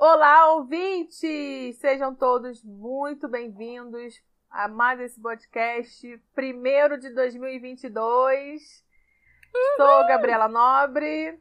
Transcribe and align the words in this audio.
Olá, 0.00 0.52
ouvintes! 0.52 1.76
Sejam 1.78 2.14
todos 2.14 2.62
muito 2.62 3.28
bem-vindos 3.28 4.14
a 4.48 4.68
mais 4.68 5.00
esse 5.00 5.20
podcast, 5.20 6.22
primeiro 6.36 7.00
de 7.00 7.10
2022. 7.10 8.84
Sou 9.76 10.06
Gabriela 10.06 10.46
Nobre, 10.46 11.36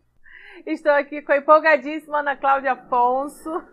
estou 0.65 0.91
aqui 0.91 1.21
com 1.21 1.33
a 1.33 1.38
empolgadíssima 1.38 2.21
Ana 2.21 2.36
Cláudia 2.36 2.71
Afonso. 2.71 3.64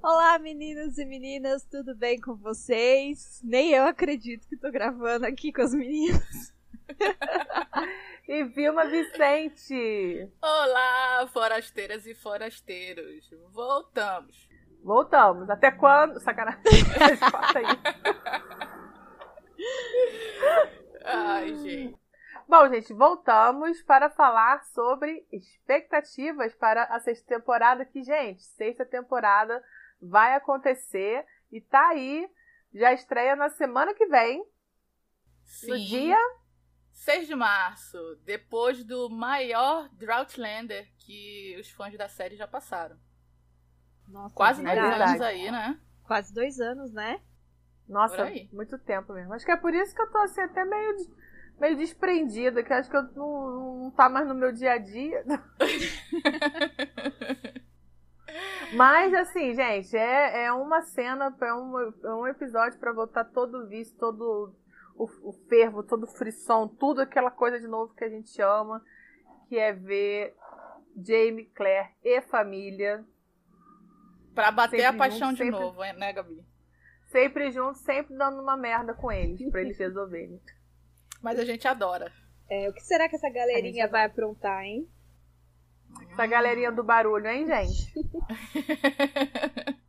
Olá, 0.00 0.38
meninos 0.38 0.96
e 0.96 1.04
meninas, 1.04 1.64
tudo 1.64 1.96
bem 1.96 2.20
com 2.20 2.36
vocês? 2.36 3.40
Nem 3.42 3.72
eu 3.72 3.82
acredito 3.82 4.46
que 4.46 4.54
estou 4.54 4.70
gravando 4.70 5.26
aqui 5.26 5.52
com 5.52 5.62
as 5.62 5.74
meninas. 5.74 6.54
e 8.30 8.44
Vilma 8.44 8.84
Vicente. 8.84 10.30
Olá, 10.40 11.26
forasteiras 11.32 12.06
e 12.06 12.14
forasteiros. 12.14 13.28
Voltamos. 13.52 14.48
Voltamos. 14.84 15.50
Até 15.50 15.72
quando? 15.72 16.20
Sacanagem. 16.20 16.62
Ai, 21.04 21.56
gente. 21.56 21.98
Bom, 22.46 22.68
gente, 22.68 22.94
voltamos 22.94 23.82
para 23.82 24.08
falar 24.08 24.62
sobre 24.66 25.26
expectativas 25.32 26.54
para 26.54 26.84
a 26.84 27.00
sexta 27.00 27.34
temporada. 27.34 27.84
Que, 27.84 28.04
gente, 28.04 28.44
sexta 28.44 28.86
temporada 28.86 29.60
vai 30.00 30.36
acontecer 30.36 31.26
e 31.50 31.60
tá 31.60 31.88
aí. 31.88 32.30
Já 32.72 32.92
estreia 32.92 33.34
na 33.34 33.48
semana 33.48 33.92
que 33.92 34.06
vem. 34.06 34.44
Sim. 35.42 35.70
No 35.70 35.76
dia 35.76 36.16
6 37.00 37.28
de 37.28 37.34
março, 37.34 37.98
depois 38.26 38.84
do 38.84 39.08
maior 39.08 39.88
Droughtlander 39.94 40.86
que 40.98 41.56
os 41.58 41.70
fãs 41.70 41.96
da 41.96 42.10
série 42.10 42.36
já 42.36 42.46
passaram. 42.46 42.94
Nossa, 44.06 44.34
Quase 44.34 44.60
é 44.60 44.64
dois 44.64 44.78
verdade. 44.78 45.10
anos 45.10 45.22
aí, 45.22 45.50
né? 45.50 45.80
Quase 46.04 46.34
dois 46.34 46.60
anos, 46.60 46.92
né? 46.92 47.22
Nossa, 47.88 48.30
muito 48.52 48.78
tempo 48.80 49.14
mesmo. 49.14 49.32
Acho 49.32 49.46
que 49.46 49.50
é 49.50 49.56
por 49.56 49.72
isso 49.72 49.94
que 49.94 50.02
eu 50.02 50.10
tô 50.10 50.18
assim, 50.18 50.42
até 50.42 50.62
meio, 50.62 50.96
meio 51.58 51.76
desprendida, 51.78 52.62
que 52.62 52.70
acho 52.70 52.90
que 52.90 52.96
eu 52.96 53.04
não, 53.14 53.80
não 53.84 53.90
tá 53.92 54.10
mais 54.10 54.28
no 54.28 54.34
meu 54.34 54.52
dia 54.52 54.72
a 54.72 54.78
dia. 54.78 55.24
Mas 58.76 59.14
assim, 59.14 59.54
gente, 59.54 59.96
é, 59.96 60.44
é 60.44 60.52
uma 60.52 60.82
cena, 60.82 61.34
é 61.40 61.54
um, 61.54 61.78
é 62.04 62.14
um 62.14 62.26
episódio 62.26 62.78
pra 62.78 62.92
voltar 62.92 63.24
todo 63.24 63.62
o 63.62 63.66
vício, 63.66 63.96
todo 63.96 64.54
o, 64.96 65.04
o 65.28 65.32
fervo, 65.48 65.82
todo 65.82 66.04
o 66.04 66.06
frisson, 66.06 66.68
tudo 66.68 67.00
aquela 67.00 67.30
coisa 67.30 67.58
de 67.58 67.66
novo 67.66 67.94
que 67.94 68.04
a 68.04 68.08
gente 68.08 68.40
ama, 68.42 68.84
que 69.48 69.58
é 69.58 69.72
ver 69.72 70.34
Jamie, 70.96 71.46
Claire 71.46 71.90
e 72.02 72.20
família 72.22 73.04
Pra 74.34 74.50
bater 74.52 74.80
Sempre 74.80 74.86
a 74.86 74.92
paixão 74.98 75.30
junto, 75.30 75.38
de 75.38 75.44
sempre- 75.44 75.60
novo, 75.60 75.80
né, 75.80 76.12
Gabi? 76.12 76.44
sempre 77.08 77.50
juntos, 77.50 77.80
sempre 77.80 78.16
dando 78.16 78.40
uma 78.40 78.56
merda 78.56 78.94
com 78.94 79.10
eles, 79.10 79.50
pra 79.50 79.60
eles 79.60 79.76
resolverem. 79.76 80.40
Mas 81.20 81.38
a 81.38 81.44
gente 81.44 81.66
adora. 81.66 82.12
É, 82.48 82.68
o 82.68 82.72
que 82.72 82.80
será 82.80 83.08
que 83.08 83.16
essa 83.16 83.26
A 83.26 83.30
galerinha 83.30 83.88
vai 83.88 84.04
aprontar, 84.04 84.62
hein? 84.64 84.88
Essa 86.12 86.26
galerinha 86.26 86.70
do 86.70 86.84
barulho, 86.84 87.26
hein, 87.28 87.46
gente? 87.46 87.92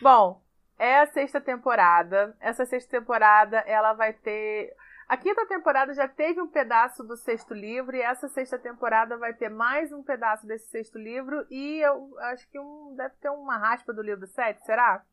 Bom, 0.00 0.42
é 0.82 1.00
a 1.00 1.06
sexta 1.06 1.40
temporada. 1.40 2.36
Essa 2.40 2.64
sexta 2.66 2.90
temporada, 2.98 3.58
ela 3.60 3.92
vai 3.94 4.12
ter. 4.12 4.74
A 5.08 5.16
quinta 5.16 5.46
temporada 5.46 5.92
já 5.94 6.08
teve 6.08 6.40
um 6.40 6.48
pedaço 6.48 7.04
do 7.04 7.16
sexto 7.16 7.54
livro, 7.54 7.94
e 7.96 8.00
essa 8.02 8.28
sexta 8.28 8.58
temporada 8.58 9.16
vai 9.18 9.34
ter 9.34 9.48
mais 9.50 9.92
um 9.92 10.02
pedaço 10.02 10.46
desse 10.46 10.68
sexto 10.70 10.98
livro, 10.98 11.46
e 11.50 11.78
eu 11.80 12.18
acho 12.20 12.48
que 12.50 12.58
um, 12.58 12.94
deve 12.96 13.14
ter 13.16 13.30
uma 13.30 13.58
raspa 13.58 13.92
do 13.92 14.02
livro 14.02 14.26
7, 14.26 14.64
será? 14.64 15.04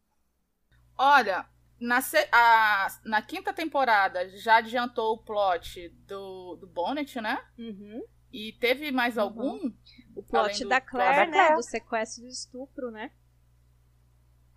Olha, 0.97 1.45
na, 1.79 2.01
se- 2.01 2.27
a- 2.31 2.87
na 3.05 3.21
quinta 3.21 3.53
temporada 3.53 4.27
já 4.37 4.57
adiantou 4.57 5.13
o 5.15 5.23
plot 5.23 5.89
do, 6.07 6.57
do 6.57 6.67
Bonnet, 6.67 7.19
né? 7.21 7.37
Uhum. 7.57 8.03
E 8.31 8.53
teve 8.59 8.91
mais 8.91 9.17
Uhum. 9.17 9.23
algum? 9.23 9.71
O 10.15 10.23
Além 10.33 10.59
plot 10.59 10.63
do 10.63 10.69
da 10.69 10.81
Claire, 10.81 11.15
da 11.15 11.25
né? 11.25 11.31
Claire. 11.31 11.55
Do 11.55 11.63
sequestro 11.63 12.23
e 12.23 12.27
do 12.27 12.31
estupro, 12.31 12.91
né? 12.91 13.11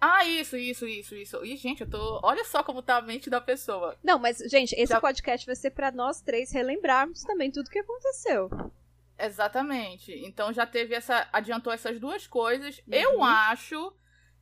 Ah, 0.04 0.24
isso, 0.24 0.56
isso, 0.56 0.84
isso, 0.84 1.14
isso. 1.14 1.44
Ih, 1.44 1.56
gente, 1.56 1.82
eu 1.82 1.88
tô. 1.88 2.18
Olha 2.24 2.44
só 2.44 2.60
como 2.64 2.82
tá 2.82 2.96
a 2.96 3.02
mente 3.02 3.30
da 3.30 3.40
pessoa. 3.40 3.96
Não, 4.02 4.18
mas, 4.18 4.38
gente, 4.50 4.72
esse 4.72 4.92
Já- 4.92 5.00
podcast 5.00 5.46
vai 5.46 5.54
ser 5.54 5.70
pra 5.70 5.92
nós 5.92 6.20
três 6.20 6.50
relembrarmos 6.50 7.22
também 7.22 7.52
tudo 7.52 7.70
que 7.70 7.78
aconteceu. 7.78 8.50
Exatamente. 9.16 10.12
Então 10.26 10.52
já 10.52 10.66
teve 10.66 10.94
essa. 10.94 11.28
Adiantou 11.32 11.72
essas 11.72 12.00
duas 12.00 12.26
coisas. 12.26 12.78
Uhum. 12.78 12.84
Eu 12.94 13.22
acho 13.22 13.92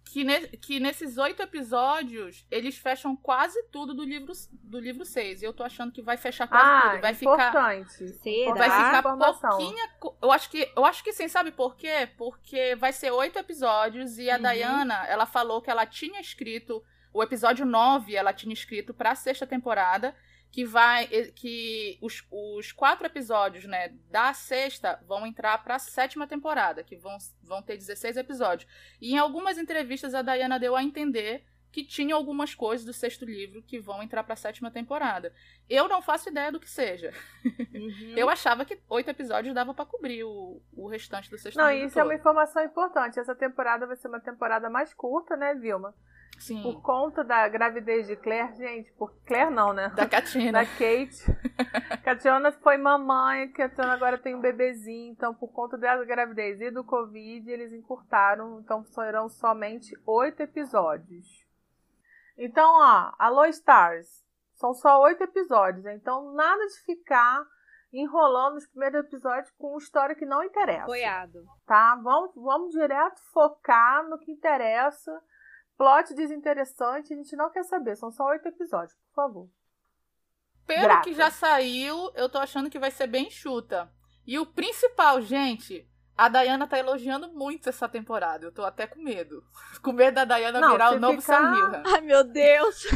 que, 0.05 0.25
ne- 0.25 0.49
que 0.49 0.81
nesses 0.81 1.17
oito 1.19 1.41
episódios 1.43 2.47
eles 2.51 2.77
fecham 2.77 3.15
quase 3.15 3.63
tudo 3.71 3.95
do 3.95 4.03
livro 4.05 4.33
do 4.53 4.79
livro 4.81 5.05
6. 5.05 5.43
E 5.43 5.45
eu 5.45 5.53
tô 5.53 5.63
achando 5.63 5.93
que 5.93 6.03
vai 6.03 6.17
fechar 6.17 6.49
quase 6.49 6.65
Ah, 6.67 6.91
tudo. 6.93 7.01
Vai 7.03 7.15
ficar. 7.15 7.33
importante. 7.33 8.09
Será? 8.09 8.55
Vai 8.55 8.71
ficar 8.71 8.99
informação. 8.99 9.51
pouquinha. 9.51 9.91
Eu 10.21 10.33
acho 10.33 10.51
que 10.51 10.73
eu 10.77 10.85
acho 10.85 11.05
que 11.05 11.13
sim, 11.13 11.29
sabe 11.29 11.51
por 11.53 11.77
quê? 11.77 12.09
Porque 12.17 12.75
vai 12.77 12.93
ser 12.93 13.11
oito 13.13 13.39
episódios 13.39 14.19
e 14.19 14.29
a 14.31 14.37
Uhum. 14.37 14.43
Diana, 14.43 15.07
ela 15.07 15.27
falou 15.27 15.61
que 15.63 15.71
ela 15.71 15.87
tinha 15.87 16.21
escrito 16.21 16.83
o 17.13 17.23
episódio 17.23 17.65
9, 17.67 18.15
ela 18.15 18.33
tinha 18.33 18.53
escrito 18.53 18.95
pra 18.95 19.15
sexta 19.15 19.47
temporada, 19.47 20.15
que 20.51 20.65
vai 20.65 21.07
que 21.07 21.99
os, 22.01 22.25
os 22.31 22.73
quatro 22.73 23.07
episódios, 23.07 23.65
né, 23.65 23.95
da 24.11 24.35
sexta 24.35 25.01
vão 25.07 25.27
entrar 25.27 25.63
pra 25.63 25.79
sétima 25.79 26.27
temporada, 26.27 26.83
que 26.83 26.97
vão 26.97 27.17
vão 27.43 27.63
ter 27.63 27.77
16 27.77 28.17
episódios. 28.17 28.71
E 29.01 29.13
em 29.13 29.19
algumas 29.19 29.59
entrevistas 29.59 30.15
a 30.15 30.23
Diana 30.23 30.59
deu 30.59 30.75
a 30.75 30.83
entender 30.83 31.45
que 31.73 31.85
tinha 31.85 32.15
algumas 32.15 32.55
coisas 32.55 32.85
do 32.85 32.93
sexto 32.93 33.25
livro 33.25 33.63
que 33.63 33.79
vão 33.79 34.03
entrar 34.03 34.25
pra 34.25 34.37
sétima 34.37 34.71
temporada. 34.71 35.33
Eu 35.69 35.89
não 35.89 36.03
faço 36.03 36.29
ideia 36.29 36.51
do 36.51 36.59
que 36.61 36.69
seja. 36.69 37.13
Uhum. 37.45 38.15
Eu 38.17 38.29
achava 38.29 38.65
que 38.65 38.79
oito 38.89 39.09
episódios 39.11 39.55
dava 39.55 39.73
pra 39.73 39.87
cobrir 39.87 40.25
o, 40.25 40.61
o 40.77 40.89
restante 40.89 41.31
do 41.31 41.39
sexto 41.39 41.57
Não, 41.57 41.71
livro 41.71 41.87
isso 41.87 41.99
é 41.99 42.03
todo. 42.03 42.11
uma 42.11 42.19
informação 42.19 42.65
importante. 42.65 43.19
Essa 43.21 43.35
temporada 43.35 43.87
vai 43.87 43.97
ser 43.97 44.09
uma 44.09 44.21
temporada 44.21 44.69
mais 44.69 44.93
curta, 44.93 45.37
né, 45.37 45.55
Vilma? 45.55 45.95
Sim, 46.39 46.63
Por 46.63 46.81
conta 46.81 47.23
da 47.23 47.47
gravidez 47.49 48.07
de 48.07 48.17
Claire, 48.17 48.57
gente, 48.57 48.91
por 48.93 49.13
Claire 49.27 49.51
não, 49.51 49.75
né? 49.75 49.93
da 49.95 50.07
Katina. 50.09 50.53
da 50.53 50.65
Kate. 50.65 51.23
Catiana 52.03 52.51
foi 52.51 52.79
mamãe, 52.79 53.49
Catiana 53.53 53.93
agora 53.93 54.17
tem 54.17 54.35
um 54.35 54.41
bebezinho, 54.41 55.13
então 55.13 55.35
por 55.35 55.49
conta 55.49 55.77
da 55.77 56.03
gravidez 56.03 56.59
e 56.63 56.71
do 56.71 56.83
Covid, 56.83 57.51
eles 57.51 57.75
encurtaram, 57.75 58.61
então 58.61 58.83
serão 58.85 59.29
somente 59.29 59.95
oito 60.07 60.41
episódios. 60.43 61.27
Então, 62.43 62.73
ó, 62.73 63.13
Alô 63.19 63.45
Stars, 63.45 64.25
são 64.55 64.73
só 64.73 64.99
oito 65.03 65.23
episódios, 65.23 65.85
então 65.85 66.33
nada 66.33 66.67
de 66.67 66.81
ficar 66.87 67.47
enrolando 67.93 68.57
os 68.57 68.67
primeiros 68.67 69.05
episódios 69.05 69.51
com 69.59 69.77
história 69.77 70.15
que 70.15 70.25
não 70.25 70.43
interessa 70.43 70.85
Apoiado. 70.85 71.45
tá? 71.67 71.97
Vamos, 72.03 72.35
vamos 72.35 72.71
direto 72.71 73.21
focar 73.31 74.09
no 74.09 74.19
que 74.19 74.33
interessa. 74.33 75.13
Plot 75.77 76.15
desinteressante, 76.15 77.13
a 77.13 77.17
gente 77.17 77.37
não 77.37 77.51
quer 77.51 77.65
saber. 77.65 77.95
São 77.97 78.11
só 78.11 78.25
oito 78.29 78.49
episódios, 78.49 78.95
por 78.95 79.15
favor. 79.15 79.51
Pelo 80.67 80.83
grata. 80.83 81.05
que 81.05 81.13
já 81.13 81.31
saiu, 81.31 82.11
eu 82.15 82.29
tô 82.29 82.39
achando 82.39 82.71
que 82.71 82.79
vai 82.79 82.91
ser 82.91 83.07
bem 83.07 83.29
chuta. 83.31 83.93
E 84.27 84.39
o 84.39 84.47
principal, 84.47 85.21
gente, 85.21 85.87
a 86.25 86.29
Dayana 86.29 86.67
tá 86.67 86.79
elogiando 86.79 87.29
muito 87.29 87.69
essa 87.69 87.89
temporada. 87.89 88.45
Eu 88.47 88.53
tô 88.53 88.65
até 88.65 88.87
com 88.87 89.01
medo. 89.01 89.43
Com 89.83 89.93
medo 89.93 90.15
da 90.17 90.25
Dayana 90.27 90.61
Não, 90.61 90.73
virar 90.73 90.91
o 90.93 90.99
novo 91.01 91.21
ficar- 91.23 91.41
Sam 91.41 91.51
Milham. 91.53 91.83
Ai, 91.87 92.01
meu 92.03 92.23
Deus! 92.25 92.85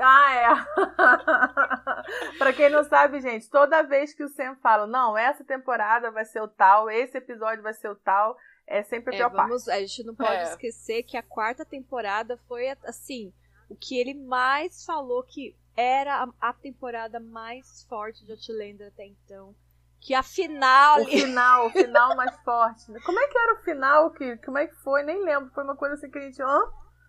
Ah, 0.00 0.34
é. 0.34 0.48
pra 2.38 2.52
quem 2.52 2.70
não 2.70 2.82
sabe, 2.82 3.20
gente, 3.20 3.48
toda 3.50 3.82
vez 3.82 4.14
que 4.14 4.24
o 4.24 4.28
Sam 4.28 4.56
fala, 4.62 4.86
não, 4.86 5.16
essa 5.18 5.44
temporada 5.44 6.10
vai 6.10 6.24
ser 6.24 6.40
o 6.40 6.48
tal, 6.48 6.90
esse 6.90 7.18
episódio 7.18 7.62
vai 7.62 7.74
ser 7.74 7.88
o 7.90 7.94
tal, 7.94 8.34
é 8.66 8.82
sempre 8.82 9.12
a 9.12 9.14
É, 9.14 9.18
pior 9.18 9.30
parte. 9.30 9.48
vamos, 9.48 9.68
a 9.68 9.78
gente 9.80 10.02
não 10.04 10.14
pode 10.14 10.32
É. 10.32 10.44
esquecer 10.44 11.02
que 11.02 11.16
a 11.16 11.22
quarta 11.22 11.62
temporada 11.64 12.38
foi, 12.48 12.70
assim, 12.84 13.32
o 13.68 13.76
que 13.76 13.98
ele 13.98 14.14
mais 14.14 14.84
falou 14.84 15.22
que 15.24 15.54
era 15.76 16.24
a, 16.24 16.48
a 16.48 16.52
temporada 16.54 17.20
mais 17.20 17.84
forte 17.88 18.24
de 18.24 18.32
Outlander 18.32 18.88
até 18.88 19.04
então. 19.04 19.54
Que 20.04 20.14
a 20.14 20.22
final 20.22 21.00
O 21.02 21.04
final, 21.06 21.66
o 21.66 21.70
final 21.70 22.16
mais 22.16 22.36
forte. 22.42 22.86
Como 23.04 23.18
é 23.20 23.26
que 23.28 23.38
era 23.38 23.54
o 23.54 23.62
final? 23.62 24.10
Que, 24.10 24.36
como 24.38 24.58
é 24.58 24.66
que 24.66 24.74
foi? 24.76 25.02
Nem 25.04 25.22
lembro. 25.24 25.50
Foi 25.54 25.62
uma 25.62 25.76
coisa 25.76 25.94
assim 25.94 26.10
que 26.10 26.18
a 26.18 26.22
gente. 26.22 26.42
Hã? 26.42 26.60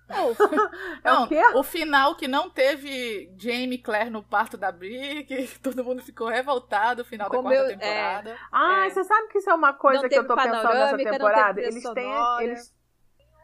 É 0.10 1.10
não, 1.10 1.24
o 1.24 1.28
quê? 1.28 1.42
o 1.56 1.64
final 1.64 2.16
que 2.16 2.28
não 2.28 2.50
teve 2.50 3.34
Jamie 3.38 3.80
Claire 3.82 4.10
no 4.12 4.22
parto 4.22 4.58
da 4.58 4.72
Bri, 4.72 5.24
que 5.24 5.48
todo 5.60 5.84
mundo 5.84 6.04
ficou 6.04 6.28
revoltado 6.28 7.02
no 7.02 7.10
final 7.10 7.30
Como 7.30 7.50
da 7.50 7.56
quarta 7.56 7.72
eu- 7.72 7.80
temporada. 7.80 8.38
Ah, 8.52 8.86
É. 8.86 8.90
você 8.90 9.04
sabe 9.04 9.28
que 9.30 9.38
isso 9.40 9.50
é 9.50 9.54
uma 9.54 9.74
coisa 9.74 10.04
Não 10.04 10.10
que 10.10 10.16
eu 10.16 10.28
tô 10.28 10.36
pensando 10.36 10.74
nessa 10.74 10.98
temporada? 10.98 11.62
Eles 11.62 11.84
têm, 11.94 12.14
eles, 12.42 12.76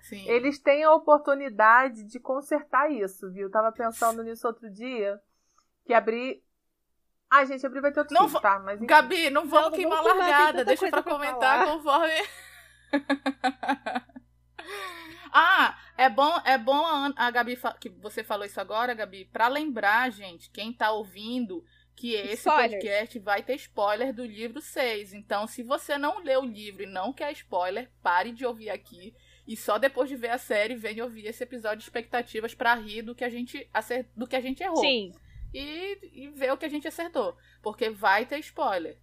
Sim. 0.04 0.30
eles 0.30 0.60
têm 0.60 0.84
a 0.84 0.94
oportunidade 0.94 2.04
de 2.04 2.20
consertar 2.20 2.92
isso, 2.92 3.32
viu? 3.32 3.50
Tava 3.50 3.72
pensando 3.72 4.22
nisso 4.22 4.46
outro 4.46 4.70
dia. 4.70 5.20
Que 5.86 5.94
abrir. 5.94 6.44
Ai, 7.32 7.46
gente, 7.46 7.66
abrir 7.66 7.82
vai 7.82 7.92
ter 7.92 8.00
outro 8.00 8.14
Não 8.14 8.28
filho, 8.28 8.42
tá? 8.42 8.60
Mas 8.60 8.78
enfim. 8.78 8.88
Gabi, 8.88 9.30
não 9.30 9.48
vamos 9.48 9.70
Não, 9.70 9.78
queimar 9.78 10.00
a 10.00 10.02
vamos 10.02 10.18
largada. 10.18 10.66
Deixa 10.66 10.90
pra 10.90 11.04
comentar 11.04 11.60
falar. 11.60 11.78
conforme. 11.78 12.14
ah, 15.32 15.78
é 15.96 16.10
bom, 16.10 16.42
é 16.44 16.58
bom 16.58 16.86
a, 16.86 17.14
a 17.16 17.32
Gabi 17.32 17.58
que 17.80 17.90
você 17.90 18.24
falou 18.24 18.46
isso 18.46 18.60
agora, 18.60 18.96
Gabi, 18.96 19.26
para 19.26 19.48
lembrar, 19.48 20.12
gente, 20.12 20.50
quem 20.50 20.74
tá 20.74 20.92
ouvindo 20.92 21.64
que 21.96 22.16
esse 22.16 22.46
podcast 22.46 23.20
vai 23.20 23.44
ter 23.44 23.56
spoiler 23.56 24.14
do 24.14 24.26
livro 24.26 24.62
6. 24.62 25.14
Então, 25.14 25.46
se 25.46 25.62
você 25.62 25.98
não 25.98 26.24
leu 26.24 26.42
o 26.42 26.46
livro 26.46 26.84
e 26.84 26.88
não 26.88 27.12
quer 27.12 27.32
spoiler, 27.34 27.92
pare 28.02 28.32
de 28.32 28.46
ouvir 28.46 28.70
aqui 28.70 29.14
e 29.46 29.58
só 29.58 29.78
depois 29.78 30.08
de 30.08 30.16
ver 30.16 30.30
a 30.30 30.38
série 30.38 30.76
vem 30.76 31.02
ouvir 31.02 31.26
esse 31.26 31.44
episódio 31.44 31.80
de 31.80 31.84
expectativas 31.84 32.56
para 32.56 32.74
rir 32.76 33.02
do 33.02 33.14
que 33.14 33.24
a 33.24 33.30
gente 33.30 33.70
do 34.16 34.26
que 34.26 34.36
a 34.36 34.42
gente 34.42 34.64
errou. 34.64 34.78
Sim. 34.78 35.12
E, 35.54 36.26
e 36.26 36.30
ver 36.30 36.52
o 36.52 36.58
que 36.58 36.66
a 36.66 36.70
gente 36.70 36.88
acertou, 36.88 37.36
porque 37.62 37.90
vai 37.90 38.26
ter 38.26 38.40
spoiler. 38.40 39.00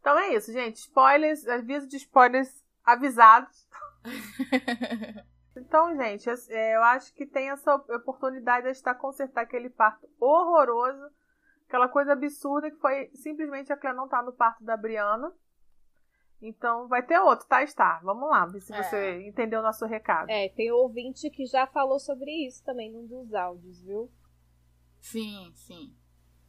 Então 0.00 0.18
é 0.18 0.34
isso, 0.34 0.52
gente. 0.52 0.76
Spoilers, 0.76 1.46
aviso 1.48 1.88
de 1.88 1.96
spoilers 1.96 2.64
avisados. 2.84 3.66
então, 5.56 5.96
gente, 5.96 6.28
é, 6.50 6.76
eu 6.76 6.82
acho 6.82 7.12
que 7.14 7.26
tem 7.26 7.50
essa 7.50 7.74
oportunidade 7.74 8.66
de 8.66 8.72
estar 8.72 8.94
consertar 8.94 9.42
aquele 9.42 9.70
parto 9.70 10.08
horroroso 10.20 11.10
Aquela 11.74 11.88
coisa 11.88 12.12
absurda 12.12 12.70
que 12.70 12.76
foi 12.76 13.10
simplesmente 13.14 13.72
a 13.72 13.76
Clé 13.76 13.92
não 13.92 14.08
tá 14.08 14.22
no 14.22 14.32
parto 14.32 14.62
da 14.62 14.76
Briana. 14.76 15.32
Então 16.40 16.86
vai 16.88 17.02
ter 17.02 17.18
outro, 17.18 17.46
tá, 17.48 17.66
Star? 17.66 18.00
Vamos 18.04 18.28
lá, 18.28 18.44
ver 18.46 18.60
se 18.60 18.72
é. 18.72 18.82
você 18.82 19.26
entendeu 19.26 19.60
o 19.60 19.62
nosso 19.62 19.86
recado. 19.86 20.30
É, 20.30 20.48
tem 20.50 20.70
ouvinte 20.70 21.30
que 21.30 21.46
já 21.46 21.66
falou 21.66 21.98
sobre 21.98 22.30
isso 22.46 22.62
também 22.64 22.92
num 22.92 23.06
dos 23.06 23.32
áudios, 23.34 23.82
viu? 23.82 24.10
Sim, 25.04 25.52
sim. 25.54 25.94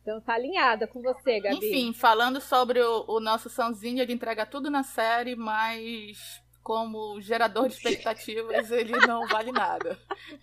Então 0.02 0.22
tá 0.22 0.34
alinhada 0.34 0.88
com 0.88 1.02
você, 1.02 1.42
Gabi. 1.42 1.58
Enfim, 1.58 1.94
falando 1.94 2.40
sobre 2.40 2.82
o, 2.82 3.04
o 3.06 3.20
nosso 3.20 3.50
Sãozinho, 3.50 4.02
ele 4.02 4.14
entrega 4.14 4.46
tudo 4.46 4.72
na 4.72 4.82
série, 4.82 5.36
mas 5.36 6.42
como 6.64 7.20
gerador 7.20 7.68
de 7.68 7.76
expectativas, 7.76 8.72
ele 8.72 8.94
não 9.06 9.28
vale 9.28 9.52
nada. 9.52 10.00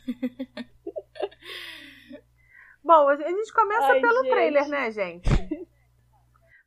Bom, 2.85 3.09
a 3.09 3.17
gente 3.17 3.53
começa 3.53 3.93
Ai, 3.93 4.01
pelo 4.01 4.23
gente. 4.23 4.31
trailer, 4.31 4.69
né, 4.69 4.91
gente? 4.91 5.31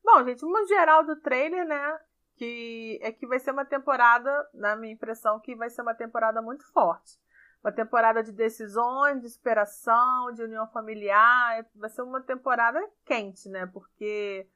Bom, 0.03 0.25
gente, 0.25 0.41
no 0.41 0.67
geral 0.67 1.05
do 1.05 1.21
trailer, 1.21 1.67
né? 1.67 1.99
Que 2.37 2.99
é 3.03 3.11
que 3.11 3.27
vai 3.27 3.39
ser 3.39 3.51
uma 3.51 3.65
temporada, 3.65 4.31
na 4.53 4.75
minha 4.75 4.93
impressão, 4.93 5.39
que 5.39 5.55
vai 5.55 5.69
ser 5.69 5.83
uma 5.83 5.93
temporada 5.93 6.41
muito 6.41 6.65
forte. 6.73 7.19
Uma 7.65 7.71
temporada 7.71 8.21
de 8.21 8.31
decisões, 8.31 9.19
de 9.23 9.27
superação, 9.27 10.31
de 10.31 10.43
união 10.43 10.67
familiar. 10.67 11.65
Vai 11.73 11.89
ser 11.89 12.03
uma 12.03 12.21
temporada 12.21 12.79
quente, 13.03 13.49
né? 13.49 13.65
Porque 13.65 14.47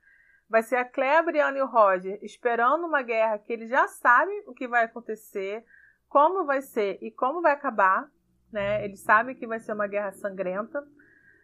vai 0.47 0.61
ser 0.61 0.75
a 0.75 1.23
Brianna 1.23 1.57
e 1.57 1.61
o 1.63 1.65
Roger 1.65 2.19
esperando 2.21 2.85
uma 2.85 3.01
guerra 3.01 3.39
que 3.39 3.51
eles 3.51 3.67
já 3.67 3.87
sabem 3.87 4.43
o 4.45 4.53
que 4.53 4.67
vai 4.67 4.83
acontecer, 4.83 5.65
como 6.07 6.45
vai 6.45 6.61
ser 6.61 6.99
e 7.01 7.09
como 7.09 7.41
vai 7.41 7.53
acabar, 7.53 8.07
né? 8.51 8.85
Eles 8.85 8.99
sabem 8.99 9.35
que 9.35 9.47
vai 9.47 9.59
ser 9.59 9.73
uma 9.73 9.87
guerra 9.87 10.11
sangrenta. 10.11 10.79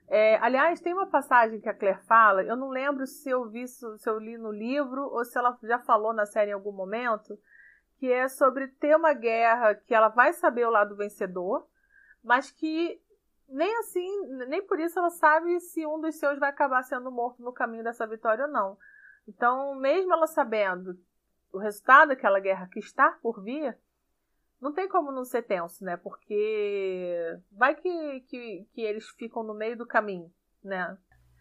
É, 0.07 0.37
aliás, 0.43 0.79
tem 0.79 0.93
uma 0.93 1.07
passagem 1.07 1.59
que 1.59 1.67
a 1.67 1.73
Claire 1.73 1.97
fala, 2.03 2.43
eu 2.43 2.55
não 2.55 2.69
lembro 2.69 3.07
se 3.07 3.27
eu 3.27 3.49
vi 3.49 3.67
se 3.67 4.07
eu 4.07 4.19
li 4.19 4.37
no 4.37 4.51
livro 4.51 5.01
ou 5.01 5.25
se 5.25 5.35
ela 5.35 5.57
já 5.63 5.79
falou 5.79 6.13
na 6.13 6.27
série 6.27 6.51
em 6.51 6.53
algum 6.53 6.71
momento, 6.71 7.35
que 7.97 8.11
é 8.11 8.27
sobre 8.27 8.67
ter 8.67 8.95
uma 8.95 9.13
guerra 9.13 9.75
que 9.75 9.93
ela 9.93 10.09
vai 10.09 10.33
saber 10.33 10.65
o 10.65 10.71
lado 10.71 10.95
vencedor, 10.95 11.67
mas 12.23 12.51
que 12.51 13.01
nem 13.47 13.77
assim, 13.77 14.27
nem 14.47 14.65
por 14.65 14.79
isso 14.79 14.97
ela 14.97 15.09
sabe 15.09 15.59
se 15.59 15.85
um 15.85 15.99
dos 15.99 16.15
seus 16.15 16.39
vai 16.39 16.49
acabar 16.49 16.83
sendo 16.83 17.11
morto 17.11 17.41
no 17.41 17.53
caminho 17.53 17.83
dessa 17.83 18.07
vitória 18.07 18.45
ou 18.45 18.51
não. 18.51 18.77
Então, 19.27 19.75
mesmo 19.75 20.13
ela 20.13 20.27
sabendo 20.27 20.99
o 21.51 21.57
resultado 21.57 22.09
daquela 22.09 22.39
guerra 22.39 22.67
que 22.71 22.79
está 22.79 23.11
por 23.21 23.41
vir, 23.41 23.77
não 24.59 24.73
tem 24.73 24.87
como 24.87 25.11
não 25.11 25.23
ser 25.23 25.43
tenso, 25.43 25.83
né? 25.83 25.97
Porque 25.97 27.39
vai 27.51 27.75
que, 27.75 28.21
que, 28.21 28.67
que 28.73 28.81
eles 28.81 29.07
ficam 29.11 29.43
no 29.43 29.53
meio 29.53 29.77
do 29.77 29.85
caminho, 29.85 30.31
né? 30.63 30.97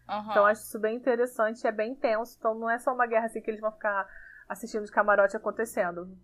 Uhum. 0.09 0.31
Então 0.31 0.47
acho 0.47 0.62
isso 0.62 0.79
bem 0.79 0.97
interessante, 0.97 1.67
é 1.67 1.73
bem 1.73 1.95
tenso. 1.95 2.37
Então 2.39 2.55
não 2.55 2.69
é 2.69 2.79
só 2.79 2.93
uma 2.93 3.06
guerra 3.06 3.27
assim 3.27 3.41
que 3.41 3.51
eles 3.51 3.61
vão 3.61 3.73
ficar 3.73 4.06
assistindo 4.49 4.85
de 4.85 4.93
camarote 4.93 5.37
acontecendo. 5.37 6.17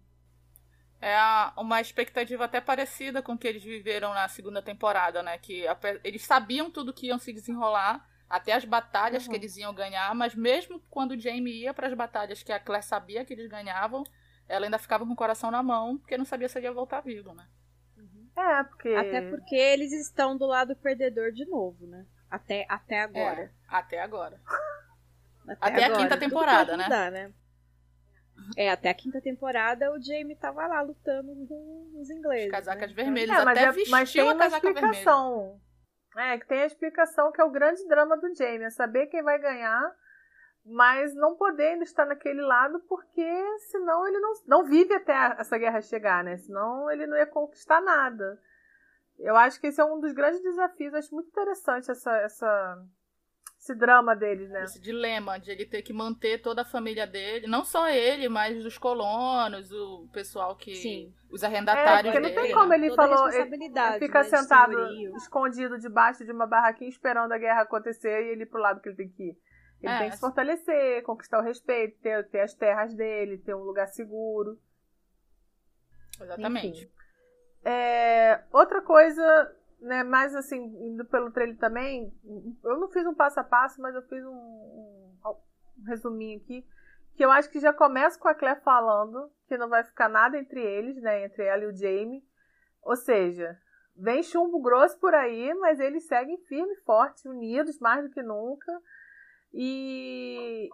É 1.01 1.17
uma 1.57 1.81
expectativa 1.81 2.45
até 2.45 2.61
parecida 2.61 3.23
com 3.23 3.33
o 3.33 3.39
que 3.39 3.49
eles 3.49 3.65
viveram 3.65 4.13
na 4.13 4.29
segunda 4.29 4.61
temporada, 4.61 5.23
né? 5.23 5.39
Que 5.39 5.65
eles 6.05 6.23
sabiam 6.23 6.71
tudo 6.71 6.93
que 6.93 7.07
iam 7.07 7.19
se 7.19 7.33
desenrolar, 7.33 8.07
até 8.29 8.53
as 8.53 8.65
batalhas 8.65 9.25
uhum. 9.25 9.33
que 9.33 9.37
eles 9.39 9.57
iam 9.57 9.75
ganhar, 9.75 10.15
mas 10.15 10.35
mesmo 10.35 10.81
quando 10.91 11.13
o 11.13 11.19
Jamie 11.19 11.63
ia 11.63 11.75
para 11.75 11.89
as 11.89 11.95
batalhas 11.95 12.43
que 12.43 12.53
a 12.53 12.61
Claire 12.61 12.85
sabia 12.85 13.25
que 13.25 13.33
eles 13.33 13.49
ganhavam, 13.49 14.05
ela 14.47 14.67
ainda 14.67 14.79
ficava 14.79 15.07
com 15.07 15.13
o 15.13 15.17
coração 15.17 15.51
na 15.51 15.63
mão, 15.63 15.97
porque 15.99 16.19
não 16.19 16.25
sabia 16.25 16.49
se 16.49 16.59
ele 16.59 16.67
ia 16.67 16.73
voltar 16.73 17.01
vivo, 17.01 17.33
né? 17.33 17.47
Uhum. 17.97 18.29
É, 18.37 18.65
porque. 18.65 18.89
Até 18.91 19.23
porque 19.23 19.55
eles 19.55 19.93
estão 19.93 20.37
do 20.37 20.47
lado 20.47 20.77
perdedor 20.77 21.33
de 21.33 21.45
novo, 21.47 21.87
né? 21.87 22.07
Até, 22.31 22.67
até 22.69 23.01
agora. 23.01 23.43
É, 23.43 23.51
até 23.69 24.01
agora. 24.01 24.41
Até, 25.49 25.67
até 25.67 25.85
agora. 25.85 25.95
a 25.95 26.03
quinta 26.05 26.17
temporada, 26.17 26.77
né? 26.77 26.85
Mudar, 26.85 27.11
né? 27.11 27.33
É, 28.57 28.71
até 28.71 28.91
a 28.91 28.95
quinta 28.95 29.21
temporada 29.21 29.93
o 29.93 30.01
Jamie 30.01 30.37
tava 30.37 30.67
lá 30.67 30.83
lutando 30.83 31.33
com 31.47 32.01
os 32.01 32.11
ingleses. 32.11 32.53
As 32.53 32.67
casacas 32.67 32.91
né? 32.91 33.03
vermelhas, 33.03 33.39
é, 33.39 33.43
até 33.43 33.63
é, 33.63 33.73
vestiu 33.73 33.91
mas 33.91 34.13
tem 34.13 34.29
a 34.29 34.37
casaca 34.37 34.69
explicação. 34.69 35.61
vermelha. 36.15 36.35
É, 36.35 36.39
que 36.39 36.47
tem 36.47 36.63
a 36.63 36.67
explicação 36.67 37.31
que 37.33 37.41
é 37.41 37.45
o 37.45 37.51
grande 37.51 37.87
drama 37.87 38.17
do 38.17 38.35
Jamie, 38.35 38.65
é 38.65 38.71
saber 38.71 39.07
quem 39.07 39.23
vai 39.23 39.39
ganhar 39.39 39.95
mas 40.65 41.15
não 41.15 41.37
podendo 41.37 41.83
estar 41.83 42.05
naquele 42.05 42.43
lado 42.43 42.81
porque 42.81 43.59
senão 43.71 44.07
ele 44.07 44.19
não, 44.19 44.33
não 44.47 44.65
vive 44.65 44.95
até 44.95 45.37
essa 45.39 45.57
guerra 45.57 45.81
chegar, 45.81 46.23
né? 46.23 46.37
Senão 46.37 46.91
ele 46.91 47.07
não 47.07 47.17
ia 47.17 47.27
conquistar 47.27 47.81
nada. 47.81 48.39
Eu 49.19 49.37
acho 49.37 49.61
que 49.61 49.69
esse 49.69 49.81
é 49.81 49.85
um 49.85 50.01
dos 50.01 50.13
grandes 50.13 50.43
desafios. 50.43 50.95
acho 50.95 51.15
muito 51.15 51.29
interessante 51.29 51.91
essa, 51.91 52.17
essa, 52.19 52.85
esse 53.61 53.75
drama 53.75 54.17
deles, 54.17 54.49
né? 54.49 54.65
Esse 54.65 54.81
dilema 54.81 55.39
de 55.39 55.51
ele 55.51 55.67
ter 55.67 55.83
que 55.83 55.93
manter 55.93 56.41
toda 56.41 56.63
a 56.63 56.65
família 56.65 57.07
dele, 57.07 57.47
não 57.47 57.63
só 57.63 57.91
ele, 57.91 58.27
mas 58.27 58.65
os 58.65 58.79
colonos, 58.79 59.71
o 59.71 60.09
pessoal 60.11 60.57
que. 60.57 60.75
Sim. 60.77 61.15
Os 61.31 61.45
arrendatários 61.45 62.13
é, 62.13 62.19
porque 62.19 62.35
não 62.35 62.43
tem 62.43 62.53
como 62.55 62.73
ele 62.73 62.89
toda 62.89 63.03
falou. 63.03 63.31
Ele, 63.31 63.55
ele 63.55 63.99
fica 63.99 64.19
né, 64.19 64.25
sentado, 64.25 65.17
escondido 65.17 65.79
debaixo 65.79 66.25
de 66.25 66.33
uma 66.33 66.47
barraquinha 66.47 66.89
esperando 66.89 67.33
a 67.33 67.39
guerra 67.39 67.61
acontecer 67.61 68.25
e 68.25 68.33
ele 68.33 68.45
ir 68.45 68.47
pro 68.47 68.61
lado 68.61 68.81
que 68.81 68.89
ele 68.89 68.97
tem 68.97 69.09
que 69.11 69.23
ir. 69.25 69.39
Ele 69.83 69.93
é, 69.93 69.99
tem 69.99 70.09
que 70.09 70.15
se 70.17 70.21
fortalecer, 70.21 71.03
conquistar 71.05 71.39
o 71.39 71.45
respeito, 71.45 72.01
ter, 72.01 72.29
ter 72.31 72.41
as 72.41 72.55
terras 72.55 72.95
dele, 72.95 73.39
ter 73.39 73.55
um 73.55 73.63
lugar 73.63 73.87
seguro. 73.89 74.59
Exatamente. 76.21 76.91
É, 77.63 78.43
outra 78.53 78.81
coisa, 78.83 79.55
né, 79.81 80.05
mais 80.05 80.35
assim, 80.35 80.59
indo 80.59 81.05
pelo 81.05 81.31
trailer 81.31 81.57
também, 81.59 82.13
eu 82.65 82.79
não 82.79 82.89
fiz 82.89 83.07
um 83.07 83.15
passo 83.15 83.41
a 83.41 83.45
passo, 83.45 83.81
mas 83.81 83.95
eu 83.95 84.03
fiz 84.03 84.25
um, 84.25 84.31
um, 84.31 85.19
um 85.27 85.85
resuminho 85.87 86.39
aqui, 86.39 86.67
que 87.15 87.25
eu 87.25 87.31
acho 87.31 87.51
que 87.51 87.61
já 87.61 87.73
começa 87.73 88.19
com 88.19 88.29
a 88.29 88.35
Claire 88.35 88.61
falando 88.61 89.31
que 89.47 89.59
não 89.59 89.69
vai 89.69 89.83
ficar 89.85 90.09
nada 90.09 90.39
entre 90.39 90.61
eles, 90.61 90.97
né, 91.03 91.25
entre 91.25 91.45
ela 91.45 91.65
e 91.65 91.67
o 91.67 91.77
Jamie. 91.77 92.25
Ou 92.83 92.97
seja, 92.97 93.59
vem 93.97 94.23
chumbo 94.23 94.61
grosso 94.61 94.99
por 94.99 95.15
aí, 95.15 95.53
mas 95.55 95.81
eles 95.81 96.07
seguem 96.07 96.39
firme 96.47 96.73
e 96.73 96.81
forte, 96.85 97.29
unidos 97.29 97.79
mais 97.79 98.03
do 98.05 98.11
que 98.11 98.23
nunca. 98.23 98.73
E, 99.53 100.69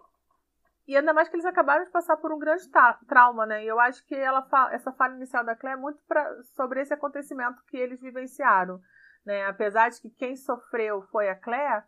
e 0.86 0.96
ainda 0.96 1.12
mais 1.12 1.28
que 1.28 1.34
eles 1.34 1.46
acabaram 1.46 1.84
de 1.84 1.90
passar 1.90 2.16
por 2.18 2.32
um 2.32 2.38
grande 2.38 2.68
trauma, 3.08 3.46
né? 3.46 3.64
E 3.64 3.66
eu 3.66 3.80
acho 3.80 4.06
que 4.06 4.14
ela 4.14 4.46
essa 4.70 4.92
fala 4.92 5.16
inicial 5.16 5.44
da 5.44 5.56
Claire 5.56 5.78
é 5.78 5.82
muito 5.82 6.00
pra, 6.06 6.42
sobre 6.54 6.80
esse 6.80 6.94
acontecimento 6.94 7.64
que 7.66 7.76
eles 7.76 8.00
vivenciaram, 8.00 8.80
né? 9.26 9.44
Apesar 9.46 9.90
de 9.90 10.00
que 10.00 10.08
quem 10.08 10.36
sofreu 10.36 11.02
foi 11.10 11.28
a 11.28 11.34
Claire, 11.34 11.84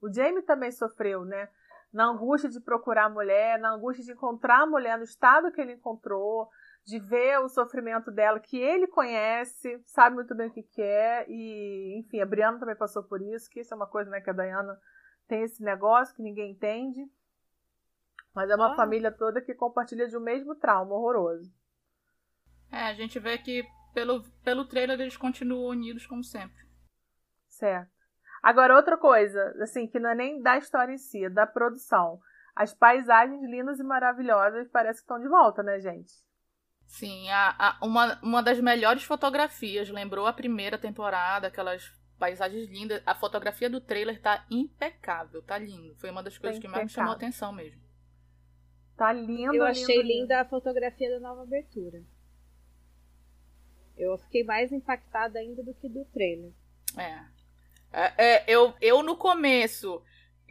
o 0.00 0.12
Jamie 0.12 0.42
também 0.42 0.70
sofreu, 0.70 1.24
né? 1.24 1.48
Na 1.90 2.04
angústia 2.04 2.50
de 2.50 2.60
procurar 2.60 3.06
a 3.06 3.10
mulher, 3.10 3.58
na 3.58 3.72
angústia 3.72 4.04
de 4.04 4.12
encontrar 4.12 4.62
a 4.62 4.66
mulher 4.66 4.98
no 4.98 5.04
estado 5.04 5.50
que 5.50 5.60
ele 5.60 5.72
encontrou, 5.72 6.48
de 6.84 6.98
ver 6.98 7.38
o 7.38 7.48
sofrimento 7.48 8.10
dela, 8.10 8.40
que 8.40 8.58
ele 8.58 8.86
conhece, 8.86 9.80
sabe 9.86 10.16
muito 10.16 10.34
bem 10.34 10.48
o 10.48 10.52
que 10.52 10.62
quer, 10.62 11.22
é, 11.22 11.26
e 11.28 11.98
enfim, 12.00 12.20
a 12.20 12.26
Brianna 12.26 12.58
também 12.58 12.76
passou 12.76 13.02
por 13.04 13.22
isso, 13.22 13.48
que 13.48 13.60
isso 13.60 13.72
é 13.72 13.76
uma 13.76 13.86
coisa 13.86 14.10
né, 14.10 14.20
que 14.20 14.30
a 14.30 14.32
Diana 14.32 14.78
tem 15.28 15.42
esse 15.42 15.62
negócio 15.62 16.14
que 16.14 16.22
ninguém 16.22 16.52
entende. 16.52 17.00
Mas 18.34 18.50
é 18.50 18.56
uma 18.56 18.72
ah. 18.72 18.76
família 18.76 19.12
toda 19.12 19.42
que 19.42 19.54
compartilha 19.54 20.08
de 20.08 20.16
um 20.16 20.20
mesmo 20.20 20.54
trauma 20.54 20.94
horroroso. 20.94 21.52
É, 22.70 22.84
a 22.84 22.94
gente 22.94 23.18
vê 23.18 23.36
que 23.38 23.62
pelo, 23.92 24.22
pelo 24.42 24.64
trailer 24.64 24.98
eles 24.98 25.16
continuam 25.16 25.70
unidos 25.70 26.06
como 26.06 26.24
sempre. 26.24 26.71
Certo. 27.62 27.92
Agora, 28.42 28.74
outra 28.74 28.98
coisa, 28.98 29.54
assim, 29.62 29.86
que 29.86 30.00
não 30.00 30.10
é 30.10 30.16
nem 30.16 30.42
da 30.42 30.58
história 30.58 30.92
em 30.92 30.98
si, 30.98 31.26
é 31.26 31.30
da 31.30 31.46
produção. 31.46 32.18
As 32.56 32.74
paisagens 32.74 33.40
lindas 33.48 33.78
e 33.78 33.84
maravilhosas 33.84 34.66
parece 34.66 34.98
que 34.98 35.04
estão 35.04 35.20
de 35.20 35.28
volta, 35.28 35.62
né, 35.62 35.78
gente? 35.78 36.12
Sim, 36.86 37.30
a, 37.30 37.54
a, 37.56 37.86
uma, 37.86 38.18
uma 38.20 38.42
das 38.42 38.58
melhores 38.58 39.04
fotografias. 39.04 39.88
Lembrou 39.88 40.26
a 40.26 40.32
primeira 40.32 40.76
temporada, 40.76 41.46
aquelas 41.46 41.88
paisagens 42.18 42.68
lindas. 42.68 43.00
A 43.06 43.14
fotografia 43.14 43.70
do 43.70 43.80
trailer 43.80 44.20
tá 44.20 44.44
impecável, 44.50 45.40
tá 45.40 45.56
lindo. 45.56 45.94
Foi 46.00 46.10
uma 46.10 46.20
das 46.20 46.36
coisas 46.36 46.58
tá 46.58 46.62
que 46.62 46.68
mais 46.68 46.82
me 46.82 46.90
chamou 46.90 47.12
a 47.12 47.16
atenção 47.16 47.52
mesmo. 47.52 47.80
Tá 48.96 49.12
lindo. 49.12 49.54
Eu 49.54 49.64
achei 49.64 50.02
lindo, 50.02 50.08
linda 50.08 50.40
a 50.40 50.44
fotografia 50.44 51.08
da 51.10 51.20
nova 51.20 51.44
abertura. 51.44 52.02
Eu 53.96 54.18
fiquei 54.18 54.42
mais 54.42 54.72
impactada 54.72 55.38
ainda 55.38 55.62
do 55.62 55.72
que 55.74 55.88
do 55.88 56.04
trailer. 56.06 56.52
É. 56.98 57.31
é, 57.92 58.34
é 58.34 58.44
eu, 58.46 58.74
eu 58.80 59.02
no 59.02 59.16
começo 59.16 60.02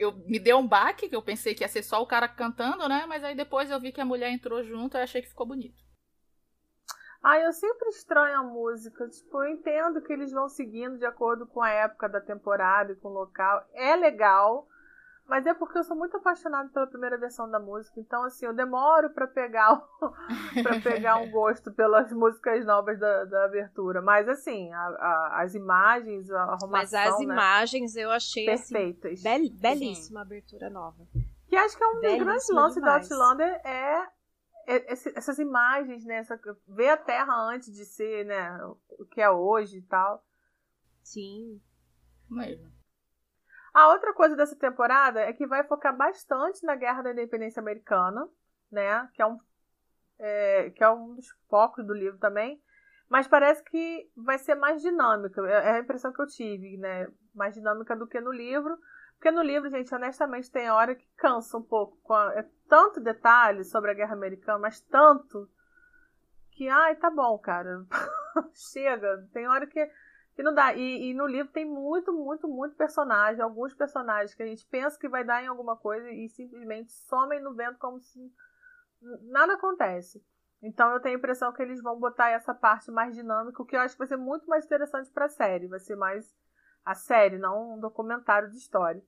eu 0.01 0.13
me 0.25 0.39
deu 0.39 0.57
um 0.57 0.67
baque, 0.67 1.07
que 1.07 1.15
eu 1.15 1.21
pensei 1.21 1.53
que 1.53 1.63
ia 1.63 1.67
ser 1.67 1.83
só 1.83 2.01
o 2.01 2.07
cara 2.07 2.27
cantando, 2.27 2.89
né? 2.89 3.05
Mas 3.07 3.23
aí 3.23 3.35
depois 3.35 3.69
eu 3.69 3.79
vi 3.79 3.91
que 3.91 4.01
a 4.01 4.05
mulher 4.05 4.31
entrou 4.31 4.63
junto 4.63 4.97
e 4.97 5.01
achei 5.01 5.21
que 5.21 5.29
ficou 5.29 5.45
bonito. 5.45 5.79
Ah, 7.23 7.39
eu 7.39 7.53
sempre 7.53 7.89
estranho 7.89 8.39
a 8.39 8.43
música. 8.43 9.07
Tipo, 9.07 9.43
eu 9.43 9.51
entendo 9.51 10.01
que 10.01 10.11
eles 10.11 10.31
vão 10.31 10.49
seguindo 10.49 10.97
de 10.97 11.05
acordo 11.05 11.45
com 11.45 11.61
a 11.61 11.69
época 11.69 12.09
da 12.09 12.19
temporada 12.19 12.93
e 12.93 12.95
com 12.95 13.09
o 13.09 13.13
local. 13.13 13.63
É 13.73 13.95
legal, 13.95 14.67
mas 15.25 15.45
é 15.45 15.53
porque 15.53 15.77
eu 15.77 15.83
sou 15.83 15.95
muito 15.95 16.17
apaixonada 16.17 16.69
pela 16.69 16.87
primeira 16.87 17.17
versão 17.17 17.49
da 17.49 17.59
música. 17.59 17.99
Então, 17.99 18.23
assim, 18.23 18.45
eu 18.45 18.53
demoro 18.53 19.09
para 19.11 19.27
pegar 19.27 19.81
para 20.61 20.81
pegar 20.81 21.17
um 21.17 21.31
gosto 21.31 21.71
pelas 21.71 22.11
músicas 22.11 22.65
novas 22.65 22.99
da, 22.99 23.25
da 23.25 23.45
abertura. 23.45 24.01
Mas, 24.01 24.27
assim, 24.27 24.71
a, 24.73 24.79
a, 24.79 25.41
as 25.43 25.55
imagens, 25.55 26.29
a 26.31 26.43
arrumação. 26.43 26.69
Mas 26.69 26.93
as 26.93 27.17
né? 27.19 27.23
imagens 27.23 27.95
eu 27.95 28.11
achei 28.11 28.49
assim, 28.49 28.73
perfeitas. 28.73 29.13
Assim, 29.13 29.23
bel, 29.23 29.59
belíssima 29.59 30.19
Sim. 30.19 30.25
abertura 30.25 30.69
nova. 30.69 31.07
Que 31.47 31.55
acho 31.55 31.77
que 31.77 31.83
é 31.83 31.87
um 31.87 32.01
dos 32.01 32.17
grandes 32.17 32.49
lances 32.49 32.81
da 32.81 32.95
Outlander 32.95 33.61
é 33.65 34.07
essas 34.67 35.39
imagens, 35.39 36.05
né? 36.05 36.17
Essa, 36.17 36.39
ver 36.67 36.89
a 36.89 36.97
Terra 36.97 37.33
antes 37.49 37.73
de 37.73 37.85
ser, 37.85 38.25
né? 38.25 38.57
O 38.89 39.05
que 39.05 39.21
é 39.21 39.29
hoje 39.29 39.77
e 39.77 39.81
tal. 39.81 40.23
Sim. 41.03 41.61
Mesmo. 42.29 42.71
A 43.73 43.87
outra 43.89 44.13
coisa 44.13 44.35
dessa 44.35 44.55
temporada 44.55 45.21
é 45.21 45.31
que 45.31 45.47
vai 45.47 45.63
focar 45.63 45.95
bastante 45.95 46.65
na 46.65 46.75
Guerra 46.75 47.03
da 47.03 47.11
Independência 47.11 47.61
Americana, 47.61 48.27
né? 48.71 49.09
Que 49.13 49.21
é 49.21 49.25
um, 49.25 49.39
é, 50.19 50.69
que 50.71 50.83
é 50.83 50.89
um 50.89 51.15
dos 51.15 51.29
focos 51.49 51.85
do 51.85 51.93
livro 51.93 52.19
também. 52.19 52.61
Mas 53.07 53.27
parece 53.27 53.63
que 53.63 54.09
vai 54.15 54.37
ser 54.37 54.55
mais 54.55 54.81
dinâmica. 54.81 55.41
É, 55.47 55.69
é 55.69 55.71
a 55.71 55.79
impressão 55.79 56.11
que 56.11 56.21
eu 56.21 56.27
tive, 56.27 56.77
né? 56.77 57.07
Mais 57.33 57.53
dinâmica 57.53 57.95
do 57.95 58.07
que 58.07 58.19
no 58.19 58.31
livro. 58.31 58.77
Porque 59.15 59.31
no 59.31 59.41
livro, 59.41 59.69
gente, 59.69 59.93
honestamente, 59.93 60.49
tem 60.49 60.69
hora 60.69 60.95
que 60.95 61.07
cansa 61.15 61.57
um 61.57 61.61
pouco. 61.61 62.13
É 62.31 62.45
tanto 62.67 62.99
detalhe 62.99 63.63
sobre 63.63 63.91
a 63.91 63.93
Guerra 63.93 64.13
Americana, 64.13 64.59
mas 64.59 64.81
tanto 64.81 65.49
que, 66.51 66.67
ai, 66.67 66.95
tá 66.95 67.09
bom, 67.09 67.37
cara. 67.37 67.85
Chega. 68.53 69.27
Tem 69.31 69.47
hora 69.47 69.67
que 69.67 69.79
que 70.35 70.43
não 70.43 70.53
dá. 70.53 70.73
E, 70.73 71.09
e, 71.09 71.13
no 71.13 71.27
livro 71.27 71.51
tem 71.51 71.65
muito, 71.65 72.13
muito, 72.13 72.47
muito 72.47 72.75
personagem. 72.75 73.41
Alguns 73.41 73.73
personagens 73.73 74.33
que 74.33 74.43
a 74.43 74.45
gente 74.45 74.65
pensa 74.67 74.99
que 74.99 75.09
vai 75.09 75.23
dar 75.23 75.43
em 75.43 75.47
alguma 75.47 75.75
coisa 75.75 76.09
e 76.09 76.29
simplesmente 76.29 76.91
somem 76.91 77.41
no 77.41 77.53
vento 77.53 77.77
como 77.77 77.99
se 77.99 78.31
nada 79.23 79.53
acontece. 79.53 80.23
Então 80.61 80.91
eu 80.91 80.99
tenho 80.99 81.15
a 81.15 81.17
impressão 81.17 81.51
que 81.51 81.61
eles 81.61 81.81
vão 81.81 81.99
botar 81.99 82.29
essa 82.29 82.53
parte 82.53 82.91
mais 82.91 83.15
dinâmica, 83.15 83.61
o 83.61 83.65
que 83.65 83.75
eu 83.75 83.79
acho 83.79 83.95
que 83.95 83.99
vai 83.99 84.07
ser 84.07 84.17
muito 84.17 84.47
mais 84.47 84.65
interessante 84.65 85.09
para 85.11 85.25
a 85.25 85.29
série. 85.29 85.67
Vai 85.67 85.79
ser 85.79 85.95
mais 85.95 86.35
a 86.85 86.93
série, 86.93 87.37
não 87.37 87.73
um 87.73 87.79
documentário 87.79 88.49
de 88.49 88.57
história. 88.57 89.03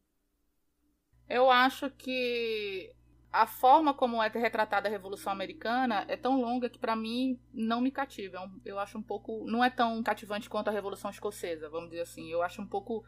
Eu 1.30 1.50
acho 1.50 1.89
que 1.92 2.94
a 3.34 3.48
forma 3.48 3.96
como 3.96 4.22
é 4.22 4.28
retratada 4.28 4.88
a 4.88 4.92
Revolução 4.92 5.34
Americana 5.34 6.06
é 6.08 6.16
tão 6.16 6.40
longa 6.40 6.70
que 6.70 6.78
para 6.78 6.96
mim 6.96 7.42
não 7.52 7.82
me 7.82 7.90
cativa. 7.90 8.38
É 8.38 8.48
eu 8.63 8.78
acho 8.80 8.96
um 8.96 9.02
pouco, 9.02 9.44
não 9.48 9.63
é 9.63 9.72
tão 9.72 10.04
cativante 10.04 10.48
quanto 10.48 10.68
a 10.68 10.72
Revolução 10.72 11.10
Escocesa, 11.10 11.68
vamos 11.68 11.90
dizer 11.90 12.04
assim. 12.04 12.32
Eu 12.32 12.44
acho 12.44 12.62
um 12.62 12.68
pouco 12.68 13.04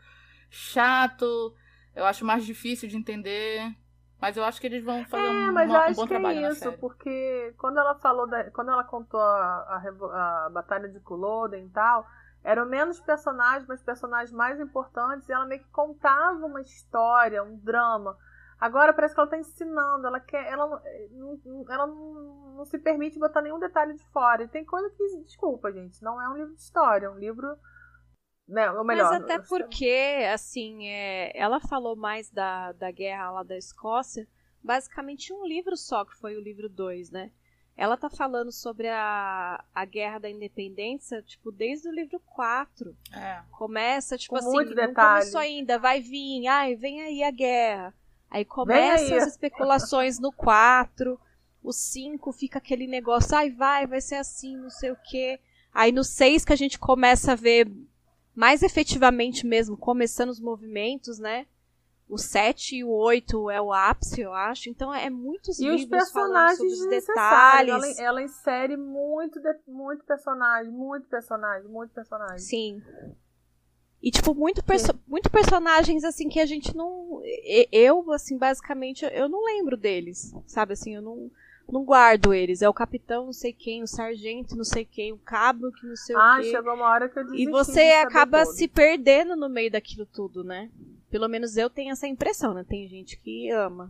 chato, 0.50 1.56
eu 1.96 2.04
acho 2.06 2.26
mais 2.26 2.44
difícil 2.44 2.90
de 2.90 2.98
entender. 2.98 3.72
Mas 4.20 4.36
eu 4.36 4.44
acho 4.44 4.60
que 4.60 4.66
eles 4.66 4.84
vão 4.84 5.06
fazer 5.06 5.24
é, 5.24 5.30
um, 5.30 5.52
uma, 5.52 5.90
um 5.90 5.94
bom 5.94 6.08
trabalho 6.08 6.46
é 6.46 6.50
isso, 6.50 6.72
porque 6.80 7.54
quando 7.60 7.78
ela 7.78 7.94
falou, 7.96 8.26
da, 8.26 8.50
quando 8.50 8.72
ela 8.72 8.84
contou 8.84 9.20
a, 9.20 9.84
a, 9.84 10.46
a 10.46 10.50
batalha 10.50 10.90
de 10.90 11.00
Culloden 11.02 11.66
e 11.66 11.70
tal, 11.70 12.08
eram 12.44 12.66
menos 12.66 13.00
personagens, 13.00 13.68
mas 13.68 13.84
personagens 13.84 14.32
mais 14.32 14.60
importantes, 14.60 15.30
e 15.30 15.34
ela 15.34 15.46
meio 15.46 15.62
que 15.62 15.70
contava 15.70 16.46
uma 16.46 16.62
história, 16.62 17.44
um 17.44 17.58
drama 17.58 18.18
Agora 18.60 18.94
parece 18.94 19.14
que 19.14 19.20
ela 19.20 19.28
está 19.28 19.38
ensinando, 19.38 20.08
ela 20.08 20.20
quer, 20.20 20.48
ela, 20.48 20.82
ela 21.70 21.88
não, 21.88 22.14
não, 22.56 22.66
se 22.66 22.80
permite 22.80 23.20
botar 23.20 23.42
nenhum 23.42 23.60
detalhe 23.60 23.94
de 23.94 24.04
fora. 24.12 24.44
E 24.44 24.48
tem 24.48 24.64
coisa 24.64 24.90
que, 24.90 25.24
desculpa, 25.24 25.72
gente, 25.72 26.02
não 26.02 26.22
é 26.22 26.30
um 26.30 26.38
livro 26.38 26.56
de 26.56 26.62
história, 26.62 27.08
é 27.08 27.10
um 27.10 27.20
livro. 27.20 27.58
Né, 28.48 28.72
ou 28.72 28.84
melhor, 28.84 29.10
Mas 29.10 29.24
até 29.24 29.40
porque, 29.40 30.24
assim, 30.32 30.88
é, 30.88 31.36
ela 31.36 31.60
falou 31.60 31.96
mais 31.96 32.30
da, 32.30 32.74
da 32.74 32.92
guerra 32.92 33.32
lá 33.32 33.44
da 33.44 33.58
Escócia, 33.58 34.28
basicamente 34.64 35.34
um 35.34 35.46
livro 35.48 35.76
só, 35.76 36.06
que 36.06 36.16
foi 36.16 36.38
o 36.38 36.42
livro 36.42 36.70
2, 36.70 37.10
né? 37.10 37.32
Ela 37.78 37.98
tá 37.98 38.10
falando 38.10 38.52
sobre 38.52 38.88
a, 38.88 39.62
a 39.74 39.84
guerra 39.86 40.20
da 40.20 40.30
independência, 40.30 41.22
tipo, 41.24 41.52
desde 41.52 41.90
o 41.90 41.92
livro 41.92 42.22
4. 42.28 42.96
É. 43.14 43.42
Começa, 43.52 44.18
tipo 44.18 44.30
Com 44.30 44.38
assim, 44.38 44.52
muito 44.52 44.70
não 44.70 44.88
detalhe. 44.88 45.20
começou 45.20 45.42
ainda, 45.42 45.78
vai 45.78 46.00
vir, 46.00 46.48
ai, 46.48 46.76
vem 46.76 47.02
aí 47.02 47.22
a 47.22 47.32
guerra. 47.32 47.94
Aí 48.30 48.44
começam 48.44 49.18
as 49.18 49.28
especulações 49.28 50.20
no 50.20 50.32
4, 50.32 51.20
o 51.64 51.72
5 51.72 52.32
fica 52.32 52.60
aquele 52.60 52.88
negócio, 52.88 53.36
ai 53.36 53.50
vai, 53.50 53.88
vai 53.88 54.02
ser 54.02 54.16
assim, 54.16 54.58
não 54.58 54.70
sei 54.70 54.92
o 54.92 54.98
quê. 55.10 55.40
Aí 55.74 55.92
no 55.92 56.04
6 56.04 56.46
que 56.46 56.54
a 56.54 56.56
gente 56.56 56.78
começa 56.78 57.34
a 57.34 57.36
ver 57.36 57.72
mais 58.36 58.62
efetivamente 58.62 59.48
mesmo, 59.48 59.78
começando 59.78 60.30
os 60.30 60.40
movimentos, 60.40 61.18
né? 61.18 61.48
O 62.08 62.20
7 62.20 62.78
e 62.78 62.84
o 62.84 62.90
8 62.90 63.50
é 63.50 63.60
o 63.60 63.74
ápice, 63.74 64.22
eu 64.22 64.32
acho. 64.32 64.70
Então 64.70 64.94
é 64.94 65.10
muitos 65.10 65.60
e 65.60 65.68
os 65.70 65.86
personagens 65.86 66.62
os 66.62 66.88
detalhes. 66.88 67.98
Ela, 67.98 68.08
ela, 68.08 68.22
insere 68.22 68.78
muito, 68.78 69.40
de, 69.40 69.56
muito 69.68 70.04
personagem, 70.06 70.72
muito 70.72 71.08
personagem, 71.08 71.68
muito 71.68 71.92
personagem. 71.92 72.38
Sim. 72.38 72.84
E, 74.06 74.12
tipo, 74.12 74.36
muito, 74.36 74.64
perso 74.64 74.94
muito 75.08 75.32
personagens, 75.32 76.04
assim, 76.04 76.30
que 76.30 76.40
a 76.40 76.46
gente 76.46 76.78
não. 76.78 77.24
Eu, 77.72 78.12
assim, 78.12 78.38
basicamente, 78.38 79.04
eu 79.04 79.28
não 79.28 79.44
lembro 79.44 79.76
deles. 79.76 80.32
Sabe, 80.46 80.74
assim, 80.74 80.94
eu 80.94 81.02
não, 81.02 81.32
não 81.68 81.84
guardo 81.84 82.32
eles. 82.32 82.62
É 82.62 82.70
o 82.70 82.74
capitão, 82.74 83.26
não 83.26 83.34
sei 83.34 83.52
quem, 83.52 83.82
o 83.82 83.88
sargento, 83.88 84.56
não 84.56 84.64
sei 84.64 84.86
quem, 84.86 85.12
o 85.12 85.18
cabo, 85.18 85.72
que 85.72 85.88
não 85.88 85.96
sei 85.96 86.16
ah, 86.16 86.20
o 86.20 86.42
quê. 86.42 86.50
Ah, 86.50 86.52
chegou 86.52 86.76
uma 86.76 86.86
hora 86.86 87.10
que 87.10 87.18
eu 87.18 87.24
desisti 87.24 87.48
E 87.48 87.52
você 87.52 87.82
acaba 87.94 88.46
se 88.46 88.68
perdendo 88.68 89.36
no 89.36 89.50
meio 89.50 89.72
daquilo 89.72 90.06
tudo, 90.06 90.44
né? 90.44 90.70
Pelo 91.10 91.28
menos 91.28 91.58
eu 91.58 91.68
tenho 91.68 91.92
essa 91.92 92.06
impressão, 92.06 92.54
né? 92.54 92.64
Tem 92.64 92.88
gente 92.88 93.18
que 93.18 93.50
ama. 93.50 93.90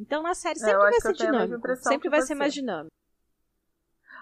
Então 0.00 0.20
na 0.20 0.34
série 0.34 0.58
é, 0.58 0.62
sempre 0.62 0.74
é, 0.74 0.90
vai 0.90 1.00
ser 1.00 1.12
dinâmico. 1.12 1.76
Sempre 1.76 2.08
vai 2.08 2.22
ser 2.22 2.34
mais 2.34 2.52
dinâmico. 2.52 2.95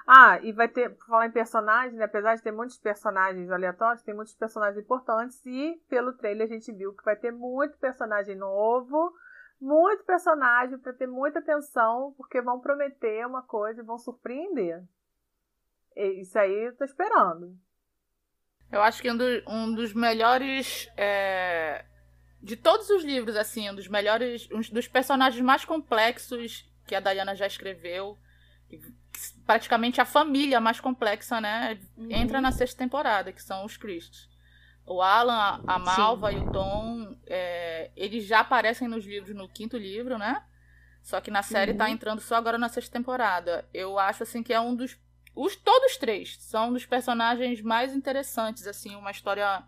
Ah, 0.07 0.39
e 0.43 0.53
vai 0.53 0.69
ter, 0.69 0.91
por 0.91 1.07
falar 1.07 1.27
em 1.27 1.33
personagens, 1.33 1.95
né? 1.95 2.05
apesar 2.05 2.35
de 2.35 2.43
ter 2.43 2.53
muitos 2.53 2.77
personagens 2.77 3.51
aleatórios, 3.51 4.03
tem 4.03 4.15
muitos 4.15 4.35
personagens 4.35 4.83
importantes 4.83 5.45
e 5.47 5.83
pelo 5.89 6.13
trailer 6.13 6.47
a 6.47 6.53
gente 6.53 6.71
viu 6.73 6.95
que 6.95 7.05
vai 7.05 7.17
ter 7.17 7.33
muito 7.33 7.79
personagem 7.79 8.37
novo, 8.37 9.15
muito 9.59 10.05
personagem 10.05 10.79
para 10.79 10.93
ter 10.93 11.07
muita 11.07 11.39
atenção, 11.39 12.13
porque 12.19 12.43
vão 12.43 12.61
prometer 12.61 13.27
uma 13.27 13.43
coisa 13.43 13.81
e 13.81 13.85
vão 13.85 13.97
surpreender. 13.97 14.83
E 15.97 16.21
isso 16.21 16.39
aí 16.39 16.67
eu 16.67 16.77
tô 16.77 16.85
esperando. 16.85 17.57
Eu 18.71 18.83
acho 18.83 19.01
que 19.01 19.11
um, 19.11 19.17
do, 19.17 19.25
um 19.49 19.75
dos 19.75 19.95
melhores. 19.95 20.91
É, 20.97 21.85
de 22.43 22.57
todos 22.57 22.91
os 22.91 23.05
livros, 23.05 23.37
assim, 23.37 23.71
um 23.71 23.75
dos 23.75 23.89
melhores. 23.89 24.49
Um 24.51 24.61
dos 24.61 24.89
personagens 24.89 25.43
mais 25.43 25.65
complexos 25.65 26.69
que 26.87 26.95
a 26.95 27.01
Diana 27.01 27.35
já 27.35 27.47
escreveu 27.47 28.19
praticamente 29.47 30.01
a 30.01 30.05
família 30.05 30.61
mais 30.61 30.81
complexa, 30.81 31.41
né? 31.41 31.79
Uhum. 31.97 32.11
Entra 32.11 32.41
na 32.41 32.53
sexta 32.53 32.79
temporada, 32.79 33.33
que 33.33 33.43
são 33.43 33.65
os 33.65 33.77
Christs. 33.77 34.29
O 34.87 35.01
Alan, 35.01 35.63
a 35.67 35.79
Malva 35.79 36.31
Sim. 36.31 36.37
e 36.37 36.41
o 36.41 36.53
Tom, 36.53 37.17
é, 37.27 37.91
eles 37.97 38.27
já 38.27 38.41
aparecem 38.41 38.87
nos 38.87 39.05
livros 39.05 39.35
no 39.35 39.49
quinto 39.49 39.77
livro, 39.77 40.19
né? 40.19 40.43
Só 41.03 41.21
que 41.21 41.31
na 41.31 41.43
série 41.43 41.75
tá 41.75 41.85
uhum. 41.85 41.91
tá 41.91 41.95
entrando 41.95 42.21
só 42.21 42.37
agora 42.37 42.59
na 42.59 42.69
sexta 42.69 42.93
temporada. 42.99 43.69
Eu 43.73 43.99
acho 43.99 44.23
assim 44.23 44.43
que 44.43 44.53
é 44.53 44.61
um 44.61 44.75
dos 44.75 44.97
os 45.35 45.57
todos 45.57 45.97
três 45.97 46.37
são 46.41 46.69
um 46.69 46.73
dos 46.73 46.87
personagens 46.87 47.61
mais 47.61 47.95
interessantes, 47.95 48.67
assim, 48.69 48.95
uma 48.95 49.11
história 49.11 49.65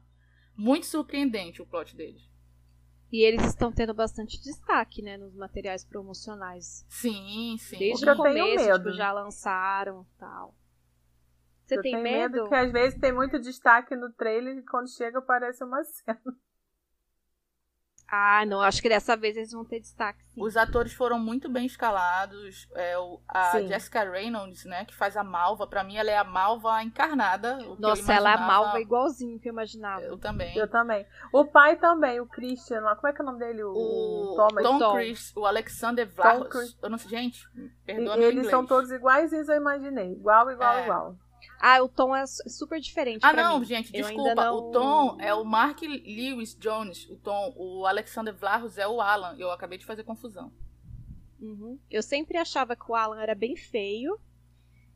muito 0.56 0.86
surpreendente 0.86 1.60
o 1.60 1.66
plot 1.66 1.96
deles. 1.96 2.22
E 3.16 3.22
eles 3.24 3.46
estão 3.46 3.72
tendo 3.72 3.94
bastante 3.94 4.38
destaque, 4.42 5.00
né, 5.00 5.16
nos 5.16 5.34
materiais 5.34 5.82
promocionais. 5.82 6.84
Sim, 6.86 7.56
sim. 7.58 7.78
Desde 7.78 8.10
o 8.10 8.14
começo, 8.14 8.72
tipo, 8.74 8.92
já 8.92 9.10
lançaram 9.10 10.06
tal. 10.18 10.54
Você 11.64 11.78
eu 11.78 11.80
tem 11.80 11.92
tenho 11.92 12.02
medo? 12.02 12.34
medo? 12.34 12.48
que 12.50 12.54
às 12.54 12.70
vezes 12.70 13.00
tem 13.00 13.14
muito 13.14 13.40
destaque 13.40 13.96
no 13.96 14.12
trailer 14.12 14.58
e 14.58 14.62
quando 14.66 14.94
chega 14.94 15.22
parece 15.22 15.64
uma 15.64 15.82
cena. 15.88 16.20
Ah, 18.08 18.44
não, 18.46 18.60
acho 18.60 18.80
que 18.80 18.88
dessa 18.88 19.16
vez 19.16 19.36
eles 19.36 19.50
vão 19.50 19.64
ter 19.64 19.80
destaque. 19.80 20.22
Sim. 20.28 20.42
Os 20.42 20.56
atores 20.56 20.92
foram 20.92 21.18
muito 21.18 21.48
bem 21.48 21.66
escalados. 21.66 22.68
É, 22.74 22.96
o, 22.98 23.20
a 23.26 23.52
sim. 23.52 23.66
Jessica 23.66 24.08
Reynolds, 24.08 24.64
né, 24.64 24.84
que 24.84 24.94
faz 24.94 25.16
a 25.16 25.24
Malva, 25.24 25.66
para 25.66 25.82
mim 25.82 25.96
ela 25.96 26.10
é 26.10 26.16
a 26.16 26.22
Malva 26.22 26.82
encarnada. 26.84 27.58
Nossa, 27.78 28.12
ela 28.12 28.30
é 28.30 28.34
a 28.34 28.38
Malva 28.38 28.80
igualzinho 28.80 29.40
que 29.40 29.48
eu 29.48 29.52
imaginava. 29.52 30.02
Eu 30.02 30.16
também. 30.16 30.56
Eu 30.56 30.68
também. 30.68 31.04
O 31.32 31.44
pai 31.44 31.76
também, 31.76 32.20
o 32.20 32.26
Christian, 32.26 32.82
como 32.94 33.08
é 33.08 33.12
que 33.12 33.20
é 33.20 33.24
o 33.24 33.26
nome 33.26 33.40
dele? 33.40 33.64
O, 33.64 33.72
o 33.72 34.36
Thomas. 34.36 34.62
Tom, 34.62 34.78
Tom. 34.78 34.94
Chris, 34.94 35.32
o 35.34 35.44
Alexander 35.44 36.08
Vlahos. 36.08 36.78
Eu 36.80 36.88
não 36.88 36.98
sei, 36.98 37.10
gente, 37.10 37.48
perdoa 37.84 38.16
Eles 38.18 38.30
inglês. 38.30 38.50
são 38.50 38.64
todos 38.64 38.90
iguais, 38.92 39.32
eu 39.32 39.56
imaginei. 39.56 40.12
Igual, 40.12 40.50
igual, 40.50 40.74
é. 40.74 40.84
igual. 40.84 41.16
Ah, 41.60 41.82
o 41.82 41.88
tom 41.88 42.14
é 42.14 42.26
super 42.26 42.80
diferente. 42.80 43.24
Ah, 43.24 43.32
não, 43.32 43.60
mim. 43.60 43.64
gente, 43.64 43.92
desculpa. 43.92 44.34
Não... 44.34 44.56
O 44.56 44.70
tom 44.70 45.16
é 45.20 45.34
o 45.34 45.44
Mark 45.44 45.80
Lewis 45.82 46.54
Jones. 46.54 47.08
O 47.08 47.16
tom, 47.16 47.52
o 47.56 47.86
Alexander 47.86 48.34
Vlahos 48.34 48.78
é 48.78 48.86
o 48.86 49.00
Alan. 49.00 49.36
Eu 49.38 49.50
acabei 49.50 49.78
de 49.78 49.86
fazer 49.86 50.04
confusão. 50.04 50.52
Uhum. 51.40 51.78
Eu 51.90 52.02
sempre 52.02 52.38
achava 52.38 52.74
que 52.74 52.90
o 52.90 52.94
Alan 52.94 53.20
era 53.20 53.34
bem 53.34 53.56
feio. 53.56 54.18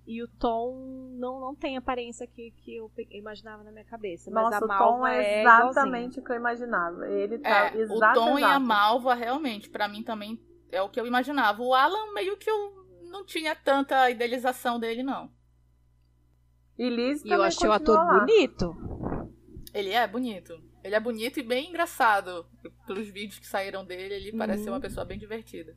E 0.06 0.22
o 0.22 0.28
Tom 0.28 0.74
não, 1.18 1.38
não 1.38 1.54
tem 1.54 1.76
a 1.76 1.78
aparência 1.78 2.26
que, 2.26 2.50
que 2.50 2.76
eu 2.76 2.90
imaginava 3.10 3.62
na 3.62 3.70
minha 3.70 3.84
cabeça. 3.84 4.30
Mas 4.30 4.44
Nossa, 4.44 4.64
a 4.64 4.66
Malva 4.66 4.84
o 4.84 4.96
Tom 4.96 5.06
é 5.06 5.42
exatamente 5.42 6.18
o 6.18 6.24
que 6.24 6.32
eu 6.32 6.36
imaginava. 6.36 7.08
Ele 7.08 7.38
tá 7.38 7.72
é, 7.72 7.84
O 7.84 8.00
Tom 8.14 8.38
e 8.38 8.42
a 8.42 8.58
Malva, 8.58 9.14
realmente, 9.14 9.68
para 9.68 9.86
mim 9.86 10.02
também 10.02 10.40
é 10.72 10.82
o 10.82 10.88
que 10.88 10.98
eu 10.98 11.06
imaginava. 11.06 11.62
O 11.62 11.74
Alan, 11.74 12.12
meio 12.12 12.36
que 12.36 12.50
eu 12.50 12.74
não 13.04 13.24
tinha 13.24 13.54
tanta 13.54 14.10
idealização 14.10 14.80
dele, 14.80 15.02
não. 15.02 15.30
E 16.80 16.88
Liz 16.88 17.22
E 17.26 17.28
eu 17.28 17.42
achei 17.42 17.68
o 17.68 17.72
ator 17.72 17.94
lá. 17.94 18.20
bonito. 18.20 18.74
Ele 19.74 19.90
é 19.90 20.08
bonito. 20.08 20.58
Ele 20.82 20.94
é 20.94 20.98
bonito 20.98 21.38
e 21.38 21.42
bem 21.42 21.68
engraçado. 21.68 22.46
Pelos 22.86 23.06
vídeos 23.10 23.38
que 23.38 23.46
saíram 23.46 23.84
dele, 23.84 24.14
ele 24.14 24.30
uhum. 24.30 24.38
parece 24.38 24.64
ser 24.64 24.70
uma 24.70 24.80
pessoa 24.80 25.04
bem 25.04 25.18
divertida. 25.18 25.76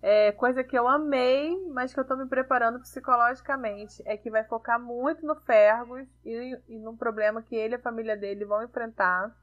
É, 0.00 0.32
coisa 0.32 0.64
que 0.64 0.78
eu 0.78 0.88
amei, 0.88 1.54
mas 1.74 1.92
que 1.92 2.00
eu 2.00 2.06
tô 2.06 2.16
me 2.16 2.26
preparando 2.26 2.80
psicologicamente, 2.80 4.02
é 4.06 4.16
que 4.16 4.30
vai 4.30 4.44
focar 4.44 4.80
muito 4.80 5.26
no 5.26 5.34
Fergus 5.34 6.08
e, 6.24 6.58
e 6.66 6.78
num 6.78 6.96
problema 6.96 7.42
que 7.42 7.54
ele 7.54 7.74
e 7.74 7.76
a 7.76 7.82
família 7.82 8.16
dele 8.16 8.46
vão 8.46 8.64
enfrentar. 8.64 9.36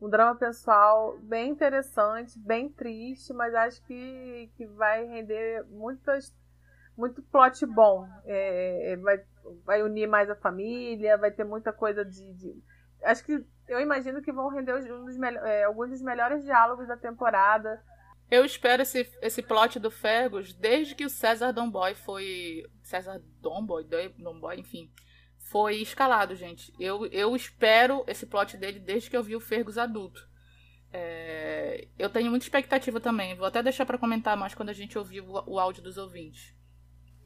Um 0.00 0.08
drama 0.08 0.34
pessoal 0.34 1.16
bem 1.20 1.50
interessante, 1.50 2.36
bem 2.40 2.68
triste, 2.68 3.32
mas 3.32 3.54
acho 3.54 3.84
que, 3.84 4.50
que 4.56 4.66
vai 4.66 5.06
render 5.06 5.64
muitas 5.68 6.34
muito 6.96 7.22
plot 7.22 7.64
bom. 7.66 8.06
É, 8.24 8.92
é, 8.92 8.96
vai, 8.96 9.20
vai 9.64 9.82
unir 9.82 10.06
mais 10.06 10.30
a 10.30 10.36
família, 10.36 11.16
vai 11.16 11.30
ter 11.30 11.44
muita 11.44 11.72
coisa 11.72 12.04
de. 12.04 12.32
de... 12.34 12.62
Acho 13.02 13.24
que 13.24 13.44
eu 13.68 13.80
imagino 13.80 14.22
que 14.22 14.32
vão 14.32 14.48
render 14.48 14.74
um 14.74 15.04
dos 15.04 15.18
é, 15.20 15.64
alguns 15.64 15.90
dos 15.90 16.02
melhores 16.02 16.44
diálogos 16.44 16.86
da 16.86 16.96
temporada. 16.96 17.82
Eu 18.30 18.44
espero 18.44 18.82
esse, 18.82 19.10
esse 19.20 19.42
plot 19.42 19.78
do 19.78 19.90
Fergus 19.90 20.54
desde 20.54 20.94
que 20.94 21.04
o 21.04 21.10
César 21.10 21.52
Domboy 21.52 21.94
foi. 21.94 22.64
César 22.82 23.20
Domboy, 23.40 23.86
Domboy, 24.18 24.58
enfim. 24.58 24.90
Foi 25.50 25.76
escalado, 25.76 26.34
gente. 26.34 26.72
Eu, 26.80 27.04
eu 27.06 27.36
espero 27.36 28.04
esse 28.06 28.24
plot 28.24 28.56
dele 28.56 28.80
desde 28.80 29.10
que 29.10 29.16
eu 29.16 29.22
vi 29.22 29.36
o 29.36 29.40
Fergus 29.40 29.76
adulto. 29.76 30.26
É, 30.90 31.88
eu 31.98 32.08
tenho 32.08 32.30
muita 32.30 32.44
expectativa 32.44 33.00
também. 33.00 33.34
Vou 33.34 33.46
até 33.46 33.62
deixar 33.62 33.84
para 33.84 33.98
comentar 33.98 34.36
mais 34.36 34.54
quando 34.54 34.70
a 34.70 34.74
gente 34.74 34.96
ouvir 34.96 35.20
o, 35.20 35.32
o 35.46 35.58
áudio 35.58 35.82
dos 35.82 35.98
ouvintes. 35.98 36.54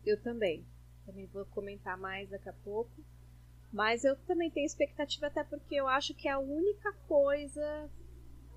Eu 0.06 0.20
também. 0.22 0.64
Também 1.04 1.26
vou 1.26 1.44
comentar 1.46 1.98
mais 1.98 2.30
daqui 2.30 2.48
a 2.48 2.52
pouco. 2.52 2.90
Mas 3.72 4.04
eu 4.04 4.16
também 4.26 4.50
tenho 4.50 4.64
expectativa, 4.64 5.26
até 5.26 5.44
porque 5.44 5.75
eu 5.75 5.88
acho 5.88 6.14
que 6.14 6.28
é 6.28 6.30
a 6.30 6.38
única 6.38 6.92
coisa. 7.08 7.90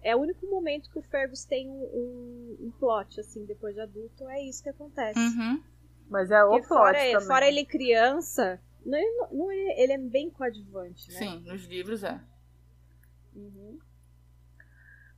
É 0.02 0.16
o 0.16 0.20
único 0.20 0.46
momento 0.46 0.90
que 0.90 1.00
o 1.00 1.02
Fergus 1.02 1.44
tem 1.44 1.68
um, 1.68 1.84
um, 1.84 2.58
um 2.68 2.72
plot, 2.80 3.20
assim, 3.20 3.44
depois 3.46 3.76
de 3.76 3.82
adulto. 3.82 4.30
É 4.30 4.42
isso 4.42 4.64
que 4.64 4.70
acontece. 4.70 5.20
Uhum. 5.20 5.62
Mas 6.10 6.32
é 6.32 6.44
o 6.44 6.52
porque 6.52 6.68
plot. 6.68 6.80
Fora, 6.80 7.12
também. 7.12 7.28
fora 7.28 7.48
ele 7.48 7.66
criança, 7.66 8.62
não, 8.86 9.00
não, 9.18 9.34
não, 9.34 9.52
ele 9.52 9.94
é 9.94 9.98
bem 9.98 10.30
coadjuvante, 10.30 11.12
né? 11.12 11.20
Sim, 11.20 11.40
nos 11.42 11.66
livros 11.66 12.04
é. 12.04 12.22
Uhum. 13.36 13.80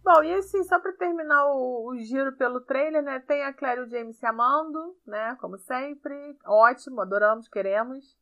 Bom, 0.03 0.23
e 0.23 0.33
assim, 0.33 0.63
só 0.63 0.79
para 0.79 0.93
terminar 0.93 1.45
o, 1.47 1.91
o, 1.91 1.97
giro 1.99 2.35
pelo 2.35 2.61
trailer, 2.61 3.03
né? 3.03 3.19
Tem 3.19 3.43
a 3.43 3.53
Claire 3.53 3.81
e 3.81 3.83
o 3.83 3.89
James 3.89 4.17
se 4.17 4.25
amando, 4.25 4.95
né? 5.05 5.37
Como 5.39 5.57
sempre. 5.59 6.13
Ótimo, 6.45 7.01
adoramos, 7.01 7.47
queremos. 7.47 8.17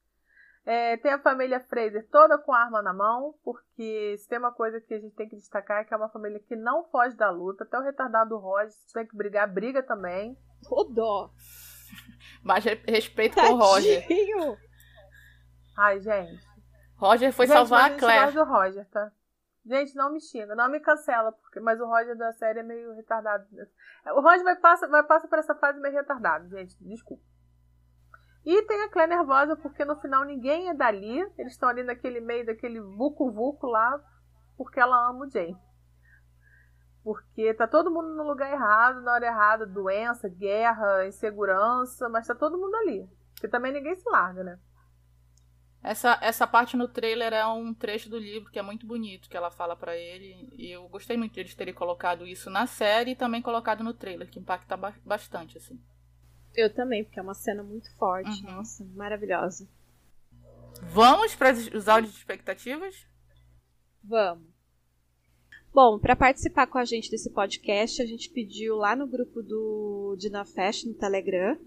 É, 0.66 0.98
tem 0.98 1.14
a 1.14 1.20
família 1.20 1.60
Fraser 1.62 2.06
toda 2.12 2.38
com 2.38 2.54
arma 2.54 2.82
na 2.82 2.94
mão, 2.94 3.34
porque 3.44 4.16
se 4.18 4.28
tem 4.28 4.38
uma 4.38 4.52
coisa 4.52 4.82
que 4.82 4.94
a 4.94 5.00
gente 5.00 5.16
tem 5.16 5.28
que 5.28 5.38
destacar 5.38 5.82
é 5.82 5.84
que 5.86 5.94
é 5.94 5.98
uma 5.98 6.10
família 6.10 6.40
que 6.40 6.56
não 6.56 6.84
foge 6.90 7.16
da 7.16 7.32
luta. 7.32 7.64
Até 7.64 7.80
o 7.80 7.82
retardado 7.84 8.38
Roger, 8.38 8.72
se 8.72 8.94
tem 8.94 9.08
que 9.08 9.16
brigar, 9.16 9.52
briga 9.52 9.82
também. 9.82 10.38
Ô 10.70 10.84
dó! 10.84 11.32
Mas 12.44 12.66
respeito 12.66 13.36
com 13.36 13.54
o 13.54 13.58
Roger. 13.58 14.06
Ai, 15.78 16.00
gente. 16.02 16.48
Roger 16.98 17.32
foi 17.32 17.48
gente, 17.48 17.56
salvar 17.56 17.92
a 17.92 17.98
Claire. 17.98 18.26
A 18.26 18.32
do 18.32 18.44
Roger, 18.44 18.86
tá? 18.90 19.12
Gente, 19.70 19.96
não 19.96 20.12
me 20.12 20.20
xinga, 20.20 20.56
não 20.56 20.68
me 20.68 20.80
cancela, 20.80 21.32
porque, 21.32 21.60
mas 21.60 21.80
o 21.80 21.86
Roger 21.86 22.18
da 22.18 22.34
série 22.34 22.62
é 22.62 22.64
meio 22.64 22.92
retardado. 22.96 23.46
O 24.16 24.20
Roger 24.20 24.44
vai 24.44 24.56
passar 24.56 24.88
vai 24.88 25.04
passa 25.04 25.28
por 25.28 25.38
essa 25.38 25.54
fase 25.54 25.80
meio 25.80 25.94
retardado, 25.94 26.50
gente, 26.50 26.76
desculpa. 26.84 27.24
E 28.44 28.64
tem 28.64 28.82
a 28.82 28.90
Claire 28.90 29.16
nervosa, 29.16 29.56
porque 29.56 29.86
no 29.86 29.96
final 29.98 30.26
ninguém 30.26 30.70
é 30.70 30.74
dali. 30.74 31.20
Eles 31.38 31.52
estão 31.52 31.70
ali 31.70 31.84
naquele 31.84 32.20
meio 32.20 32.48
daquele 32.48 32.82
vucu-vucu 32.82 33.68
lá, 33.68 34.04
porque 34.58 34.80
ela 34.80 35.08
ama 35.08 35.26
o 35.26 35.30
Jay. 35.30 35.56
Porque 37.04 37.54
tá 37.54 37.68
todo 37.68 37.92
mundo 37.92 38.16
no 38.16 38.24
lugar 38.24 38.52
errado, 38.52 39.02
na 39.02 39.14
hora 39.14 39.28
errada, 39.28 39.68
doença, 39.68 40.28
guerra, 40.28 41.06
insegurança, 41.06 42.10
mas 42.10 42.26
tá 42.26 42.34
todo 42.34 42.58
mundo 42.58 42.74
ali. 42.78 43.08
Porque 43.34 43.48
também 43.48 43.72
ninguém 43.72 43.96
se 43.96 44.10
larga, 44.10 44.44
né? 44.44 44.60
Essa, 45.82 46.20
essa 46.22 46.46
parte 46.46 46.76
no 46.76 46.88
trailer 46.88 47.32
é 47.32 47.46
um 47.48 47.74
trecho 47.74 48.10
do 48.10 48.18
livro 48.18 48.52
que 48.52 48.60
é 48.60 48.62
muito 48.62 48.86
bonito, 48.86 49.30
que 49.30 49.38
ela 49.38 49.50
fala 49.50 49.76
para 49.76 49.96
ele. 49.96 50.50
E 50.58 50.70
eu 50.72 50.88
gostei 50.90 51.16
muito 51.16 51.34
de 51.34 51.40
eles 51.40 51.56
terem 51.56 51.74
colocado 51.74 52.28
isso 52.28 52.50
na 52.50 52.68
série 52.68 53.12
e 53.12 53.16
também 53.16 53.42
colocado 53.42 53.84
no 53.84 53.94
trailer, 53.94 54.30
que 54.30 54.40
impacta 54.40 54.76
ba 54.76 54.94
bastante, 55.06 55.58
assim. 55.58 55.80
Eu 56.54 56.74
também, 56.74 57.04
porque 57.04 57.20
é 57.20 57.24
uma 57.24 57.34
cena 57.34 57.64
muito 57.64 57.96
forte. 57.96 58.44
Uhum. 58.46 58.52
Nossa, 58.52 58.84
maravilhosa. 58.94 59.68
Vamos 60.82 61.36
para 61.36 61.52
os 61.52 61.88
áudios 61.88 62.14
de 62.14 62.20
expectativas? 62.20 63.08
Vamos. 64.04 64.48
Bom, 65.74 66.00
para 66.00 66.16
participar 66.16 66.68
com 66.68 66.78
a 66.78 66.86
gente 66.86 67.12
desse 67.12 67.30
podcast, 67.30 68.02
a 68.02 68.06
gente 68.06 68.30
pediu 68.30 68.76
lá 68.76 68.96
no 68.96 69.08
grupo 69.08 69.42
do 69.42 70.16
Dinafest 70.18 70.86
no 70.86 70.94
Telegram 70.94 71.58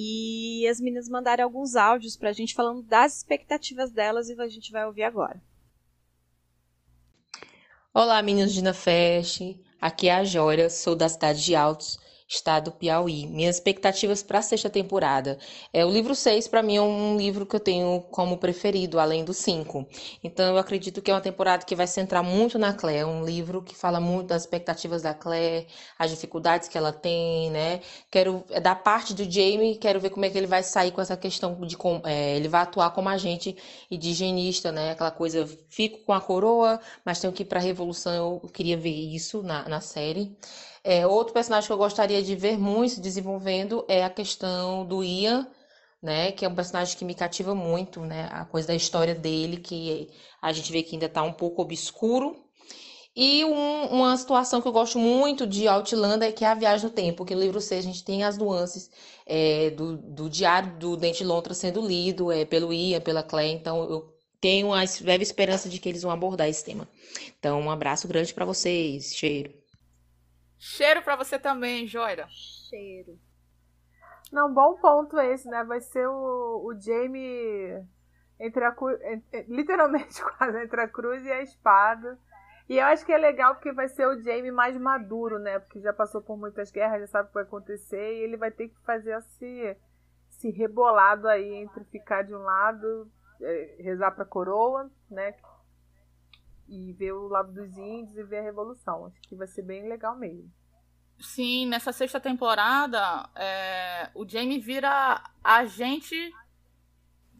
e 0.00 0.68
as 0.68 0.80
meninas 0.80 1.08
mandaram 1.08 1.44
alguns 1.44 1.74
áudios 1.74 2.16
pra 2.16 2.32
gente 2.32 2.54
falando 2.54 2.82
das 2.82 3.18
expectativas 3.18 3.90
delas 3.90 4.28
e 4.28 4.40
a 4.40 4.48
gente 4.48 4.70
vai 4.70 4.86
ouvir 4.86 5.02
agora. 5.02 5.42
Olá, 7.92 8.22
meninos 8.22 8.52
de 8.52 8.62
Nafest. 8.62 9.60
Aqui 9.80 10.08
é 10.08 10.14
a 10.14 10.24
Jória, 10.24 10.70
sou 10.70 10.94
da 10.94 11.08
cidade 11.08 11.44
de 11.44 11.54
Altos 11.56 11.98
estado 12.28 12.66
do 12.66 12.72
Piauí. 12.72 13.26
Minhas 13.26 13.56
expectativas 13.56 14.22
para 14.22 14.40
a 14.40 14.42
sexta 14.42 14.68
temporada. 14.68 15.38
É, 15.72 15.84
o 15.84 15.90
livro 15.90 16.14
6, 16.14 16.46
para 16.46 16.62
mim, 16.62 16.76
é 16.76 16.82
um 16.82 17.16
livro 17.16 17.46
que 17.46 17.56
eu 17.56 17.60
tenho 17.60 18.02
como 18.10 18.36
preferido, 18.36 19.00
além 19.00 19.24
do 19.24 19.32
5. 19.32 19.86
Então, 20.22 20.46
eu 20.52 20.58
acredito 20.58 21.00
que 21.00 21.10
é 21.10 21.14
uma 21.14 21.20
temporada 21.20 21.64
que 21.64 21.74
vai 21.74 21.86
centrar 21.86 22.22
muito 22.22 22.58
na 22.58 22.74
Claire. 22.74 23.00
É 23.00 23.06
um 23.06 23.24
livro 23.24 23.62
que 23.62 23.74
fala 23.74 23.98
muito 23.98 24.28
das 24.28 24.42
expectativas 24.42 25.02
da 25.02 25.14
Claire, 25.14 25.66
as 25.98 26.10
dificuldades 26.10 26.68
que 26.68 26.76
ela 26.76 26.92
tem, 26.92 27.50
né? 27.50 27.80
Quero, 28.10 28.44
é 28.50 28.60
da 28.60 28.74
parte 28.74 29.14
do 29.14 29.24
Jamie, 29.30 29.76
quero 29.76 29.98
ver 30.00 30.10
como 30.10 30.24
é 30.26 30.30
que 30.30 30.36
ele 30.36 30.46
vai 30.46 30.62
sair 30.62 30.90
com 30.92 31.00
essa 31.00 31.16
questão 31.16 31.58
de 31.66 31.76
como 31.76 32.06
é, 32.06 32.36
ele 32.36 32.48
vai 32.48 32.62
atuar 32.62 32.90
como 32.90 33.08
agente 33.08 33.56
e 33.90 33.96
de 33.96 34.10
higienista, 34.10 34.70
né? 34.70 34.90
Aquela 34.90 35.10
coisa, 35.10 35.48
fico 35.70 35.98
com 36.04 36.12
a 36.12 36.20
coroa, 36.20 36.78
mas 37.04 37.20
tenho 37.20 37.32
que 37.32 37.42
ir 37.42 37.46
para 37.46 37.58
a 37.58 37.62
revolução. 37.62 38.40
Eu 38.42 38.48
queria 38.50 38.76
ver 38.76 38.90
isso 38.90 39.42
na, 39.42 39.66
na 39.68 39.80
série. 39.80 40.36
É, 40.84 41.06
outro 41.06 41.32
personagem 41.32 41.66
que 41.66 41.72
eu 41.72 41.78
gostaria 41.78 42.22
de 42.22 42.34
ver 42.36 42.58
muito 42.58 42.94
se 42.94 43.00
desenvolvendo 43.00 43.84
é 43.88 44.04
a 44.04 44.10
questão 44.10 44.86
do 44.86 45.02
Ian, 45.02 45.46
né? 46.02 46.32
Que 46.32 46.44
é 46.44 46.48
um 46.48 46.54
personagem 46.54 46.96
que 46.96 47.04
me 47.04 47.14
cativa 47.14 47.54
muito, 47.54 48.00
né? 48.00 48.28
A 48.32 48.44
coisa 48.44 48.68
da 48.68 48.74
história 48.74 49.14
dele, 49.14 49.58
que 49.58 50.08
a 50.40 50.52
gente 50.52 50.70
vê 50.72 50.82
que 50.82 50.94
ainda 50.94 51.06
está 51.06 51.22
um 51.22 51.32
pouco 51.32 51.62
obscuro. 51.62 52.36
E 53.20 53.44
um, 53.44 53.86
uma 53.86 54.16
situação 54.16 54.62
que 54.62 54.68
eu 54.68 54.72
gosto 54.72 54.98
muito 54.98 55.46
de 55.46 55.66
Outlander 55.66 56.28
é 56.28 56.32
que 56.32 56.44
é 56.44 56.48
a 56.48 56.54
viagem 56.54 56.86
no 56.86 56.94
tempo, 56.94 57.16
porque 57.18 57.34
no 57.34 57.40
livro 57.40 57.60
6 57.60 57.84
a 57.84 57.88
gente 57.88 58.04
tem 58.04 58.22
as 58.22 58.38
nuances 58.38 58.88
é, 59.26 59.70
do, 59.70 59.96
do 59.96 60.30
diário 60.30 60.78
do 60.78 60.96
Dente 60.96 61.24
Lontra 61.24 61.52
sendo 61.52 61.84
lido 61.84 62.30
é, 62.30 62.44
pelo 62.44 62.72
Ian, 62.72 63.00
pela 63.00 63.24
Claire, 63.24 63.58
então 63.58 63.82
eu 63.90 64.14
tenho 64.40 64.72
a 64.72 64.82
leve 65.00 65.22
esperança 65.22 65.68
de 65.68 65.78
que 65.80 65.88
eles 65.88 66.02
vão 66.02 66.12
abordar 66.12 66.48
esse 66.48 66.64
tema. 66.64 66.88
Então, 67.38 67.60
um 67.60 67.70
abraço 67.70 68.06
grande 68.06 68.32
para 68.32 68.44
vocês. 68.44 69.14
Cheiro. 69.16 69.52
Cheiro 70.58 71.02
para 71.02 71.16
você 71.16 71.38
também, 71.38 71.86
Joira. 71.86 72.26
Cheiro. 72.28 73.18
Não, 74.32 74.52
bom 74.52 74.74
ponto 74.76 75.18
esse, 75.18 75.48
né? 75.48 75.64
Vai 75.64 75.80
ser 75.80 76.06
o, 76.06 76.66
o 76.66 76.80
Jamie 76.80 77.82
entre 78.38 78.64
a 78.64 78.74
literalmente 79.48 80.22
quase 80.36 80.62
entre 80.62 80.80
a 80.80 80.88
cruz 80.88 81.24
e 81.24 81.32
a 81.32 81.42
espada. 81.42 82.18
E 82.68 82.76
eu 82.76 82.84
acho 82.84 83.04
que 83.06 83.12
é 83.12 83.16
legal 83.16 83.54
porque 83.54 83.72
vai 83.72 83.88
ser 83.88 84.06
o 84.06 84.22
Jamie 84.22 84.52
mais 84.52 84.76
maduro, 84.76 85.38
né? 85.38 85.58
Porque 85.58 85.80
já 85.80 85.92
passou 85.92 86.20
por 86.20 86.36
muitas 86.36 86.70
guerras, 86.70 87.00
já 87.00 87.06
sabe 87.06 87.24
o 87.24 87.28
que 87.28 87.34
vai 87.34 87.44
acontecer 87.44 88.14
e 88.16 88.22
ele 88.22 88.36
vai 88.36 88.50
ter 88.50 88.68
que 88.68 88.78
fazer 88.84 89.16
esse, 89.16 89.76
esse 90.30 90.50
rebolado 90.50 91.26
aí 91.26 91.54
entre 91.54 91.82
ficar 91.84 92.22
de 92.22 92.34
um 92.34 92.42
lado, 92.42 93.10
é, 93.40 93.76
rezar 93.80 94.10
pra 94.10 94.26
coroa, 94.26 94.90
né? 95.10 95.34
E 96.68 96.92
ver 96.92 97.12
o 97.12 97.28
lado 97.28 97.52
dos 97.52 97.76
índios 97.76 98.16
e 98.16 98.22
ver 98.22 98.38
a 98.38 98.42
revolução. 98.42 99.06
Acho 99.06 99.20
que 99.22 99.34
vai 99.34 99.46
ser 99.46 99.62
bem 99.62 99.88
legal 99.88 100.16
mesmo. 100.16 100.52
Sim, 101.18 101.66
nessa 101.66 101.92
sexta 101.92 102.20
temporada, 102.20 103.28
é, 103.34 104.10
o 104.14 104.28
Jamie 104.28 104.60
vira 104.60 105.22
agente 105.42 106.14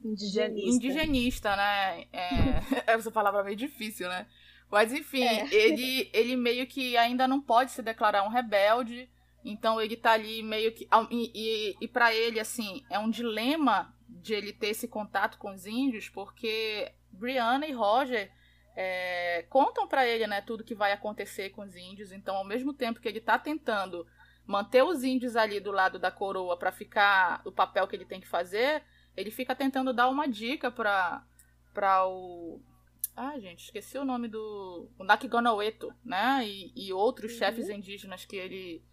indigenista, 0.02 0.68
indigenista 0.68 1.56
né? 1.56 2.06
É, 2.12 2.82
essa 2.92 3.10
palavra 3.10 3.40
é 3.40 3.44
meio 3.44 3.56
difícil, 3.56 4.08
né? 4.08 4.26
Mas 4.70 4.92
enfim, 4.92 5.22
é. 5.22 5.54
ele, 5.54 6.10
ele 6.12 6.36
meio 6.36 6.66
que 6.66 6.96
ainda 6.96 7.26
não 7.26 7.40
pode 7.40 7.70
se 7.70 7.82
declarar 7.82 8.24
um 8.24 8.28
rebelde. 8.28 9.08
Então 9.44 9.80
ele 9.80 9.96
tá 9.96 10.12
ali 10.12 10.42
meio 10.42 10.72
que. 10.72 10.86
E, 11.10 11.32
e, 11.34 11.76
e 11.80 11.88
para 11.88 12.12
ele, 12.12 12.40
assim, 12.40 12.84
é 12.90 12.98
um 12.98 13.08
dilema 13.08 13.94
de 14.08 14.34
ele 14.34 14.52
ter 14.52 14.68
esse 14.68 14.88
contato 14.88 15.38
com 15.38 15.52
os 15.52 15.64
índios, 15.66 16.08
porque 16.08 16.92
Brianna 17.12 17.66
e 17.66 17.72
Roger 17.72 18.30
é, 18.80 19.44
contam 19.50 19.88
para 19.88 20.06
ele, 20.06 20.24
né, 20.28 20.40
tudo 20.40 20.62
que 20.62 20.72
vai 20.72 20.92
acontecer 20.92 21.50
com 21.50 21.62
os 21.62 21.74
índios. 21.74 22.12
Então, 22.12 22.36
ao 22.36 22.44
mesmo 22.44 22.72
tempo 22.72 23.00
que 23.00 23.08
ele 23.08 23.20
tá 23.20 23.36
tentando 23.36 24.06
manter 24.46 24.84
os 24.84 25.02
índios 25.02 25.34
ali 25.34 25.58
do 25.58 25.72
lado 25.72 25.98
da 25.98 26.12
coroa 26.12 26.56
para 26.56 26.70
ficar 26.70 27.42
o 27.44 27.50
papel 27.50 27.88
que 27.88 27.96
ele 27.96 28.04
tem 28.04 28.20
que 28.20 28.28
fazer, 28.28 28.84
ele 29.16 29.32
fica 29.32 29.52
tentando 29.52 29.92
dar 29.92 30.08
uma 30.08 30.28
dica 30.28 30.70
para 30.70 31.24
para 31.74 32.06
o 32.06 32.60
ah, 33.16 33.36
gente, 33.40 33.64
esqueci 33.64 33.98
o 33.98 34.04
nome 34.04 34.28
do. 34.28 34.88
O 34.96 35.02
Nakigonaweto, 35.02 35.92
né? 36.04 36.46
E, 36.46 36.72
e 36.76 36.92
outros 36.92 37.32
uhum. 37.32 37.38
chefes 37.38 37.68
indígenas 37.68 38.24
que 38.24 38.36
ele 38.36 38.84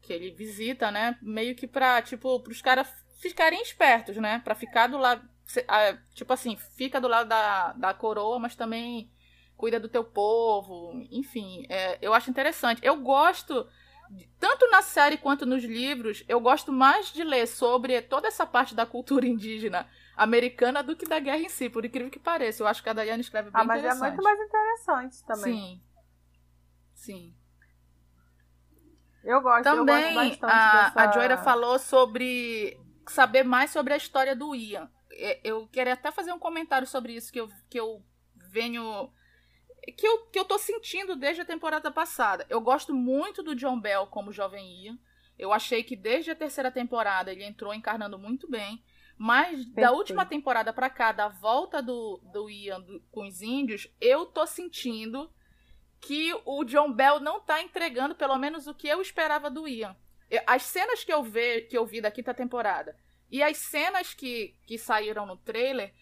que 0.00 0.10
ele 0.10 0.30
visita, 0.30 0.90
né? 0.90 1.18
Meio 1.20 1.54
que 1.54 1.66
pra, 1.66 2.00
tipo, 2.00 2.40
pros 2.40 2.62
caras 2.62 2.88
ficarem 3.20 3.60
espertos, 3.60 4.16
né? 4.16 4.38
Pra 4.38 4.54
ficar 4.54 4.86
do 4.86 4.96
lado. 4.96 5.28
Tipo 6.14 6.32
assim, 6.32 6.56
fica 6.76 6.98
do 6.98 7.08
lado 7.08 7.28
da, 7.28 7.72
da 7.74 7.92
coroa, 7.92 8.38
mas 8.38 8.56
também 8.56 9.10
cuida 9.58 9.78
do 9.78 9.88
teu 9.88 10.04
povo. 10.04 10.92
Enfim, 11.10 11.66
é, 11.68 11.98
eu 12.00 12.14
acho 12.14 12.30
interessante. 12.30 12.80
Eu 12.82 12.96
gosto 12.96 13.68
tanto 14.38 14.70
na 14.70 14.80
série 14.80 15.18
quanto 15.18 15.44
nos 15.44 15.62
livros, 15.62 16.24
eu 16.26 16.40
gosto 16.40 16.72
mais 16.72 17.12
de 17.12 17.22
ler 17.22 17.46
sobre 17.46 18.00
toda 18.00 18.28
essa 18.28 18.46
parte 18.46 18.74
da 18.74 18.86
cultura 18.86 19.26
indígena 19.28 19.86
americana 20.16 20.82
do 20.82 20.96
que 20.96 21.04
da 21.04 21.20
guerra 21.20 21.38
em 21.40 21.48
si, 21.48 21.68
por 21.68 21.84
incrível 21.84 22.10
que 22.10 22.18
pareça. 22.18 22.62
Eu 22.62 22.66
acho 22.66 22.82
que 22.82 22.88
a 22.88 22.92
Dayane 22.92 23.20
escreve 23.20 23.50
bem 23.50 23.60
ah, 23.60 23.64
mas 23.64 23.80
interessante. 23.80 24.04
é 24.04 24.08
muito 24.08 24.22
mais 24.22 24.40
interessante 24.40 25.24
também. 25.24 25.54
Sim. 25.54 25.82
Sim. 26.94 27.34
Eu 29.22 29.42
gosto, 29.42 29.64
também, 29.64 30.14
eu 30.14 30.14
gosto 30.14 30.44
a, 30.44 30.84
dessa... 30.84 31.00
a 31.00 31.12
Joyra 31.12 31.36
falou 31.36 31.78
sobre 31.78 32.80
saber 33.06 33.42
mais 33.42 33.70
sobre 33.70 33.92
a 33.92 33.96
história 33.96 34.34
do 34.34 34.54
Ian. 34.54 34.90
É, 35.12 35.40
eu 35.44 35.68
queria 35.68 35.92
até 35.92 36.10
fazer 36.10 36.32
um 36.32 36.38
comentário 36.38 36.86
sobre 36.86 37.12
isso 37.12 37.32
que 37.32 37.40
eu, 37.40 37.48
que 37.68 37.78
eu 37.78 38.02
venho 38.50 39.12
que 39.96 40.06
eu, 40.06 40.26
que 40.26 40.38
eu 40.38 40.44
tô 40.44 40.58
sentindo 40.58 41.16
desde 41.16 41.42
a 41.42 41.44
temporada 41.44 41.90
passada. 41.90 42.46
Eu 42.48 42.60
gosto 42.60 42.94
muito 42.94 43.42
do 43.42 43.54
John 43.54 43.80
Bell 43.80 44.06
como 44.06 44.32
jovem 44.32 44.84
Ian. 44.84 44.98
Eu 45.38 45.52
achei 45.52 45.82
que 45.82 45.94
desde 45.96 46.30
a 46.30 46.36
terceira 46.36 46.70
temporada 46.70 47.30
ele 47.30 47.44
entrou 47.44 47.72
encarnando 47.72 48.18
muito 48.18 48.48
bem. 48.48 48.82
Mas 49.16 49.50
Perfeito. 49.50 49.74
da 49.74 49.92
última 49.92 50.24
temporada 50.24 50.72
pra 50.72 50.88
cá, 50.88 51.10
da 51.10 51.28
volta 51.28 51.82
do, 51.82 52.20
do 52.32 52.48
Ian 52.48 52.80
do, 52.80 53.00
com 53.10 53.26
os 53.26 53.42
índios, 53.42 53.88
eu 54.00 54.26
tô 54.26 54.46
sentindo 54.46 55.30
que 56.00 56.32
o 56.44 56.64
John 56.64 56.92
Bell 56.92 57.18
não 57.18 57.40
tá 57.40 57.60
entregando 57.60 58.14
pelo 58.14 58.38
menos 58.38 58.68
o 58.68 58.74
que 58.74 58.86
eu 58.86 59.02
esperava 59.02 59.50
do 59.50 59.66
Ian. 59.66 59.96
As 60.46 60.62
cenas 60.62 61.02
que 61.02 61.12
eu, 61.12 61.22
ve, 61.22 61.62
que 61.62 61.76
eu 61.76 61.84
vi 61.84 62.00
da 62.00 62.10
quinta 62.10 62.32
temporada 62.32 62.96
e 63.30 63.42
as 63.42 63.56
cenas 63.58 64.14
que, 64.14 64.54
que 64.66 64.78
saíram 64.78 65.26
no 65.26 65.36
trailer, 65.36 65.92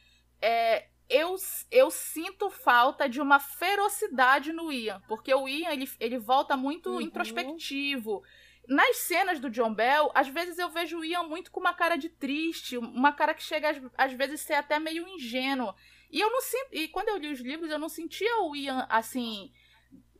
é, 0.40 0.88
eu, 1.08 1.36
eu 1.70 1.90
sinto 1.90 2.50
falta 2.50 3.08
de 3.08 3.20
uma 3.20 3.38
ferocidade 3.38 4.52
no 4.52 4.72
Ian. 4.72 5.00
Porque 5.08 5.32
o 5.34 5.48
Ian, 5.48 5.70
ele, 5.70 5.90
ele 6.00 6.18
volta 6.18 6.56
muito 6.56 6.90
uhum. 6.90 7.00
introspectivo. 7.00 8.22
Nas 8.68 8.96
cenas 8.96 9.38
do 9.38 9.48
John 9.48 9.72
Bell, 9.72 10.10
às 10.14 10.28
vezes 10.28 10.58
eu 10.58 10.68
vejo 10.68 10.98
o 10.98 11.04
Ian 11.04 11.22
muito 11.22 11.50
com 11.50 11.60
uma 11.60 11.72
cara 11.72 11.96
de 11.96 12.08
triste, 12.08 12.76
uma 12.76 13.12
cara 13.12 13.32
que 13.32 13.42
chega 13.42 13.70
às, 13.70 13.80
às 13.96 14.12
vezes 14.12 14.40
ser 14.40 14.54
até 14.54 14.78
meio 14.78 15.06
ingênuo. 15.06 15.72
E 16.10 16.20
eu 16.20 16.30
não 16.30 16.40
sinto, 16.40 16.68
e 16.72 16.88
quando 16.88 17.08
eu 17.08 17.16
li 17.16 17.30
os 17.30 17.40
livros, 17.40 17.70
eu 17.70 17.78
não 17.78 17.88
sentia 17.88 18.42
o 18.42 18.56
Ian 18.56 18.86
assim, 18.88 19.52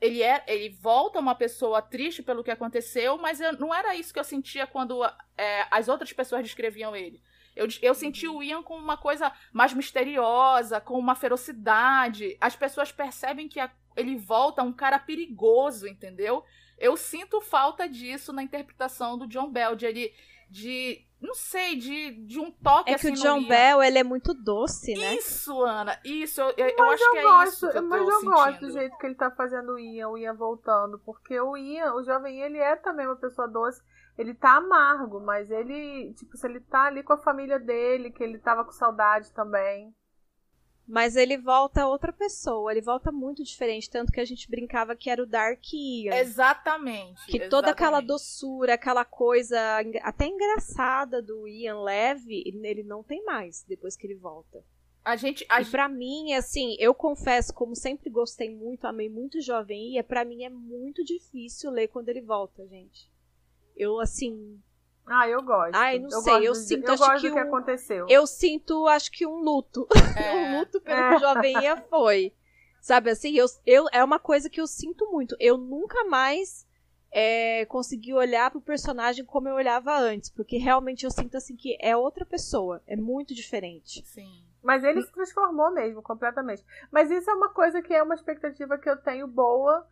ele 0.01 0.23
é, 0.23 0.45
ele 0.47 0.69
volta 0.69 1.19
uma 1.19 1.35
pessoa 1.35 1.83
triste 1.83 2.23
pelo 2.23 2.45
que 2.45 2.51
aconteceu, 2.51 3.17
mas 3.19 3.41
eu, 3.41 3.53
não 3.55 3.75
era 3.75 3.95
isso 3.97 4.13
que 4.13 4.19
eu 4.19 4.25
sentia 4.25 4.67
quando 4.67 5.05
é, 5.37 5.67
as 5.71 5.89
outras 5.89 6.13
pessoas 6.13 6.43
descreviam 6.43 6.95
ele. 6.95 7.21
Eu, 7.57 7.67
eu 7.81 7.95
senti 7.95 8.29
o 8.29 8.43
Ian 8.43 8.63
com 8.63 8.77
uma 8.77 8.99
coisa 8.99 9.33
mais 9.51 9.73
misteriosa, 9.73 10.81
com 10.81 10.99
uma 10.99 11.15
ferocidade. 11.15 12.37
As 12.39 12.55
pessoas 12.55 12.93
percebem 12.93 13.49
que 13.49 13.59
a, 13.59 13.71
ele 13.97 14.17
volta 14.17 14.63
um 14.63 14.73
cara 14.73 14.99
perigoso, 14.99 15.89
entendeu? 15.89 16.45
Eu 16.79 16.97
sinto 16.97 17.41
falta 17.41 17.89
disso 17.89 18.33
na 18.33 18.43
interpretação 18.43 19.17
do 19.17 19.27
John 19.27 19.51
Bell, 19.51 19.75
de 19.75 19.87
ele. 19.87 20.15
De, 20.49 21.05
não 21.21 21.35
sei, 21.35 21.75
de, 21.75 22.13
de 22.25 22.39
um 22.39 22.53
toque 22.53 22.91
é 22.91 22.95
assim. 22.95 23.09
É 23.09 23.13
que 23.13 23.19
o 23.19 23.21
John 23.23 23.49
Bell, 23.49 23.83
ele 23.83 23.99
é 23.99 24.05
muito 24.05 24.33
doce, 24.33 24.95
né? 24.95 25.17
Isso, 25.17 25.61
Ana, 25.63 25.99
isso. 26.05 26.41
Eu, 26.41 26.55
eu, 26.57 26.75
eu 26.79 26.91
acho 26.91 27.03
eu 27.03 27.13
que 27.13 27.19
é 27.19 27.23
gosto, 27.23 27.53
isso 27.53 27.71
que 27.71 27.79
eu 27.79 27.83
Mas 27.83 28.01
eu 28.01 28.13
sentindo. 28.13 28.31
gosto 28.31 28.61
do 28.61 28.71
jeito 28.71 28.99
que 28.99 29.07
ele 29.07 29.15
tá 29.17 29.31
fazendo 29.33 29.73
o 29.73 29.79
Ian, 29.79 30.09
o 30.11 30.19
Ian 30.19 30.35
voltando. 30.35 31.01
Porque 31.01 31.41
o 31.41 31.57
Ian, 31.57 31.95
o 31.95 32.05
jovem 32.05 32.41
ele 32.41 32.59
é 32.59 32.77
também 32.77 33.07
uma 33.07 33.17
pessoa 33.17 33.49
doce. 33.49 33.83
Ele 34.19 34.35
tá 34.35 34.57
amargo, 34.57 35.21
mas 35.21 35.51
ele, 35.51 36.15
tipo, 36.15 36.37
se 36.37 36.47
ele 36.47 36.61
tá 36.61 36.85
ali 36.85 37.03
com 37.03 37.13
a 37.13 37.19
família 37.19 37.59
dele, 37.59 38.11
que 38.11 38.23
ele 38.23 38.39
tava 38.39 38.65
com 38.65 38.73
saudade 38.73 39.31
também. 39.33 39.95
Mas 40.89 41.17
ele 41.17 41.37
volta 41.37 41.87
outra 41.87 42.13
pessoa, 42.13 42.71
ele 42.71 42.81
volta 42.81 43.11
muito 43.11 43.43
diferente, 43.43 43.91
tanto 43.91 44.13
que 44.13 44.21
a 44.21 44.25
gente 44.25 44.49
brincava 44.49 44.95
que 44.95 45.11
era 45.11 45.21
o 45.21 45.27
Dark 45.27 45.61
Ian. 45.73 46.15
Exatamente. 46.15 47.27
Que 47.27 47.39
exatamente. 47.39 47.51
toda 47.51 47.71
aquela 47.73 48.01
doçura, 48.01 48.75
aquela 48.75 49.05
coisa 49.05 49.59
até 50.03 50.27
engraçada 50.27 51.21
do 51.21 51.49
Ian 51.49 51.81
leve, 51.81 52.43
ele 52.47 52.85
não 52.85 53.03
tem 53.03 53.25
mais 53.25 53.65
depois 53.69 53.97
que 53.97 54.07
ele 54.07 54.15
volta. 54.15 54.65
A 55.05 55.17
gente, 55.17 55.45
a... 55.49 55.61
E 55.61 55.65
pra 55.65 55.89
mim, 55.89 56.35
assim, 56.35 56.77
eu 56.79 56.95
confesso, 56.95 57.53
como 57.53 57.75
sempre 57.75 58.09
gostei 58.09 58.55
muito, 58.55 58.87
amei 58.87 59.09
muito 59.09 59.41
Jovem 59.41 59.95
Ian, 59.95 60.05
pra 60.05 60.25
mim 60.25 60.45
é 60.45 60.49
muito 60.49 61.05
difícil 61.05 61.71
ler 61.71 61.89
quando 61.89 62.09
ele 62.09 62.21
volta, 62.21 62.67
gente. 62.67 63.11
Eu, 63.77 64.01
assim, 64.01 64.59
ah, 65.07 65.29
eu 65.29 65.41
gosto. 65.43 65.75
Ai, 65.75 66.01
não 66.01 66.11
eu 66.11 66.21
sei, 66.21 66.49
eu 66.49 66.55
sinto, 66.55 66.89
eu 66.89 66.95
acho 66.95 67.03
gosto 67.05 67.21
que, 67.21 67.29
do 67.29 67.35
que 67.35 67.41
um, 67.41 67.47
aconteceu. 67.47 68.07
Eu 68.09 68.27
sinto, 68.27 68.87
acho 68.89 69.11
que 69.13 69.27
um 69.27 69.37
luto. 69.37 69.87
É. 70.17 70.35
um 70.35 70.59
luto 70.59 70.81
pelo 70.81 70.99
é. 70.99 71.09
que 71.11 71.17
o 71.17 71.21
Jovem 71.21 71.55
foi. 71.89 72.35
Sabe 72.81 73.11
assim, 73.11 73.37
eu, 73.37 73.47
eu, 73.65 73.87
é 73.93 74.03
uma 74.03 74.19
coisa 74.19 74.49
que 74.49 74.61
eu 74.61 74.67
sinto 74.67 75.11
muito. 75.11 75.37
Eu 75.39 75.59
nunca 75.59 76.05
mais 76.05 76.67
é, 77.13 77.67
consegui 77.67 78.15
olhar 78.15 78.51
pro 78.51 78.61
personagem 78.61 79.25
como 79.25 79.49
eu 79.49 79.55
olhava 79.55 79.97
antes. 79.97 80.31
Porque 80.31 80.57
realmente 80.57 81.05
eu 81.05 81.11
sinto 81.11 81.37
assim 81.37 81.55
que 81.55 81.77
é 81.81 81.97
outra 81.97 82.25
pessoa. 82.25 82.83
É 82.87 82.97
muito 82.97 83.35
diferente. 83.35 84.05
Sim. 84.07 84.43
Mas 84.63 84.83
ele 84.83 85.03
se 85.03 85.13
transformou 85.13 85.71
mesmo, 85.71 86.03
completamente. 86.03 86.65
Mas 86.91 87.11
isso 87.11 87.31
é 87.31 87.35
uma 87.35 87.51
coisa 87.51 87.81
que 87.81 87.95
é 87.95 88.03
uma 88.03 88.15
expectativa 88.15 88.79
que 88.79 88.91
eu 88.91 88.97
tenho 88.97 89.29
boa 89.29 89.87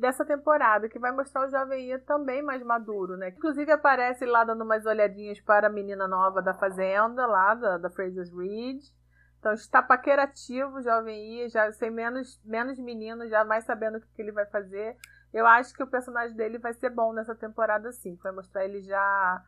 dessa 0.00 0.24
temporada, 0.24 0.88
que 0.88 0.98
vai 0.98 1.12
mostrar 1.12 1.46
o 1.46 1.50
Jovem 1.50 1.88
Ian 1.88 2.00
também 2.00 2.42
mais 2.42 2.62
maduro, 2.62 3.16
né? 3.16 3.28
Inclusive 3.28 3.70
aparece 3.70 4.24
lá 4.24 4.42
dando 4.42 4.64
umas 4.64 4.86
olhadinhas 4.86 5.40
para 5.40 5.66
a 5.66 5.70
menina 5.70 6.08
nova 6.08 6.40
da 6.40 6.54
Fazenda, 6.54 7.26
lá 7.26 7.54
da, 7.54 7.78
da 7.78 7.90
Fraser's 7.90 8.32
Ridge. 8.32 8.90
Então 9.38 9.52
está 9.52 9.82
paquerativo 9.82 10.82
Jovem 10.82 11.40
Ian, 11.40 11.48
já 11.48 11.70
sem 11.72 11.90
menos, 11.90 12.40
menos 12.44 12.78
menino, 12.78 13.28
já 13.28 13.44
mais 13.44 13.64
sabendo 13.64 13.98
o 13.98 14.00
que, 14.00 14.08
que 14.14 14.22
ele 14.22 14.32
vai 14.32 14.46
fazer. 14.46 14.96
Eu 15.32 15.46
acho 15.46 15.74
que 15.74 15.82
o 15.82 15.86
personagem 15.86 16.36
dele 16.36 16.58
vai 16.58 16.72
ser 16.72 16.90
bom 16.90 17.12
nessa 17.12 17.34
temporada, 17.34 17.92
sim. 17.92 18.18
Vai 18.22 18.32
mostrar 18.32 18.64
ele 18.64 18.80
já 18.80 19.44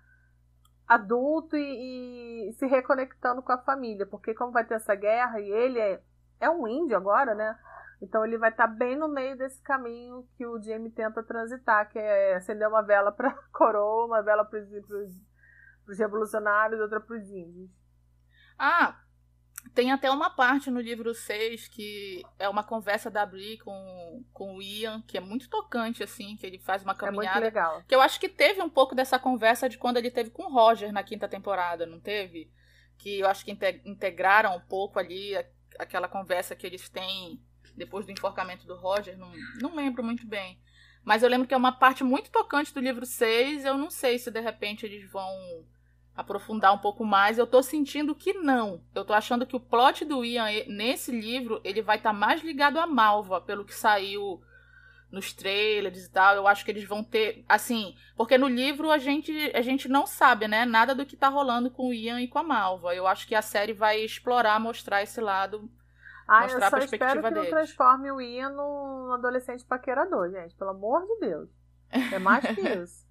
adulto 0.86 1.56
e, 1.56 2.48
e 2.48 2.52
se 2.52 2.66
reconectando 2.66 3.42
com 3.42 3.52
a 3.52 3.58
família. 3.58 4.06
Porque 4.06 4.34
como 4.34 4.52
vai 4.52 4.64
ter 4.64 4.74
essa 4.74 4.94
guerra 4.94 5.40
e 5.40 5.50
ele 5.50 5.78
é, 5.78 6.00
é 6.40 6.50
um 6.50 6.68
índio 6.68 6.96
agora, 6.96 7.34
né? 7.34 7.58
Então 8.02 8.24
ele 8.24 8.36
vai 8.36 8.50
estar 8.50 8.66
tá 8.66 8.74
bem 8.74 8.96
no 8.96 9.06
meio 9.06 9.38
desse 9.38 9.62
caminho 9.62 10.28
que 10.36 10.44
o 10.44 10.60
Jamie 10.60 10.90
tenta 10.90 11.22
transitar, 11.22 11.88
que 11.88 12.00
é 12.00 12.34
acender 12.34 12.66
uma 12.66 12.82
vela 12.82 13.12
para 13.12 13.32
coroa, 13.54 14.06
uma 14.06 14.20
vela 14.20 14.44
para 14.44 14.58
os 14.58 15.98
revolucionários, 15.98 16.80
outra 16.80 17.00
para 17.00 17.16
os 17.16 17.30
índios. 17.30 17.70
Ah, 18.58 19.00
tem 19.72 19.92
até 19.92 20.10
uma 20.10 20.30
parte 20.30 20.68
no 20.68 20.80
livro 20.80 21.14
6 21.14 21.68
que 21.68 22.24
é 22.40 22.48
uma 22.48 22.64
conversa 22.64 23.08
da 23.08 23.24
Bri 23.24 23.58
com, 23.58 24.24
com 24.32 24.56
o 24.56 24.62
Ian, 24.62 25.00
que 25.06 25.16
é 25.16 25.20
muito 25.20 25.48
tocante, 25.48 26.02
assim, 26.02 26.36
que 26.36 26.44
ele 26.44 26.58
faz 26.58 26.82
uma 26.82 26.96
caminhada. 26.96 27.38
É 27.38 27.40
muito 27.40 27.54
legal. 27.54 27.84
Que 27.86 27.94
eu 27.94 28.00
acho 28.00 28.18
que 28.18 28.28
teve 28.28 28.60
um 28.60 28.68
pouco 28.68 28.96
dessa 28.96 29.16
conversa 29.16 29.68
de 29.68 29.78
quando 29.78 29.98
ele 29.98 30.10
teve 30.10 30.30
com 30.30 30.42
o 30.42 30.52
Roger 30.52 30.92
na 30.92 31.04
quinta 31.04 31.28
temporada, 31.28 31.86
não 31.86 32.00
teve? 32.00 32.50
Que 32.98 33.20
eu 33.20 33.28
acho 33.28 33.44
que 33.44 33.56
integraram 33.84 34.56
um 34.56 34.60
pouco 34.60 34.98
ali 34.98 35.36
aquela 35.78 36.08
conversa 36.08 36.56
que 36.56 36.66
eles 36.66 36.88
têm 36.88 37.40
depois 37.76 38.06
do 38.06 38.12
enforcamento 38.12 38.66
do 38.66 38.76
Roger, 38.76 39.16
não, 39.18 39.32
não 39.60 39.74
lembro 39.74 40.02
muito 40.02 40.26
bem. 40.26 40.58
Mas 41.04 41.22
eu 41.22 41.28
lembro 41.28 41.48
que 41.48 41.54
é 41.54 41.56
uma 41.56 41.72
parte 41.72 42.04
muito 42.04 42.30
tocante 42.30 42.72
do 42.72 42.80
livro 42.80 43.04
6. 43.04 43.64
Eu 43.64 43.76
não 43.76 43.90
sei 43.90 44.18
se 44.18 44.30
de 44.30 44.40
repente 44.40 44.86
eles 44.86 45.10
vão 45.10 45.26
aprofundar 46.14 46.72
um 46.72 46.78
pouco 46.78 47.04
mais. 47.04 47.38
Eu 47.38 47.46
tô 47.46 47.62
sentindo 47.62 48.14
que 48.14 48.34
não. 48.34 48.82
Eu 48.94 49.04
tô 49.04 49.12
achando 49.12 49.46
que 49.46 49.56
o 49.56 49.60
plot 49.60 50.04
do 50.04 50.24
Ian 50.24 50.46
nesse 50.68 51.10
livro, 51.10 51.60
ele 51.64 51.82
vai 51.82 51.96
estar 51.96 52.12
tá 52.12 52.18
mais 52.18 52.42
ligado 52.42 52.78
à 52.78 52.86
Malva, 52.86 53.40
pelo 53.40 53.64
que 53.64 53.74
saiu 53.74 54.40
nos 55.10 55.32
trailers 55.32 56.04
e 56.06 56.10
tal. 56.10 56.36
Eu 56.36 56.46
acho 56.46 56.64
que 56.64 56.70
eles 56.70 56.84
vão 56.84 57.02
ter, 57.02 57.44
assim, 57.48 57.94
porque 58.16 58.38
no 58.38 58.48
livro 58.48 58.90
a 58.90 58.98
gente 58.98 59.32
a 59.54 59.60
gente 59.60 59.88
não 59.88 60.06
sabe, 60.06 60.48
né, 60.48 60.64
nada 60.64 60.94
do 60.94 61.04
que 61.04 61.16
tá 61.16 61.28
rolando 61.28 61.70
com 61.70 61.88
o 61.88 61.92
Ian 61.92 62.20
e 62.20 62.28
com 62.28 62.38
a 62.38 62.42
Malva. 62.42 62.94
Eu 62.94 63.06
acho 63.06 63.26
que 63.26 63.34
a 63.34 63.42
série 63.42 63.72
vai 63.72 64.00
explorar, 64.00 64.58
mostrar 64.60 65.02
esse 65.02 65.20
lado 65.20 65.70
ah, 66.26 66.42
mostrar 66.42 66.66
eu 66.66 66.70
só 66.70 66.76
a 66.76 66.78
perspectiva 66.78 67.10
espero 67.10 67.22
que 67.22 67.34
deles. 67.34 67.50
não 67.50 67.58
transforme 67.58 68.10
o 68.10 68.20
Ian 68.20 68.50
num 68.50 69.12
adolescente 69.12 69.64
paquerador, 69.64 70.30
gente. 70.30 70.54
Pelo 70.54 70.70
amor 70.70 71.06
de 71.06 71.20
Deus. 71.20 71.48
É 72.12 72.18
mais 72.18 72.44
que 72.44 72.60
isso. 72.82 73.02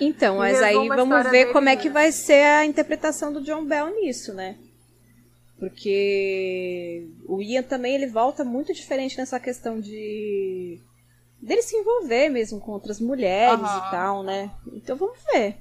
Então, 0.00 0.38
mas 0.38 0.60
aí 0.60 0.88
vamos 0.88 1.30
ver 1.30 1.52
como 1.52 1.68
é 1.68 1.76
que 1.76 1.88
vai 1.88 2.10
ser 2.10 2.44
a 2.44 2.66
interpretação 2.66 3.32
do 3.32 3.40
John 3.40 3.64
Bell 3.64 3.94
nisso, 4.00 4.34
né? 4.34 4.58
Porque 5.58 7.08
o 7.28 7.40
Ian 7.40 7.62
também 7.62 7.94
ele 7.94 8.06
volta 8.06 8.42
muito 8.42 8.72
diferente 8.72 9.16
nessa 9.18 9.38
questão 9.38 9.78
de 9.78 10.80
dele 11.40 11.62
se 11.62 11.76
envolver 11.76 12.28
mesmo 12.28 12.60
com 12.60 12.72
outras 12.72 13.00
mulheres 13.00 13.60
uhum. 13.60 13.78
e 13.78 13.90
tal, 13.90 14.22
né? 14.22 14.50
Então 14.72 14.96
vamos 14.96 15.18
ver. 15.32 15.58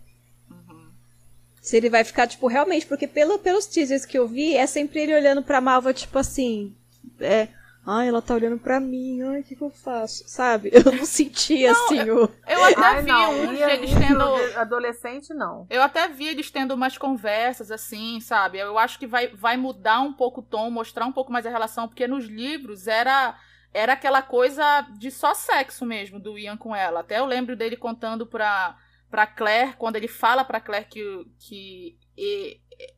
Se 1.69 1.77
ele 1.77 1.88
vai 1.88 2.03
ficar, 2.03 2.25
tipo, 2.25 2.47
realmente, 2.47 2.88
porque 2.88 3.05
pelo, 3.05 3.38
pelos 3.38 3.67
teasers 3.67 4.03
que 4.03 4.17
eu 4.17 4.27
vi, 4.27 4.58
é 4.58 4.65
sempre 4.65 5.01
ele 5.01 5.13
olhando 5.13 5.43
pra 5.43 5.62
Malva, 5.62 5.93
tipo 5.93 6.17
assim. 6.17 6.75
É, 7.19 7.47
Ai, 7.86 8.08
ela 8.08 8.23
tá 8.23 8.34
olhando 8.34 8.58
pra 8.58 8.79
mim. 8.79 9.21
Ai, 9.21 9.41
o 9.41 9.43
que, 9.43 9.55
que 9.55 9.62
eu 9.62 9.69
faço? 9.69 10.23
Sabe? 10.27 10.71
Eu 10.73 10.91
não 10.91 11.05
senti 11.05 11.63
não, 11.63 11.71
assim 11.71 11.99
eu, 11.99 12.23
o. 12.23 12.32
Eu 12.47 12.63
até 12.63 12.82
Ai, 12.82 13.01
vi 13.03 13.08
não, 13.08 13.32
uns 13.34 13.62
eles 13.62 13.91
tendo. 13.93 14.23
Adolescente, 14.58 15.32
não. 15.32 15.67
Eu 15.69 15.84
até 15.84 16.08
vi 16.08 16.27
eles 16.27 16.49
tendo 16.49 16.73
umas 16.73 16.97
conversas 16.97 17.69
assim, 17.69 18.19
sabe? 18.19 18.58
Eu 18.58 18.79
acho 18.79 18.97
que 18.97 19.05
vai, 19.05 19.27
vai 19.27 19.55
mudar 19.55 20.01
um 20.01 20.12
pouco 20.12 20.41
o 20.41 20.43
tom, 20.43 20.71
mostrar 20.71 21.05
um 21.05 21.12
pouco 21.12 21.32
mais 21.32 21.45
a 21.45 21.51
relação, 21.51 21.88
porque 21.88 22.08
nos 22.08 22.25
livros 22.25 22.88
era. 22.88 23.38
Era 23.71 23.93
aquela 23.93 24.23
coisa 24.23 24.82
de 24.97 25.12
só 25.12 25.36
sexo 25.36 25.86
mesmo 25.86 26.19
do 26.19 26.36
Ian 26.36 26.58
com 26.58 26.75
ela. 26.75 27.01
Até 27.01 27.19
eu 27.19 27.25
lembro 27.27 27.55
dele 27.55 27.77
contando 27.77 28.25
pra, 28.25 28.75
pra 29.10 29.26
Claire, 29.26 29.76
quando 29.78 29.95
ele 29.95 30.08
fala 30.08 30.43
pra 30.43 30.62
Claire 30.62 30.86
que, 30.86 31.26
que 31.39 31.98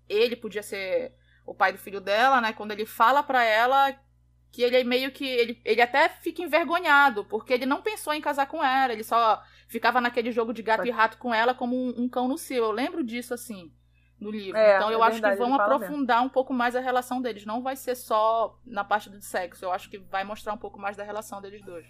ele 0.10 0.36
podia 0.36 0.64
ser 0.64 1.14
o 1.46 1.54
pai 1.54 1.72
do 1.72 1.78
filho 1.78 2.02
dela, 2.02 2.42
né? 2.42 2.54
Quando 2.54 2.72
ele 2.72 2.86
fala 2.86 3.24
pra 3.24 3.44
ela 3.44 3.96
que 4.52 4.62
ele 4.62 4.78
é 4.78 4.84
meio 4.84 5.12
que. 5.12 5.26
Ele, 5.26 5.62
ele 5.64 5.82
até 5.82 6.10
fica 6.10 6.42
envergonhado, 6.42 7.24
porque 7.26 7.54
ele 7.54 7.66
não 7.66 7.82
pensou 7.82 8.14
em 8.14 8.22
casar 8.22 8.48
com 8.48 8.64
ela, 8.64 8.94
ele 8.94 9.04
só 9.04 9.42
ficava 9.68 10.02
naquele 10.02 10.32
jogo 10.32 10.54
de 10.54 10.62
gato 10.62 10.86
e 10.86 10.92
rato 10.92 11.18
com 11.18 11.34
ela 11.34 11.54
como 11.54 11.76
um, 11.76 12.04
um 12.04 12.10
cão 12.10 12.28
no 12.28 12.38
cio. 12.38 12.66
Eu 12.66 12.72
lembro 12.72 13.04
disso, 13.04 13.34
assim, 13.34 13.74
no 14.20 14.30
livro. 14.30 14.58
É, 14.58 14.76
então 14.76 14.92
eu 14.92 15.02
é 15.02 15.08
acho 15.08 15.14
verdade, 15.14 15.38
que 15.38 15.44
vão 15.44 15.56
aprofundar 15.56 16.18
mesmo. 16.18 16.28
um 16.28 16.30
pouco 16.30 16.54
mais 16.54 16.76
a 16.76 16.82
relação 16.82 17.22
deles. 17.22 17.46
Não 17.46 17.62
vai 17.62 17.78
ser 17.78 17.96
só 17.96 18.60
na 18.66 18.84
parte 18.84 19.10
do 19.10 19.22
sexo, 19.22 19.64
eu 19.64 19.72
acho 19.72 19.90
que 19.90 19.98
vai 19.98 20.24
mostrar 20.24 20.54
um 20.54 20.58
pouco 20.58 20.78
mais 20.78 20.98
da 20.98 21.04
relação 21.04 21.42
deles 21.42 21.62
dois. 21.64 21.88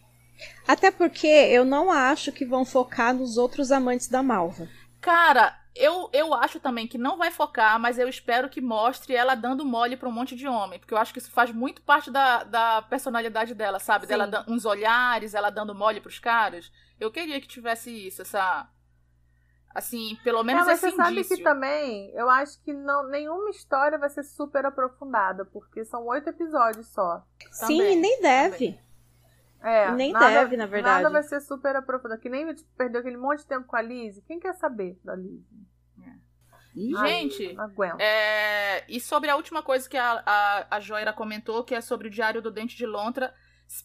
Até 0.68 0.92
porque 0.92 1.28
eu 1.28 1.66
não 1.66 1.92
acho 1.92 2.32
que 2.32 2.46
vão 2.46 2.66
focar 2.66 3.14
nos 3.14 3.38
outros 3.38 3.72
amantes 3.72 4.08
da 4.08 4.24
Malva. 4.24 4.68
Cara, 5.00 5.58
eu, 5.76 6.10
eu 6.12 6.34
acho 6.34 6.60
também 6.60 6.88
que 6.88 6.98
não 6.98 7.18
vai 7.18 7.32
focar, 7.32 7.80
mas 7.80 7.98
eu 7.98 8.08
espero 8.08 8.50
que 8.50 8.60
mostre 8.60 9.16
ela 9.16 9.36
dando 9.36 9.66
mole 9.66 9.96
pra 9.96 10.10
um 10.10 10.12
monte 10.12 10.36
de 10.36 10.48
homem. 10.48 10.80
Porque 10.80 10.94
eu 10.94 10.98
acho 10.98 11.14
que 11.14 11.20
isso 11.20 11.32
faz 11.32 11.52
muito 11.52 11.82
parte 11.82 12.12
da, 12.12 12.44
da 12.44 12.82
personalidade 12.84 13.54
dela, 13.54 13.80
sabe? 13.80 14.06
Sim. 14.06 14.10
Dela 14.10 14.46
uns 14.48 14.66
olhares, 14.66 15.34
ela 15.34 15.50
dando 15.50 15.74
mole 15.74 16.02
pros 16.02 16.20
caras. 16.20 16.72
Eu 17.00 17.12
queria 17.12 17.40
que 17.40 17.48
tivesse 17.48 17.90
isso, 17.90 18.22
essa. 18.22 18.70
Assim, 19.74 20.18
pelo 20.22 20.44
menos 20.44 20.64
é, 20.64 20.66
mas 20.66 20.84
esse 20.84 20.92
você 20.92 21.02
indício. 21.02 21.24
sabe 21.24 21.38
que 21.38 21.44
também, 21.44 22.12
eu 22.14 22.30
acho 22.30 22.62
que 22.62 22.74
não, 22.74 23.08
nenhuma 23.08 23.50
história 23.52 23.98
vai 23.98 24.10
ser 24.10 24.24
super 24.24 24.66
aprofundada, 24.66 25.46
porque 25.46 25.86
são 25.86 26.06
oito 26.08 26.30
episódios 26.30 26.88
só. 26.88 27.24
Sim, 27.52 27.78
também, 27.78 27.96
nem 27.96 28.22
deve. 28.22 28.74
Também. 28.74 28.91
É, 29.62 29.92
nem 29.92 30.12
nada, 30.12 30.28
deve, 30.28 30.58
na 30.58 30.66
verdade. 30.66 31.04
Nada 31.04 31.14
vai 31.14 31.24
ser 31.24 31.40
super 31.40 31.76
aprofundado. 31.76 32.20
Que 32.20 32.30
nem 32.30 32.54
tipo, 32.54 32.70
perdeu 32.76 33.00
aquele 33.00 33.18
monte 33.18 33.40
de 33.40 33.48
tempo 33.48 33.68
com 33.68 33.76
a 33.76 33.82
Liz. 33.82 34.20
Quem 34.26 34.40
quer 34.40 34.54
saber 34.54 35.00
da 35.04 35.16
Liz? 35.16 35.42
É. 36.02 37.08
Gente, 37.08 37.56
é, 38.00 38.86
e 38.88 39.00
sobre 39.00 39.30
a 39.30 39.36
última 39.36 39.62
coisa 39.62 39.90
que 39.90 39.98
a, 39.98 40.24
a, 40.26 40.78
a 40.78 40.80
Joira 40.80 41.12
comentou, 41.12 41.64
que 41.64 41.76
é 41.76 41.82
sobre 41.82 42.08
o 42.08 42.12
Diário 42.12 42.42
do 42.42 42.50
Dente 42.50 42.78
de 42.78 42.86
Lontra. 42.86 43.34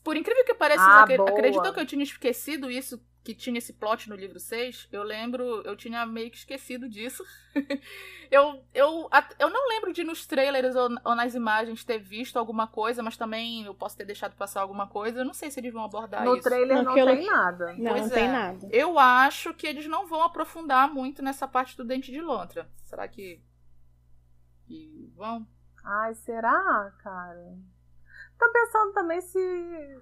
Por 0.03 0.17
incrível 0.17 0.45
que 0.45 0.55
pareça, 0.55 0.83
ah, 0.83 1.03
acreditam 1.03 1.73
que 1.73 1.81
eu 1.81 1.87
tinha 1.87 2.03
esquecido 2.03 2.71
isso 2.71 3.01
que 3.27 3.35
tinha 3.35 3.59
esse 3.59 3.73
plot 3.73 4.09
no 4.09 4.15
livro 4.15 4.39
6, 4.39 4.89
eu 4.93 5.03
lembro, 5.03 5.61
eu 5.63 5.75
tinha 5.75 6.07
meio 6.07 6.31
que 6.31 6.37
esquecido 6.37 6.89
disso. 6.89 7.25
eu, 8.31 8.65
eu, 8.73 9.11
eu 9.37 9.51
não 9.51 9.69
lembro 9.69 9.93
de 9.93 10.05
nos 10.05 10.25
trailers 10.25 10.77
ou, 10.77 10.89
ou, 11.05 11.15
nas 11.17 11.35
imagens 11.35 11.83
ter 11.83 11.99
visto 11.99 12.37
alguma 12.37 12.69
coisa, 12.69 13.03
mas 13.03 13.17
também 13.17 13.65
eu 13.65 13.75
posso 13.75 13.97
ter 13.97 14.05
deixado 14.05 14.37
passar 14.37 14.61
alguma 14.61 14.87
coisa. 14.87 15.21
Eu 15.21 15.25
não 15.25 15.35
sei 15.35 15.51
se 15.51 15.59
eles 15.59 15.73
vão 15.73 15.83
abordar 15.83 16.25
no 16.25 16.37
isso. 16.37 16.49
No 16.49 16.51
trailer 16.55 16.85
não 16.85 16.95
tem 16.95 17.27
nada. 17.27 17.75
Não, 17.77 17.93
pois 17.93 18.03
não 18.03 18.11
é. 18.11 18.15
tem 18.15 18.29
nada. 18.29 18.69
Eu 18.71 18.97
acho 18.97 19.53
que 19.55 19.67
eles 19.67 19.89
não 19.89 20.07
vão 20.07 20.23
aprofundar 20.23 20.89
muito 20.89 21.21
nessa 21.21 21.49
parte 21.49 21.77
do 21.77 21.85
dente 21.85 22.13
de 22.13 22.21
lontra. 22.21 22.71
Será 22.85 23.09
que, 23.09 23.43
que 24.69 25.13
vão? 25.17 25.45
Ai, 25.85 26.15
será, 26.15 26.93
cara? 27.03 27.57
Tô 28.39 28.51
pensando 28.53 28.93
também 28.93 29.21
se 29.21 30.01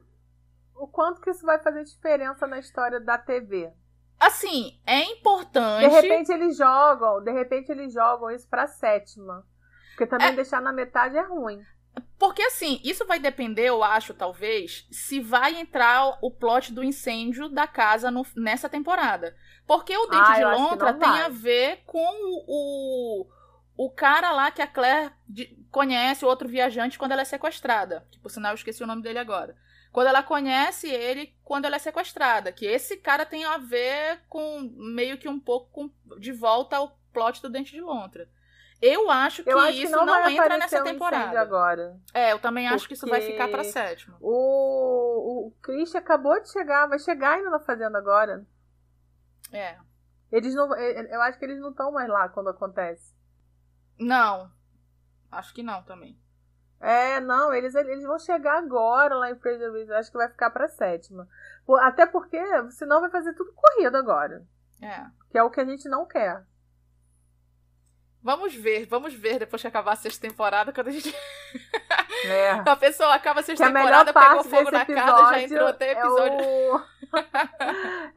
o 0.77 0.87
quanto 0.87 1.20
que 1.20 1.31
isso 1.31 1.44
vai 1.47 1.59
fazer 1.59 1.85
diferença 1.85 2.47
na 2.47 2.59
história 2.59 3.01
da 3.01 3.16
TV. 3.16 3.73
Assim, 4.18 4.81
é 4.87 5.03
importante. 5.12 5.88
De 5.88 5.94
repente 5.94 6.33
eles 6.33 6.57
jogam, 6.57 7.23
de 7.23 7.33
repente 7.33 7.70
eles 7.70 7.92
jogam 7.92 8.31
isso 8.31 8.49
pra 8.49 8.66
sétima. 8.66 9.47
Porque 9.90 10.07
também 10.07 10.29
é... 10.29 10.33
deixar 10.33 10.61
na 10.61 10.73
metade 10.73 11.16
é 11.16 11.23
ruim. 11.23 11.62
Porque 12.18 12.42
assim, 12.42 12.81
isso 12.83 13.07
vai 13.07 13.18
depender, 13.18 13.68
eu 13.68 13.85
acho, 13.85 14.14
talvez, 14.14 14.87
se 14.90 15.20
vai 15.20 15.57
entrar 15.57 16.18
o 16.23 16.31
plot 16.31 16.73
do 16.73 16.83
incêndio 16.83 17.49
da 17.49 17.66
casa 17.66 18.11
no, 18.11 18.25
nessa 18.37 18.68
temporada. 18.68 19.37
Porque 19.66 19.97
o 19.97 20.07
Dente 20.07 20.31
ah, 20.31 20.35
de 20.35 20.44
Lontra 20.44 20.92
tem 20.94 21.09
vai. 21.09 21.23
a 21.23 21.29
ver 21.29 21.83
com 21.87 22.09
o, 22.47 23.27
o 23.77 23.91
cara 23.91 24.31
lá 24.33 24.51
que 24.51 24.63
a 24.63 24.67
Claire 24.67 25.13
conhece, 25.71 26.25
o 26.25 26.29
outro 26.29 26.49
viajante, 26.49 26.99
quando 26.99 27.13
ela 27.13 27.23
é 27.23 27.25
sequestrada. 27.25 28.07
Que 28.11 28.19
por 28.19 28.31
sinal 28.31 28.53
eu 28.53 28.57
esqueci 28.57 28.83
o 28.83 28.87
nome 28.87 29.03
dele 29.03 29.19
agora 29.19 29.57
quando 29.95 30.09
ela 30.09 30.25
conhece 30.25 30.89
ele 30.89 31.33
quando 31.45 31.67
ela 31.67 31.77
é 31.77 31.79
sequestrada. 31.79 32.51
Que 32.51 32.67
esse 32.67 32.97
cara 32.97 33.25
tem 33.25 33.45
a 33.45 33.59
ver 33.59 34.23
com 34.29 34.69
meio 34.77 35.17
que 35.17 35.29
um 35.29 35.39
pouco 35.39 35.71
com, 35.71 36.19
de 36.19 36.33
volta 36.33 36.77
ao 36.77 36.99
plot 37.13 37.41
do 37.41 37.49
Dente 37.49 37.71
de 37.71 37.81
Lontra. 37.81 38.29
Eu 38.83 39.09
acho 39.09 39.45
que 39.45 39.51
eu 39.51 39.57
acho 39.57 39.79
isso 39.79 39.93
que 39.93 40.05
não, 40.05 40.05
não 40.05 40.29
entra 40.29 40.59
nessa 40.59 40.81
um 40.81 40.85
temporada. 40.85 41.41
agora. 41.41 41.97
É, 42.13 42.33
eu 42.33 42.41
também 42.41 42.67
acho 42.67 42.89
que 42.89 42.95
isso 42.95 43.07
vai 43.07 43.21
ficar 43.21 43.47
pra 43.47 43.63
sétima. 43.63 44.17
O, 44.21 45.47
o 45.47 45.53
Chris 45.63 45.95
acabou 45.95 46.43
de 46.43 46.51
chegar, 46.51 46.89
vai 46.89 46.99
chegar 46.99 47.37
ainda 47.37 47.51
na 47.51 47.61
fazenda 47.61 47.97
agora. 47.97 48.45
É. 49.53 49.77
Eles 50.33 50.57
não. 50.57 50.75
Eu 50.77 51.23
acho 51.23 51.39
que 51.39 51.45
eles 51.45 51.61
não 51.61 51.71
estão 51.71 51.93
mais 51.93 52.09
lá 52.09 52.29
quando 52.29 52.51
acontece. 52.51 53.13
Não. 53.98 54.50
Acho 55.30 55.54
que 55.54 55.62
não 55.62 55.83
também. 55.83 56.18
É, 56.80 57.18
não, 57.20 57.54
eles, 57.54 57.74
eles 57.74 58.04
vão 58.04 58.18
chegar 58.18 58.59
agora 58.59 59.14
lá 59.14 59.30
em 59.30 59.37
Fraser 59.37 59.72
Ridge. 59.72 59.92
Acho 59.92 60.11
que 60.11 60.18
vai 60.18 60.28
ficar 60.28 60.50
pra 60.50 60.68
sétima. 60.68 61.28
Até 61.80 62.04
porque, 62.04 62.38
senão 62.72 63.00
vai 63.00 63.11
fazer 63.11 63.33
tudo 63.35 63.52
corrido 63.52 63.96
agora. 63.96 64.46
É. 64.83 65.07
Que 65.30 65.38
é 65.38 65.42
o 65.42 65.50
que 65.50 65.61
a 65.61 65.64
gente 65.64 65.88
não 65.88 66.07
quer. 66.07 66.44
Vamos 68.25 68.55
ver, 68.55 68.87
vamos 68.87 69.13
ver 69.13 69.39
depois 69.39 69.61
que 69.61 69.69
acabar 69.69 69.93
a 69.93 69.97
sexta 69.97 70.27
temporada, 70.27 70.73
quando 70.73 70.89
a 70.89 70.91
gente. 70.93 71.15
É. 72.25 72.53
a 72.67 72.75
pessoa 72.75 73.15
acaba 73.15 73.41
a 73.41 73.43
sexta 73.43 73.67
que 73.67 73.71
temporada, 73.71 74.13
a 74.13 74.15
pegou 74.15 74.45
fogo 74.45 74.71
na 74.71 74.87
casa, 74.87 75.35
já 75.35 75.43
entrou 75.43 75.69
até 75.69 75.93
episódio. 75.93 76.41
É 76.41 76.65
o, 76.65 76.81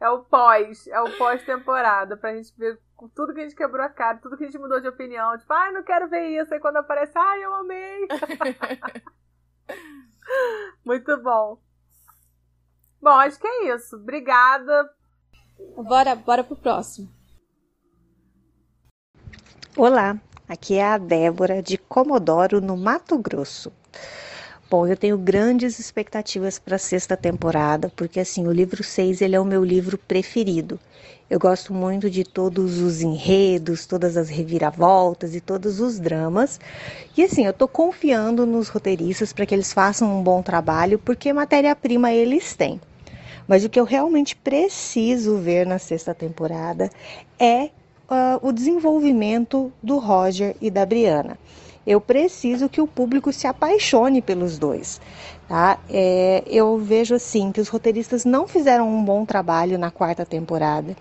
é 0.00 0.08
o 0.08 0.24
pós, 0.24 0.86
é 0.86 0.98
o 1.02 1.14
pós-temporada, 1.18 2.16
pra 2.16 2.34
gente 2.34 2.54
ver 2.56 2.80
tudo 3.14 3.34
que 3.34 3.40
a 3.40 3.42
gente 3.42 3.54
quebrou 3.54 3.84
a 3.84 3.90
cara, 3.90 4.16
tudo 4.16 4.38
que 4.38 4.44
a 4.44 4.46
gente 4.46 4.58
mudou 4.58 4.80
de 4.80 4.88
opinião. 4.88 5.36
Tipo, 5.36 5.52
ai, 5.52 5.72
não 5.72 5.82
quero 5.82 6.08
ver 6.08 6.40
isso. 6.40 6.54
Aí 6.54 6.58
quando 6.58 6.78
aparece, 6.78 7.12
ai, 7.14 7.44
eu 7.44 7.52
amei. 7.52 8.08
Muito 10.86 11.22
bom. 11.22 11.60
Bom, 12.98 13.10
acho 13.10 13.38
que 13.38 13.46
é 13.46 13.74
isso. 13.74 13.96
Obrigada. 13.96 14.88
Bora, 15.76 16.14
bora 16.16 16.42
pro 16.42 16.56
próximo. 16.56 17.17
Olá, 19.80 20.20
aqui 20.48 20.74
é 20.74 20.84
a 20.84 20.98
Débora 20.98 21.62
de 21.62 21.78
Comodoro, 21.78 22.60
no 22.60 22.76
Mato 22.76 23.16
Grosso. 23.16 23.70
Bom, 24.68 24.84
eu 24.88 24.96
tenho 24.96 25.16
grandes 25.16 25.78
expectativas 25.78 26.58
para 26.58 26.74
a 26.74 26.80
sexta 26.80 27.16
temporada, 27.16 27.88
porque 27.94 28.18
assim, 28.18 28.48
o 28.48 28.52
livro 28.52 28.82
6 28.82 29.20
ele 29.20 29.36
é 29.36 29.40
o 29.40 29.44
meu 29.44 29.64
livro 29.64 29.96
preferido. 29.96 30.80
Eu 31.30 31.38
gosto 31.38 31.72
muito 31.72 32.10
de 32.10 32.24
todos 32.24 32.80
os 32.80 33.02
enredos, 33.02 33.86
todas 33.86 34.16
as 34.16 34.28
reviravoltas 34.28 35.36
e 35.36 35.40
todos 35.40 35.78
os 35.78 36.00
dramas. 36.00 36.58
E 37.16 37.22
assim, 37.22 37.46
eu 37.46 37.52
tô 37.52 37.68
confiando 37.68 38.44
nos 38.44 38.68
roteiristas 38.68 39.32
para 39.32 39.46
que 39.46 39.54
eles 39.54 39.72
façam 39.72 40.18
um 40.18 40.24
bom 40.24 40.42
trabalho, 40.42 40.98
porque 40.98 41.32
matéria-prima 41.32 42.10
eles 42.12 42.56
têm. 42.56 42.80
Mas 43.46 43.64
o 43.64 43.68
que 43.68 43.78
eu 43.78 43.84
realmente 43.84 44.34
preciso 44.34 45.36
ver 45.36 45.64
na 45.64 45.78
sexta 45.78 46.12
temporada 46.12 46.90
é 47.38 47.70
uh, 48.08 48.46
o 48.46 48.52
desenvolvimento 48.52 49.72
do 49.82 49.98
Roger 49.98 50.56
e 50.60 50.70
da 50.70 50.84
Brianna. 50.86 51.38
Eu 51.86 52.00
preciso 52.00 52.68
que 52.68 52.82
o 52.82 52.86
público 52.86 53.32
se 53.32 53.46
apaixone 53.46 54.20
pelos 54.20 54.58
dois. 54.58 55.00
Tá? 55.48 55.78
É, 55.88 56.42
eu 56.46 56.76
vejo 56.76 57.14
assim 57.14 57.50
que 57.50 57.60
os 57.60 57.68
roteiristas 57.68 58.26
não 58.26 58.46
fizeram 58.46 58.86
um 58.86 59.02
bom 59.02 59.24
trabalho 59.24 59.78
na 59.78 59.90
quarta 59.90 60.26
temporada, 60.26 60.94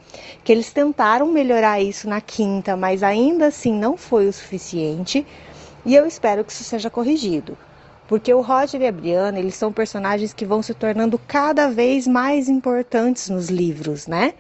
que 0.46 0.52
eles 0.52 0.72
tentaram 0.72 1.28
melhorar 1.28 1.82
isso 1.82 2.08
na 2.08 2.22
quinta, 2.22 2.78
mas 2.78 3.04
ainda 3.04 3.48
assim 3.48 3.74
não 3.74 3.98
foi 3.98 4.28
o 4.28 4.32
suficiente. 4.32 5.28
E 5.86 5.94
eu 5.94 6.06
espero 6.06 6.46
que 6.46 6.54
isso 6.54 6.64
seja 6.64 6.90
corrigido. 6.90 7.58
Porque 8.08 8.34
o 8.34 8.40
Roger 8.40 8.82
e 8.82 8.88
a 8.88 8.92
Brianna, 8.92 9.38
eles 9.38 9.56
são 9.56 9.74
personagens 9.74 10.32
que 10.34 10.46
vão 10.46 10.62
se 10.62 10.74
tornando 10.74 11.20
cada 11.28 11.68
vez 11.68 12.08
mais 12.08 12.48
importantes 12.48 13.30
nos 13.30 13.50
livros, 13.50 14.08
né? 14.08 14.34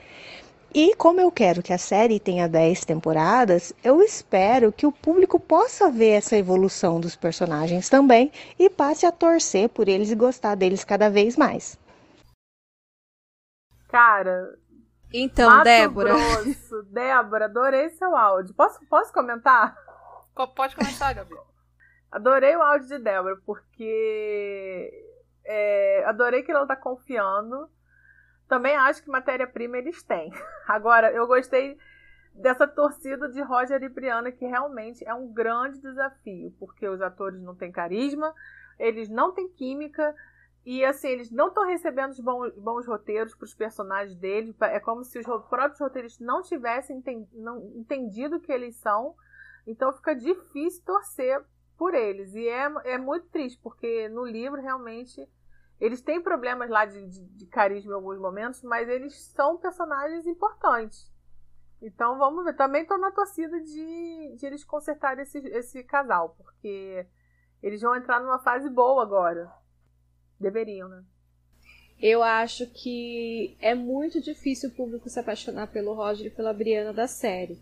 E 0.73 0.95
como 0.95 1.21
eu 1.21 1.31
quero 1.31 1.63
que 1.63 1.71
a 1.71 1.77
série 1.77 2.19
tenha 2.19 2.47
10 2.47 2.85
temporadas, 2.85 3.73
eu 3.83 4.01
espero 4.01 4.71
que 4.71 4.85
o 4.85 4.91
público 4.91 5.39
possa 5.39 5.89
ver 5.89 6.11
essa 6.11 6.35
evolução 6.35 6.99
dos 6.99 7.15
personagens 7.15 7.89
também 7.89 8.31
e 8.59 8.69
passe 8.69 9.05
a 9.05 9.11
torcer 9.11 9.69
por 9.69 9.87
eles 9.87 10.11
e 10.11 10.15
gostar 10.15 10.55
deles 10.55 10.83
cada 10.83 11.09
vez 11.09 11.37
mais. 11.37 11.79
Cara, 13.87 14.57
então, 15.13 15.49
Mato 15.49 15.63
Débora. 15.63 16.13
Grosso, 16.13 16.83
Débora, 16.91 17.45
adorei 17.45 17.89
seu 17.91 18.15
áudio. 18.15 18.53
Posso, 18.53 18.79
posso 18.87 19.13
comentar? 19.13 19.75
Pode 20.55 20.75
começar, 20.75 21.13
Gabi. 21.13 21.35
Adorei 22.11 22.55
o 22.55 22.61
áudio 22.61 22.87
de 22.87 22.99
Débora, 22.99 23.37
porque 23.45 24.91
é, 25.45 26.03
adorei 26.05 26.43
que 26.43 26.51
ela 26.51 26.63
está 26.63 26.75
confiando 26.75 27.69
também 28.47 28.75
acho 28.75 29.03
que 29.03 29.09
matéria-prima 29.09 29.77
eles 29.77 30.01
têm. 30.03 30.31
Agora, 30.67 31.11
eu 31.11 31.27
gostei 31.27 31.77
dessa 32.33 32.67
torcida 32.67 33.27
de 33.29 33.41
Roger 33.41 33.81
e 33.81 33.89
Brianna, 33.89 34.31
que 34.31 34.45
realmente 34.45 35.05
é 35.05 35.13
um 35.13 35.31
grande 35.31 35.79
desafio, 35.81 36.53
porque 36.59 36.87
os 36.87 37.01
atores 37.01 37.41
não 37.41 37.55
têm 37.55 37.71
carisma, 37.71 38.33
eles 38.77 39.09
não 39.09 39.33
têm 39.33 39.49
química, 39.49 40.15
e 40.69 40.83
assim, 40.83 41.07
eles 41.07 41.31
não 41.31 41.47
estão 41.47 41.65
recebendo 41.65 42.11
os 42.11 42.19
bons, 42.19 42.53
bons 42.57 42.85
roteiros 42.85 43.33
para 43.33 43.45
os 43.45 43.53
personagens 43.53 44.17
deles. 44.17 44.53
É 44.59 44.81
como 44.81 45.01
se 45.01 45.17
os 45.17 45.25
próprios 45.25 45.79
roteiristas 45.79 46.19
não 46.19 46.41
tivessem 46.41 47.01
não, 47.31 47.71
entendido 47.77 48.37
que 48.41 48.51
eles 48.51 48.75
são. 48.75 49.15
Então 49.65 49.93
fica 49.93 50.13
difícil 50.13 50.83
torcer 50.83 51.41
por 51.77 51.93
eles. 51.93 52.35
E 52.35 52.45
é, 52.49 52.69
é 52.83 52.97
muito 52.97 53.29
triste, 53.29 53.57
porque 53.63 54.09
no 54.09 54.25
livro 54.25 54.61
realmente 54.61 55.25
eles 55.79 56.01
têm 56.01 56.21
problemas 56.21 56.69
lá 56.69 56.85
de, 56.85 57.07
de, 57.07 57.25
de, 57.25 57.45
carisma 57.45 57.91
em 57.91 57.95
alguns 57.95 58.17
momentos, 58.19 58.63
mas 58.63 58.89
eles 58.89 59.13
são 59.35 59.57
personagens 59.57 60.25
importantes. 60.25 61.11
Então 61.81 62.17
vamos 62.17 62.43
ver. 62.43 62.55
Também 62.55 62.81
estou 62.81 62.97
na 62.97 63.11
torcida 63.11 63.59
de, 63.61 64.35
de 64.35 64.45
eles 64.45 64.63
consertarem 64.63 65.23
esse, 65.23 65.37
esse 65.49 65.83
casal, 65.83 66.35
porque 66.37 67.05
eles 67.61 67.81
vão 67.81 67.95
entrar 67.95 68.19
numa 68.19 68.39
fase 68.39 68.69
boa 68.69 69.03
agora. 69.03 69.51
Deveriam, 70.39 70.89
né? 70.89 71.03
Eu 71.99 72.21
acho 72.21 72.67
que 72.67 73.57
é 73.59 73.73
muito 73.73 74.21
difícil 74.21 74.69
o 74.69 74.73
público 74.73 75.09
se 75.09 75.19
apaixonar 75.19 75.67
pelo 75.67 75.93
Roger 75.93 76.27
e 76.27 76.35
pela 76.35 76.53
Briana 76.53 76.93
da 76.93 77.07
série. 77.07 77.59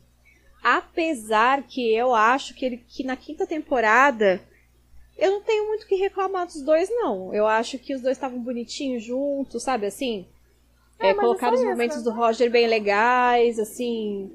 Apesar 0.61 1.63
que 1.63 1.93
eu 1.93 2.13
acho 2.13 2.53
que 2.53 2.65
ele 2.65 2.77
que 2.77 3.03
na 3.03 3.15
quinta 3.15 3.45
temporada 3.45 4.41
eu 5.17 5.31
não 5.31 5.41
tenho 5.41 5.67
muito 5.67 5.83
o 5.83 5.87
que 5.87 5.95
reclamar 5.95 6.45
dos 6.45 6.61
dois, 6.61 6.89
não. 6.89 7.33
Eu 7.33 7.47
acho 7.47 7.79
que 7.79 7.95
os 7.95 8.01
dois 8.01 8.17
estavam 8.17 8.39
bonitinhos 8.39 9.03
juntos, 9.03 9.63
sabe 9.63 9.85
assim? 9.85 10.25
É, 10.99 11.09
é 11.09 11.13
colocaram 11.13 11.55
os 11.55 11.63
momentos 11.63 12.03
do 12.03 12.11
Roger 12.11 12.49
bem 12.51 12.67
legais, 12.67 13.57
assim. 13.57 14.31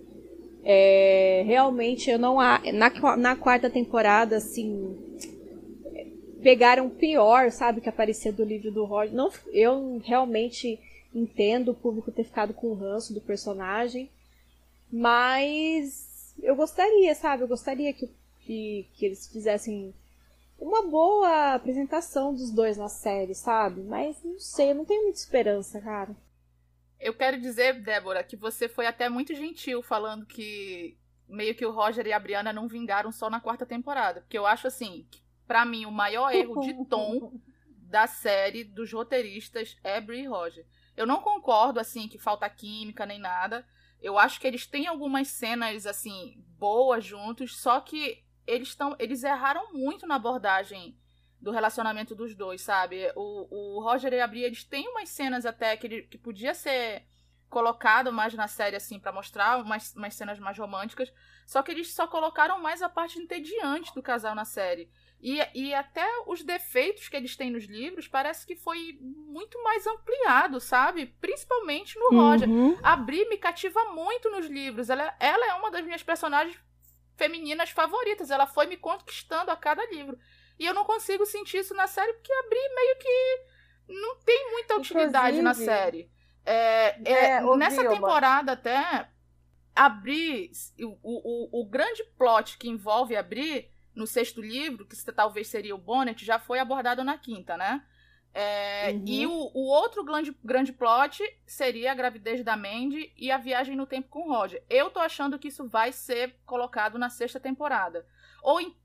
É, 0.64 1.42
realmente 1.46 2.10
eu 2.10 2.18
não. 2.18 2.36
Na, 2.72 3.16
na 3.16 3.36
quarta 3.36 3.68
temporada, 3.68 4.36
assim. 4.36 4.96
Pegaram 6.42 6.88
pior, 6.88 7.50
sabe, 7.50 7.82
que 7.82 7.88
aparecia 7.88 8.32
do 8.32 8.42
livro 8.42 8.70
do 8.70 8.84
Roger. 8.84 9.14
Não, 9.14 9.30
eu 9.52 10.00
realmente 10.02 10.80
entendo 11.14 11.72
o 11.72 11.74
público 11.74 12.10
ter 12.10 12.24
ficado 12.24 12.54
com 12.54 12.68
o 12.68 12.74
ranço 12.74 13.12
do 13.12 13.20
personagem. 13.20 14.08
Mas 14.90 16.34
eu 16.42 16.56
gostaria, 16.56 17.14
sabe? 17.14 17.42
Eu 17.42 17.48
gostaria 17.48 17.92
que, 17.92 18.08
que, 18.40 18.86
que 18.94 19.04
eles 19.04 19.26
fizessem 19.26 19.92
uma 20.60 20.86
boa 20.86 21.54
apresentação 21.54 22.34
dos 22.34 22.50
dois 22.52 22.76
na 22.76 22.88
série, 22.88 23.34
sabe? 23.34 23.82
Mas 23.82 24.22
não 24.22 24.38
sei, 24.38 24.70
eu 24.70 24.74
não 24.74 24.84
tenho 24.84 25.04
muita 25.04 25.18
esperança, 25.18 25.80
cara. 25.80 26.14
Eu 26.98 27.14
quero 27.14 27.40
dizer, 27.40 27.80
Débora, 27.80 28.22
que 28.22 28.36
você 28.36 28.68
foi 28.68 28.86
até 28.86 29.08
muito 29.08 29.34
gentil 29.34 29.82
falando 29.82 30.26
que 30.26 30.98
meio 31.26 31.54
que 31.54 31.64
o 31.64 31.72
Roger 31.72 32.06
e 32.06 32.12
a 32.12 32.20
Brianna 32.20 32.52
não 32.52 32.68
vingaram 32.68 33.10
só 33.10 33.30
na 33.30 33.40
quarta 33.40 33.64
temporada. 33.64 34.20
Porque 34.20 34.36
eu 34.36 34.46
acho 34.46 34.66
assim, 34.66 35.08
para 35.46 35.64
mim 35.64 35.86
o 35.86 35.90
maior 35.90 36.30
erro 36.34 36.60
de 36.60 36.84
tom 36.84 37.32
da 37.88 38.06
série 38.06 38.62
dos 38.62 38.92
roteiristas 38.92 39.78
é 39.82 39.98
Brie 39.98 40.24
e 40.24 40.26
Roger. 40.26 40.66
Eu 40.94 41.06
não 41.06 41.22
concordo 41.22 41.80
assim 41.80 42.06
que 42.06 42.18
falta 42.18 42.48
química 42.50 43.06
nem 43.06 43.18
nada. 43.18 43.66
Eu 44.02 44.18
acho 44.18 44.38
que 44.38 44.46
eles 44.46 44.66
têm 44.66 44.86
algumas 44.86 45.28
cenas 45.28 45.86
assim 45.86 46.44
boas 46.58 47.02
juntos, 47.02 47.58
só 47.58 47.80
que 47.80 48.22
eles 48.50 48.68
estão 48.68 48.96
eles 48.98 49.22
erraram 49.22 49.72
muito 49.72 50.06
na 50.06 50.16
abordagem 50.16 50.96
do 51.40 51.50
relacionamento 51.50 52.14
dos 52.14 52.34
dois, 52.34 52.60
sabe? 52.60 53.10
O, 53.16 53.78
o 53.78 53.82
Roger 53.82 54.12
e 54.12 54.20
a 54.20 54.26
Bria, 54.26 54.46
eles 54.46 54.62
têm 54.62 54.88
umas 54.88 55.08
cenas 55.08 55.46
até 55.46 55.76
que, 55.76 55.86
ele, 55.86 56.02
que 56.02 56.18
podia 56.18 56.52
ser 56.52 57.02
colocado 57.48 58.12
mais 58.12 58.32
na 58.34 58.46
série, 58.46 58.76
assim, 58.76 58.98
para 58.98 59.10
mostrar 59.10 59.60
umas, 59.60 59.94
umas 59.96 60.14
cenas 60.14 60.38
mais 60.38 60.56
românticas, 60.56 61.12
só 61.44 61.62
que 61.62 61.72
eles 61.72 61.92
só 61.92 62.06
colocaram 62.06 62.60
mais 62.60 62.80
a 62.80 62.88
parte 62.88 63.18
entediante 63.18 63.92
do 63.92 64.02
casal 64.02 64.34
na 64.34 64.44
série. 64.44 64.88
E, 65.20 65.40
e 65.54 65.74
até 65.74 66.06
os 66.26 66.42
defeitos 66.42 67.08
que 67.08 67.16
eles 67.16 67.36
têm 67.36 67.50
nos 67.50 67.64
livros 67.64 68.06
parece 68.06 68.46
que 68.46 68.56
foi 68.56 68.98
muito 69.00 69.62
mais 69.62 69.86
ampliado, 69.86 70.60
sabe? 70.60 71.06
Principalmente 71.20 71.98
no 71.98 72.10
Roger. 72.10 72.48
Uhum. 72.48 72.78
A 72.82 72.96
Bri 72.96 73.28
me 73.28 73.36
cativa 73.36 73.84
muito 73.92 74.30
nos 74.30 74.46
livros. 74.46 74.88
Ela, 74.88 75.14
ela 75.18 75.46
é 75.46 75.54
uma 75.54 75.70
das 75.70 75.84
minhas 75.84 76.02
personagens 76.02 76.58
femininas 77.20 77.70
favoritas. 77.70 78.30
Ela 78.30 78.46
foi 78.46 78.66
me 78.66 78.78
conquistando 78.78 79.50
a 79.50 79.56
cada 79.56 79.84
livro. 79.90 80.18
E 80.58 80.64
eu 80.64 80.72
não 80.72 80.84
consigo 80.84 81.26
sentir 81.26 81.58
isso 81.58 81.74
na 81.74 81.86
série 81.86 82.14
porque 82.14 82.32
a 82.32 82.48
Bri 82.48 82.74
meio 82.74 82.98
que 82.98 83.92
não 84.00 84.16
tem 84.20 84.50
muita 84.52 84.76
utilidade 84.76 85.38
Inclusive, 85.38 85.42
na 85.42 85.54
série. 85.54 86.10
É, 86.44 86.98
é, 87.04 87.24
é 87.36 87.56
nessa 87.56 87.86
temporada 87.86 88.52
até, 88.52 89.08
a 89.74 89.88
Bri, 89.88 90.50
o, 90.80 90.98
o, 91.02 91.60
o 91.60 91.64
grande 91.66 92.02
plot 92.16 92.56
que 92.56 92.68
envolve 92.68 93.14
a 93.14 93.22
Bri 93.22 93.70
no 93.94 94.06
sexto 94.06 94.40
livro, 94.40 94.86
que 94.86 94.96
talvez 95.12 95.48
seria 95.48 95.74
o 95.74 95.78
Bonnet, 95.78 96.24
já 96.24 96.38
foi 96.38 96.58
abordado 96.58 97.04
na 97.04 97.18
quinta, 97.18 97.56
né? 97.56 97.84
É, 98.32 98.92
uhum. 98.92 99.04
E 99.06 99.26
o, 99.26 99.50
o, 99.52 99.66
outro 99.66 100.04
grande, 100.04 100.36
grande 100.44 100.72
plot 100.72 101.22
seria 101.44 101.90
a 101.90 101.94
gravidez 101.94 102.44
da 102.44 102.56
Mandy 102.56 103.12
e 103.16 103.30
a 103.30 103.36
viagem 103.36 103.76
no 103.76 103.86
tempo 103.86 104.08
com 104.08 104.28
o 104.28 104.32
Roger. 104.32 104.62
Eu 104.70 104.88
tô 104.90 105.00
achando 105.00 105.38
que 105.38 105.48
isso 105.48 105.66
vai 105.66 105.90
ser 105.90 106.36
colocado 106.46 106.98
na 106.98 107.10
sexta 107.10 107.40
temporada. 107.40 108.06
Ou 108.42 108.60
em, 108.60 108.76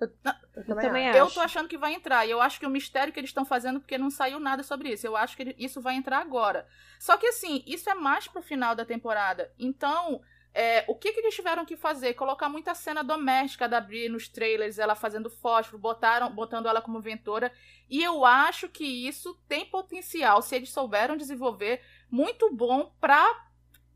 eu, 0.00 0.10
eu, 0.56 0.76
também 0.76 1.08
eu 1.08 1.30
tô 1.30 1.40
achando 1.40 1.68
que 1.68 1.78
vai 1.78 1.94
entrar. 1.94 2.26
E 2.26 2.30
eu 2.30 2.40
acho 2.40 2.58
que 2.58 2.66
o 2.66 2.70
mistério 2.70 3.12
que 3.12 3.18
eles 3.18 3.30
estão 3.30 3.44
fazendo, 3.44 3.80
porque 3.80 3.98
não 3.98 4.10
saiu 4.10 4.38
nada 4.38 4.62
sobre 4.62 4.92
isso. 4.92 5.06
Eu 5.06 5.16
acho 5.16 5.36
que 5.36 5.54
isso 5.58 5.80
vai 5.80 5.94
entrar 5.94 6.18
agora. 6.18 6.66
Só 6.98 7.16
que 7.16 7.26
assim, 7.26 7.62
isso 7.66 7.90
é 7.90 7.94
mais 7.94 8.28
pro 8.28 8.42
final 8.42 8.74
da 8.74 8.84
temporada. 8.84 9.52
Então, 9.58 10.20
é, 10.54 10.84
o 10.86 10.94
que, 10.94 11.12
que 11.12 11.18
eles 11.18 11.34
tiveram 11.34 11.64
que 11.66 11.76
fazer? 11.76 12.14
Colocar 12.14 12.48
muita 12.48 12.76
cena 12.76 13.02
doméstica 13.02 13.68
da 13.68 13.80
Brie 13.80 14.08
nos 14.08 14.28
trailers, 14.28 14.78
ela 14.78 14.94
fazendo 14.94 15.28
fósforo, 15.28 15.78
botaram, 15.78 16.30
botando 16.30 16.68
ela 16.68 16.80
como 16.80 17.00
ventora. 17.00 17.50
E 17.90 18.00
eu 18.00 18.24
acho 18.24 18.68
que 18.68 18.84
isso 18.84 19.34
tem 19.48 19.66
potencial, 19.66 20.40
se 20.40 20.54
eles 20.54 20.70
souberam 20.70 21.16
desenvolver, 21.16 21.82
muito 22.08 22.54
bom 22.54 22.94
pra, 23.00 23.26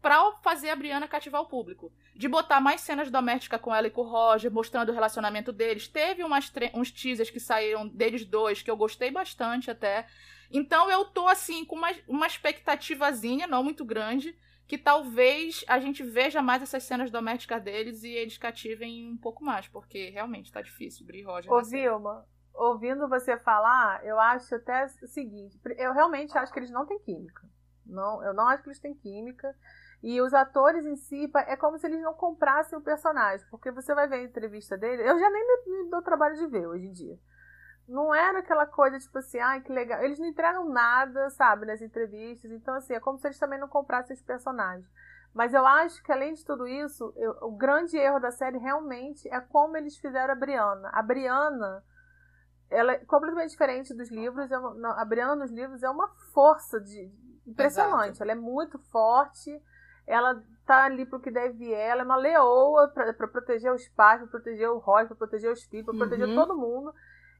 pra 0.02 0.32
fazer 0.42 0.70
a 0.70 0.76
Brianna 0.76 1.06
cativar 1.06 1.40
o 1.40 1.46
público. 1.46 1.92
De 2.16 2.26
botar 2.26 2.60
mais 2.60 2.80
cenas 2.80 3.08
domésticas 3.08 3.60
com 3.60 3.72
ela 3.72 3.86
e 3.86 3.90
com 3.92 4.00
o 4.00 4.08
Roger, 4.08 4.50
mostrando 4.50 4.88
o 4.88 4.94
relacionamento 4.94 5.52
deles. 5.52 5.86
Teve 5.86 6.24
umas 6.24 6.52
uns 6.74 6.90
teasers 6.90 7.30
que 7.30 7.38
saíram 7.38 7.86
deles 7.86 8.24
dois, 8.24 8.62
que 8.62 8.70
eu 8.70 8.76
gostei 8.76 9.12
bastante 9.12 9.70
até. 9.70 10.08
Então 10.50 10.90
eu 10.90 11.04
tô 11.04 11.28
assim, 11.28 11.64
com 11.64 11.76
uma, 11.76 11.92
uma 12.08 12.26
expectativazinha, 12.26 13.46
não 13.46 13.62
muito 13.62 13.84
grande 13.84 14.36
que 14.68 14.76
talvez 14.76 15.64
a 15.66 15.80
gente 15.80 16.02
veja 16.02 16.42
mais 16.42 16.62
essas 16.62 16.84
cenas 16.84 17.10
domésticas 17.10 17.62
deles 17.62 18.02
e 18.02 18.10
eles 18.10 18.36
cativem 18.36 19.10
um 19.10 19.16
pouco 19.16 19.42
mais, 19.42 19.66
porque 19.66 20.10
realmente 20.10 20.52
tá 20.52 20.60
difícil, 20.60 21.06
Bri 21.06 21.22
Roger. 21.22 21.50
Ô, 21.50 21.62
Vilma, 21.62 22.26
ouvindo 22.54 23.08
você 23.08 23.38
falar, 23.38 24.04
eu 24.04 24.20
acho 24.20 24.54
até 24.54 24.84
o 25.02 25.06
seguinte, 25.06 25.58
eu 25.78 25.94
realmente 25.94 26.36
acho 26.36 26.52
que 26.52 26.58
eles 26.58 26.70
não 26.70 26.84
têm 26.84 26.98
química. 27.00 27.48
Não, 27.86 28.22
eu 28.22 28.34
não 28.34 28.46
acho 28.46 28.62
que 28.62 28.68
eles 28.68 28.78
têm 28.78 28.94
química. 28.94 29.56
E 30.02 30.20
os 30.20 30.34
atores 30.34 30.84
em 30.84 30.94
si, 30.94 31.28
é 31.46 31.56
como 31.56 31.78
se 31.78 31.86
eles 31.86 32.02
não 32.02 32.12
comprassem 32.12 32.78
o 32.78 32.82
personagem. 32.82 33.46
Porque 33.50 33.70
você 33.70 33.94
vai 33.94 34.06
ver 34.06 34.16
a 34.16 34.22
entrevista 34.24 34.76
dele. 34.76 35.02
Eu 35.02 35.18
já 35.18 35.30
nem 35.30 35.46
me, 35.46 35.84
me 35.84 35.90
dou 35.90 36.02
trabalho 36.02 36.36
de 36.36 36.46
ver 36.46 36.66
hoje 36.66 36.86
em 36.86 36.92
dia. 36.92 37.18
Não 37.88 38.14
era 38.14 38.40
aquela 38.40 38.66
coisa 38.66 38.98
tipo 38.98 39.18
assim, 39.18 39.38
ai 39.38 39.62
que 39.62 39.72
legal. 39.72 40.02
Eles 40.02 40.18
não 40.18 40.26
entregam 40.26 40.68
nada, 40.68 41.30
sabe, 41.30 41.64
nas 41.64 41.80
entrevistas. 41.80 42.50
Então, 42.50 42.74
assim, 42.74 42.92
é 42.92 43.00
como 43.00 43.18
se 43.18 43.26
eles 43.26 43.38
também 43.38 43.58
não 43.58 43.68
comprassem 43.68 44.14
os 44.14 44.22
personagens. 44.22 44.86
Mas 45.32 45.54
eu 45.54 45.66
acho 45.66 46.02
que, 46.02 46.12
além 46.12 46.34
de 46.34 46.44
tudo 46.44 46.66
isso, 46.66 47.12
eu, 47.16 47.36
o 47.42 47.52
grande 47.52 47.96
erro 47.96 48.18
da 48.18 48.30
série 48.30 48.58
realmente 48.58 49.28
é 49.28 49.40
como 49.40 49.76
eles 49.76 49.96
fizeram 49.96 50.32
a 50.32 50.36
Brianna. 50.36 50.90
A 50.92 51.02
Brianna, 51.02 51.82
ela 52.70 52.92
é 52.92 52.98
completamente 53.04 53.50
diferente 53.50 53.94
dos 53.94 54.10
livros. 54.10 54.50
É 54.50 54.54
a 54.54 55.04
Brianna 55.04 55.36
nos 55.36 55.50
livros 55.50 55.82
é 55.82 55.88
uma 55.88 56.08
força 56.34 56.80
de, 56.80 57.10
impressionante. 57.46 58.10
Exato. 58.10 58.22
Ela 58.22 58.32
é 58.32 58.34
muito 58.34 58.78
forte. 58.90 59.62
Ela 60.06 60.42
tá 60.66 60.84
ali 60.84 61.06
pro 61.06 61.20
que 61.20 61.30
deve. 61.30 61.72
Ela 61.72 62.02
é 62.02 62.04
uma 62.04 62.16
leoa 62.16 62.88
para 62.88 63.28
proteger 63.28 63.72
os 63.72 63.88
pais, 63.88 64.20
para 64.20 64.30
proteger 64.30 64.68
o 64.68 64.78
Roy, 64.78 65.06
para 65.06 65.16
proteger 65.16 65.52
os 65.52 65.62
filhos, 65.64 65.86
para 65.86 65.92
uhum. 65.92 66.00
proteger 66.00 66.34
todo 66.34 66.56
mundo. 66.56 66.92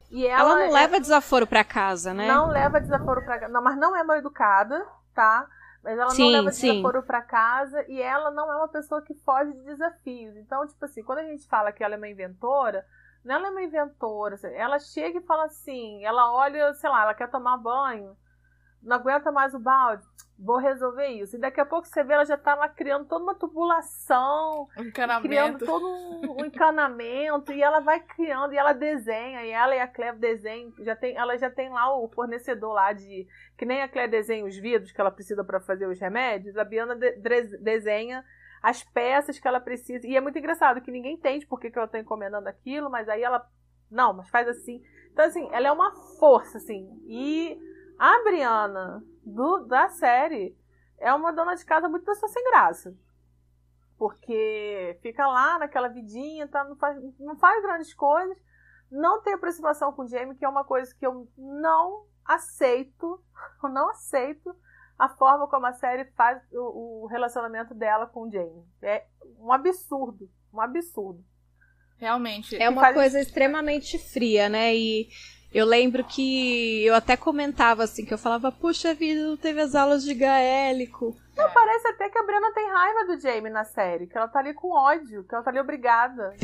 E 0.09 0.25
ela, 0.25 0.41
ela 0.41 0.55
não 0.55 0.61
é... 0.63 0.71
leva 0.71 0.99
desaforo 0.99 1.45
para 1.45 1.63
casa, 1.63 2.13
né? 2.13 2.27
Não 2.27 2.47
leva 2.47 2.81
desaforo 2.81 3.23
para 3.23 3.39
casa. 3.39 3.53
Não, 3.53 3.61
mas 3.61 3.77
não 3.77 3.95
é 3.95 4.03
mal 4.03 4.17
educada, 4.17 4.85
tá? 5.13 5.47
Mas 5.83 5.97
ela 5.97 6.09
sim, 6.09 6.23
não 6.23 6.43
leva 6.43 6.49
desaforo 6.49 7.03
para 7.03 7.21
casa 7.21 7.85
e 7.87 8.01
ela 8.01 8.31
não 8.31 8.51
é 8.51 8.55
uma 8.57 8.67
pessoa 8.67 9.01
que 9.01 9.13
foge 9.13 9.53
de 9.53 9.63
desafios. 9.63 10.35
Então, 10.35 10.65
tipo 10.67 10.83
assim, 10.83 11.03
quando 11.03 11.19
a 11.19 11.23
gente 11.23 11.47
fala 11.47 11.71
que 11.71 11.83
ela 11.83 11.95
é 11.95 11.97
uma 11.97 12.09
inventora, 12.09 12.85
não 13.23 13.35
ela 13.35 13.47
é 13.47 13.51
uma 13.51 13.61
inventora. 13.61 14.37
Ela 14.55 14.79
chega 14.79 15.19
e 15.19 15.25
fala 15.25 15.45
assim, 15.45 16.03
ela 16.03 16.33
olha, 16.33 16.73
sei 16.73 16.89
lá, 16.89 17.03
ela 17.03 17.13
quer 17.13 17.29
tomar 17.29 17.57
banho, 17.57 18.17
não 18.81 18.95
aguenta 18.95 19.31
mais 19.31 19.53
o 19.53 19.59
balde 19.59 20.05
vou 20.39 20.57
resolver 20.57 21.07
isso. 21.07 21.35
E 21.35 21.39
daqui 21.39 21.59
a 21.59 21.65
pouco 21.65 21.85
você 21.85 22.03
vê, 22.03 22.13
ela 22.13 22.25
já 22.25 22.37
tá 22.37 22.55
lá 22.55 22.69
criando 22.69 23.05
toda 23.05 23.23
uma 23.23 23.35
tubulação, 23.35 24.67
criando 25.21 25.65
todo 25.65 25.85
um, 25.85 26.41
um, 26.41 26.45
encanamento, 26.45 27.51
e 27.51 27.61
ela 27.61 27.81
vai 27.81 27.99
criando, 27.99 28.53
e 28.53 28.57
ela 28.57 28.71
desenha, 28.71 29.43
e 29.43 29.49
ela 29.49 29.75
e 29.75 29.79
a 29.79 29.87
Cleve 29.87 30.17
desenham, 30.17 30.73
já 30.79 30.95
tem, 30.95 31.15
ela 31.15 31.37
já 31.37 31.49
tem 31.49 31.69
lá 31.69 31.93
o 31.93 32.07
fornecedor 32.07 32.73
lá 32.73 32.93
de, 32.93 33.27
que 33.57 33.65
nem 33.65 33.81
a 33.81 33.89
Cleve 33.89 34.11
desenha 34.11 34.45
os 34.45 34.55
vidros 34.55 34.91
que 34.91 35.01
ela 35.01 35.11
precisa 35.11 35.43
para 35.43 35.59
fazer 35.59 35.87
os 35.87 35.99
remédios, 35.99 36.57
a 36.57 36.63
Biana 36.63 36.95
de, 36.95 37.11
de, 37.17 37.57
desenha 37.57 38.23
as 38.61 38.83
peças 38.83 39.39
que 39.39 39.47
ela 39.47 39.59
precisa, 39.59 40.07
e 40.07 40.15
é 40.15 40.21
muito 40.21 40.39
engraçado 40.39 40.81
que 40.81 40.91
ninguém 40.91 41.15
entende 41.15 41.45
por 41.45 41.59
que, 41.59 41.69
que 41.69 41.77
ela 41.77 41.87
tá 41.87 41.99
encomendando 41.99 42.47
aquilo, 42.47 42.89
mas 42.89 43.09
aí 43.09 43.21
ela, 43.21 43.45
não, 43.91 44.13
mas 44.13 44.29
faz 44.29 44.47
assim. 44.47 44.81
Então, 45.11 45.25
assim, 45.25 45.49
ela 45.51 45.67
é 45.67 45.71
uma 45.71 45.91
força, 46.17 46.57
assim, 46.57 46.87
e 47.07 47.59
a 47.97 48.23
Briana 48.23 49.03
do, 49.29 49.65
da 49.65 49.89
série 49.89 50.57
é 50.97 51.13
uma 51.13 51.31
dona 51.31 51.55
de 51.55 51.65
casa 51.65 51.87
muito 51.87 52.05
pessoa 52.05 52.29
sem 52.29 52.43
graça. 52.51 52.95
Porque 53.97 54.97
fica 55.01 55.27
lá 55.27 55.59
naquela 55.59 55.87
vidinha, 55.87 56.47
tá, 56.47 56.63
não, 56.63 56.75
faz, 56.75 56.97
não 57.19 57.35
faz 57.37 57.61
grandes 57.61 57.93
coisas, 57.93 58.37
não 58.89 59.21
tem 59.21 59.33
aproximação 59.33 59.91
com 59.91 60.03
o 60.03 60.07
Jamie, 60.07 60.35
que 60.35 60.45
é 60.45 60.49
uma 60.49 60.63
coisa 60.63 60.93
que 60.95 61.05
eu 61.05 61.27
não 61.37 62.05
aceito, 62.25 63.21
eu 63.63 63.69
não 63.69 63.89
aceito 63.89 64.55
a 64.97 65.07
forma 65.07 65.47
como 65.47 65.65
a 65.65 65.73
série 65.73 66.05
faz 66.11 66.41
o, 66.51 67.03
o 67.03 67.07
relacionamento 67.07 67.73
dela 67.73 68.05
com 68.05 68.27
o 68.27 68.31
Jamie. 68.31 68.65
É 68.81 69.05
um 69.39 69.51
absurdo, 69.51 70.29
um 70.53 70.59
absurdo. 70.59 71.23
Realmente. 71.97 72.55
É 72.55 72.69
uma 72.69 72.81
faz... 72.81 72.95
coisa 72.95 73.19
extremamente 73.19 73.97
fria, 73.97 74.49
né? 74.49 74.75
E 74.75 75.09
eu 75.51 75.65
lembro 75.65 76.03
que 76.03 76.85
eu 76.85 76.93
até 76.93 77.17
comentava 77.17 77.83
assim, 77.83 78.05
que 78.05 78.13
eu 78.13 78.17
falava, 78.17 78.51
puxa 78.51 78.93
vida, 78.93 79.27
não 79.27 79.35
teve 79.35 79.59
as 79.59 79.73
aulas 79.73 80.03
de 80.03 80.13
gaélico. 80.13 81.15
Não, 81.35 81.49
parece 81.51 81.87
até 81.87 82.07
que 82.09 82.17
a 82.19 82.23
Bruna 82.23 82.51
tem 82.53 82.69
raiva 82.69 83.05
do 83.05 83.19
Jamie 83.19 83.49
na 83.49 83.63
série, 83.63 84.05
que 84.05 84.15
ela 84.15 84.27
tá 84.27 84.39
ali 84.39 84.53
com 84.53 84.71
ódio, 84.71 85.23
que 85.23 85.33
ela 85.33 85.43
tá 85.43 85.49
ali 85.49 85.59
obrigada. 85.59 86.35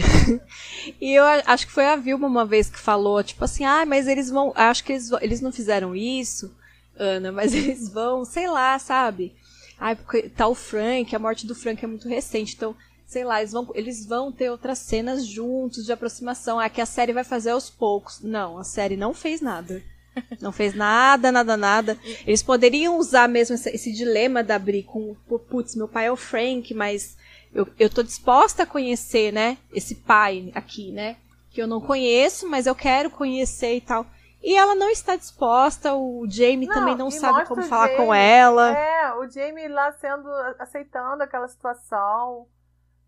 e 0.99 1.13
eu 1.13 1.23
acho 1.45 1.67
que 1.67 1.73
foi 1.73 1.85
a 1.85 1.95
Vilma 1.95 2.27
uma 2.27 2.45
vez 2.45 2.69
que 2.69 2.79
falou, 2.79 3.23
tipo 3.23 3.43
assim, 3.45 3.63
ah, 3.63 3.85
mas 3.85 4.07
eles 4.07 4.31
vão. 4.31 4.51
Acho 4.55 4.83
que 4.83 4.93
eles, 4.93 5.11
eles 5.21 5.41
não 5.41 5.51
fizeram 5.51 5.95
isso, 5.95 6.55
Ana, 6.97 7.31
mas 7.31 7.53
eles 7.53 7.89
vão, 7.89 8.25
sei 8.25 8.47
lá, 8.47 8.79
sabe? 8.79 9.35
Ah, 9.79 9.95
porque 9.95 10.29
tá 10.29 10.47
o 10.47 10.55
Frank, 10.55 11.15
a 11.15 11.19
morte 11.19 11.45
do 11.45 11.53
Frank 11.53 11.83
é 11.83 11.87
muito 11.87 12.07
recente, 12.07 12.55
então 12.55 12.75
sei 13.05 13.23
lá, 13.23 13.39
eles 13.39 13.51
vão, 13.51 13.67
eles 13.73 14.05
vão 14.05 14.31
ter 14.31 14.49
outras 14.49 14.79
cenas 14.79 15.25
juntos 15.25 15.85
de 15.85 15.91
aproximação. 15.91 16.61
É 16.61 16.69
que 16.69 16.81
a 16.81 16.85
série 16.85 17.13
vai 17.13 17.23
fazer 17.23 17.51
aos 17.51 17.69
poucos. 17.69 18.21
Não, 18.21 18.57
a 18.57 18.63
série 18.63 18.97
não 18.97 19.13
fez 19.13 19.41
nada. 19.41 19.81
Não 20.39 20.51
fez 20.51 20.73
nada, 20.73 21.31
nada, 21.31 21.57
nada. 21.57 21.97
Eles 22.25 22.41
poderiam 22.41 22.97
usar 22.97 23.27
mesmo 23.27 23.55
esse, 23.55 23.69
esse 23.69 23.91
dilema 23.91 24.43
da 24.43 24.57
Bri 24.57 24.83
com, 24.83 25.15
putz, 25.49 25.75
meu 25.75 25.87
pai 25.87 26.05
é 26.05 26.11
o 26.11 26.15
Frank, 26.15 26.73
mas 26.73 27.17
eu, 27.53 27.67
eu 27.79 27.89
tô 27.89 28.01
disposta 28.01 28.63
a 28.63 28.65
conhecer, 28.65 29.31
né, 29.31 29.57
esse 29.73 29.95
pai 29.95 30.51
aqui, 30.55 30.91
né, 30.91 31.17
que 31.51 31.61
eu 31.61 31.67
não 31.67 31.79
conheço, 31.81 32.47
mas 32.49 32.65
eu 32.65 32.75
quero 32.75 33.09
conhecer 33.09 33.75
e 33.75 33.81
tal. 33.81 34.05
E 34.43 34.55
ela 34.55 34.75
não 34.75 34.89
está 34.89 35.15
disposta, 35.15 35.95
o 35.95 36.25
Jamie 36.29 36.67
não, 36.67 36.75
também 36.75 36.95
não 36.95 37.09
sabe 37.09 37.45
como 37.45 37.63
falar 37.63 37.87
Jamie, 37.87 38.05
com 38.05 38.13
ela. 38.13 38.77
É, 38.77 39.13
o 39.15 39.27
Jamie 39.27 39.67
lá 39.67 39.91
sendo, 39.93 40.29
aceitando 40.59 41.23
aquela 41.23 41.47
situação 41.47 42.45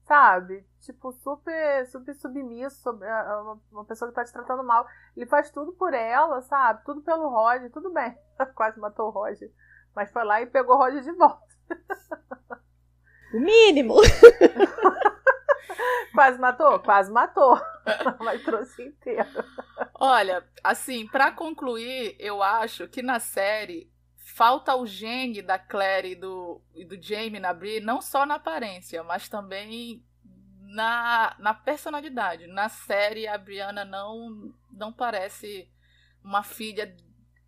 sabe? 0.07 0.65
Tipo, 0.79 1.11
super, 1.11 1.85
super 1.87 2.15
submisso, 2.15 2.91
uma, 2.91 3.59
uma 3.71 3.85
pessoa 3.85 4.09
que 4.09 4.15
tá 4.15 4.23
te 4.23 4.31
tratando 4.31 4.63
mal. 4.63 4.87
Ele 5.15 5.25
faz 5.25 5.51
tudo 5.51 5.73
por 5.73 5.93
ela, 5.93 6.41
sabe? 6.41 6.83
Tudo 6.85 7.01
pelo 7.01 7.29
Roger, 7.29 7.71
tudo 7.71 7.91
bem. 7.91 8.17
Quase 8.55 8.79
matou 8.79 9.07
o 9.07 9.11
Roger. 9.11 9.51
Mas 9.95 10.11
foi 10.11 10.23
lá 10.23 10.41
e 10.41 10.45
pegou 10.45 10.75
o 10.75 10.77
Roger 10.77 11.01
de 11.01 11.11
volta. 11.11 11.45
O 13.33 13.41
mínimo! 13.41 13.95
Quase 16.15 16.39
matou? 16.39 16.79
Quase 16.79 17.11
matou. 17.11 17.59
Mas 18.19 18.41
trouxe 18.41 18.83
inteiro. 18.83 19.27
Olha, 19.93 20.41
assim, 20.63 21.05
para 21.05 21.33
concluir, 21.33 22.15
eu 22.19 22.41
acho 22.41 22.87
que 22.87 23.01
na 23.01 23.19
série 23.19 23.91
falta 24.37 24.75
o 24.75 24.85
gene 24.85 25.41
da 25.41 25.57
Claire 25.57 26.11
e 26.11 26.15
do, 26.15 26.61
e 26.75 26.85
do 26.85 27.01
Jamie 27.01 27.39
na 27.39 27.51
Brie, 27.51 27.79
não 27.79 27.99
só 27.99 28.23
na 28.23 28.35
aparência, 28.35 29.03
mas 29.03 29.27
também 29.27 30.05
na, 30.61 31.35
na 31.39 31.55
personalidade. 31.55 32.45
Na 32.45 32.69
série, 32.69 33.27
a 33.27 33.35
Brianna 33.35 33.83
não, 33.83 34.53
não 34.71 34.93
parece 34.93 35.67
uma 36.23 36.43
filha 36.43 36.95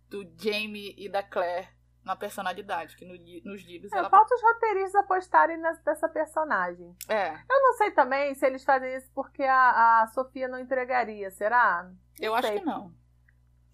do 0.08 0.28
Jamie 0.36 0.92
e 0.98 1.08
da 1.08 1.22
Claire 1.22 1.68
na 2.04 2.16
personalidade, 2.16 2.96
que 2.96 3.04
no, 3.04 3.14
nos 3.48 3.62
livros 3.62 3.92
é, 3.92 3.98
ela... 3.98 4.10
Falta 4.10 4.34
os 4.34 4.42
roteiristas 4.42 4.96
apostarem 4.96 5.58
nessa 5.58 6.08
personagem. 6.08 6.92
É. 7.08 7.34
Eu 7.34 7.62
não 7.62 7.74
sei 7.74 7.92
também 7.92 8.34
se 8.34 8.44
eles 8.44 8.64
fazem 8.64 8.96
isso 8.96 9.08
porque 9.14 9.44
a, 9.44 10.02
a 10.02 10.06
Sofia 10.08 10.48
não 10.48 10.58
entregaria, 10.58 11.30
será? 11.30 11.84
Não 11.84 11.94
eu 12.18 12.36
sei. 12.40 12.50
acho 12.50 12.58
que 12.58 12.66
não. 12.66 12.99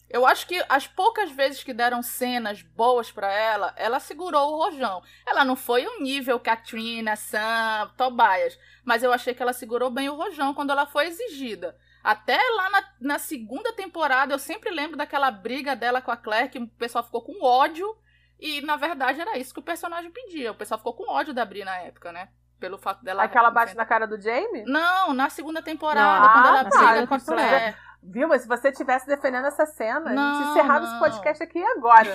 Eu 0.09 0.25
acho 0.25 0.47
que 0.47 0.65
as 0.69 0.87
poucas 0.87 1.31
vezes 1.33 1.65
que 1.65 1.75
deram 1.75 2.01
cenas 2.01 2.63
boas 2.63 3.11
para 3.11 3.31
ela, 3.31 3.75
ela 3.77 3.99
segurou 3.99 4.53
o 4.53 4.65
rojão. 4.65 5.03
Ela 5.27 5.45
não 5.45 5.57
foi 5.57 5.87
o 5.87 6.01
nível 6.01 6.39
Katrina, 6.39 7.17
Sam, 7.17 7.91
Tobias, 7.97 8.59
mas 8.85 9.03
eu 9.03 9.13
achei 9.13 9.35
que 9.35 9.43
ela 9.43 9.53
segurou 9.53 9.91
bem 9.91 10.09
o 10.09 10.15
rojão 10.15 10.55
quando 10.55 10.71
ela 10.71 10.87
foi 10.87 11.07
exigida. 11.07 11.77
Até 12.05 12.39
lá 12.57 12.71
na, 12.71 12.85
na 13.01 13.19
segunda 13.19 13.73
temporada, 13.73 14.33
eu 14.33 14.39
sempre 14.39 14.71
lembro 14.71 14.97
daquela 14.97 15.29
briga 15.29 15.75
dela 15.75 16.01
com 16.01 16.13
a 16.13 16.17
Claire, 16.17 16.49
que 16.49 16.59
o 16.59 16.69
pessoal 16.69 17.03
ficou 17.03 17.21
com 17.21 17.45
ódio, 17.45 17.97
e 18.39 18.61
na 18.61 18.77
verdade 18.77 19.21
era 19.21 19.37
isso 19.37 19.53
que 19.53 19.59
o 19.59 19.63
personagem 19.63 20.13
pedia. 20.13 20.53
O 20.53 20.55
pessoal 20.55 20.79
ficou 20.79 20.95
com 20.95 21.11
ódio 21.11 21.35
da 21.35 21.45
Bri 21.45 21.65
na 21.65 21.79
época, 21.79 22.13
né? 22.13 22.29
Pelo 22.61 22.79
fato 22.79 23.03
dela. 23.05 23.25
Aquela 23.25 23.51
bate 23.51 23.75
na 23.75 23.85
cara 23.85 24.07
do 24.07 24.21
Jamie? 24.21 24.63
Não, 24.67 25.13
na 25.13 25.29
segunda 25.29 25.61
temporada, 25.61 26.27
ah, 26.27 26.33
quando 26.33 26.47
ela 26.47 26.65
tá, 26.65 26.93
briga 26.93 27.07
com 27.09 27.15
a 27.15 27.21
Claire. 27.21 27.77
Viu? 28.03 28.29
Mas 28.29 28.43
se 28.43 28.49
você 28.49 28.69
estivesse 28.69 29.07
defendendo 29.07 29.47
essa 29.47 29.67
cena, 29.67 30.13
não, 30.13 30.23
a 30.23 30.35
gente 30.35 30.51
encerrava 30.51 30.85
esse 30.85 30.99
podcast 30.99 31.43
aqui 31.43 31.63
agora. 31.63 32.15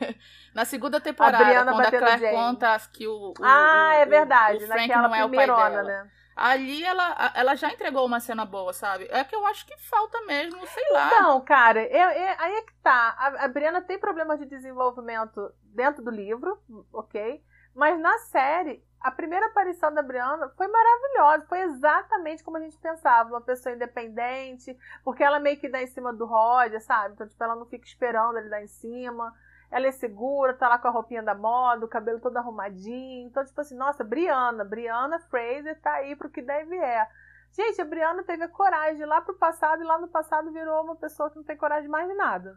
Na 0.54 0.64
segunda 0.64 1.00
temporada, 1.00 1.60
a 1.60 1.64
quando 1.64 1.80
a 1.80 1.90
Claire 1.90 2.30
conta 2.30 2.80
que 2.92 3.06
o, 3.06 3.30
o 3.30 3.34
Ah, 3.42 3.94
é 3.94 4.06
verdade. 4.06 4.64
O, 4.64 4.66
Frank 4.66 4.88
Naquela 4.88 5.08
não 5.08 5.14
é 5.14 5.24
o 5.24 5.30
pai 5.30 5.46
dela. 5.46 5.82
Né? 5.82 6.10
Ali 6.34 6.82
ela, 6.82 7.32
ela 7.34 7.54
já 7.54 7.70
entregou 7.70 8.06
uma 8.06 8.18
cena 8.18 8.44
boa, 8.44 8.72
sabe? 8.72 9.06
É 9.10 9.22
que 9.22 9.36
eu 9.36 9.46
acho 9.46 9.66
que 9.66 9.76
falta 9.78 10.20
mesmo, 10.22 10.66
sei 10.66 10.90
lá. 10.90 11.10
Não, 11.10 11.40
cara, 11.42 11.82
eu, 11.84 12.08
eu, 12.10 12.34
aí 12.38 12.54
é 12.54 12.62
que 12.62 12.74
tá. 12.82 13.14
A, 13.18 13.44
a 13.44 13.48
Brianna 13.48 13.82
tem 13.82 13.98
problemas 13.98 14.38
de 14.38 14.46
desenvolvimento 14.46 15.52
dentro 15.62 16.02
do 16.02 16.10
livro, 16.10 16.58
ok? 16.92 17.42
Mas 17.74 17.98
na 18.00 18.16
série, 18.18 18.82
a 19.02 19.10
primeira 19.10 19.46
aparição 19.46 19.92
da 19.92 20.00
Brianna 20.00 20.48
foi 20.50 20.68
maravilhosa, 20.68 21.46
foi 21.48 21.60
exatamente 21.62 22.44
como 22.44 22.56
a 22.56 22.60
gente 22.60 22.78
pensava, 22.78 23.30
uma 23.30 23.40
pessoa 23.40 23.74
independente, 23.74 24.78
porque 25.02 25.24
ela 25.24 25.40
meio 25.40 25.58
que 25.58 25.68
dá 25.68 25.82
em 25.82 25.88
cima 25.88 26.12
do 26.12 26.24
Roger, 26.24 26.80
sabe? 26.80 27.14
Então, 27.14 27.26
tipo, 27.26 27.42
ela 27.42 27.56
não 27.56 27.66
fica 27.66 27.84
esperando 27.84 28.38
ele 28.38 28.48
dar 28.48 28.62
em 28.62 28.68
cima. 28.68 29.34
Ela 29.70 29.86
é 29.86 29.92
segura, 29.92 30.54
tá 30.54 30.68
lá 30.68 30.78
com 30.78 30.86
a 30.86 30.90
roupinha 30.90 31.22
da 31.22 31.34
moda, 31.34 31.84
o 31.84 31.88
cabelo 31.88 32.20
todo 32.20 32.36
arrumadinho. 32.36 33.26
Então, 33.26 33.44
tipo 33.44 33.60
assim, 33.60 33.74
nossa, 33.74 34.04
Brianna, 34.04 34.64
Brianna 34.64 35.18
Fraser 35.18 35.80
tá 35.80 35.94
aí 35.94 36.14
pro 36.14 36.30
que 36.30 36.42
deve 36.42 36.76
é. 36.76 37.08
Gente, 37.52 37.80
a 37.80 37.84
Brianna 37.84 38.22
teve 38.22 38.44
a 38.44 38.48
coragem 38.48 38.96
de 38.96 39.02
ir 39.02 39.06
lá 39.06 39.20
pro 39.20 39.34
passado 39.34 39.82
e 39.82 39.86
lá 39.86 39.98
no 39.98 40.08
passado 40.08 40.52
virou 40.52 40.84
uma 40.84 40.96
pessoa 40.96 41.28
que 41.28 41.36
não 41.36 41.44
tem 41.44 41.56
coragem 41.56 41.88
mais 41.88 42.06
de 42.06 42.14
nada. 42.14 42.56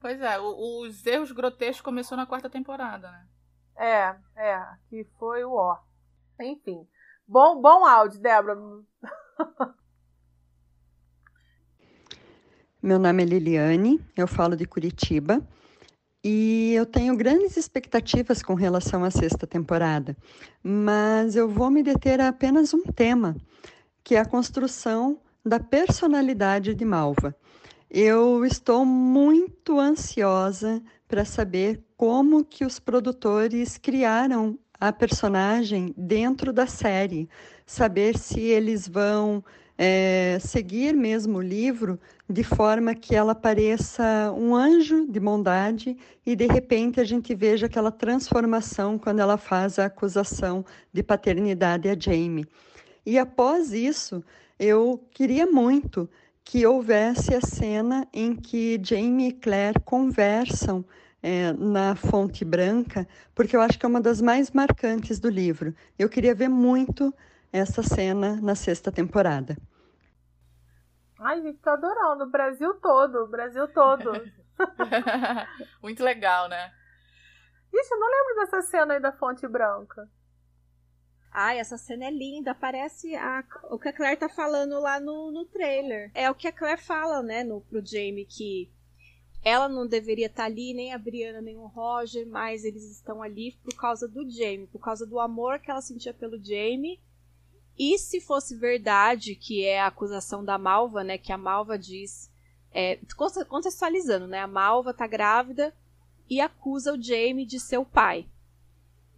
Pois 0.00 0.20
é, 0.20 0.38
o, 0.38 0.82
os 0.82 1.06
erros 1.06 1.32
grotescos 1.32 1.80
começou 1.80 2.16
na 2.16 2.26
quarta 2.26 2.50
temporada, 2.50 3.10
né? 3.10 3.26
É, 3.76 4.16
é, 4.36 4.62
que 4.88 5.04
foi 5.18 5.44
o 5.44 5.52
ó. 5.52 5.78
Enfim. 6.40 6.86
Bom, 7.26 7.60
bom 7.60 7.84
áudio, 7.84 8.20
Débora. 8.20 8.56
Meu 12.82 12.98
nome 12.98 13.22
é 13.22 13.26
Liliane, 13.26 14.00
eu 14.16 14.28
falo 14.28 14.54
de 14.54 14.64
Curitiba 14.64 15.42
e 16.22 16.72
eu 16.74 16.86
tenho 16.86 17.16
grandes 17.16 17.56
expectativas 17.56 18.42
com 18.42 18.54
relação 18.54 19.02
à 19.02 19.10
sexta 19.10 19.46
temporada, 19.46 20.16
mas 20.62 21.34
eu 21.34 21.48
vou 21.48 21.70
me 21.70 21.82
deter 21.82 22.20
a 22.20 22.28
apenas 22.28 22.72
um 22.72 22.82
tema, 22.84 23.36
que 24.04 24.14
é 24.14 24.20
a 24.20 24.24
construção 24.24 25.20
da 25.44 25.58
personalidade 25.58 26.74
de 26.74 26.84
Malva. 26.84 27.34
Eu 27.90 28.44
estou 28.44 28.84
muito 28.84 29.78
ansiosa 29.78 30.82
para 31.06 31.24
saber 31.24 31.80
como 31.96 32.44
que 32.44 32.64
os 32.64 32.80
produtores 32.80 33.78
criaram 33.78 34.58
a 34.78 34.92
personagem 34.92 35.94
dentro 35.96 36.52
da 36.52 36.66
série, 36.66 37.28
saber 37.64 38.18
se 38.18 38.40
eles 38.40 38.88
vão 38.88 39.42
é, 39.78 40.38
seguir 40.40 40.96
mesmo 40.96 41.38
o 41.38 41.42
livro 41.42 41.98
de 42.28 42.42
forma 42.42 42.92
que 42.92 43.14
ela 43.14 43.36
pareça 43.36 44.32
um 44.36 44.54
anjo 44.54 45.06
de 45.06 45.20
bondade 45.20 45.96
e 46.24 46.34
de 46.34 46.46
repente 46.46 47.00
a 47.00 47.04
gente 47.04 47.34
veja 47.36 47.66
aquela 47.66 47.92
transformação 47.92 48.98
quando 48.98 49.20
ela 49.20 49.36
faz 49.36 49.78
a 49.78 49.86
acusação 49.86 50.64
de 50.92 51.04
paternidade 51.04 51.88
a 51.88 51.96
Jamie. 51.98 52.46
E 53.04 53.16
após 53.16 53.72
isso, 53.72 54.24
eu 54.58 55.00
queria 55.12 55.46
muito 55.46 56.08
que 56.46 56.64
houvesse 56.64 57.34
a 57.34 57.40
cena 57.40 58.06
em 58.12 58.32
que 58.32 58.80
Jamie 58.80 59.30
e 59.30 59.32
Claire 59.32 59.80
conversam 59.84 60.84
é, 61.20 61.52
na 61.52 61.96
Fonte 61.96 62.44
Branca, 62.44 63.04
porque 63.34 63.56
eu 63.56 63.60
acho 63.60 63.76
que 63.76 63.84
é 63.84 63.88
uma 63.88 64.00
das 64.00 64.22
mais 64.22 64.52
marcantes 64.52 65.18
do 65.18 65.28
livro. 65.28 65.74
Eu 65.98 66.08
queria 66.08 66.36
ver 66.36 66.48
muito 66.48 67.12
essa 67.52 67.82
cena 67.82 68.40
na 68.40 68.54
sexta 68.54 68.92
temporada. 68.92 69.56
Ai, 71.18 71.42
gente, 71.42 71.58
tô 71.58 71.70
adorando. 71.70 72.22
O 72.22 72.30
Brasil 72.30 72.74
todo, 72.74 73.24
o 73.24 73.26
Brasil 73.26 73.66
todo. 73.66 74.12
Muito 75.82 76.04
legal, 76.04 76.48
né? 76.48 76.70
Ixi, 77.74 77.92
eu 77.92 77.98
não 77.98 78.08
lembro 78.08 78.34
dessa 78.36 78.62
cena 78.62 78.94
aí 78.94 79.00
da 79.00 79.10
Fonte 79.10 79.48
Branca. 79.48 80.08
Ai, 81.38 81.58
essa 81.58 81.76
cena 81.76 82.06
é 82.06 82.10
linda. 82.10 82.54
Parece 82.54 83.14
a, 83.14 83.44
o 83.70 83.78
que 83.78 83.88
a 83.88 83.92
Claire 83.92 84.18
tá 84.18 84.26
falando 84.26 84.80
lá 84.80 84.98
no, 84.98 85.30
no 85.30 85.44
trailer. 85.44 86.10
É 86.14 86.30
o 86.30 86.34
que 86.34 86.48
a 86.48 86.52
Claire 86.52 86.80
fala, 86.80 87.22
né, 87.22 87.44
no, 87.44 87.60
pro 87.60 87.84
Jamie, 87.84 88.24
que 88.24 88.70
ela 89.44 89.68
não 89.68 89.86
deveria 89.86 90.28
estar 90.28 90.44
tá 90.44 90.46
ali, 90.46 90.72
nem 90.72 90.94
a 90.94 90.98
Brianna, 90.98 91.42
nem 91.42 91.58
o 91.58 91.66
Roger, 91.66 92.26
mas 92.26 92.64
eles 92.64 92.90
estão 92.90 93.22
ali 93.22 93.52
por 93.62 93.76
causa 93.76 94.08
do 94.08 94.26
Jamie, 94.30 94.66
por 94.66 94.78
causa 94.78 95.04
do 95.04 95.20
amor 95.20 95.58
que 95.58 95.70
ela 95.70 95.82
sentia 95.82 96.14
pelo 96.14 96.42
Jamie 96.42 96.98
e 97.78 97.98
se 97.98 98.18
fosse 98.18 98.56
verdade, 98.56 99.34
que 99.34 99.62
é 99.62 99.78
a 99.78 99.88
acusação 99.88 100.42
da 100.42 100.56
Malva, 100.56 101.04
né? 101.04 101.18
Que 101.18 101.32
a 101.32 101.36
Malva 101.36 101.78
diz. 101.78 102.30
É, 102.72 102.98
contextualizando, 103.46 104.26
né? 104.26 104.40
A 104.40 104.46
Malva 104.46 104.94
tá 104.94 105.06
grávida 105.06 105.74
e 106.30 106.40
acusa 106.40 106.94
o 106.94 107.00
Jamie 107.00 107.44
de 107.44 107.60
ser 107.60 107.76
o 107.76 107.84
pai. 107.84 108.26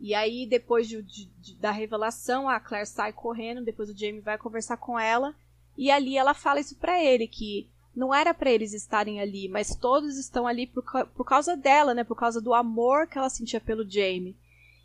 E 0.01 0.15
aí, 0.15 0.47
depois 0.47 0.89
de, 0.89 1.03
de, 1.03 1.55
da 1.57 1.71
revelação, 1.71 2.49
a 2.49 2.61
Claire 2.61 2.87
sai 2.87 3.13
correndo, 3.13 3.65
depois 3.65 3.91
o 3.91 3.97
Jamie 3.97 4.21
vai 4.21 4.39
conversar 4.39 4.77
com 4.77 4.99
ela, 4.99 5.35
e 5.77 5.91
ali 5.91 6.17
ela 6.17 6.35
fala 6.35 6.61
isso 6.61 6.77
pra 6.77 7.03
ele, 7.03 7.27
que 7.27 7.69
não 7.95 8.15
era 8.15 8.33
para 8.33 8.51
eles 8.51 8.73
estarem 8.73 9.21
ali, 9.21 9.49
mas 9.49 9.75
todos 9.75 10.17
estão 10.17 10.47
ali 10.47 10.67
por, 10.67 10.85
por 11.09 11.25
causa 11.25 11.57
dela, 11.57 11.95
né? 11.95 12.05
Por 12.05 12.17
causa 12.17 12.41
do 12.41 12.55
amor 12.55 13.09
que 13.09 13.19
ela 13.19 13.29
sentia 13.29 13.61
pelo 13.61 13.89
Jamie. 13.89 14.37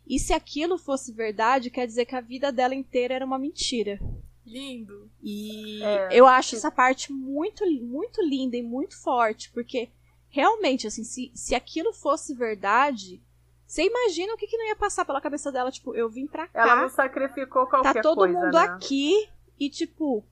E 0.06 0.18
se 0.18 0.32
aquilo 0.32 0.76
fosse 0.76 1.12
verdade, 1.12 1.70
quer 1.70 1.86
dizer 1.86 2.04
que 2.06 2.16
a 2.16 2.20
vida 2.20 2.50
dela 2.52 2.74
inteira 2.74 3.14
era 3.14 3.24
uma 3.24 3.38
mentira. 3.38 4.00
Lindo. 4.44 5.10
E 5.22 5.82
é, 5.82 6.08
eu 6.12 6.26
acho 6.26 6.56
essa 6.56 6.70
parte 6.70 7.12
muito, 7.12 7.64
muito 7.82 8.20
linda 8.22 8.56
e 8.56 8.62
muito 8.62 9.00
forte, 9.00 9.50
porque 9.52 9.88
realmente, 10.28 10.86
assim, 10.86 11.04
se, 11.04 11.30
se 11.34 11.54
aquilo 11.54 11.92
fosse 11.92 12.34
verdade, 12.34 13.22
você 13.66 13.84
imagina 13.84 14.34
o 14.34 14.36
que, 14.36 14.46
que 14.46 14.56
não 14.56 14.66
ia 14.66 14.76
passar 14.76 15.04
pela 15.04 15.20
cabeça 15.20 15.50
dela? 15.50 15.70
Tipo, 15.70 15.94
eu 15.94 16.08
vim 16.08 16.26
pra 16.26 16.46
cá. 16.46 16.62
Ela 16.62 16.76
não 16.76 16.88
sacrificou 16.88 17.66
qualquer 17.66 17.92
coisa. 17.92 17.94
Tá 17.94 18.02
todo 18.02 18.16
coisa, 18.18 18.38
mundo 18.38 18.52
né? 18.52 18.60
aqui 18.60 19.28
e, 19.58 19.70
tipo, 19.70 20.24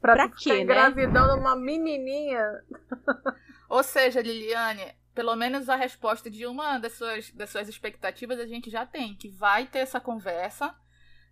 pra, 0.00 0.14
pra 0.14 0.28
quê, 0.28 0.54
né? 0.54 0.60
engravidando 0.60 1.36
uma 1.36 1.54
menininha. 1.54 2.64
Ou 3.68 3.82
seja, 3.82 4.20
Liliane, 4.20 4.94
pelo 5.14 5.36
menos 5.36 5.68
a 5.68 5.76
resposta 5.76 6.30
de 6.30 6.46
uma 6.46 6.78
das 6.78 6.94
suas, 6.94 7.30
das 7.32 7.50
suas 7.50 7.68
expectativas 7.68 8.38
a 8.40 8.46
gente 8.46 8.70
já 8.70 8.86
tem, 8.86 9.14
que 9.14 9.28
vai 9.28 9.66
ter 9.66 9.80
essa 9.80 10.00
conversa 10.00 10.74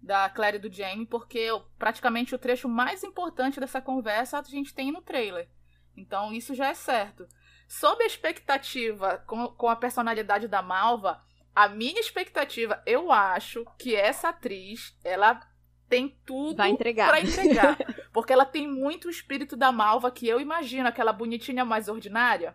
da 0.00 0.28
Claire 0.28 0.58
e 0.58 0.60
do 0.60 0.72
Jamie, 0.72 1.06
porque 1.06 1.48
praticamente 1.78 2.34
o 2.34 2.38
trecho 2.38 2.68
mais 2.68 3.02
importante 3.02 3.58
dessa 3.58 3.80
conversa 3.80 4.38
a 4.38 4.42
gente 4.42 4.74
tem 4.74 4.92
no 4.92 5.02
trailer. 5.02 5.48
Então 5.96 6.32
isso 6.32 6.54
já 6.54 6.68
é 6.68 6.74
certo. 6.74 7.26
Sob 7.66 8.02
a 8.02 8.06
expectativa 8.06 9.18
com, 9.26 9.48
com 9.48 9.68
a 9.68 9.76
personalidade 9.76 10.46
da 10.46 10.62
Malva, 10.62 11.20
a 11.64 11.68
minha 11.68 11.98
expectativa, 11.98 12.80
eu 12.86 13.10
acho 13.10 13.64
que 13.76 13.96
essa 13.96 14.28
atriz, 14.28 14.96
ela 15.02 15.40
tem 15.88 16.16
tudo 16.24 16.54
para 16.54 16.68
entregar. 16.68 17.20
entregar. 17.20 17.76
porque 18.14 18.32
ela 18.32 18.44
tem 18.44 18.68
muito 18.68 19.08
o 19.08 19.10
espírito 19.10 19.56
da 19.56 19.72
Malva, 19.72 20.08
que 20.08 20.28
eu 20.28 20.40
imagino 20.40 20.86
aquela 20.86 21.12
bonitinha 21.12 21.64
mais 21.64 21.88
ordinária 21.88 22.54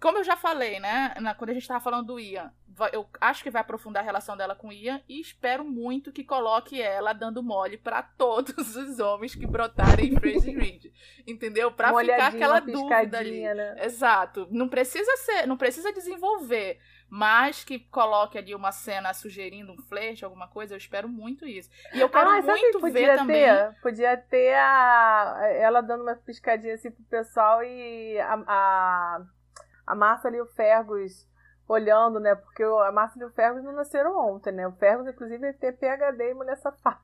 como 0.00 0.18
eu 0.18 0.24
já 0.24 0.36
falei, 0.36 0.78
né, 0.78 1.14
na, 1.20 1.34
quando 1.34 1.50
a 1.50 1.52
gente 1.54 1.62
estava 1.62 1.80
falando 1.80 2.06
do 2.06 2.20
Ian, 2.20 2.52
eu 2.92 3.08
acho 3.20 3.42
que 3.42 3.50
vai 3.50 3.62
aprofundar 3.62 4.02
a 4.02 4.04
relação 4.04 4.36
dela 4.36 4.54
com 4.54 4.68
o 4.68 4.72
Ian 4.72 5.00
e 5.08 5.18
espero 5.18 5.64
muito 5.64 6.12
que 6.12 6.22
coloque 6.22 6.80
ela 6.80 7.14
dando 7.14 7.42
mole 7.42 7.78
para 7.78 8.02
todos 8.02 8.54
os 8.76 8.98
homens 8.98 9.34
que 9.34 9.46
brotarem 9.46 10.12
em 10.12 10.16
Fraser 10.16 10.54
Reed, 10.54 10.92
entendeu? 11.26 11.72
Para 11.72 11.96
ficar 11.98 12.26
aquela 12.26 12.60
dúvida 12.60 13.18
ali. 13.18 13.42
Né? 13.42 13.76
Exato. 13.84 14.46
Não 14.50 14.68
precisa 14.68 15.10
ser, 15.16 15.46
não 15.46 15.56
precisa 15.56 15.92
desenvolver, 15.92 16.78
mas 17.08 17.64
que 17.64 17.78
coloque 17.78 18.36
ali 18.36 18.54
uma 18.54 18.72
cena 18.72 19.14
sugerindo 19.14 19.72
um 19.72 19.82
flerte, 19.82 20.24
alguma 20.24 20.48
coisa, 20.48 20.74
eu 20.74 20.78
espero 20.78 21.08
muito 21.08 21.46
isso. 21.46 21.70
E 21.94 22.00
eu 22.00 22.08
quero 22.08 22.30
ah, 22.30 22.42
muito 22.42 22.80
ver 22.80 22.92
ter? 22.92 23.16
também. 23.16 23.46
Podia 23.82 24.16
ter 24.16 24.54
a, 24.54 25.48
ela 25.52 25.80
dando 25.80 26.02
uma 26.02 26.16
piscadinha 26.16 26.74
assim 26.74 26.90
pro 26.90 27.04
pessoal 27.04 27.62
e 27.62 28.18
a, 28.18 28.34
a 28.46 29.26
a 29.86 29.94
Márcia 29.94 30.28
e 30.30 30.40
o 30.40 30.46
Fergus 30.46 31.28
olhando, 31.68 32.18
né? 32.18 32.34
Porque 32.34 32.62
a 32.62 32.90
Márcia 32.90 33.20
e 33.20 33.24
o 33.24 33.30
Fergus 33.30 33.62
não 33.62 33.72
nasceram 33.72 34.18
ontem, 34.18 34.52
né? 34.52 34.66
O 34.66 34.72
Fergus, 34.72 35.06
inclusive, 35.06 35.52
tem 35.54 35.72
PHD 35.72 36.30
e 36.30 36.34
mulher 36.34 36.56
safada. 36.56 36.98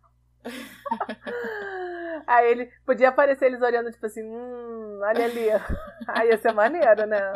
Aí 2.26 2.50
ele 2.50 2.72
podia 2.84 3.08
aparecer 3.08 3.46
eles 3.46 3.62
olhando, 3.62 3.92
tipo 3.92 4.04
assim, 4.06 4.22
hum, 4.24 5.00
olha 5.02 5.24
ali. 5.24 5.46
Aí 6.08 6.28
ia 6.28 6.38
ser 6.38 6.52
maneiro, 6.52 7.06
né? 7.06 7.32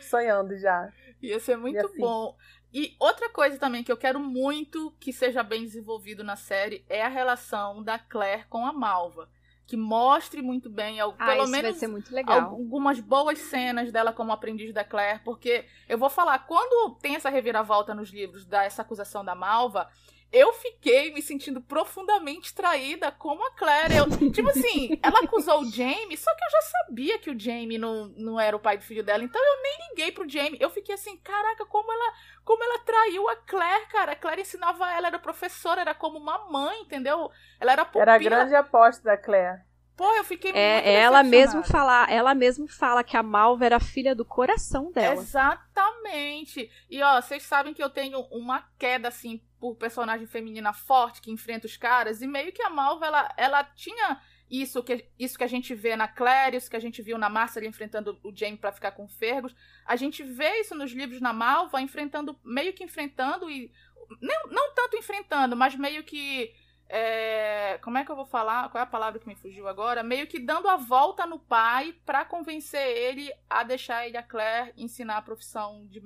sonhando 0.00 0.56
já. 0.56 0.88
Ia 1.26 1.40
ser 1.40 1.56
muito 1.56 1.84
assim. 1.84 2.00
bom. 2.00 2.36
E 2.72 2.96
outra 2.98 3.28
coisa 3.28 3.58
também 3.58 3.84
que 3.84 3.92
eu 3.92 3.96
quero 3.96 4.18
muito 4.18 4.92
que 4.98 5.12
seja 5.12 5.42
bem 5.42 5.62
desenvolvido 5.62 6.24
na 6.24 6.36
série 6.36 6.84
é 6.88 7.02
a 7.02 7.08
relação 7.08 7.82
da 7.82 7.98
Claire 7.98 8.46
com 8.48 8.66
a 8.66 8.72
Malva 8.72 9.28
que 9.66 9.76
mostre 9.76 10.42
muito 10.42 10.68
bem, 10.68 11.00
ah, 11.00 11.10
pelo 11.10 11.48
menos 11.48 11.82
algumas 12.28 13.00
boas 13.00 13.38
cenas 13.38 13.90
dela 13.90 14.12
como 14.12 14.30
aprendiz 14.30 14.72
da 14.74 14.84
Claire, 14.84 15.20
porque 15.24 15.64
eu 15.88 15.96
vou 15.96 16.10
falar, 16.10 16.40
quando 16.40 16.94
tem 16.96 17.16
essa 17.16 17.30
reviravolta 17.30 17.94
nos 17.94 18.10
livros 18.10 18.44
da 18.44 18.64
essa 18.64 18.82
acusação 18.82 19.24
da 19.24 19.34
Malva, 19.34 19.88
eu 20.34 20.52
fiquei 20.52 21.14
me 21.14 21.22
sentindo 21.22 21.60
profundamente 21.60 22.52
traída 22.52 23.12
como 23.12 23.46
a 23.46 23.52
Claire. 23.52 23.96
Eu, 23.96 24.30
tipo 24.32 24.50
assim, 24.50 24.98
ela 25.00 25.20
acusou 25.20 25.60
o 25.60 25.70
Jamie, 25.70 26.16
só 26.16 26.34
que 26.34 26.44
eu 26.44 26.50
já 26.50 26.60
sabia 26.62 27.18
que 27.20 27.30
o 27.30 27.38
Jamie 27.38 27.78
não, 27.78 28.08
não 28.16 28.40
era 28.40 28.56
o 28.56 28.60
pai 28.60 28.76
do 28.76 28.82
filho 28.82 29.04
dela, 29.04 29.22
então 29.22 29.40
eu 29.40 29.62
nem 29.62 29.90
liguei 29.90 30.10
pro 30.10 30.28
Jamie. 30.28 30.58
Eu 30.60 30.70
fiquei 30.70 30.96
assim, 30.96 31.16
caraca, 31.18 31.64
como 31.66 31.90
ela, 31.90 32.12
como 32.44 32.64
ela 32.64 32.80
traiu 32.80 33.28
a 33.28 33.36
Claire, 33.36 33.86
cara. 33.86 34.12
A 34.12 34.16
Claire 34.16 34.42
ensinava 34.42 34.90
ela, 34.90 35.06
era 35.06 35.18
professora, 35.20 35.82
era 35.82 35.94
como 35.94 36.18
uma 36.18 36.50
mãe, 36.50 36.80
entendeu? 36.80 37.30
Ela 37.60 37.72
era 37.72 37.84
pupila. 37.84 38.02
Era 38.02 38.14
a 38.14 38.18
grande 38.18 38.54
aposta 38.56 39.04
da 39.04 39.16
Claire. 39.16 39.62
Pô, 39.96 40.12
eu 40.16 40.24
fiquei 40.24 40.50
é, 40.50 40.74
muito 40.74 40.88
ela 40.88 41.22
mesmo 41.22 41.62
fala, 41.62 42.06
ela 42.10 42.34
mesmo 42.34 42.66
fala 42.66 43.04
que 43.04 43.16
a 43.16 43.22
Malva 43.22 43.64
era 43.64 43.78
filha 43.78 44.12
do 44.12 44.24
coração 44.24 44.90
dela. 44.90 45.14
Exatamente. 45.14 46.68
E 46.90 47.00
ó, 47.00 47.20
vocês 47.20 47.44
sabem 47.44 47.72
que 47.72 47.82
eu 47.82 47.88
tenho 47.88 48.18
uma 48.32 48.64
queda 48.76 49.06
assim 49.06 49.40
por 49.64 49.76
personagem 49.76 50.26
feminina 50.26 50.74
forte 50.74 51.22
que 51.22 51.30
enfrenta 51.30 51.66
os 51.66 51.74
caras 51.74 52.20
e 52.20 52.26
meio 52.26 52.52
que 52.52 52.60
a 52.60 52.68
Malva 52.68 53.06
ela, 53.06 53.34
ela 53.34 53.64
tinha 53.64 54.20
isso 54.50 54.82
que 54.82 55.08
isso 55.18 55.38
que 55.38 55.44
a 55.44 55.48
gente 55.48 55.74
vê 55.74 55.96
na 55.96 56.06
Claire, 56.06 56.58
isso 56.58 56.68
que 56.68 56.76
a 56.76 56.80
gente 56.80 57.00
viu 57.00 57.16
na 57.16 57.30
Marcia 57.30 57.60
ali 57.60 57.66
enfrentando 57.66 58.20
o 58.22 58.30
Jamie 58.36 58.58
para 58.58 58.72
ficar 58.72 58.90
com 58.90 59.08
Fergus. 59.08 59.56
A 59.86 59.96
gente 59.96 60.22
vê 60.22 60.60
isso 60.60 60.74
nos 60.74 60.92
livros 60.92 61.18
na 61.18 61.32
Malva 61.32 61.80
enfrentando 61.80 62.38
meio 62.44 62.74
que 62.74 62.84
enfrentando 62.84 63.50
e 63.50 63.72
não, 64.20 64.50
não 64.50 64.74
tanto 64.74 64.98
enfrentando, 64.98 65.56
mas 65.56 65.74
meio 65.74 66.04
que 66.04 66.54
é, 66.86 67.78
como 67.82 67.96
é 67.96 68.04
que 68.04 68.10
eu 68.10 68.16
vou 68.16 68.26
falar? 68.26 68.68
Qual 68.68 68.80
é 68.80 68.84
a 68.84 68.86
palavra 68.86 69.18
que 69.18 69.26
me 69.26 69.34
fugiu 69.34 69.66
agora? 69.66 70.02
Meio 70.02 70.26
que 70.26 70.38
dando 70.38 70.68
a 70.68 70.76
volta 70.76 71.24
no 71.24 71.38
pai 71.38 71.94
para 72.04 72.22
convencer 72.26 72.86
ele 72.86 73.32
a 73.48 73.62
deixar 73.62 74.06
ele 74.06 74.18
a 74.18 74.22
Claire 74.22 74.74
ensinar 74.76 75.16
a 75.16 75.22
profissão 75.22 75.86
de 75.86 76.02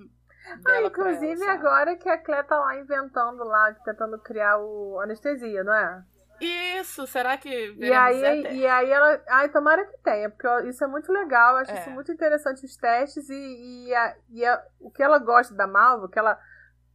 ah, 0.66 0.82
inclusive 0.82 1.42
ela, 1.42 1.52
agora 1.52 1.96
que 1.96 2.08
a 2.08 2.18
Clé 2.18 2.42
tá 2.42 2.58
lá 2.58 2.76
inventando 2.76 3.44
lá, 3.44 3.72
tentando 3.84 4.18
criar 4.18 4.58
o 4.58 5.00
anestesia, 5.00 5.62
não 5.64 5.74
é? 5.74 6.02
Isso, 6.40 7.04
será 7.06 7.36
que 7.36 7.48
e 7.76 7.92
aí, 7.92 8.42
e 8.58 8.66
aí 8.66 8.90
ela. 8.90 9.20
Ai, 9.28 9.48
tomara 9.48 9.84
que 9.84 9.98
tenha, 9.98 10.30
porque 10.30 10.68
isso 10.68 10.84
é 10.84 10.86
muito 10.86 11.12
legal, 11.12 11.54
eu 11.54 11.62
acho 11.62 11.72
É. 11.72 11.80
isso 11.80 11.90
muito 11.90 12.12
interessante 12.12 12.64
os 12.64 12.76
testes 12.76 13.28
e, 13.28 13.86
e, 13.88 13.94
a- 13.94 14.16
e 14.30 14.46
a- 14.46 14.64
o 14.80 14.88
que 14.88 15.02
ela 15.02 15.18
gosta 15.18 15.52
da 15.54 15.66
Malva, 15.66 16.06
o 16.06 16.08
que 16.08 16.16
ela 16.18 16.38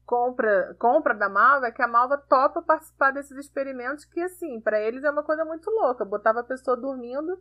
compra, 0.05 0.73
compra 0.79 1.13
da 1.13 1.27
Malva 1.27 1.67
é 1.67 1.71
que 1.71 1.81
a 1.81 1.87
Malva 1.87 2.17
topa 2.17 2.61
participar 2.61 3.11
desses 3.11 3.37
experimentos 3.37 4.05
que, 4.05 4.21
assim, 4.21 4.61
pra 4.61 4.79
eles 4.79 5.03
é 5.03 5.11
uma 5.11 5.23
coisa 5.23 5.43
muito 5.43 5.69
louca. 5.69 6.05
Botava 6.05 6.39
a 6.39 6.43
pessoa 6.45 6.77
dormindo, 6.77 7.37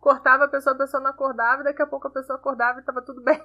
cortava 0.00 0.44
a 0.44 0.48
pessoa, 0.48 0.74
a 0.74 0.78
pessoa 0.78 1.00
não 1.00 1.10
acordava, 1.10 1.60
e 1.60 1.64
daqui 1.64 1.82
a 1.82 1.86
pouco 1.86 2.08
a 2.08 2.10
pessoa 2.12 2.38
acordava 2.38 2.80
e 2.80 2.82
tava 2.84 3.02
tudo 3.02 3.22
bem. 3.22 3.40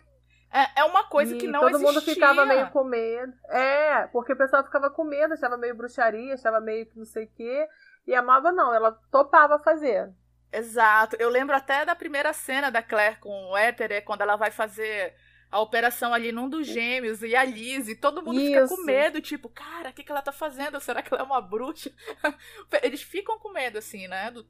É, 0.52 0.82
é 0.82 0.84
uma 0.84 1.06
coisa 1.06 1.34
E 1.34 1.38
que 1.38 1.48
não 1.48 1.62
todo 1.62 1.70
existia. 1.76 1.88
mundo 1.94 2.02
ficava 2.02 2.46
meio 2.46 2.70
com 2.72 2.84
medo. 2.84 3.34
É, 3.48 4.08
porque 4.08 4.34
o 4.34 4.38
pessoal 4.38 4.64
ficava 4.64 4.90
com 4.90 5.04
medo, 5.04 5.34
achava 5.34 5.56
meio 5.58 5.76
bruxaria, 5.76 6.34
achava 6.34 6.60
meio 6.60 6.86
que 6.86 6.98
não 6.98 7.06
sei 7.06 7.24
o 7.26 7.30
quê. 7.30 7.68
E 8.06 8.14
a 8.14 8.22
não, 8.22 8.74
ela 8.74 8.92
topava 9.12 9.58
fazer. 9.60 10.14
Exato. 10.52 11.16
Eu 11.20 11.30
lembro 11.30 11.56
até 11.56 11.86
da 11.86 11.96
primeira 11.96 12.34
cena 12.34 12.70
da 12.70 12.84
Claire 12.84 13.18
com 13.18 13.52
o 13.52 13.58
Éter, 13.58 13.92
é 13.92 14.02
quando 14.02 14.22
ela 14.22 14.36
vai 14.36 14.52
fazer 14.52 15.16
a 15.50 15.60
operação 15.60 16.14
ali 16.14 16.32
num 16.32 16.50
dos 16.50 16.66
gêmeos 16.68 17.22
e 17.22 17.36
a 17.36 17.44
Liz, 17.44 17.88
e 17.88 17.96
todo 17.96 18.22
mundo 18.24 18.40
fica 18.40 18.68
com 18.68 18.74
Isso. 18.74 18.86
medo, 18.86 19.22
tipo, 19.22 19.50
cara, 19.50 19.90
o 19.90 19.94
que, 19.94 20.04
que 20.04 20.12
ela 20.12 20.22
tá 20.22 20.32
fazendo? 20.32 20.80
Será 20.80 21.02
que 21.02 21.14
ela 21.14 21.24
é 21.24 21.26
uma 21.26 21.42
bruxa? 21.42 21.92
Eles 22.82 23.02
ficam 23.02 23.38
com 23.40 23.52
medo, 23.52 23.78
assim, 23.78 24.08
né? 24.08 24.32
Do... 24.32 24.46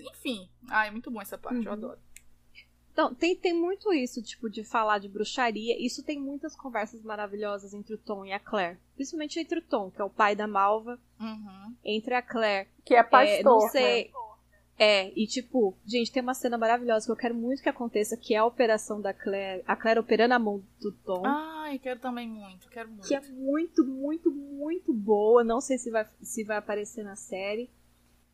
Enfim. 0.00 0.50
Ai, 0.70 0.90
muito 0.90 1.10
bom 1.10 1.20
essa 1.20 1.36
parte, 1.36 1.64
eu 1.66 1.72
Uhum. 1.72 1.78
adoro. 1.78 2.00
Então, 2.98 3.14
tem, 3.14 3.36
tem 3.36 3.54
muito 3.54 3.92
isso, 3.92 4.20
tipo, 4.20 4.50
de 4.50 4.64
falar 4.64 4.98
de 4.98 5.08
bruxaria. 5.08 5.76
Isso 5.78 6.02
tem 6.02 6.18
muitas 6.18 6.56
conversas 6.56 7.00
maravilhosas 7.04 7.72
entre 7.72 7.94
o 7.94 7.98
Tom 7.98 8.26
e 8.26 8.32
a 8.32 8.40
Claire. 8.40 8.76
Principalmente 8.96 9.38
entre 9.38 9.60
o 9.60 9.62
Tom, 9.62 9.88
que 9.88 10.02
é 10.02 10.04
o 10.04 10.10
pai 10.10 10.34
da 10.34 10.48
Malva, 10.48 10.98
Uhum. 11.20 11.76
entre 11.84 12.12
a 12.14 12.20
Claire. 12.20 12.68
Que 12.84 12.96
é 12.96 13.04
pastor. 13.04 13.28
é, 13.28 13.42
não 13.44 13.60
né? 13.60 13.68
sei. 13.68 14.10
É, 14.76 15.12
e 15.14 15.28
tipo, 15.28 15.78
gente, 15.86 16.10
tem 16.10 16.20
uma 16.20 16.34
cena 16.34 16.58
maravilhosa 16.58 17.06
que 17.06 17.12
eu 17.12 17.16
quero 17.16 17.36
muito 17.36 17.62
que 17.62 17.68
aconteça, 17.68 18.16
que 18.16 18.34
é 18.34 18.38
a 18.38 18.44
operação 18.44 19.00
da 19.00 19.14
Claire. 19.14 19.62
A 19.64 19.76
Claire 19.76 20.00
operando 20.00 20.34
a 20.34 20.38
mão 20.40 20.60
do 20.80 20.90
Tom. 20.90 21.22
Ai, 21.24 21.78
quero 21.78 22.00
também 22.00 22.28
muito, 22.28 22.68
quero 22.68 22.88
muito. 22.88 23.06
que 23.06 23.14
é 23.14 23.20
muito, 23.20 23.84
muito, 23.84 24.28
muito 24.32 24.92
boa. 24.92 25.44
Não 25.44 25.60
sei 25.60 25.78
se 25.78 25.88
vai, 25.88 26.04
se 26.20 26.42
vai 26.42 26.56
aparecer 26.56 27.04
na 27.04 27.14
série. 27.14 27.70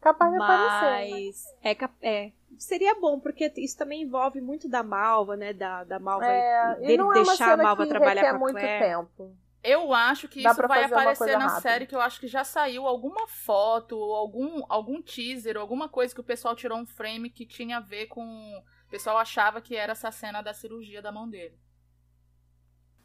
Capaz 0.01 0.33
de 0.33 0.37
aparecer. 0.39 1.11
Mas 1.11 1.45
é, 1.63 1.77
é, 2.03 2.33
seria 2.59 2.95
bom, 3.01 3.21
porque 3.21 3.53
isso 3.57 3.77
também 3.77 4.03
envolve 4.03 4.41
muito 4.41 4.69
da 4.69 4.83
Malva, 4.83 5.37
né? 5.37 5.53
Da, 5.53 5.85
da 5.85 5.99
Malva 5.99 6.27
É, 6.27 6.79
e 6.83 6.87
dele 6.87 6.97
não 6.99 7.13
é 7.13 7.17
uma 7.17 7.25
deixar 7.25 7.53
a 7.53 7.57
Malva 7.57 7.83
que 7.85 7.89
trabalhar 7.89 8.31
com 8.31 8.37
a 8.37 8.39
muito 8.39 8.59
Claire. 8.59 8.85
tempo. 8.85 9.37
Eu 9.63 9.95
acho 9.95 10.29
que 10.29 10.43
Dá 10.43 10.51
isso 10.51 10.69
vai 10.69 10.85
aparecer 10.85 11.39
na 11.39 11.47
rápida. 11.47 11.61
série, 11.63 11.87
que 11.87 11.95
eu 11.95 12.01
acho 12.01 12.21
que 12.21 12.29
já 12.29 12.45
saiu 12.45 12.87
alguma 12.87 13.27
foto, 13.27 13.97
ou 13.97 14.15
algum, 14.15 14.63
algum 14.69 15.01
teaser, 15.01 15.57
alguma 15.57 15.89
coisa 15.89 16.15
que 16.15 16.21
o 16.21 16.25
pessoal 16.25 16.55
tirou 16.55 16.77
um 16.79 16.85
frame 16.85 17.31
que 17.31 17.47
tinha 17.47 17.79
a 17.79 17.81
ver 17.81 18.07
com. 18.07 18.23
O 18.23 18.91
pessoal 18.91 19.17
achava 19.17 19.63
que 19.63 19.75
era 19.75 19.93
essa 19.93 20.11
cena 20.13 20.43
da 20.43 20.53
cirurgia 20.53 21.01
da 21.01 21.11
mão 21.11 21.29
dele. 21.29 21.59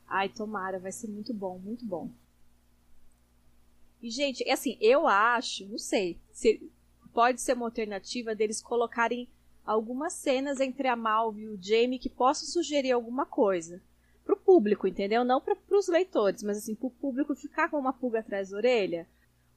Ai, 0.06 0.28
tomara, 0.28 0.80
vai 0.80 0.91
ser 0.91 1.08
muito 1.08 1.34
bom, 1.34 1.58
muito 1.60 1.86
bom. 1.86 2.12
E, 4.02 4.10
gente, 4.10 4.47
é 4.47 4.54
assim, 4.54 4.78
eu 4.82 5.08
acho, 5.08 5.66
não 5.68 5.78
sei, 5.78 6.20
se 6.32 6.72
pode 7.14 7.41
ser 7.41 7.54
uma 7.54 7.68
alternativa 7.68 8.34
deles 8.36 8.62
colocarem 8.62 9.30
algumas 9.72 10.13
cenas 10.13 10.59
entre 10.59 10.88
a 10.88 10.95
Malve 10.95 11.43
e 11.43 11.47
o 11.49 11.57
Jamie 11.61 11.99
que 11.99 12.09
possam 12.09 12.47
sugerir 12.47 12.91
alguma 12.91 13.26
coisa. 13.26 13.82
Pro 14.26 14.36
público, 14.36 14.88
entendeu? 14.88 15.24
Não 15.24 15.39
para 15.41 15.55
pros 15.55 15.88
leitores, 15.88 16.43
mas 16.43 16.57
assim, 16.57 16.76
pro 16.76 16.89
público 16.89 17.36
ficar 17.36 17.70
com 17.70 17.78
uma 17.78 17.93
pulga 17.93 18.20
atrás 18.20 18.49
da 18.49 18.57
orelha. 18.57 19.07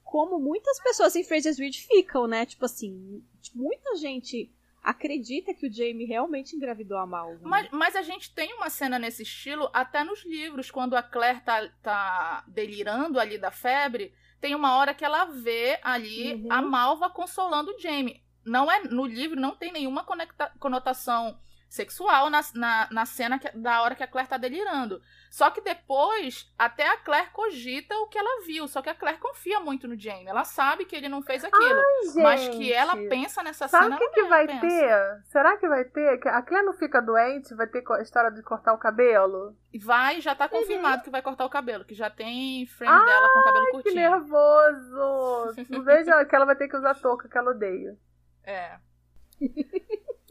Como 0.05 0.39
muitas 0.39 0.79
pessoas 0.83 1.17
em 1.17 1.25
Fraser's 1.25 1.59
Ridge 1.59 1.87
ficam, 1.87 2.27
né? 2.27 2.45
Tipo 2.45 2.65
assim, 2.67 3.23
muita 3.55 3.97
gente 3.97 4.51
acredita 4.83 5.55
que 5.55 5.67
o 5.67 5.73
Jamie 5.73 6.05
realmente 6.07 6.57
engravidou 6.57 6.99
a 6.99 7.07
Malve. 7.07 7.37
né? 7.43 7.49
Mas, 7.49 7.69
mas 7.71 7.97
a 7.97 8.03
gente 8.03 8.35
tem 8.35 8.53
uma 8.55 8.69
cena 8.69 8.99
nesse 8.99 9.23
estilo 9.23 9.71
até 9.73 10.03
nos 10.05 10.25
livros, 10.25 10.71
quando 10.71 10.95
a 10.97 11.03
Claire 11.03 11.41
tá, 11.41 11.69
tá 11.83 12.45
delirando 12.49 13.19
ali 13.21 13.39
da 13.39 13.51
febre, 13.51 14.13
tem 14.41 14.55
uma 14.55 14.77
hora 14.77 14.93
que 14.93 15.05
ela 15.05 15.25
vê 15.27 15.79
ali 15.83 16.35
Uhum. 16.35 16.53
a 16.53 16.61
Malva 16.61 17.09
consolando 17.09 17.71
o 17.71 17.79
Jamie. 17.79 18.22
Não 18.45 18.71
é 18.71 18.81
no 18.85 19.07
livro 19.07 19.41
não 19.41 19.55
tem 19.57 19.73
nenhuma 19.73 20.05
conecta- 20.05 20.53
conotação 20.59 21.39
sexual 21.69 22.29
na, 22.29 22.41
na, 22.55 22.89
na 22.91 23.07
cena 23.07 23.39
que- 23.39 23.51
da 23.57 23.81
hora 23.81 23.95
que 23.95 24.03
a 24.03 24.07
Claire 24.07 24.29
tá 24.29 24.37
delirando. 24.37 25.01
Só 25.31 25.49
que 25.51 25.63
depois, 25.63 26.53
até 26.59 26.87
a 26.87 26.99
Claire 26.99 27.31
cogita 27.33 27.97
o 27.97 28.09
que 28.09 28.19
ela 28.19 28.45
viu. 28.45 28.69
Só 28.69 28.83
que 28.83 28.91
a 28.91 28.95
Claire 28.95 29.19
confia 29.19 29.59
muito 29.59 29.89
no 29.89 29.99
Jamie. 29.99 30.27
Ela 30.29 30.45
sabe 30.45 30.85
que 30.85 30.95
ele 30.95 31.09
não 31.09 31.23
fez 31.23 31.43
aquilo. 31.43 31.81
mas 32.17 32.47
que 32.51 32.71
ela 32.71 32.95
pensa 33.09 33.43
nessa 33.43 33.69
Sabe 33.69 33.85
cena. 33.85 33.97
o 33.97 33.99
que, 33.99 34.09
que 34.11 34.23
vai 34.25 34.47
pensa. 34.47 34.61
ter? 34.61 35.23
Será 35.31 35.57
que 35.57 35.67
vai 35.67 35.83
ter? 35.87 36.19
Que 36.21 36.29
A 36.29 36.43
Claire 36.43 36.67
não 36.67 36.75
fica 36.75 37.01
doente? 37.01 37.55
Vai 37.55 37.67
ter 37.67 37.81
co- 37.81 37.97
história 37.97 38.31
de 38.31 38.43
cortar 38.43 38.75
o 38.75 38.79
cabelo? 38.79 39.57
Vai, 39.81 40.21
já 40.21 40.33
Uhum. 40.33 40.37
tá 40.37 40.49
confirmado 40.51 41.03
que 41.03 41.09
vai 41.11 41.23
cortar 41.23 41.47
o 41.47 41.51
cabelo, 41.51 41.87
que 41.87 41.95
já 41.95 42.11
tem 42.11 42.67
frame 42.67 43.07
dela 43.07 43.29
com 43.33 43.39
o 43.39 43.45
cabelo 43.45 43.65
Que 43.67 43.73
curtinho. 43.73 43.95
nervoso! 43.95 45.55
Não 45.71 45.83
veja 45.83 46.25
que 46.27 46.37
ela 46.37 46.45
vai 46.45 46.57
ter 46.57 46.69
que 46.69 46.77
usar 46.77 46.95
touca 46.97 47.29
que 47.29 47.39
ela 47.39 47.53
odeia. 47.53 47.97
É. 48.45 48.79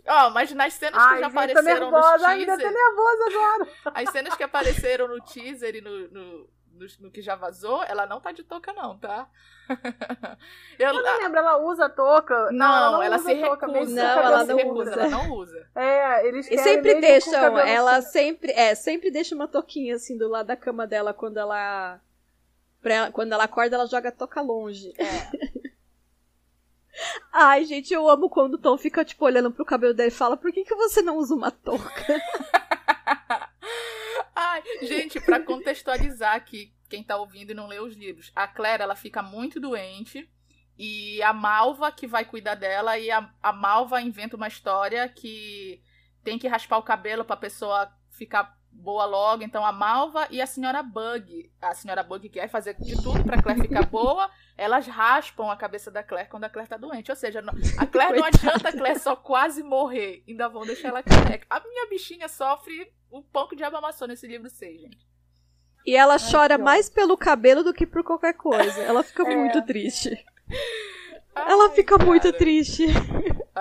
Ó, 0.07 0.29
mas 0.31 0.51
nas 0.53 0.73
cenas 0.73 1.01
Ai, 1.01 1.15
que 1.15 1.21
já 1.21 1.29
tô 1.29 1.39
apareceram 1.39 1.91
nervosa. 1.91 2.17
no 2.17 2.25
Ai, 2.25 2.37
me 2.39 2.45
deu 2.45 2.53
até 2.55 2.63
teaser, 2.63 2.79
nervosa 2.83 3.25
agora. 3.29 3.69
as 4.03 4.09
cenas 4.11 4.35
que 4.35 4.43
apareceram 4.43 5.07
no 5.07 5.21
teaser 5.21 5.75
e 5.75 5.81
no, 5.81 6.07
no, 6.09 6.49
no, 6.73 6.87
no 7.01 7.11
que 7.11 7.21
já 7.21 7.35
vazou, 7.35 7.83
ela 7.83 8.05
não 8.07 8.19
tá 8.19 8.31
de 8.31 8.43
touca 8.43 8.73
não, 8.73 8.97
tá? 8.97 9.27
Eu, 10.79 10.87
Eu 10.89 10.93
não 10.95 11.19
lembro, 11.19 11.37
ela 11.37 11.57
usa 11.59 11.87
touca? 11.87 12.51
não, 12.51 12.65
ela 12.75 12.91
não 12.91 13.03
ela 13.03 13.19
se 13.19 13.35
touca 13.35 13.67
recusa. 13.67 13.93
Não, 13.95 14.21
ela, 14.21 14.43
não 14.43 14.55
recusa, 14.57 14.91
usa. 14.91 14.99
ela 15.01 15.09
não 15.09 15.31
usa. 15.33 15.67
É, 15.75 16.27
eles 16.27 16.49
E 16.51 16.57
sempre 16.57 16.99
deixam, 16.99 17.57
ela 17.59 18.01
sempre, 18.01 18.51
é, 18.51 18.73
sempre 18.75 19.11
deixa 19.11 19.35
uma 19.35 19.47
toquinha 19.47 19.95
assim 19.95 20.17
do 20.17 20.27
lado 20.27 20.47
da 20.47 20.57
cama 20.57 20.85
dela 20.87 21.13
quando 21.13 21.37
ela, 21.37 22.01
pra 22.81 22.93
ela- 22.93 23.11
quando 23.11 23.31
ela 23.33 23.43
acorda, 23.43 23.75
ela 23.75 23.85
joga 23.85 24.09
a 24.09 24.11
toca 24.11 24.41
longe. 24.41 24.93
É. 24.97 25.51
Ai, 27.31 27.65
gente, 27.65 27.93
eu 27.93 28.09
amo 28.09 28.29
quando 28.29 28.55
o 28.55 28.57
Tom 28.57 28.77
fica 28.77 29.05
tipo 29.05 29.25
olhando 29.25 29.51
pro 29.51 29.65
cabelo 29.65 29.93
dele 29.93 30.09
e 30.09 30.11
fala: 30.11 30.37
"Por 30.37 30.51
que 30.51 30.63
que 30.63 30.75
você 30.75 31.01
não 31.01 31.17
usa 31.17 31.35
uma 31.35 31.51
touca?" 31.51 31.91
Ai, 34.35 34.63
gente, 34.81 35.19
pra 35.21 35.39
contextualizar 35.39 36.35
aqui, 36.35 36.73
quem 36.89 37.03
tá 37.03 37.17
ouvindo 37.17 37.51
e 37.51 37.55
não 37.55 37.67
leu 37.67 37.85
os 37.85 37.95
livros, 37.95 38.31
a 38.35 38.47
Claire, 38.47 38.83
ela 38.83 38.95
fica 38.95 39.21
muito 39.21 39.59
doente 39.59 40.29
e 40.77 41.21
a 41.21 41.31
Malva 41.31 41.91
que 41.91 42.07
vai 42.07 42.25
cuidar 42.25 42.55
dela 42.55 42.97
e 42.97 43.11
a, 43.11 43.31
a 43.41 43.53
Malva 43.53 44.01
inventa 44.01 44.35
uma 44.35 44.47
história 44.47 45.07
que 45.07 45.81
tem 46.23 46.39
que 46.39 46.47
raspar 46.47 46.77
o 46.77 46.83
cabelo 46.83 47.23
pra 47.23 47.37
pessoa 47.37 47.91
ficar 48.09 48.57
boa 48.71 49.05
logo. 49.05 49.43
Então 49.43 49.65
a 49.65 49.71
Malva 49.71 50.27
e 50.31 50.41
a 50.41 50.45
senhora 50.47 50.81
Bug, 50.81 51.51
a 51.61 51.73
senhora 51.73 52.01
Bug 52.03 52.27
quer 52.29 52.47
fazer 52.49 52.75
de 52.79 52.95
tudo 53.01 53.23
pra 53.23 53.41
Claire 53.41 53.61
ficar 53.61 53.85
boa, 53.85 54.29
elas 54.57 54.87
raspam 54.87 55.49
a 55.51 55.55
cabeça 55.55 55.91
da 55.91 56.01
Claire 56.03 56.29
quando 56.29 56.45
a 56.45 56.49
Claire 56.49 56.69
tá 56.69 56.77
doente. 56.77 57.11
Ou 57.11 57.15
seja, 57.15 57.41
não- 57.41 57.53
a 57.77 57.85
Claire 57.85 58.17
não 58.17 58.25
adianta 58.25 58.69
a 58.69 58.71
Claire 58.71 58.99
só 58.99 59.15
quase 59.15 59.61
morrer, 59.63 60.23
ainda 60.27 60.47
vão 60.49 60.65
deixar 60.65 60.89
ela 60.89 61.03
careca. 61.03 61.45
A 61.49 61.59
minha 61.59 61.87
bichinha 61.89 62.27
sofre 62.27 62.91
um 63.11 63.21
pouco 63.21 63.55
de 63.55 63.63
amassou 63.63 64.07
nesse 64.07 64.25
livro 64.27 64.49
6, 64.49 64.81
gente. 64.81 65.07
E 65.85 65.95
ela 65.95 66.17
chora 66.19 66.57
que 66.57 66.63
mais 66.63 66.89
pelo 66.89 67.17
cabelo 67.17 67.63
do 67.63 67.73
que 67.73 67.87
por 67.87 68.03
qualquer 68.03 68.33
coisa. 68.33 68.81
Ela 68.81 69.01
fica 69.03 69.23
É. 69.23 69.35
muito 69.35 69.61
triste. 69.65 70.09
Ela 71.35 71.69
Ai, 71.69 71.75
fica 71.75 71.97
muito 71.97 72.23
cara. 72.23 72.37
triste. 72.37 72.85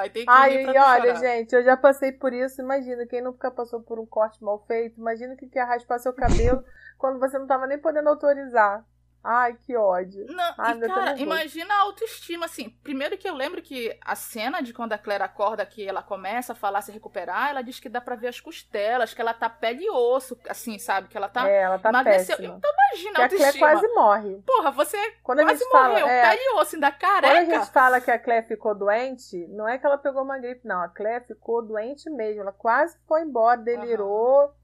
Ai, 0.01 0.11
tem 0.11 0.29
que 0.29 0.31
Ai, 0.31 0.59
pra 0.63 0.75
e 0.75 0.79
olha, 0.79 1.15
chorar. 1.15 1.15
gente, 1.15 1.55
eu 1.55 1.63
já 1.63 1.77
passei 1.77 2.13
por 2.13 2.33
isso. 2.33 2.61
Imagina, 2.61 3.07
quem 3.07 3.21
nunca 3.23 3.51
passou 3.51 3.83
por 3.83 3.99
um 3.99 4.07
corte 4.07 4.43
mal 4.43 4.59
feito, 4.67 4.99
imagina 4.99 5.35
o 5.35 5.37
que 5.37 5.49
que 5.49 5.59
é 5.59 5.63
raspar 5.63 5.99
seu 5.99 6.13
cabelo 6.13 6.65
quando 6.99 7.19
você 7.19 7.39
não 7.39 7.47
tava 7.47 7.67
nem 7.67 7.79
podendo 7.79 8.09
autorizar. 8.09 8.85
Ai, 9.23 9.55
que 9.67 9.77
ódio. 9.77 10.25
Não, 10.29 10.55
Ai, 10.57 10.79
e 10.79 10.81
cara, 10.81 11.19
imagina 11.19 11.75
a 11.75 11.81
autoestima, 11.83 12.47
assim. 12.47 12.71
Primeiro 12.83 13.19
que 13.19 13.29
eu 13.29 13.35
lembro 13.35 13.61
que 13.61 13.97
a 14.03 14.15
cena 14.17 14.63
de 14.63 14.73
quando 14.73 14.95
a 14.95 14.99
Claire 14.99 15.23
acorda, 15.23 15.67
que 15.67 15.87
ela 15.87 16.03
começa 16.03 16.53
a 16.53 16.57
falar, 16.57 16.81
se 16.81 16.91
recuperar, 16.91 17.51
ela 17.51 17.63
diz 17.63 17.79
que 17.79 17.89
dá 17.89 18.01
pra 18.01 18.17
ver 18.17 18.29
as 18.29 18.41
costelas, 18.41 19.13
que 19.13 19.21
ela 19.21 19.35
tá 19.35 19.51
pele 19.51 19.85
e 19.85 19.91
osso, 19.91 20.39
assim, 20.49 20.79
sabe? 20.79 21.09
Que 21.09 21.17
ela 21.17 21.29
tá. 21.29 21.49
é, 21.49 21.63
ela 21.63 21.79
tá 21.79 21.91
emagreceu. 21.91 22.37
péssima. 22.37 22.57
Então 22.57 22.71
imagina 22.73 23.15
Que 23.15 23.21
a 23.23 23.25
a 23.25 23.29
Claire 23.29 23.45
autoestima. 23.45 23.69
quase 23.69 23.89
morre. 23.95 24.43
Porra, 24.47 24.71
você 24.71 24.97
Quando 25.23 25.41
a 25.41 25.45
quase 25.45 25.59
gente 25.61 25.71
fala, 25.71 25.89
morreu, 25.91 26.07
é, 26.09 26.31
pele 26.31 26.43
e 26.43 26.55
osso, 26.55 26.75
ainda 26.77 26.91
quando 26.91 27.05
a 27.05 27.21
careca. 27.21 27.59
gente 27.61 27.71
fala 27.73 28.01
que 28.01 28.11
a 28.11 28.19
Claire 28.19 28.47
ficou 28.47 28.75
doente, 28.75 29.47
não 29.49 29.69
é 29.69 29.77
que 29.79 29.85
ela 29.85 29.99
pegou 29.99 30.23
uma 30.23 30.39
gripe, 30.39 30.67
não. 30.67 30.81
A 30.83 30.89
Claire 30.89 31.25
ficou 31.27 31.61
doente 31.63 32.09
mesmo. 32.09 32.41
Ela 32.41 32.53
quase 32.53 32.97
foi 33.07 33.23
embora, 33.23 33.61
delirou. 33.61 34.55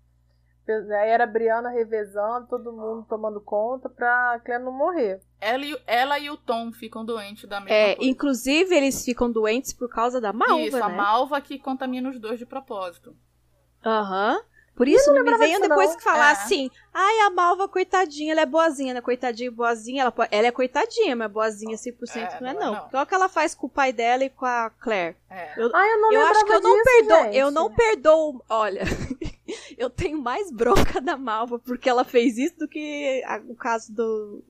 Aí 0.69 1.11
era 1.11 1.25
a 1.25 1.27
Briana 1.27 1.71
revezando, 1.71 2.47
todo 2.49 2.73
mundo 2.73 3.07
tomando 3.09 3.41
conta 3.41 3.89
pra 3.89 4.41
Claire 4.45 4.65
não 4.65 4.73
morrer. 4.73 5.21
Ela 5.41 5.65
e, 5.65 5.81
ela 5.87 6.19
e 6.19 6.29
o 6.31 6.37
Tom 6.37 6.73
ficam 6.73 7.05
doentes 7.05 7.49
da 7.49 7.61
mesma 7.61 7.75
É, 7.75 7.95
coisa. 7.95 8.11
inclusive 8.11 8.75
eles 8.75 9.05
ficam 9.05 9.31
doentes 9.31 9.73
por 9.73 9.89
causa 9.89 10.21
da 10.21 10.33
malva, 10.33 10.61
Isso, 10.61 10.83
a 10.83 10.89
né? 10.89 10.97
malva 10.97 11.41
que 11.41 11.59
contamina 11.59 12.11
os 12.11 12.19
dois 12.19 12.39
de 12.39 12.47
propósito. 12.47 13.15
Aham. 13.85 14.41
Por 14.75 14.87
isso, 14.87 15.11
não 15.15 15.25
me 15.25 15.39
venham 15.39 15.59
depois 15.59 15.89
não. 15.89 15.97
que 15.97 16.03
falar 16.03 16.29
é. 16.29 16.33
assim, 16.33 16.71
ai, 16.93 17.21
a 17.21 17.31
Malva, 17.31 17.67
coitadinha, 17.67 18.33
ela 18.33 18.43
é 18.43 18.47
boazinha, 18.47 18.93
né? 18.93 19.01
Coitadinha, 19.01 19.51
boazinha, 19.51 20.03
ela, 20.03 20.13
ela 20.31 20.47
é 20.49 20.51
coitadinha, 20.53 21.17
mas 21.17 21.33
boazinha 21.33 21.79
100% 21.79 22.17
é, 22.17 22.41
não 22.43 22.49
é 22.51 22.53
não. 22.53 22.73
não. 22.75 22.87
Então, 22.87 23.03
o 23.03 23.07
que 23.07 23.15
ela 23.15 23.27
faz 23.27 23.55
com 23.55 23.69
o 23.69 23.71
pai 23.71 23.91
dela 23.91 24.25
e 24.25 24.29
com 24.29 24.45
a 24.45 24.69
Claire. 24.79 25.17
É. 25.31 25.55
Eu, 25.57 25.71
ai, 25.75 25.93
eu 25.95 26.01
não 26.03 26.13
eu 26.13 26.21
acho 26.27 26.45
que 26.45 26.53
eu 26.53 26.61
não 26.61 26.83
perdoo, 26.85 27.23
gente. 27.25 27.37
eu 27.39 27.51
não 27.51 27.73
perdoo, 27.73 28.45
olha, 28.51 28.83
eu 29.79 29.89
tenho 29.91 30.21
mais 30.21 30.51
bronca 30.51 31.01
da 31.01 31.17
Malva 31.17 31.59
porque 31.59 31.89
ela 31.89 32.05
fez 32.05 32.37
isso 32.39 32.59
do 32.59 32.69
que 32.69 33.23
a, 33.27 33.39
o 33.49 33.55
caso 33.55 33.93
do, 33.95 34.45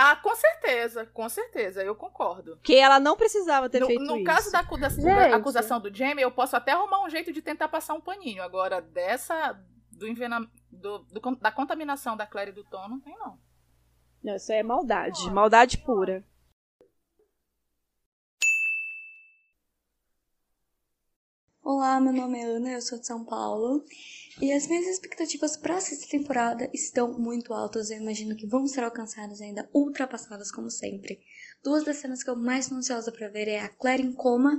ah, 0.00 0.14
com 0.14 0.32
certeza, 0.36 1.06
com 1.06 1.28
certeza, 1.28 1.82
eu 1.82 1.92
concordo. 1.92 2.56
Que 2.62 2.76
ela 2.76 3.00
não 3.00 3.16
precisava 3.16 3.68
ter 3.68 3.80
no, 3.80 3.86
feito 3.88 3.98
no 3.98 4.12
isso. 4.12 4.18
No 4.18 4.24
caso 4.24 4.52
da, 4.52 4.62
da, 4.62 5.36
acusação 5.36 5.80
do 5.80 5.92
Jamie, 5.92 6.22
eu 6.22 6.30
posso 6.30 6.54
até 6.54 6.70
arrumar 6.70 7.04
um 7.04 7.10
jeito 7.10 7.32
de 7.32 7.42
tentar 7.42 7.66
passar 7.66 7.94
um 7.94 8.00
paninho. 8.00 8.40
Agora, 8.44 8.80
dessa. 8.80 9.60
Do, 9.90 10.06
envena, 10.06 10.48
do, 10.70 11.00
do 11.00 11.36
da 11.40 11.50
contaminação 11.50 12.16
da 12.16 12.24
Claire 12.28 12.52
e 12.52 12.54
do 12.54 12.62
Tom, 12.62 12.88
não 12.88 13.00
tem, 13.00 13.18
não. 13.18 13.40
Não, 14.22 14.36
isso 14.36 14.52
é 14.52 14.62
maldade. 14.62 15.28
Maldade 15.32 15.78
pura. 15.78 16.24
Olá, 21.70 22.00
meu 22.00 22.14
nome 22.14 22.38
é 22.38 22.44
Ana, 22.44 22.70
eu 22.70 22.80
sou 22.80 22.98
de 22.98 23.06
São 23.06 23.22
Paulo. 23.26 23.84
E 24.40 24.50
as 24.54 24.66
minhas 24.66 24.86
expectativas 24.86 25.54
para 25.54 25.76
a 25.76 25.80
sexta 25.82 26.08
temporada 26.08 26.70
estão 26.72 27.18
muito 27.18 27.52
altas. 27.52 27.90
Eu 27.90 27.98
imagino 27.98 28.34
que 28.34 28.46
vão 28.46 28.66
ser 28.66 28.82
alcançadas 28.84 29.42
ainda 29.42 29.68
ultrapassadas 29.74 30.50
como 30.50 30.70
sempre. 30.70 31.20
Duas 31.62 31.84
das 31.84 31.98
cenas 31.98 32.22
que 32.22 32.30
eu 32.30 32.36
mais 32.36 32.64
estou 32.64 32.78
ansiosa 32.78 33.12
para 33.12 33.28
ver 33.28 33.48
é 33.48 33.60
a 33.60 33.68
Claire 33.68 34.02
em 34.02 34.14
coma, 34.14 34.56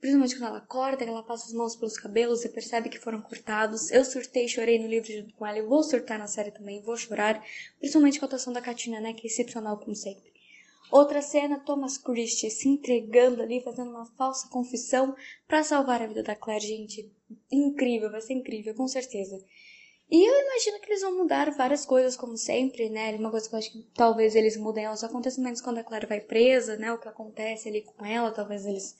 principalmente 0.00 0.36
quando 0.36 0.50
ela 0.50 0.60
corta, 0.60 1.02
ela 1.02 1.24
passa 1.24 1.46
as 1.46 1.52
mãos 1.52 1.74
pelos 1.74 1.98
cabelos 1.98 2.44
e 2.44 2.48
percebe 2.48 2.88
que 2.88 3.00
foram 3.00 3.20
cortados. 3.20 3.90
Eu 3.90 4.04
surtei, 4.04 4.46
chorei 4.46 4.78
no 4.78 4.86
livro 4.86 5.12
junto 5.12 5.34
com 5.34 5.44
ela 5.44 5.58
e 5.58 5.62
vou 5.62 5.82
surtar 5.82 6.16
na 6.16 6.28
série 6.28 6.52
também, 6.52 6.80
vou 6.80 6.96
chorar, 6.96 7.44
principalmente 7.80 8.20
com 8.20 8.24
a 8.24 8.28
atuação 8.28 8.52
da 8.52 8.62
Katina, 8.62 9.00
né, 9.00 9.12
que 9.14 9.26
é 9.26 9.28
excepcional 9.28 9.80
como 9.80 9.96
sempre. 9.96 10.31
Outra 10.92 11.22
cena, 11.22 11.58
Thomas 11.58 11.96
Christie 11.96 12.50
se 12.50 12.68
entregando 12.68 13.40
ali, 13.40 13.62
fazendo 13.62 13.92
uma 13.92 14.04
falsa 14.04 14.46
confissão 14.50 15.16
para 15.48 15.64
salvar 15.64 16.02
a 16.02 16.06
vida 16.06 16.22
da 16.22 16.36
Claire, 16.36 16.66
gente. 16.66 17.10
Incrível, 17.50 18.10
vai 18.10 18.20
ser 18.20 18.34
incrível, 18.34 18.74
com 18.74 18.86
certeza. 18.86 19.42
E 20.10 20.22
eu 20.22 20.40
imagino 20.44 20.78
que 20.78 20.90
eles 20.90 21.00
vão 21.00 21.16
mudar 21.16 21.50
várias 21.52 21.86
coisas, 21.86 22.14
como 22.14 22.36
sempre, 22.36 22.90
né? 22.90 23.16
Uma 23.16 23.30
coisa 23.30 23.48
que 23.48 23.54
eu 23.54 23.58
acho 23.58 23.72
que 23.72 23.82
talvez 23.94 24.36
eles 24.36 24.54
mudem 24.58 24.86
os 24.86 25.02
acontecimentos 25.02 25.62
quando 25.62 25.78
a 25.78 25.82
Claire 25.82 26.06
vai 26.06 26.20
presa, 26.20 26.76
né? 26.76 26.92
O 26.92 26.98
que 26.98 27.08
acontece 27.08 27.70
ali 27.70 27.80
com 27.80 28.04
ela, 28.04 28.30
talvez 28.30 28.66
eles 28.66 28.94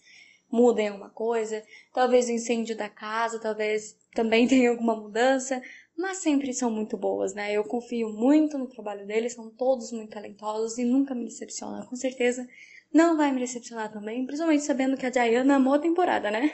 mudem 0.50 0.88
alguma 0.88 1.10
coisa. 1.10 1.62
Talvez 1.92 2.26
o 2.26 2.32
incêndio 2.32 2.74
da 2.74 2.88
casa, 2.88 3.38
talvez 3.38 3.98
também 4.14 4.48
tenha 4.48 4.70
alguma 4.70 4.96
mudança 4.96 5.62
mas 5.96 6.18
sempre 6.18 6.52
são 6.52 6.70
muito 6.70 6.96
boas, 6.96 7.34
né? 7.34 7.52
Eu 7.52 7.64
confio 7.64 8.08
muito 8.08 8.58
no 8.58 8.66
trabalho 8.66 9.06
deles, 9.06 9.34
são 9.34 9.50
todos 9.50 9.92
muito 9.92 10.10
talentosos 10.10 10.78
e 10.78 10.84
nunca 10.84 11.14
me 11.14 11.24
decepcionam. 11.24 11.86
Com 11.86 11.96
certeza 11.96 12.46
não 12.92 13.16
vai 13.16 13.32
me 13.32 13.40
decepcionar 13.40 13.90
também, 13.90 14.26
principalmente 14.26 14.64
sabendo 14.64 14.96
que 14.96 15.06
a 15.06 15.10
Diana 15.10 15.56
amou 15.56 15.74
a 15.74 15.78
temporada, 15.78 16.30
né? 16.30 16.52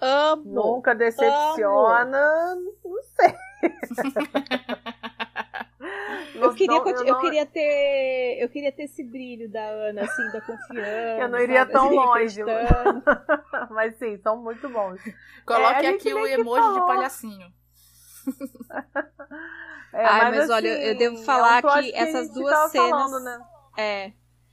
Amo. 0.00 0.44
Nunca 0.44 0.94
decepciona, 0.94 2.52
amo. 2.52 2.74
não 2.84 3.02
sei. 3.02 3.34
eu 6.42 6.54
queria, 6.54 6.78
não, 6.78 6.88
eu, 6.88 7.04
eu, 7.04 7.20
queria 7.20 7.46
ter 7.46 8.38
eu 8.40 8.48
queria 8.48 8.72
ter 8.72 8.84
esse 8.84 9.04
brilho 9.04 9.48
da 9.48 9.64
Ana 9.64 10.02
assim 10.02 10.30
da 10.32 10.40
confiança 10.40 11.22
eu 11.22 11.28
não 11.28 11.38
iria 11.38 11.60
sabe? 11.60 11.72
tão 11.72 11.86
assim, 11.86 11.96
longe 11.96 12.40
mas 13.70 13.96
sim 13.96 14.18
são 14.18 14.36
muito 14.42 14.68
bons 14.68 15.00
coloque 15.46 15.86
é, 15.86 15.90
aqui 15.90 16.12
o 16.12 16.26
emoji 16.26 16.60
falou. 16.60 16.80
de 16.80 16.86
palhacinho 16.86 17.52
é, 19.92 20.04
Ai, 20.04 20.20
mas, 20.20 20.30
mas 20.30 20.38
assim, 20.40 20.52
olha 20.52 20.82
eu 20.82 20.96
devo 20.96 21.16
falar 21.18 21.62
que, 21.62 21.82
que 21.82 21.94
essas 21.96 22.30
duas 22.30 22.70
cenas 22.70 22.90
falando, 22.90 23.24
né? 23.24 23.46
é 23.76 24.12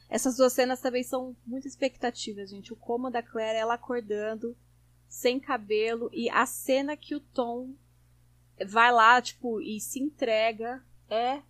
essas 0.09 0.37
duas 0.37 0.53
cenas 0.53 0.79
também 0.79 1.03
são 1.03 1.35
muito 1.45 1.67
expectativas 1.67 2.49
gente 2.49 2.71
o 2.71 2.75
coma 2.75 3.09
da 3.09 3.23
Claire 3.23 3.57
ela 3.57 3.73
acordando 3.73 4.55
sem 5.07 5.39
cabelo 5.39 6.09
e 6.13 6.29
a 6.29 6.45
cena 6.45 6.95
que 6.95 7.15
o 7.15 7.19
Tom 7.19 7.73
vai 8.67 8.91
lá 8.91 9.21
tipo 9.21 9.61
e 9.61 9.79
se 9.79 9.99
entrega 9.99 10.83
é 11.09 11.41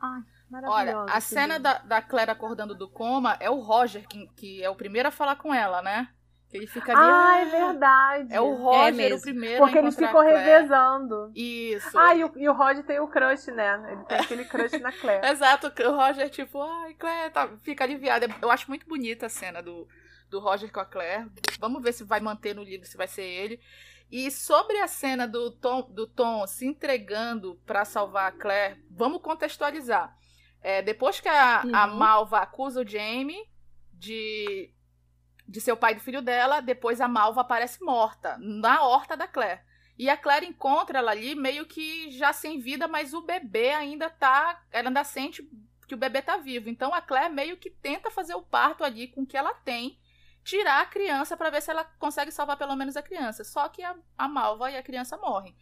Ai, 0.00 0.22
Olha, 0.64 1.02
a 1.08 1.20
cena 1.20 1.58
da, 1.58 1.78
da 1.78 2.00
Claire 2.00 2.30
acordando 2.30 2.74
do 2.74 2.88
coma 2.88 3.36
é 3.40 3.50
o 3.50 3.58
Roger, 3.60 4.06
que, 4.06 4.28
que 4.36 4.62
é 4.62 4.70
o 4.70 4.76
primeiro 4.76 5.08
a 5.08 5.12
falar 5.12 5.36
com 5.36 5.52
ela, 5.52 5.82
né? 5.82 6.08
Que 6.48 6.56
ele 6.58 6.66
fica 6.68 6.92
ali. 6.92 7.02
Ah, 7.02 7.38
é 7.40 7.44
verdade. 7.44 8.28
É 8.34 8.40
o 8.40 8.54
Roger 8.54 9.10
é 9.10 9.14
o 9.14 9.20
primeiro 9.20 9.58
Porque 9.58 9.78
eles 9.78 9.96
ficam 9.96 10.20
revezando. 10.20 11.32
Isso. 11.34 11.98
Ah, 11.98 12.14
e 12.14 12.22
o, 12.22 12.32
e 12.36 12.48
o 12.48 12.52
Roger 12.52 12.84
tem 12.84 13.00
o 13.00 13.08
crush, 13.08 13.48
né? 13.48 13.84
Ele 13.90 14.04
tem 14.04 14.18
aquele 14.18 14.44
crush 14.44 14.78
na 14.78 14.92
Claire. 14.92 15.26
Exato, 15.26 15.66
o 15.66 15.96
Roger, 15.96 16.30
tipo, 16.30 16.62
ai, 16.62 16.94
Claire, 16.94 17.32
tá, 17.32 17.48
fica 17.62 17.82
aliviada. 17.82 18.28
Eu 18.40 18.50
acho 18.50 18.68
muito 18.68 18.86
bonita 18.86 19.26
a 19.26 19.28
cena 19.28 19.60
do, 19.60 19.88
do 20.30 20.38
Roger 20.38 20.70
com 20.70 20.78
a 20.78 20.86
Claire. 20.86 21.26
Vamos 21.58 21.82
ver 21.82 21.92
se 21.92 22.04
vai 22.04 22.20
manter 22.20 22.54
no 22.54 22.62
livro, 22.62 22.86
se 22.86 22.96
vai 22.96 23.08
ser 23.08 23.24
ele. 23.24 23.60
E 24.10 24.30
sobre 24.30 24.78
a 24.78 24.86
cena 24.86 25.26
do 25.26 25.50
Tom, 25.50 25.82
do 25.90 26.06
Tom 26.06 26.46
se 26.46 26.66
entregando 26.66 27.60
para 27.66 27.84
salvar 27.84 28.28
a 28.28 28.32
Claire, 28.32 28.84
vamos 28.90 29.20
contextualizar. 29.20 30.16
É, 30.62 30.80
depois 30.80 31.20
que 31.20 31.28
a, 31.28 31.62
uhum. 31.64 31.74
a 31.74 31.86
Malva 31.86 32.38
acusa 32.38 32.82
o 32.82 32.88
Jamie 32.88 33.48
de, 33.92 34.72
de 35.46 35.60
ser 35.60 35.72
o 35.72 35.76
pai 35.76 35.94
do 35.94 36.00
filho 36.00 36.22
dela, 36.22 36.60
depois 36.60 37.00
a 37.00 37.08
Malva 37.08 37.40
aparece 37.40 37.82
morta 37.82 38.36
na 38.38 38.82
horta 38.82 39.16
da 39.16 39.26
Claire. 39.26 39.60
E 39.98 40.10
a 40.10 40.16
Claire 40.16 40.46
encontra 40.46 40.98
ela 40.98 41.10
ali 41.10 41.34
meio 41.34 41.66
que 41.66 42.10
já 42.10 42.32
sem 42.32 42.60
vida, 42.60 42.86
mas 42.86 43.14
o 43.14 43.22
bebê 43.22 43.70
ainda 43.70 44.10
tá. 44.10 44.62
Ela 44.70 44.88
ainda 44.88 45.04
sente 45.04 45.42
que 45.88 45.94
o 45.94 45.98
bebê 45.98 46.20
tá 46.20 46.36
vivo. 46.36 46.68
Então 46.68 46.92
a 46.92 47.00
Claire 47.00 47.32
meio 47.32 47.56
que 47.56 47.70
tenta 47.70 48.10
fazer 48.10 48.34
o 48.34 48.42
parto 48.42 48.84
ali 48.84 49.08
com 49.08 49.22
o 49.22 49.26
que 49.26 49.36
ela 49.36 49.54
tem 49.54 49.98
tirar 50.46 50.80
a 50.80 50.86
criança 50.86 51.36
para 51.36 51.50
ver 51.50 51.60
se 51.60 51.70
ela 51.70 51.84
consegue 51.98 52.30
salvar 52.30 52.56
pelo 52.56 52.76
menos 52.76 52.96
a 52.96 53.02
criança. 53.02 53.42
Só 53.42 53.68
que 53.68 53.82
a, 53.82 53.96
a 54.16 54.28
malva 54.28 54.70
e 54.70 54.76
a 54.76 54.82
criança 54.82 55.16
morrem. 55.18 55.54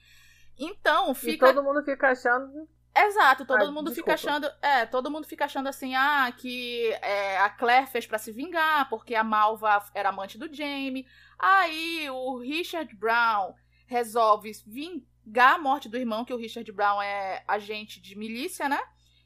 Então, 0.59 1.15
fica. 1.15 1.49
E 1.51 1.55
todo 1.55 1.65
mundo 1.65 1.83
fica 1.83 2.09
achando. 2.11 2.69
Exato, 2.97 3.45
todo 3.45 3.73
mundo 3.73 3.91
desculpa. 3.91 4.13
fica 4.17 4.31
achando. 4.31 4.53
É, 4.63 4.87
todo 4.87 5.11
mundo 5.11 5.27
fica 5.27 5.47
achando 5.47 5.69
assim, 5.69 5.97
ah, 5.97 6.31
que 6.37 6.93
é, 7.03 7.39
a 7.39 7.49
Claire 7.51 7.89
fez 7.89 8.07
para 8.07 8.19
se 8.19 8.31
vingar, 8.31 8.89
porque 8.89 9.17
a 9.17 9.25
Malva 9.25 9.83
era 9.95 10.11
amante 10.11 10.39
do 10.39 10.53
Jamie. 10.55 11.07
Aí 11.39 12.09
o 12.11 12.39
Richard 12.39 12.95
Brown 12.95 13.55
resolve 13.87 14.53
vingar 14.65 15.55
a 15.55 15.59
morte 15.59 15.89
do 15.89 15.97
irmão, 15.97 16.25
que 16.25 16.33
o 16.33 16.37
Richard 16.37 16.71
Brown 16.71 17.03
é 17.03 17.43
agente 17.49 18.01
de 18.01 18.17
milícia, 18.17 18.69
né? 18.69 18.81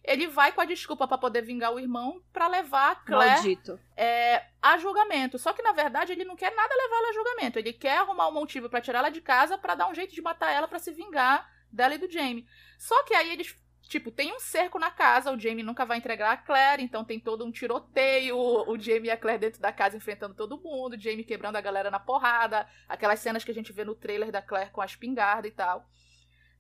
Ele 0.09 0.27
vai 0.27 0.53
com 0.53 0.61
a 0.61 0.65
desculpa 0.65 1.07
para 1.07 1.19
poder 1.19 1.43
vingar 1.43 1.73
o 1.73 1.79
irmão 1.79 2.23
para 2.33 2.49
levar 2.49 2.93
a 2.93 2.97
Claire 2.97 3.61
é, 3.95 4.47
a 4.63 4.79
julgamento. 4.79 5.39
Só 5.39 5.53
que 5.53 5.63
na 5.63 5.73
verdade 5.73 6.13
ele 6.13 6.25
não 6.25 6.35
quer 6.35 6.55
nada 6.55 6.75
levar 6.75 6.97
ela 6.97 7.09
a 7.11 7.13
julgamento. 7.13 7.59
Ele 7.59 7.73
quer 7.75 7.99
arrumar 7.99 8.29
um 8.29 8.33
motivo 8.33 8.71
para 8.71 8.81
tirar 8.81 9.01
ela 9.01 9.11
de 9.11 9.21
casa 9.21 9.59
para 9.59 9.75
dar 9.75 9.89
um 9.89 9.95
jeito 9.95 10.15
de 10.15 10.23
matar 10.23 10.51
ela 10.51 10.67
para 10.67 10.79
se 10.79 10.91
vingar 10.93 11.47
dela 11.71 11.95
e 11.95 11.99
do 11.99 12.11
Jamie. 12.11 12.47
Só 12.79 13.05
que 13.05 13.15
aí 13.15 13.31
eles 13.31 13.55
Tipo, 13.89 14.11
tem 14.11 14.35
um 14.35 14.39
cerco 14.39 14.79
na 14.79 14.91
casa, 14.91 15.33
o 15.33 15.41
Jamie 15.41 15.63
nunca 15.63 15.87
vai 15.87 15.97
entregar 15.97 16.31
a 16.31 16.37
Claire, 16.37 16.83
então 16.83 17.03
tem 17.03 17.19
todo 17.19 17.43
um 17.43 17.51
tiroteio, 17.51 18.37
o 18.37 18.79
Jamie 18.79 19.09
e 19.09 19.11
a 19.11 19.17
Claire 19.17 19.41
dentro 19.41 19.63
da 19.63 19.73
casa 19.73 19.97
enfrentando 19.97 20.35
todo 20.35 20.61
mundo, 20.61 20.93
o 20.93 21.01
Jamie 21.01 21.25
quebrando 21.25 21.57
a 21.57 21.61
galera 21.63 21.91
na 21.91 21.99
porrada, 21.99 22.69
aquelas 22.87 23.19
cenas 23.19 23.45
que 23.45 23.51
a 23.51 23.55
gente 23.55 23.73
vê 23.73 23.87
no 23.87 23.95
trailer 23.95 24.31
da 24.31 24.43
Claire 24.43 24.71
com 24.71 24.83
a 24.83 24.85
espingarda 24.85 25.49
e 25.49 25.51
tal. 25.51 25.89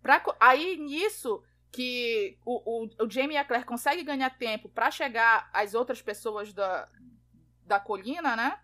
Pra, 0.01 0.23
aí, 0.41 0.79
nisso, 0.79 1.45
que 1.71 2.39
o, 2.45 2.85
o, 2.85 3.05
o 3.05 3.11
Jamie 3.11 3.35
e 3.35 3.39
a 3.39 3.45
Claire 3.45 3.67
conseguem 3.67 4.05
ganhar 4.05 4.31
tempo 4.31 4.69
para 4.69 4.91
chegar 4.91 5.49
às 5.53 5.75
outras 5.75 6.01
pessoas 6.01 6.53
da, 6.53 6.89
da 7.65 7.79
colina, 7.79 8.35
né? 8.35 8.59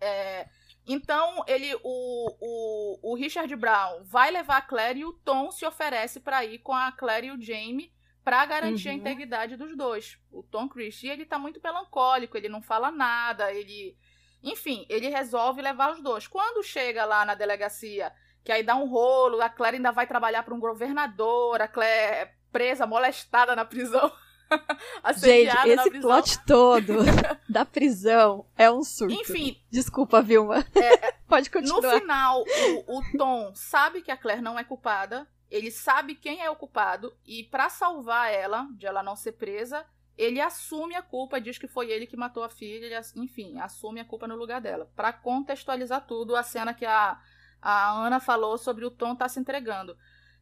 É, 0.00 0.48
então 0.86 1.44
ele, 1.46 1.74
o, 1.84 2.36
o, 2.40 3.12
o 3.12 3.14
Richard 3.14 3.54
Brown 3.54 4.02
vai 4.04 4.30
levar 4.30 4.56
a 4.56 4.62
Claire 4.62 5.00
e 5.00 5.04
o 5.04 5.12
Tom 5.12 5.50
se 5.50 5.64
oferece 5.64 6.20
para 6.20 6.44
ir 6.44 6.58
com 6.58 6.72
a 6.72 6.90
Claire 6.90 7.28
e 7.28 7.30
o 7.30 7.40
Jamie 7.40 7.92
para 8.24 8.44
garantir 8.44 8.88
uhum. 8.88 8.94
a 8.94 8.98
integridade 8.98 9.56
dos 9.56 9.76
dois. 9.76 10.18
O 10.30 10.42
Tom 10.42 10.68
Christie 10.68 11.08
ele 11.08 11.24
tá 11.24 11.38
muito 11.38 11.60
melancólico, 11.62 12.36
ele 12.36 12.48
não 12.48 12.60
fala 12.60 12.90
nada, 12.90 13.52
ele, 13.52 13.96
enfim, 14.42 14.84
ele 14.88 15.08
resolve 15.08 15.62
levar 15.62 15.92
os 15.92 16.02
dois. 16.02 16.26
Quando 16.26 16.62
chega 16.62 17.04
lá 17.04 17.24
na 17.24 17.34
delegacia 17.34 18.12
que 18.44 18.52
aí 18.52 18.62
dá 18.62 18.76
um 18.76 18.86
rolo, 18.86 19.40
a 19.40 19.48
Claire 19.48 19.76
ainda 19.76 19.92
vai 19.92 20.06
trabalhar 20.06 20.42
para 20.42 20.54
um 20.54 20.60
governador, 20.60 21.60
a 21.60 21.68
Claire 21.68 22.14
é 22.14 22.32
presa, 22.52 22.86
molestada 22.86 23.54
na 23.54 23.64
prisão. 23.64 24.10
Gente, 25.16 25.68
esse 25.68 25.90
plot 26.00 26.44
todo 26.44 26.94
da 27.48 27.64
prisão 27.64 28.46
é 28.56 28.70
um 28.70 28.82
surto. 28.82 29.14
Enfim. 29.14 29.56
Desculpa, 29.70 30.20
Vilma. 30.20 30.66
É, 30.74 31.06
é 31.06 31.12
Pode 31.28 31.50
continuar. 31.50 31.94
No 31.94 32.00
final, 32.00 32.44
o, 32.86 32.98
o, 32.98 33.02
Tom 33.16 33.52
sabe 33.54 34.02
que 34.02 34.10
a 34.10 34.16
Claire 34.16 34.42
não 34.42 34.58
é 34.58 34.64
culpada. 34.64 35.28
Ele 35.48 35.70
sabe 35.70 36.14
quem 36.14 36.42
é 36.42 36.50
o 36.50 36.56
culpado. 36.56 37.14
E 37.24 37.44
para 37.44 37.68
salvar 37.68 38.32
ela, 38.32 38.68
de 38.76 38.86
ela 38.86 39.02
não 39.02 39.16
ser 39.16 39.32
presa, 39.32 39.84
ele 40.16 40.40
assume 40.40 40.94
a 40.94 41.02
culpa, 41.02 41.40
diz 41.40 41.58
que 41.58 41.66
foi 41.66 41.90
ele 41.90 42.06
que 42.06 42.16
matou 42.16 42.42
a 42.42 42.48
filha. 42.48 42.86
Ele, 42.86 43.00
enfim, 43.16 43.58
assume 43.58 44.00
a 44.00 44.04
culpa 44.04 44.26
no 44.26 44.36
lugar 44.36 44.60
dela. 44.60 44.90
Para 44.96 45.12
contextualizar 45.12 46.06
tudo, 46.06 46.36
a 46.36 46.42
cena 46.42 46.74
que 46.74 46.84
a 46.84 47.20
a 47.60 47.90
Ana 47.92 48.20
falou 48.20 48.56
sobre 48.56 48.84
o 48.84 48.90
Tom 48.90 49.14
tá 49.14 49.28
se 49.28 49.38
entregando. 49.38 49.96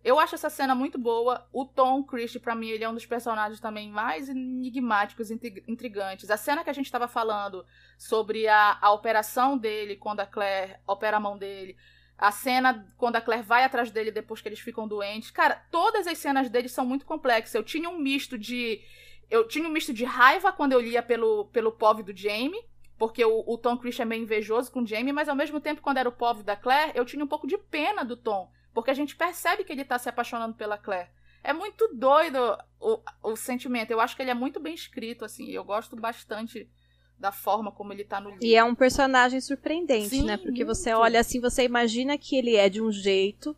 Eu 0.05 0.19
acho 0.19 0.37
essa 0.37 0.49
cena 0.49 0.75
muito 0.75 0.97
boa. 0.97 1.47
O 1.53 1.65
Tom 1.65 2.05
Christie, 2.05 2.39
para 2.39 2.55
mim, 2.55 2.69
ele 2.69 2.85
é 2.85 2.89
um 2.89 2.95
dos 2.95 3.05
personagens 3.05 3.61
também 3.61 3.91
mais 3.91 4.29
enigmáticos, 4.29 5.31
intrigantes. 5.31 6.31
A 6.31 6.37
cena 6.37 6.63
que 6.63 6.71
a 6.71 6.73
gente 6.73 6.87
estava 6.87 7.09
falando 7.09 7.67
sobre 7.99 8.47
a, 8.47 8.79
a 8.81 8.93
operação 8.93 9.59
dele, 9.59 9.97
quando 9.97 10.21
a 10.21 10.27
Claire 10.27 10.77
opera 10.87 11.17
a 11.17 11.21
mão 11.21 11.37
dele. 11.37 11.77
A 12.17 12.31
cena 12.31 12.87
quando 12.97 13.17
a 13.17 13.21
Claire 13.21 13.43
vai 13.43 13.65
atrás 13.65 13.91
dele 13.91 14.11
depois 14.11 14.41
que 14.41 14.49
eles 14.49 14.61
ficam 14.61 14.87
doentes. 14.87 15.31
Cara, 15.31 15.63
todas 15.71 16.07
as 16.07 16.19
cenas 16.19 16.49
dele 16.49 16.69
são 16.69 16.87
muito 16.87 17.05
complexas. 17.05 17.55
Eu 17.55 17.65
tinha 17.65 17.91
um 17.91 17.99
misto 17.99 18.39
de. 18.39 18.81
Eu 19.29 19.47
tinha 19.47 19.69
um 19.69 19.73
misto 19.73 19.93
de 19.93 20.05
raiva 20.05 20.53
quando 20.53 20.73
eu 20.73 20.81
lia 20.81 21.03
pelo, 21.03 21.47
pelo 21.47 21.73
POV 21.73 22.03
do 22.03 22.17
Jamie. 22.17 22.65
Porque 22.99 23.25
o, 23.25 23.45
o 23.47 23.57
Tom 23.57 23.79
Christie 23.79 24.03
é 24.03 24.05
meio 24.05 24.23
invejoso 24.23 24.73
com 24.73 24.83
o 24.83 24.87
Jamie, 24.87 25.13
mas 25.13 25.29
ao 25.29 25.37
mesmo 25.37 25.61
tempo, 25.61 25.81
quando 25.81 25.99
era 25.99 26.09
o 26.09 26.13
POV 26.13 26.43
da 26.43 26.57
Claire, 26.57 26.93
eu 26.95 27.05
tinha 27.05 27.25
um 27.25 27.29
pouco 27.29 27.47
de 27.47 27.57
pena 27.57 28.05
do 28.05 28.17
Tom 28.17 28.51
porque 28.79 28.93
a 28.93 28.95
gente 28.95 29.17
percebe 29.17 29.65
que 29.65 29.73
ele 29.73 29.85
tá 29.85 29.99
se 29.99 30.09
apaixonando 30.09 30.55
pela 30.55 30.79
Claire. 30.79 31.09
É 31.43 31.53
muito 31.53 31.89
doido 31.93 32.39
o, 32.81 33.01
o 33.25 33.35
sentimento. 33.35 33.91
Eu 33.91 33.99
acho 33.99 34.15
que 34.15 34.23
ele 34.23 34.31
é 34.31 34.35
muito 34.35 34.61
bem 34.61 34.73
escrito, 34.73 35.25
assim. 35.25 35.51
Eu 35.51 35.65
gosto 35.65 35.97
bastante 35.97 36.71
da 37.19 37.33
forma 37.33 37.73
como 37.73 37.93
ele 37.93 38.05
tá 38.05 38.21
no 38.21 38.31
livro. 38.31 38.45
E 38.45 38.55
é 38.55 38.63
um 38.63 38.77
personagem 38.77 39.41
surpreendente, 39.41 40.11
Sim, 40.11 40.27
né? 40.27 40.37
Porque 40.37 40.65
muito. 40.65 40.77
você 40.77 40.93
olha 40.93 41.19
assim, 41.19 41.41
você 41.41 41.65
imagina 41.65 42.17
que 42.17 42.37
ele 42.37 42.55
é 42.55 42.69
de 42.69 42.81
um 42.81 42.93
jeito, 42.93 43.57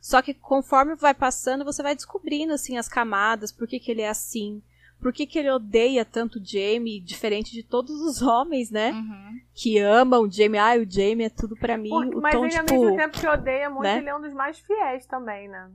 só 0.00 0.22
que 0.22 0.32
conforme 0.32 0.94
vai 0.94 1.12
passando, 1.12 1.62
você 1.62 1.82
vai 1.82 1.94
descobrindo 1.94 2.54
assim 2.54 2.78
as 2.78 2.88
camadas, 2.88 3.52
por 3.52 3.68
que, 3.68 3.78
que 3.78 3.90
ele 3.90 4.00
é 4.00 4.08
assim. 4.08 4.62
Por 5.00 5.12
que, 5.12 5.26
que 5.26 5.38
ele 5.38 5.50
odeia 5.50 6.04
tanto 6.04 6.38
o 6.38 6.44
Jamie, 6.44 7.00
diferente 7.00 7.52
de 7.52 7.62
todos 7.62 8.00
os 8.00 8.22
homens, 8.22 8.70
né? 8.70 8.92
Uhum. 8.92 9.40
Que 9.54 9.78
amam 9.78 10.22
o 10.22 10.30
Jamie. 10.30 10.58
Ah, 10.58 10.76
o 10.76 10.90
Jamie 10.90 11.26
é 11.26 11.30
tudo 11.30 11.56
para 11.56 11.76
mim. 11.76 11.90
Porque, 11.90 12.16
o 12.16 12.20
mas 12.20 12.34
Tom, 12.34 12.44
ele, 12.44 12.50
tipo, 12.50 12.74
ao 12.74 12.80
mesmo 12.80 12.96
tempo 12.96 13.20
que 13.20 13.26
odeia 13.26 13.70
muito, 13.70 13.82
né? 13.82 13.98
ele 13.98 14.08
é 14.08 14.16
um 14.16 14.20
dos 14.20 14.32
mais 14.32 14.58
fiéis 14.58 15.06
também, 15.06 15.48
né? 15.48 15.70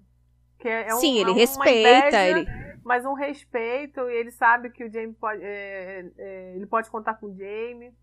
Que 0.59 0.67
é 0.67 0.93
um, 0.93 0.97
Sim, 0.97 1.19
ele 1.19 1.31
é 1.31 1.33
respeita. 1.33 1.99
Inveja, 1.99 2.27
ele... 2.27 2.71
Mas 2.83 3.05
um 3.05 3.13
respeito, 3.13 4.01
e 4.01 4.13
ele 4.13 4.31
sabe 4.31 4.71
que 4.71 4.83
o 4.83 4.91
Jamie 4.91 5.13
pode. 5.13 5.41
É, 5.43 6.05
é, 6.17 6.53
ele 6.55 6.65
pode 6.65 6.89
contar 6.89 7.13
com 7.13 7.27
o 7.27 7.37
Jamie. 7.37 7.93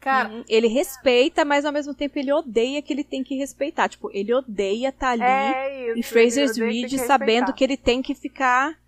Cara, 0.00 0.28
uhum. 0.28 0.44
ele 0.48 0.68
respeita, 0.68 1.44
mas 1.44 1.64
ao 1.64 1.72
mesmo 1.72 1.92
tempo 1.92 2.18
ele 2.18 2.32
odeia 2.32 2.80
que 2.80 2.92
ele 2.92 3.04
tem 3.04 3.24
que 3.24 3.36
respeitar. 3.36 3.88
Tipo, 3.88 4.10
ele 4.12 4.32
odeia 4.32 4.88
estar 4.88 5.08
tá 5.08 5.12
ali 5.12 5.22
é 5.22 5.90
isso, 5.90 5.98
em 5.98 6.02
Fraser's 6.02 6.56
Ridge 6.56 6.98
sabendo 6.98 7.52
que 7.52 7.64
ele 7.64 7.76
tem 7.76 8.00
que 8.00 8.14
ficar 8.14 8.78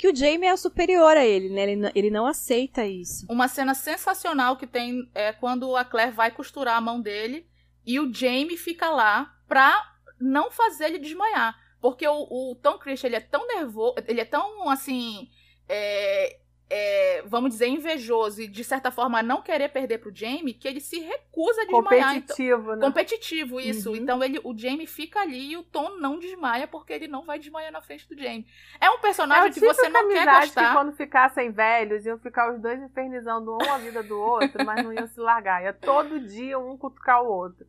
que 0.00 0.08
o 0.08 0.16
Jamie 0.16 0.48
é 0.48 0.56
superior 0.56 1.14
a 1.14 1.26
ele, 1.26 1.50
né? 1.50 1.70
Ele, 1.70 1.92
ele 1.94 2.10
não 2.10 2.26
aceita 2.26 2.86
isso. 2.86 3.26
Uma 3.28 3.48
cena 3.48 3.74
sensacional 3.74 4.56
que 4.56 4.66
tem 4.66 5.06
é 5.14 5.30
quando 5.30 5.76
a 5.76 5.84
Claire 5.84 6.10
vai 6.10 6.30
costurar 6.30 6.78
a 6.78 6.80
mão 6.80 7.02
dele 7.02 7.46
e 7.84 8.00
o 8.00 8.10
Jamie 8.10 8.56
fica 8.56 8.88
lá 8.88 9.36
pra 9.46 9.94
não 10.18 10.50
fazer 10.50 10.86
ele 10.86 10.98
desmaiar. 10.98 11.54
Porque 11.82 12.08
o, 12.08 12.14
o 12.30 12.54
Tom 12.54 12.78
Christian, 12.78 13.08
ele 13.08 13.16
é 13.16 13.20
tão 13.20 13.46
nervoso, 13.46 13.96
ele 14.08 14.22
é 14.22 14.24
tão, 14.24 14.70
assim, 14.70 15.28
é, 15.68 16.38
é, 16.72 17.22
vamos 17.26 17.50
dizer, 17.50 17.66
invejoso 17.66 18.40
e, 18.40 18.46
de 18.46 18.62
certa 18.62 18.92
forma, 18.92 19.20
não 19.24 19.42
querer 19.42 19.68
perder 19.70 19.98
pro 19.98 20.14
Jamie, 20.14 20.54
que 20.54 20.68
ele 20.68 20.80
se 20.80 21.00
recusa 21.00 21.62
a 21.62 21.64
desmaiar. 21.64 22.14
Competitivo, 22.14 22.62
então, 22.62 22.76
né? 22.76 22.86
Competitivo, 22.86 23.60
isso. 23.60 23.90
Uhum. 23.90 23.96
Então 23.96 24.22
ele, 24.22 24.40
o 24.44 24.56
Jamie 24.56 24.86
fica 24.86 25.20
ali 25.20 25.50
e 25.50 25.56
o 25.56 25.64
Tom 25.64 25.98
não 25.98 26.20
desmaia 26.20 26.68
porque 26.68 26.92
ele 26.92 27.08
não 27.08 27.24
vai 27.24 27.40
desmaiar 27.40 27.72
na 27.72 27.80
frente 27.80 28.08
do 28.08 28.16
Jamie. 28.16 28.46
É 28.80 28.88
um 28.88 29.00
personagem 29.00 29.50
é 29.50 29.52
que 29.52 29.58
você 29.58 29.88
não 29.88 30.08
quer 30.08 30.24
gostar. 30.24 30.68
que 30.68 30.72
quando 30.72 30.92
ficassem 30.92 31.50
velhos, 31.50 32.06
iam 32.06 32.18
ficar 32.18 32.54
os 32.54 32.60
dois 32.60 32.80
infernizando 32.80 33.52
um 33.52 33.72
a 33.72 33.78
vida 33.78 34.02
do 34.04 34.16
outro, 34.16 34.64
mas 34.64 34.84
não 34.84 34.92
iam 34.92 35.08
se 35.08 35.18
largar. 35.18 35.64
Ia 35.64 35.72
todo 35.72 36.20
dia 36.20 36.56
um 36.56 36.76
cutucar 36.76 37.20
o 37.20 37.26
outro. 37.26 37.66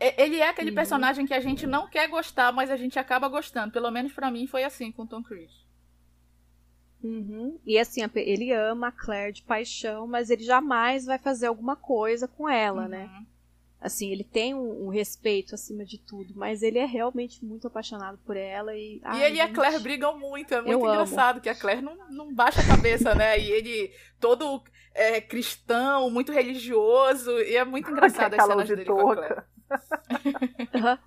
Ele 0.00 0.40
é 0.40 0.48
aquele 0.48 0.70
uhum. 0.70 0.74
personagem 0.74 1.24
que 1.24 1.34
a 1.34 1.40
gente 1.40 1.68
não 1.68 1.88
quer 1.88 2.08
gostar, 2.08 2.52
mas 2.52 2.68
a 2.68 2.76
gente 2.76 2.98
acaba 2.98 3.28
gostando. 3.28 3.72
Pelo 3.72 3.92
menos 3.92 4.12
para 4.12 4.28
mim 4.28 4.48
foi 4.48 4.64
assim 4.64 4.90
com 4.90 5.02
o 5.02 5.06
Tom 5.06 5.22
Cruise. 5.22 5.63
Uhum. 7.04 7.58
E 7.66 7.78
assim, 7.78 8.00
ele 8.16 8.50
ama 8.52 8.88
a 8.88 8.92
Claire 8.92 9.32
de 9.32 9.42
paixão, 9.42 10.06
mas 10.06 10.30
ele 10.30 10.42
jamais 10.42 11.04
vai 11.04 11.18
fazer 11.18 11.46
alguma 11.46 11.76
coisa 11.76 12.26
com 12.26 12.48
ela, 12.48 12.88
né? 12.88 13.04
uhum. 13.04 13.20
né? 13.20 13.26
Assim, 13.78 14.10
ele 14.10 14.24
tem 14.24 14.54
um, 14.54 14.86
um, 14.86 14.88
respeito 14.88 15.54
acima 15.54 15.84
de 15.84 15.98
tudo, 15.98 16.32
mas 16.34 16.62
ele 16.62 16.78
é 16.78 16.86
realmente 16.86 17.44
muito 17.44 17.66
apaixonado 17.66 18.16
por 18.24 18.34
ela. 18.34 18.74
E, 18.74 18.98
ai, 19.04 19.18
e 19.18 19.22
ele 19.24 19.36
gente, 19.36 19.48
e 19.48 19.50
a 19.50 19.54
Claire 19.54 19.78
brigam 19.78 20.18
muito, 20.18 20.54
é 20.54 20.62
muito 20.62 20.86
engraçado 20.86 21.34
amo. 21.34 21.42
que 21.42 21.50
a 21.50 21.54
Claire 21.54 21.82
não, 21.82 21.94
não 22.08 22.32
baixa 22.32 22.62
a 22.62 22.66
cabeça, 22.66 23.14
né? 23.14 23.38
E 23.38 23.50
ele 23.50 23.92
todo 24.18 24.62
é, 24.94 25.20
cristão, 25.20 26.08
muito 26.08 26.32
religioso, 26.32 27.30
e 27.40 27.56
é 27.56 27.64
muito 27.66 27.90
engraçado 27.90 28.32
as 28.32 28.46
cenas 28.46 28.66
de 28.66 28.74
dele 28.74 28.88
com 28.88 29.10
a 29.10 29.16
Claire. 29.16 29.42
uhum. 30.72 30.98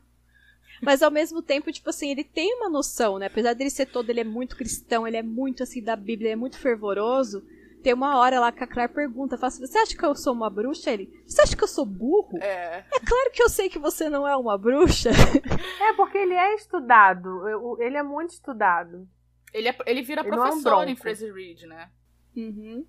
Mas 0.82 1.01
ao 1.01 1.11
mesmo 1.11 1.41
tempo, 1.41 1.71
tipo 1.71 1.89
assim, 1.89 2.09
ele 2.09 2.23
tem 2.23 2.55
uma 2.55 2.69
noção, 2.69 3.17
né? 3.17 3.28
Apesar 3.28 3.53
dele 3.53 3.69
ser 3.69 3.88
todo, 3.88 4.09
ele 4.09 4.19
é 4.19 4.23
muito 4.23 4.55
cristão, 4.55 5.07
ele 5.07 5.17
é 5.17 5.23
muito 5.23 5.63
assim 5.63 5.82
da 5.82 5.95
Bíblia, 5.95 6.28
ele 6.28 6.34
é 6.34 6.36
muito 6.36 6.59
fervoroso. 6.59 7.43
Tem 7.84 7.93
uma 7.93 8.17
hora 8.17 8.39
lá 8.39 8.51
que 8.51 8.63
a 8.63 8.67
Claire 8.67 8.91
pergunta, 8.91 9.38
fala 9.38 9.47
assim, 9.47 9.65
você 9.65 9.78
acha 9.78 9.95
que 9.95 10.05
eu 10.05 10.15
sou 10.15 10.34
uma 10.34 10.49
bruxa? 10.49 10.91
Ele, 10.91 11.09
você 11.25 11.41
acha 11.41 11.55
que 11.55 11.63
eu 11.63 11.67
sou 11.67 11.86
burro? 11.86 12.38
É. 12.41 12.84
É 12.91 12.99
claro 12.99 13.32
que 13.32 13.41
eu 13.41 13.49
sei 13.49 13.69
que 13.69 13.80
você 13.80 14.09
não 14.09 14.28
é 14.28 14.36
uma 14.36 14.57
bruxa. 14.57 15.11
É, 15.80 15.93
porque 15.93 16.17
ele 16.17 16.34
é 16.34 16.55
estudado, 16.55 17.80
ele 17.80 17.95
é 17.95 18.03
muito 18.03 18.32
estudado. 18.32 19.07
Ele, 19.53 19.69
é, 19.69 19.78
ele 19.86 20.01
vira 20.01 20.21
ele 20.21 20.30
professor 20.30 20.73
é 20.73 20.75
um 20.75 20.89
em 20.89 20.95
Fraser 20.95 21.34
Reed, 21.34 21.61
né? 21.61 21.89
Uhum. 22.36 22.86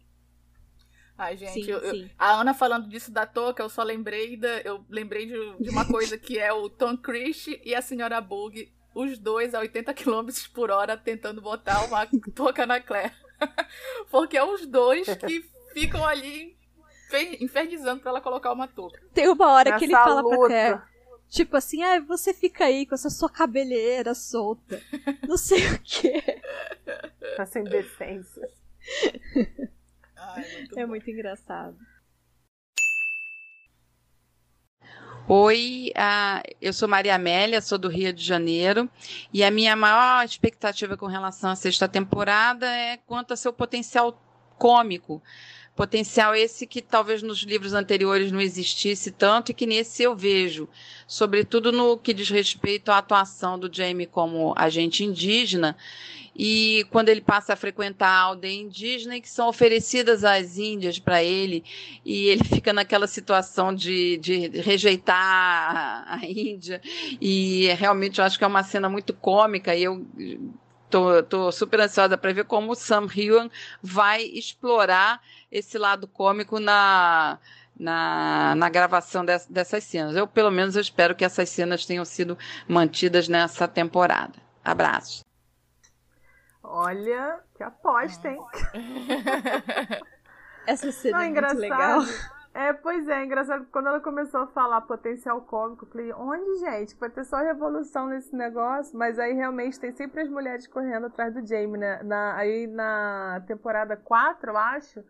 Ai, 1.19 1.37
gente, 1.37 1.65
sim, 1.65 1.69
eu, 1.69 1.81
sim. 1.91 2.03
Eu, 2.05 2.11
a 2.17 2.41
Ana 2.41 2.55
falando 2.55 2.89
disso 2.89 3.11
da 3.11 3.27
toca, 3.27 3.61
eu 3.61 3.69
só 3.69 3.83
lembrei 3.83 4.37
da, 4.37 4.61
eu 4.61 4.85
lembrei 4.89 5.27
de, 5.27 5.65
de 5.65 5.69
uma 5.69 5.85
coisa 5.85 6.17
que 6.17 6.39
é 6.39 6.53
o 6.53 6.71
Tom 6.71 6.97
Christie 6.97 7.61
e 7.65 7.75
a 7.75 7.83
senhora 7.83 8.21
Bug, 8.21 8.73
os 8.95 9.19
dois 9.19 9.53
a 9.53 9.59
80 9.59 9.93
km 9.95 10.29
por 10.55 10.71
hora 10.71 10.97
tentando 10.97 11.41
botar 11.41 11.85
uma 11.85 12.07
toca 12.33 12.65
na 12.65 12.81
Claire. 12.81 13.13
Porque 14.13 14.37
é 14.37 14.45
os 14.45 14.65
dois 14.65 15.09
que 15.17 15.45
ficam 15.73 16.05
ali 16.05 16.57
infernizando 17.41 18.01
pra 18.01 18.11
ela 18.11 18.21
colocar 18.21 18.53
uma 18.53 18.69
touca. 18.69 19.03
Tem 19.13 19.29
uma 19.29 19.53
hora 19.53 19.71
Nessa 19.71 19.79
que 19.81 19.85
ele 19.87 19.95
fala 19.95 20.21
luta. 20.21 20.37
pra 20.37 20.47
Claire, 20.47 20.81
tipo 21.29 21.57
assim, 21.57 21.83
ah, 21.83 21.99
você 21.99 22.33
fica 22.33 22.65
aí 22.67 22.87
com 22.87 22.95
essa 22.95 23.11
sua 23.11 23.29
cabeleira 23.29 24.15
solta. 24.15 24.81
Não 25.27 25.37
sei 25.37 25.67
o 25.67 25.81
quê. 25.83 26.23
Essa 27.37 27.59
indecência. 27.59 28.49
Ai, 30.35 30.45
muito 30.53 30.79
é 30.79 30.83
bom. 30.83 30.89
muito 30.89 31.11
engraçado. 31.11 31.77
Oi, 35.31 35.93
uh, 35.95 36.57
eu 36.61 36.73
sou 36.73 36.89
Maria 36.89 37.15
Amélia, 37.15 37.61
sou 37.61 37.77
do 37.77 37.89
Rio 37.89 38.15
de 38.15 38.25
Janeiro, 38.25 38.89
e 39.31 39.45
a 39.45 39.51
minha 39.51 39.77
maior 39.77 40.25
expectativa 40.25 40.97
com 40.97 41.07
relação 41.07 41.51
à 41.51 41.57
sexta 41.57 41.87
temporada 41.87 42.67
é 42.67 42.97
quanto 42.97 43.35
a 43.35 43.37
seu 43.37 43.53
potencial 43.53 44.19
cômico. 44.57 45.23
Potencial 45.77 46.35
esse 46.35 46.67
que 46.67 46.83
talvez 46.83 47.23
nos 47.23 47.39
livros 47.43 47.73
anteriores 47.73 48.33
não 48.33 48.41
existisse 48.41 49.11
tanto 49.13 49.51
e 49.51 49.55
que 49.55 49.67
nesse 49.67 50.03
eu 50.03 50.17
vejo, 50.17 50.69
sobretudo 51.07 51.71
no 51.71 51.97
que 51.97 52.13
diz 52.13 52.31
respeito 52.31 52.91
à 52.91 52.99
atuação 52.99 53.59
do 53.59 53.73
Jamie 53.73 54.07
como 54.07 54.55
agente 54.57 55.05
indígena 55.05 55.77
e 56.39 56.87
quando 56.93 57.09
ele 57.09 57.21
passa 57.21 57.55
a 57.55 57.57
frequentar 57.57 58.09
a 58.09 58.21
aldeia 58.21 58.61
indígena 58.61 59.21
que 59.21 59.29
são 59.29 59.49
oferecidas 59.49 60.23
às 60.23 60.57
índias 60.57 60.99
para 61.01 61.23
ele, 61.23 61.65
e 62.05 62.29
ele 62.29 62.45
fica 62.49 62.73
naquela 62.73 63.09
situação 63.09 63.75
de, 63.75 64.17
de 64.19 64.49
rejeitar 64.61 65.17
a, 66.07 66.21
Índia, 66.23 66.81
e 67.21 67.67
realmente 67.75 68.21
eu 68.21 68.25
acho 68.25 68.39
que 68.39 68.45
é 68.45 68.47
uma 68.47 68.63
cena 68.63 68.89
muito 68.89 69.13
cômica, 69.13 69.75
e 69.75 69.83
eu 69.83 70.07
Tô, 70.91 71.23
tô, 71.23 71.53
super 71.53 71.81
ansiosa 71.81 72.17
para 72.17 72.33
ver 72.33 72.47
como 72.47 72.73
o 72.73 72.75
Sam 72.75 73.09
Hewan 73.15 73.51
vai 73.83 74.23
explorar 74.23 75.21
esse 75.53 75.77
lado 75.77 76.09
cômico 76.09 76.59
na, 76.59 77.39
na, 77.79 78.55
na 78.55 78.71
gravação 78.71 79.23
des, 79.23 79.47
dessas 79.47 79.85
cenas. 79.85 80.17
Eu, 80.17 80.27
pelo 80.27 80.51
menos, 80.51 80.77
eu 80.77 80.81
espero 80.81 81.15
que 81.15 81.27
essas 81.27 81.51
cenas 81.51 81.85
tenham 81.85 82.07
sido 82.07 82.39
mantidas 82.67 83.29
nessa 83.29 83.69
temporada. 83.69 84.33
Abraços. 84.65 85.28
Olha, 86.71 87.41
que 87.55 87.63
aposta, 87.63 88.29
hein? 88.29 88.39
Essa 90.67 90.93
cena 90.93 91.19
Não, 91.19 91.25
é 91.25 91.31
muito 91.31 91.59
legal. 91.59 92.01
É, 92.53 92.75
pois 92.75 93.09
é, 93.09 93.25
engraçado. 93.25 93.67
Quando 93.73 93.87
ela 93.87 94.01
começou 94.01 94.41
a 94.41 94.47
falar 94.49 94.83
potencial 94.83 95.41
cômico, 95.41 95.87
eu 95.87 95.89
falei, 95.89 96.13
onde, 96.13 96.61
gente? 96.61 96.95
Vai 96.97 97.09
ter 97.09 97.25
só 97.25 97.39
revolução 97.39 98.09
nesse 98.09 98.37
negócio? 98.37 98.99
Mas 98.99 99.19
aí 99.19 99.33
realmente 99.33 99.81
tem 99.81 99.93
sempre 99.93 100.21
as 100.21 100.29
mulheres 100.29 100.67
correndo 100.67 101.07
atrás 101.07 101.33
do 101.33 101.47
Jamie, 101.47 101.79
né? 101.79 102.03
Na, 102.03 102.37
aí 102.37 102.67
na 102.67 103.43
temporada 103.47 103.97
4, 103.97 104.51
eu 104.51 104.57
acho, 104.59 105.03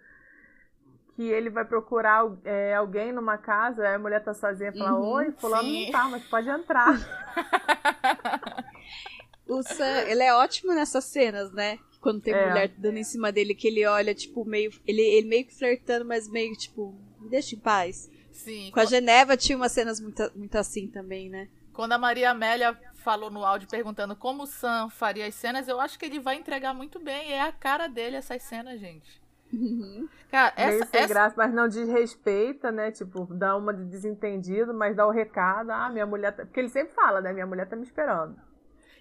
que 1.16 1.24
ele 1.24 1.50
vai 1.50 1.64
procurar 1.64 2.24
é, 2.44 2.76
alguém 2.76 3.12
numa 3.12 3.36
casa, 3.36 3.82
aí 3.82 3.96
a 3.96 3.98
mulher 3.98 4.22
tá 4.22 4.32
sozinha 4.32 4.70
e 4.70 4.78
fala, 4.78 4.94
uhum, 4.94 5.12
oi, 5.14 5.32
fulano 5.32 5.64
sim. 5.64 5.86
não 5.86 5.92
tá, 5.92 6.08
mas 6.08 6.24
pode 6.28 6.48
entrar. 6.48 6.94
o 9.48 9.62
Sam, 9.62 10.02
ele 10.06 10.22
é 10.22 10.34
ótimo 10.34 10.74
nessas 10.74 11.04
cenas, 11.04 11.52
né? 11.52 11.78
Quando 12.00 12.20
tem 12.20 12.34
é. 12.34 12.48
mulher 12.48 12.68
dando 12.76 12.98
em 12.98 13.04
cima 13.04 13.32
dele, 13.32 13.54
que 13.54 13.66
ele 13.66 13.84
olha, 13.86 14.14
tipo, 14.14 14.44
meio. 14.44 14.70
Ele, 14.86 15.02
ele 15.02 15.26
meio 15.26 15.44
que 15.46 15.54
flertando, 15.54 16.04
mas 16.04 16.28
meio, 16.28 16.52
tipo, 16.54 16.94
me 17.20 17.28
deixa 17.28 17.56
em 17.56 17.58
paz. 17.58 18.08
Sim. 18.32 18.70
Com 18.72 18.80
a 18.80 18.84
Geneva 18.84 19.36
tinha 19.36 19.56
umas 19.56 19.72
cenas 19.72 20.00
muito, 20.00 20.30
muito 20.36 20.56
assim 20.56 20.86
também, 20.86 21.28
né? 21.28 21.48
Quando 21.72 21.92
a 21.92 21.98
Maria 21.98 22.30
Amélia 22.30 22.78
falou 22.94 23.30
no 23.30 23.44
áudio 23.44 23.68
perguntando 23.68 24.14
como 24.14 24.44
o 24.44 24.46
Sam 24.46 24.88
faria 24.90 25.26
as 25.26 25.34
cenas, 25.34 25.66
eu 25.68 25.80
acho 25.80 25.98
que 25.98 26.04
ele 26.04 26.20
vai 26.20 26.36
entregar 26.36 26.72
muito 26.72 27.00
bem. 27.00 27.32
É 27.32 27.40
a 27.40 27.52
cara 27.52 27.88
dele 27.88 28.16
essas 28.16 28.42
cenas, 28.42 28.78
gente. 28.78 29.20
Uhum. 29.52 30.08
Cara, 30.30 30.52
essa, 30.56 30.88
essa... 30.92 31.06
graça, 31.06 31.34
mas 31.36 31.52
não 31.52 31.68
desrespeita, 31.68 32.70
né? 32.70 32.90
Tipo, 32.90 33.26
dá 33.32 33.56
uma 33.56 33.72
de 33.72 33.84
desentendido, 33.84 34.74
mas 34.74 34.94
dá 34.94 35.06
o 35.06 35.10
recado. 35.10 35.70
Ah, 35.70 35.88
minha 35.88 36.06
mulher. 36.06 36.32
Tá... 36.32 36.44
Porque 36.44 36.60
ele 36.60 36.68
sempre 36.68 36.92
fala, 36.94 37.20
né? 37.20 37.32
Minha 37.32 37.46
mulher 37.46 37.66
tá 37.66 37.74
me 37.74 37.82
esperando. 37.82 38.36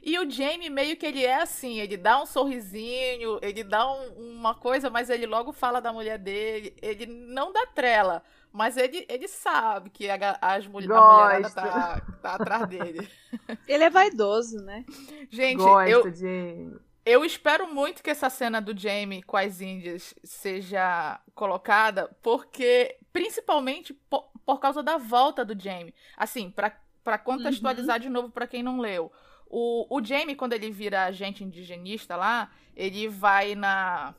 E 0.07 0.17
o 0.17 0.29
Jamie 0.29 0.69
meio 0.69 0.95
que 0.95 1.05
ele 1.05 1.25
é 1.25 1.41
assim, 1.41 1.81
ele 1.81 1.97
dá 1.97 2.21
um 2.21 2.25
sorrisinho, 2.25 3.39
ele 3.41 3.61
dá 3.61 3.91
um, 3.91 4.37
uma 4.37 4.55
coisa, 4.55 4.89
mas 4.89 5.09
ele 5.09 5.25
logo 5.25 5.51
fala 5.51 5.81
da 5.81 5.91
mulher 5.91 6.17
dele, 6.17 6.73
ele 6.81 7.05
não 7.05 7.51
dá 7.51 7.65
trela, 7.65 8.23
mas 8.49 8.77
ele, 8.77 9.05
ele 9.09 9.27
sabe 9.27 9.89
que 9.89 10.09
a, 10.09 10.37
as 10.39 10.65
mulher, 10.65 10.93
a 10.93 11.01
mulherada 11.01 11.49
tá, 11.49 12.01
tá 12.21 12.35
atrás 12.35 12.69
dele. 12.69 13.05
Ele 13.67 13.83
é 13.83 13.89
vaidoso, 13.89 14.63
né? 14.63 14.85
Gente, 15.29 15.57
Gosta 15.57 15.89
eu, 15.89 16.09
de... 16.09 16.71
eu 17.05 17.25
espero 17.25 17.67
muito 17.67 18.01
que 18.01 18.09
essa 18.09 18.29
cena 18.29 18.61
do 18.61 18.75
Jamie 18.75 19.21
com 19.21 19.35
as 19.35 19.59
índias 19.59 20.15
seja 20.23 21.19
colocada, 21.35 22.09
porque, 22.21 22.97
principalmente 23.11 23.93
por, 23.93 24.29
por 24.45 24.59
causa 24.59 24.81
da 24.81 24.97
volta 24.97 25.43
do 25.43 25.61
Jamie. 25.61 25.93
Assim, 26.15 26.49
para 26.49 27.17
contextualizar 27.17 27.97
uhum. 27.97 28.01
de 28.01 28.09
novo 28.09 28.29
para 28.29 28.47
quem 28.47 28.63
não 28.63 28.79
leu. 28.79 29.11
O, 29.49 29.87
o 29.89 30.03
Jamie, 30.03 30.35
quando 30.35 30.53
ele 30.53 30.71
vira 30.71 31.05
agente 31.05 31.43
indigenista 31.43 32.15
lá, 32.15 32.51
ele 32.75 33.07
vai 33.07 33.55
na. 33.55 34.13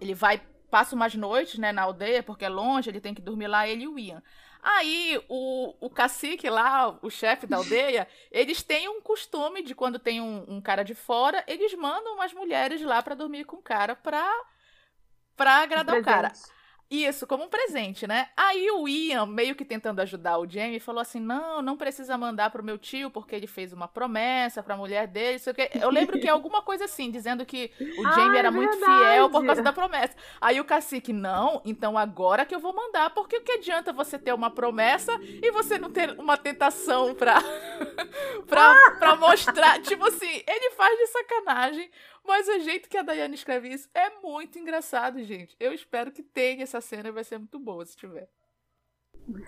Ele 0.00 0.14
vai. 0.14 0.40
Passa 0.70 0.96
umas 0.96 1.14
noites, 1.14 1.58
né, 1.58 1.70
na 1.70 1.82
aldeia, 1.82 2.22
porque 2.22 2.44
é 2.44 2.48
longe, 2.48 2.90
ele 2.90 3.00
tem 3.00 3.14
que 3.14 3.22
dormir 3.22 3.46
lá, 3.46 3.68
ele 3.68 3.84
e 3.84 3.88
o 3.88 3.98
Ian. 3.98 4.22
Aí, 4.60 5.22
o, 5.28 5.74
o 5.78 5.90
cacique 5.90 6.48
lá, 6.48 6.98
o 7.00 7.10
chefe 7.10 7.46
da 7.46 7.58
aldeia, 7.58 8.08
eles 8.32 8.62
têm 8.62 8.88
um 8.88 9.00
costume 9.00 9.62
de 9.62 9.74
quando 9.74 9.98
tem 9.98 10.20
um, 10.20 10.44
um 10.48 10.60
cara 10.60 10.82
de 10.82 10.94
fora, 10.94 11.44
eles 11.46 11.74
mandam 11.74 12.14
umas 12.14 12.32
mulheres 12.32 12.80
lá 12.80 13.02
para 13.02 13.14
dormir 13.14 13.44
com 13.44 13.56
o 13.56 13.62
cara 13.62 13.94
pra, 13.94 14.26
pra 15.36 15.56
agradar 15.62 16.00
o 16.00 16.02
cara. 16.02 16.32
Isso, 16.94 17.26
como 17.26 17.44
um 17.44 17.48
presente, 17.48 18.06
né? 18.06 18.28
Aí 18.36 18.70
o 18.70 18.86
Ian, 18.86 19.26
meio 19.26 19.56
que 19.56 19.64
tentando 19.64 20.00
ajudar 20.00 20.38
o 20.38 20.48
Jamie, 20.48 20.78
falou 20.78 21.00
assim: 21.00 21.18
não, 21.18 21.60
não 21.60 21.76
precisa 21.76 22.16
mandar 22.16 22.50
pro 22.50 22.62
meu 22.62 22.78
tio, 22.78 23.10
porque 23.10 23.34
ele 23.34 23.48
fez 23.48 23.72
uma 23.72 23.88
promessa 23.88 24.62
pra 24.62 24.76
mulher 24.76 25.08
dele. 25.08 25.40
Sei 25.40 25.52
o 25.52 25.56
que. 25.56 25.70
Eu 25.74 25.90
lembro 25.90 26.20
que 26.20 26.28
é 26.28 26.30
alguma 26.30 26.62
coisa 26.62 26.84
assim, 26.84 27.10
dizendo 27.10 27.44
que 27.44 27.72
o 27.80 28.02
Jamie 28.14 28.36
ah, 28.36 28.38
era 28.38 28.48
é 28.48 28.50
muito 28.50 28.76
fiel 28.78 29.28
por 29.28 29.44
causa 29.44 29.60
da 29.60 29.72
promessa. 29.72 30.14
Aí 30.40 30.60
o 30.60 30.64
cacique, 30.64 31.12
não, 31.12 31.60
então 31.64 31.98
agora 31.98 32.44
que 32.44 32.54
eu 32.54 32.60
vou 32.60 32.72
mandar, 32.72 33.10
porque 33.10 33.38
o 33.38 33.42
que 33.42 33.52
adianta 33.52 33.92
você 33.92 34.16
ter 34.16 34.32
uma 34.32 34.50
promessa 34.50 35.12
e 35.20 35.50
você 35.50 35.76
não 35.78 35.90
ter 35.90 36.10
uma 36.18 36.36
tentação 36.36 37.12
pra, 37.14 37.42
pra, 38.46 38.92
pra 38.98 39.16
mostrar? 39.16 39.80
tipo 39.82 40.06
assim, 40.06 40.42
ele 40.46 40.70
faz 40.76 40.96
de 40.96 41.06
sacanagem 41.08 41.90
mas 42.26 42.48
o 42.48 42.60
jeito 42.60 42.88
que 42.88 42.96
a 42.96 43.02
Dayane 43.02 43.34
escreve 43.34 43.68
isso 43.68 43.88
é 43.94 44.10
muito 44.20 44.58
engraçado, 44.58 45.22
gente. 45.22 45.56
Eu 45.60 45.72
espero 45.72 46.10
que 46.10 46.22
tenha 46.22 46.62
essa 46.62 46.80
cena 46.80 47.08
e 47.08 47.12
vai 47.12 47.24
ser 47.24 47.38
muito 47.38 47.58
boa 47.58 47.84
se 47.84 47.96
tiver. 47.96 48.28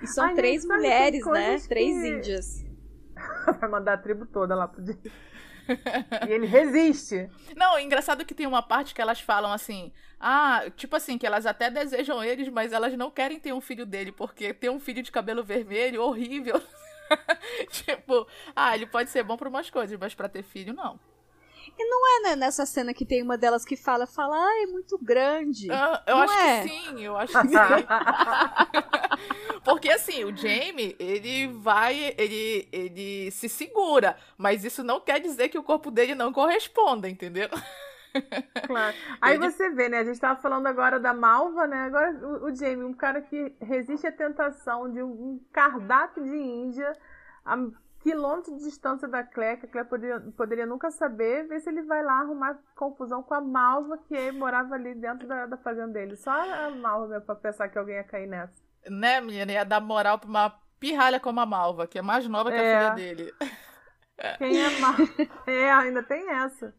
E 0.02 0.06
são 0.06 0.24
Ai, 0.24 0.34
três 0.34 0.64
mulheres, 0.64 1.24
né? 1.26 1.58
Que... 1.58 1.68
Três 1.68 1.96
índias. 2.04 2.64
vai 3.60 3.68
mandar 3.68 3.94
a 3.94 3.98
tribo 3.98 4.26
toda 4.26 4.54
lá 4.54 4.68
pro 4.68 4.82
dia. 4.82 4.98
e 6.28 6.32
ele 6.32 6.46
resiste. 6.46 7.28
Não, 7.56 7.78
engraçado 7.78 8.24
que 8.24 8.34
tem 8.34 8.46
uma 8.46 8.62
parte 8.62 8.94
que 8.94 9.00
elas 9.00 9.20
falam 9.20 9.52
assim: 9.52 9.92
ah, 10.20 10.64
tipo 10.76 10.94
assim, 10.96 11.18
que 11.18 11.26
elas 11.26 11.46
até 11.46 11.70
desejam 11.70 12.22
eles, 12.22 12.48
mas 12.48 12.72
elas 12.72 12.96
não 12.96 13.10
querem 13.10 13.40
ter 13.40 13.52
um 13.52 13.60
filho 13.60 13.84
dele, 13.84 14.12
porque 14.12 14.54
ter 14.54 14.70
um 14.70 14.78
filho 14.78 15.02
de 15.02 15.10
cabelo 15.10 15.42
vermelho, 15.42 16.02
horrível. 16.02 16.62
tipo, 17.70 18.26
ah, 18.54 18.74
ele 18.74 18.86
pode 18.86 19.10
ser 19.10 19.22
bom 19.22 19.36
para 19.36 19.48
umas 19.48 19.70
coisas, 19.70 19.98
mas 19.98 20.14
para 20.14 20.28
ter 20.28 20.42
filho, 20.42 20.72
não. 20.72 20.98
E 21.78 21.84
não 21.84 22.16
é 22.16 22.20
né, 22.22 22.36
nessa 22.36 22.64
cena 22.64 22.94
que 22.94 23.04
tem 23.04 23.22
uma 23.22 23.36
delas 23.36 23.64
que 23.64 23.76
fala, 23.76 24.06
fala, 24.06 24.36
ah, 24.36 24.62
é 24.62 24.66
muito 24.66 24.98
grande. 24.98 25.70
Ah, 25.70 26.02
eu 26.06 26.16
não 26.16 26.22
acho 26.22 26.38
é? 26.38 26.62
que 26.62 26.68
sim, 26.68 27.04
eu 27.04 27.16
acho 27.16 27.40
que 27.40 27.48
sim. 27.48 27.54
Porque 29.62 29.90
assim, 29.90 30.24
o 30.24 30.34
Jamie, 30.34 30.96
ele 30.98 31.48
vai, 31.48 32.14
ele, 32.16 32.68
ele 32.72 33.30
se 33.30 33.48
segura, 33.48 34.16
mas 34.38 34.64
isso 34.64 34.82
não 34.82 35.00
quer 35.00 35.20
dizer 35.20 35.48
que 35.48 35.58
o 35.58 35.62
corpo 35.62 35.90
dele 35.90 36.14
não 36.14 36.32
corresponda, 36.32 37.08
entendeu? 37.08 37.48
Claro. 38.66 38.96
Aí 39.20 39.34
ele... 39.34 39.50
você 39.50 39.68
vê, 39.68 39.90
né? 39.90 39.98
A 39.98 40.04
gente 40.04 40.18
tava 40.18 40.40
falando 40.40 40.66
agora 40.66 40.98
da 40.98 41.12
Malva, 41.12 41.66
né? 41.66 41.82
Agora 41.82 42.12
o, 42.12 42.46
o 42.46 42.54
Jamie, 42.54 42.82
um 42.82 42.94
cara 42.94 43.20
que 43.20 43.54
resiste 43.60 44.06
à 44.06 44.12
tentação 44.12 44.90
de 44.90 45.02
um, 45.02 45.08
um 45.08 45.40
cardápio 45.52 46.24
de 46.24 46.34
Índia, 46.34 46.94
a 47.44 47.58
quilômetros 48.06 48.56
de 48.58 48.64
distância 48.64 49.08
da 49.08 49.24
Claire, 49.24 49.58
que 49.58 49.66
a 49.66 49.68
Claire 49.68 49.88
poderia, 49.88 50.20
poderia 50.36 50.64
nunca 50.64 50.92
saber, 50.92 51.48
ver 51.48 51.60
se 51.60 51.68
ele 51.68 51.82
vai 51.82 52.04
lá 52.04 52.20
arrumar 52.20 52.56
confusão 52.76 53.20
com 53.20 53.34
a 53.34 53.40
Malva, 53.40 53.98
que 54.06 54.30
morava 54.30 54.76
ali 54.76 54.94
dentro 54.94 55.26
da, 55.26 55.46
da 55.46 55.56
fazenda 55.56 55.92
dele. 55.92 56.14
Só 56.14 56.30
a 56.30 56.70
Malva 56.70 57.20
pra 57.20 57.34
pensar 57.34 57.68
que 57.68 57.76
alguém 57.76 57.96
ia 57.96 58.04
cair 58.04 58.28
nessa. 58.28 58.62
Né, 58.88 59.20
menina? 59.20 59.50
Ia 59.50 59.64
dar 59.64 59.80
moral 59.80 60.20
pra 60.20 60.28
uma 60.28 60.50
pirralha 60.78 61.18
como 61.18 61.40
a 61.40 61.46
Malva, 61.46 61.88
que 61.88 61.98
é 61.98 62.02
mais 62.02 62.28
nova 62.28 62.52
que 62.52 62.56
é. 62.56 62.76
a 62.76 62.94
filha 62.94 62.94
dele. 62.94 63.34
Quem 64.38 64.62
é 64.62 64.78
Malva? 64.78 65.02
é, 65.50 65.72
ainda 65.72 66.02
tem 66.04 66.30
essa. 66.30 66.72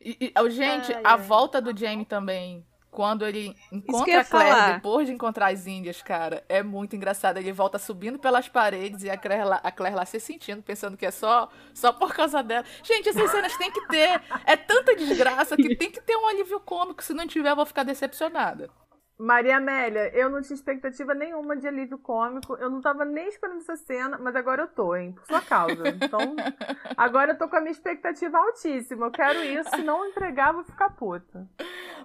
E, 0.00 0.32
e, 0.34 0.50
gente, 0.50 0.90
ai, 0.90 1.02
a 1.04 1.12
ai. 1.12 1.18
volta 1.18 1.60
do 1.60 1.76
Jamie 1.76 2.06
também 2.06 2.66
quando 2.90 3.26
ele 3.26 3.54
encontra 3.70 4.20
a 4.20 4.24
Claire 4.24 4.50
falar. 4.50 4.74
depois 4.74 5.06
de 5.06 5.12
encontrar 5.12 5.52
as 5.52 5.66
Índias, 5.66 6.02
cara, 6.02 6.44
é 6.48 6.62
muito 6.62 6.96
engraçado. 6.96 7.36
Ele 7.36 7.52
volta 7.52 7.78
subindo 7.78 8.18
pelas 8.18 8.48
paredes 8.48 9.02
e 9.02 9.10
a 9.10 9.16
Claire 9.16 9.44
lá, 9.44 9.60
a 9.62 9.70
Claire 9.70 9.96
lá 9.96 10.04
se 10.04 10.18
sentindo, 10.18 10.62
pensando 10.62 10.96
que 10.96 11.06
é 11.06 11.10
só, 11.10 11.48
só 11.74 11.92
por 11.92 12.14
causa 12.14 12.42
dela. 12.42 12.64
Gente, 12.82 13.08
essas 13.08 13.30
cenas 13.30 13.56
tem 13.56 13.70
que 13.70 13.86
ter. 13.88 14.20
É 14.44 14.56
tanta 14.56 14.96
desgraça 14.96 15.56
que 15.56 15.74
tem 15.76 15.90
que 15.90 16.00
ter 16.00 16.16
um 16.16 16.26
alívio 16.28 16.60
cômico. 16.60 17.02
Se 17.02 17.12
não 17.12 17.26
tiver, 17.26 17.50
eu 17.50 17.56
vou 17.56 17.66
ficar 17.66 17.82
decepcionada. 17.82 18.70
Maria 19.18 19.56
Amélia, 19.56 20.14
eu 20.14 20.30
não 20.30 20.40
tinha 20.40 20.54
expectativa 20.54 21.12
nenhuma 21.12 21.56
de 21.56 21.66
alívio 21.66 21.98
cômico. 21.98 22.54
Eu 22.54 22.70
não 22.70 22.80
tava 22.80 23.04
nem 23.04 23.26
esperando 23.26 23.58
essa 23.58 23.74
cena, 23.74 24.16
mas 24.16 24.36
agora 24.36 24.62
eu 24.62 24.68
tô, 24.68 24.94
hein? 24.94 25.10
Por 25.10 25.26
sua 25.26 25.40
causa. 25.40 25.88
Então, 25.88 26.36
agora 26.96 27.32
eu 27.32 27.38
tô 27.38 27.48
com 27.48 27.56
a 27.56 27.60
minha 27.60 27.72
expectativa 27.72 28.38
altíssima. 28.38 29.06
Eu 29.06 29.10
quero 29.10 29.42
isso. 29.42 29.70
Se 29.70 29.82
não 29.82 30.06
entregar, 30.06 30.52
vou 30.52 30.62
ficar 30.62 30.90
puta. 30.90 31.48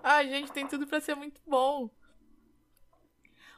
Ai, 0.02 0.28
gente, 0.28 0.52
tem 0.52 0.66
tudo 0.66 0.88
para 0.88 1.00
ser 1.00 1.14
muito 1.14 1.40
bom. 1.46 1.88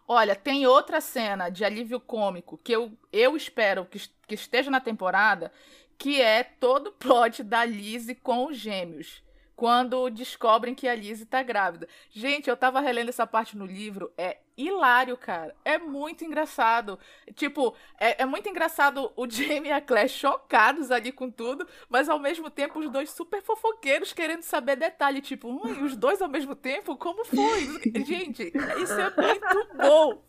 Olha, 0.05 0.35
tem 0.35 0.67
outra 0.67 0.99
cena 0.99 1.49
de 1.49 1.63
alívio 1.63 1.99
cômico 2.01 2.57
que 2.57 2.73
eu, 2.73 2.91
eu 3.11 3.37
espero 3.37 3.85
que, 3.85 3.99
que 4.27 4.35
esteja 4.35 4.69
na 4.69 4.81
temporada, 4.81 5.49
que 5.97 6.21
é 6.21 6.43
todo 6.43 6.87
o 6.87 6.91
plot 6.91 7.41
da 7.41 7.63
Lizzie 7.63 8.15
com 8.15 8.47
os 8.47 8.57
gêmeos 8.57 9.24
quando 9.55 10.09
descobrem 10.09 10.75
que 10.75 10.87
a 10.87 10.95
Lizzie 10.95 11.25
tá 11.25 11.41
grávida. 11.41 11.87
Gente, 12.11 12.49
eu 12.49 12.57
tava 12.57 12.79
relendo 12.79 13.09
essa 13.09 13.25
parte 13.25 13.57
no 13.57 13.65
livro, 13.65 14.11
é 14.17 14.37
hilário, 14.57 15.15
cara. 15.17 15.55
É 15.63 15.77
muito 15.77 16.23
engraçado. 16.25 16.99
Tipo, 17.33 17.75
é, 17.99 18.23
é, 18.23 18.25
muito 18.25 18.49
engraçado 18.49 19.11
o 19.15 19.27
Jamie 19.29 19.69
e 19.69 19.71
a 19.71 19.81
Claire 19.81 20.09
chocados 20.09 20.91
ali 20.91 21.11
com 21.11 21.29
tudo, 21.29 21.67
mas 21.89 22.09
ao 22.09 22.19
mesmo 22.19 22.49
tempo 22.49 22.79
os 22.79 22.89
dois 22.89 23.11
super 23.11 23.41
fofoqueiros 23.41 24.13
querendo 24.13 24.43
saber 24.43 24.75
detalhe. 24.75 25.21
Tipo, 25.21 25.49
hum, 25.49 25.75
e 25.79 25.83
os 25.83 25.95
dois 25.95 26.21
ao 26.21 26.29
mesmo 26.29 26.55
tempo? 26.55 26.97
Como 26.97 27.23
foi? 27.23 27.81
Gente, 28.05 28.51
isso 28.81 28.93
é 28.93 29.09
muito 29.15 29.73
bom. 29.75 30.23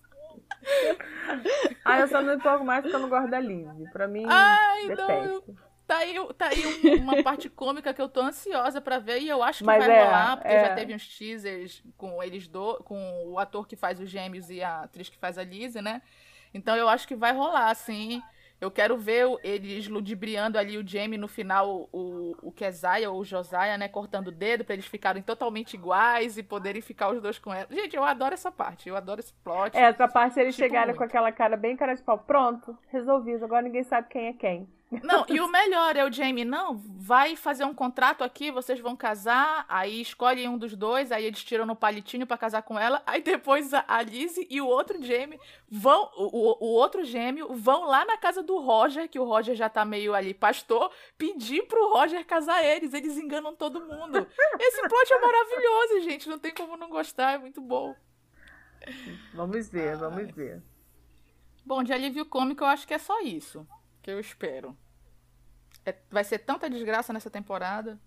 Ah, 1.85 2.01
eu 2.01 2.09
só 2.09 2.23
não 2.23 2.35
empolgo 2.35 2.65
mais 2.65 2.83
porque 2.83 2.97
eu 2.97 3.01
não 3.01 3.09
gosto 3.09 3.31
da 3.31 3.41
Lizzie. 3.41 3.91
Pra 3.93 4.09
mim, 4.09 4.25
Ai, 4.29 4.89
detesto. 4.89 5.45
Não, 5.49 5.66
Tá 5.87 5.99
aí, 5.99 6.15
tá 6.37 6.49
aí 6.49 6.67
um, 6.67 7.03
uma 7.03 7.23
parte 7.23 7.49
cômica 7.49 7.95
que 7.95 8.03
eu 8.03 8.09
tô 8.09 8.21
ansiosa 8.21 8.81
para 8.81 8.99
ver 8.99 9.21
e 9.21 9.29
eu 9.29 9.43
acho 9.43 9.61
que 9.61 9.65
Mas 9.65 9.85
vai 9.85 9.97
é, 9.97 10.05
rolar, 10.05 10.37
porque 10.37 10.53
é. 10.53 10.65
já 10.65 10.75
teve 10.75 10.95
uns 10.95 11.07
teasers 11.07 11.83
com 11.97 12.21
eles 12.23 12.49
do, 12.49 12.79
com 12.79 13.25
o 13.27 13.39
ator 13.39 13.67
que 13.69 13.77
faz 13.77 14.01
os 14.01 14.11
gêmeos 14.11 14.51
e 14.51 14.63
a 14.63 14.83
atriz 14.83 15.09
que 15.09 15.17
faz 15.17 15.39
a 15.39 15.45
Lizzie, 15.45 15.81
né? 15.81 16.03
Então 16.53 16.75
eu 16.77 16.89
acho 16.89 17.07
que 17.07 17.15
vai 17.15 17.33
rolar, 17.33 17.71
assim. 17.71 18.21
Eu 18.59 18.71
quero 18.71 18.97
ver 18.97 19.27
eles 19.45 19.87
ludibriando 19.87 20.59
ali 20.59 20.79
o 20.79 20.87
Jamie 20.87 21.19
no 21.19 21.29
final, 21.29 21.91
o, 21.93 22.35
o 22.43 22.51
Keziah 22.51 23.11
ou 23.11 23.21
o 23.21 23.25
Josiah, 23.25 23.77
né? 23.77 23.87
Cortando 23.87 24.29
o 24.29 24.33
dedo 24.33 24.65
para 24.65 24.75
eles 24.75 24.87
ficarem 24.87 25.23
totalmente 25.23 25.75
iguais 25.75 26.39
e 26.39 26.43
poderem 26.43 26.81
ficar 26.81 27.11
os 27.11 27.21
dois 27.21 27.39
com 27.39 27.53
ela. 27.53 27.69
Gente, 27.71 27.95
eu 27.95 28.03
adoro 28.03 28.33
essa 28.33 28.51
parte. 28.51 28.89
Eu 28.89 28.97
adoro 28.97 29.21
esse 29.21 29.35
plot. 29.45 29.77
É, 29.77 29.83
essa 29.83 30.09
parte 30.09 30.41
eles 30.41 30.57
tipo, 30.57 30.67
chegarem 30.67 30.89
muito. 30.89 30.99
com 30.99 31.05
aquela 31.05 31.31
cara 31.31 31.55
bem 31.55 31.77
cara 31.77 31.95
de 31.95 32.03
pau. 32.03 32.19
Pronto, 32.19 32.77
resolvido. 32.89 33.45
Agora 33.45 33.61
ninguém 33.61 33.85
sabe 33.85 34.09
quem 34.09 34.29
é 34.29 34.33
quem. 34.33 34.67
Não, 34.91 35.27
e 35.29 35.41
o 35.41 35.49
melhor 35.49 35.97
é 35.97 36.05
o 36.05 36.13
Jamie, 36.13 36.45
não, 36.45 36.77
vai 36.77 37.35
fazer 37.35 37.65
um 37.65 37.75
contrato 37.75 38.23
aqui, 38.23 38.53
vocês 38.53 38.79
vão 38.79 38.95
casar, 38.95 39.67
aí 39.69 40.01
escolhe 40.01 40.47
um 40.47 40.57
dos 40.57 40.77
dois, 40.77 41.11
aí 41.11 41.25
eles 41.25 41.43
tiram 41.43 41.67
no 41.67 41.75
palitinho 41.75 42.25
para 42.25 42.39
casar 42.39 42.63
com 42.63 42.79
ela, 42.79 43.03
aí 43.07 43.21
depois 43.21 43.75
a 43.75 44.03
Lizzie 44.03 44.47
e 44.49 44.61
o 44.61 44.67
outro 44.67 45.03
Jamie 45.03 45.41
vão, 45.69 46.09
o, 46.17 46.65
o 46.65 46.69
outro 46.69 47.05
gêmeo, 47.05 47.53
vão 47.53 47.85
lá 47.85 48.05
na 48.05 48.17
casa 48.17 48.45
do 48.45 48.59
Roger, 48.59 49.09
que 49.09 49.19
o 49.19 49.25
Roger 49.25 49.57
já 49.57 49.69
tá 49.69 49.85
meio 49.85 50.15
ali 50.15 50.33
pastor, 50.33 50.93
pedir 51.19 51.67
pro 51.67 51.93
Roger 51.93 52.25
casar 52.25 52.65
eles, 52.65 52.95
eles 52.95 53.19
enganam 53.19 53.57
todo 53.57 53.81
mundo. 53.81 54.25
Esse 54.61 54.89
plot 54.89 55.13
é 55.13 55.19
maravilhoso, 55.19 56.01
gente, 56.09 56.29
não 56.29 56.39
tem 56.39 56.55
como 56.55 56.77
não 56.77 56.89
gostar, 56.89 57.33
é 57.33 57.39
muito 57.39 57.61
bom. 57.61 57.93
Vamos 59.35 59.69
ver, 59.69 59.97
vamos 59.97 60.31
ver. 60.33 60.63
Bom, 61.65 61.83
de 61.83 61.93
alívio 61.93 62.25
cômico 62.25 62.63
eu 62.63 62.69
acho 62.69 62.87
que 62.87 62.95
é 62.95 62.99
só 62.99 63.21
isso 63.21 63.67
que 64.07 64.11
eu 64.13 64.21
espero. 64.21 64.77
É, 65.85 65.93
vai 66.09 66.23
ser 66.23 66.39
tanta 66.39 66.71
desgraça 66.71 67.13
nessa 67.13 67.29
temporada. 67.29 68.01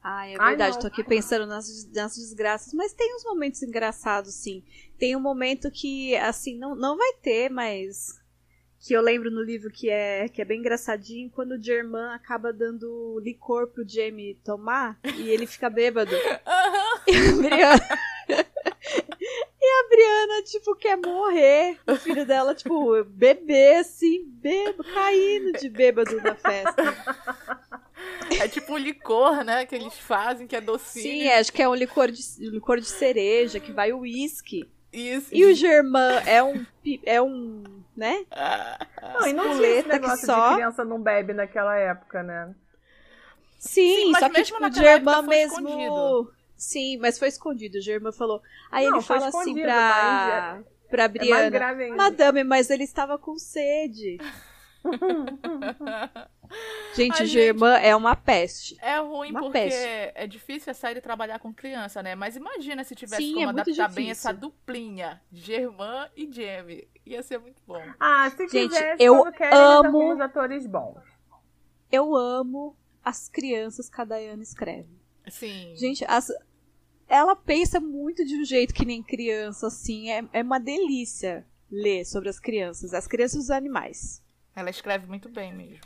Ah, 0.00 0.24
é 0.28 0.38
verdade, 0.38 0.76
Ai, 0.76 0.80
tô 0.80 0.86
aqui 0.86 1.02
pensando 1.02 1.44
nas, 1.44 1.90
nas 1.92 2.16
desgraças, 2.16 2.72
mas 2.72 2.92
tem 2.92 3.16
uns 3.16 3.24
momentos 3.24 3.60
engraçados, 3.64 4.32
sim. 4.34 4.62
Tem 4.96 5.16
um 5.16 5.20
momento 5.20 5.72
que, 5.72 6.14
assim, 6.16 6.56
não, 6.56 6.76
não 6.76 6.96
vai 6.96 7.14
ter, 7.14 7.50
mas 7.50 8.22
que 8.78 8.94
eu 8.94 9.02
lembro 9.02 9.28
no 9.28 9.42
livro 9.42 9.72
que 9.72 9.90
é, 9.90 10.28
que 10.28 10.40
é 10.40 10.44
bem 10.44 10.60
engraçadinho, 10.60 11.28
quando 11.30 11.52
o 11.52 11.62
Germain 11.62 12.14
acaba 12.14 12.52
dando 12.52 13.18
licor 13.18 13.66
pro 13.66 13.86
Jamie 13.86 14.36
tomar 14.44 15.00
e 15.16 15.30
ele 15.30 15.48
fica 15.48 15.68
bêbado. 15.68 16.12
Uhum. 17.08 18.17
A 20.08 20.16
Brianna... 20.16 20.22
a 20.22 20.26
Brianna, 20.28 20.42
tipo, 20.42 20.74
quer 20.74 20.96
morrer. 20.96 21.78
O 21.86 21.96
filho 21.96 22.26
dela, 22.26 22.54
tipo, 22.54 23.04
bebê, 23.04 23.76
assim, 23.76 24.24
bêbado, 24.26 24.84
caindo 24.84 25.52
de 25.58 25.68
bêbado 25.68 26.16
na 26.22 26.34
festa. 26.34 26.82
É 28.40 28.46
tipo 28.46 28.74
um 28.74 28.78
licor, 28.78 29.42
né? 29.44 29.66
Que 29.66 29.74
eles 29.74 29.98
fazem, 29.98 30.46
que 30.46 30.54
é 30.54 30.60
docinho. 30.60 31.02
Sim, 31.02 31.28
acho 31.28 31.52
que 31.52 31.62
é 31.62 31.68
um 31.68 31.74
licor 31.74 32.10
de, 32.10 32.22
licor 32.38 32.78
de 32.78 32.86
cereja, 32.86 33.58
que 33.58 33.72
vai 33.72 33.92
o 33.92 34.00
uísque. 34.00 34.68
Isso. 34.92 35.28
E 35.32 35.44
o 35.44 35.54
Germain 35.54 36.22
é 36.24 36.42
um. 36.42 36.64
É 37.04 37.20
um. 37.20 37.64
né? 37.96 38.24
Não, 39.02 39.26
e 39.26 39.32
não 39.32 39.56
tinha 39.56 39.68
esse 39.68 39.88
negócio 39.88 40.26
só... 40.26 40.50
de 40.50 40.54
criança 40.56 40.84
não 40.84 41.00
bebe 41.00 41.34
naquela 41.34 41.76
época, 41.76 42.22
né? 42.22 42.54
Sim, 43.58 44.12
Sim 44.12 44.14
só 44.18 44.28
que 44.30 44.42
tipo, 44.42 44.64
o 44.64 44.72
Germain 44.72 45.22
mesmo. 45.26 46.30
Sim, 46.58 46.98
mas 46.98 47.18
foi 47.18 47.28
escondido. 47.28 47.78
O 47.78 47.80
Germain 47.80 48.12
falou. 48.12 48.42
Aí 48.70 48.86
não, 48.86 48.96
ele 48.96 49.02
fala 49.02 49.28
assim 49.28 49.54
pra. 49.54 50.60
É... 50.60 50.64
Pra 50.90 51.04
é 51.04 51.08
Briana. 51.08 51.56
É 51.56 51.88
Madame, 51.90 52.44
mas 52.44 52.68
ele 52.68 52.82
estava 52.82 53.16
com 53.16 53.38
sede. 53.38 54.18
gente, 56.96 57.22
o 57.22 57.26
Germain 57.26 57.78
é 57.82 57.94
uma 57.94 58.16
peste. 58.16 58.76
É 58.80 58.98
ruim 58.98 59.30
uma 59.30 59.40
porque 59.40 59.58
peste. 59.58 59.86
é 60.14 60.26
difícil 60.26 60.70
a 60.70 60.74
série 60.74 61.00
trabalhar 61.00 61.38
com 61.38 61.52
criança, 61.52 62.02
né? 62.02 62.14
Mas 62.14 62.36
imagina 62.36 62.82
se 62.84 62.94
tivesse 62.94 63.22
Sim, 63.22 63.34
como 63.34 63.46
é 63.46 63.50
adaptar 63.50 63.70
difícil. 63.70 63.94
bem 63.94 64.10
essa 64.10 64.32
duplinha, 64.32 65.20
Germain 65.30 66.08
e 66.16 66.32
Jamie. 66.32 66.88
Ia 67.04 67.22
ser 67.22 67.38
muito 67.38 67.62
bom. 67.66 67.82
Ah, 68.00 68.30
se 68.30 68.48
gente, 68.48 68.74
tivesse, 68.74 69.02
eu 69.02 69.24
amo 69.52 70.14
os 70.14 70.20
atores 70.20 70.66
bons. 70.66 71.02
Eu 71.92 72.16
amo 72.16 72.76
as 73.04 73.28
crianças 73.28 73.88
que 73.88 74.00
a 74.00 74.04
Dayane 74.04 74.42
escreve. 74.42 74.98
Sim. 75.30 75.74
Gente, 75.76 76.04
as, 76.06 76.28
ela 77.08 77.34
pensa 77.34 77.80
muito 77.80 78.24
de 78.24 78.36
um 78.36 78.44
jeito 78.44 78.74
que 78.74 78.84
nem 78.84 79.02
criança, 79.02 79.66
assim. 79.66 80.10
É, 80.10 80.28
é 80.34 80.42
uma 80.42 80.60
delícia 80.60 81.46
ler 81.70 82.04
sobre 82.04 82.28
as 82.28 82.38
crianças, 82.38 82.92
as 82.92 83.06
crianças 83.06 83.36
e 83.36 83.42
os 83.44 83.50
animais. 83.50 84.22
Ela 84.54 84.70
escreve 84.70 85.06
muito 85.06 85.28
bem 85.28 85.54
mesmo. 85.54 85.80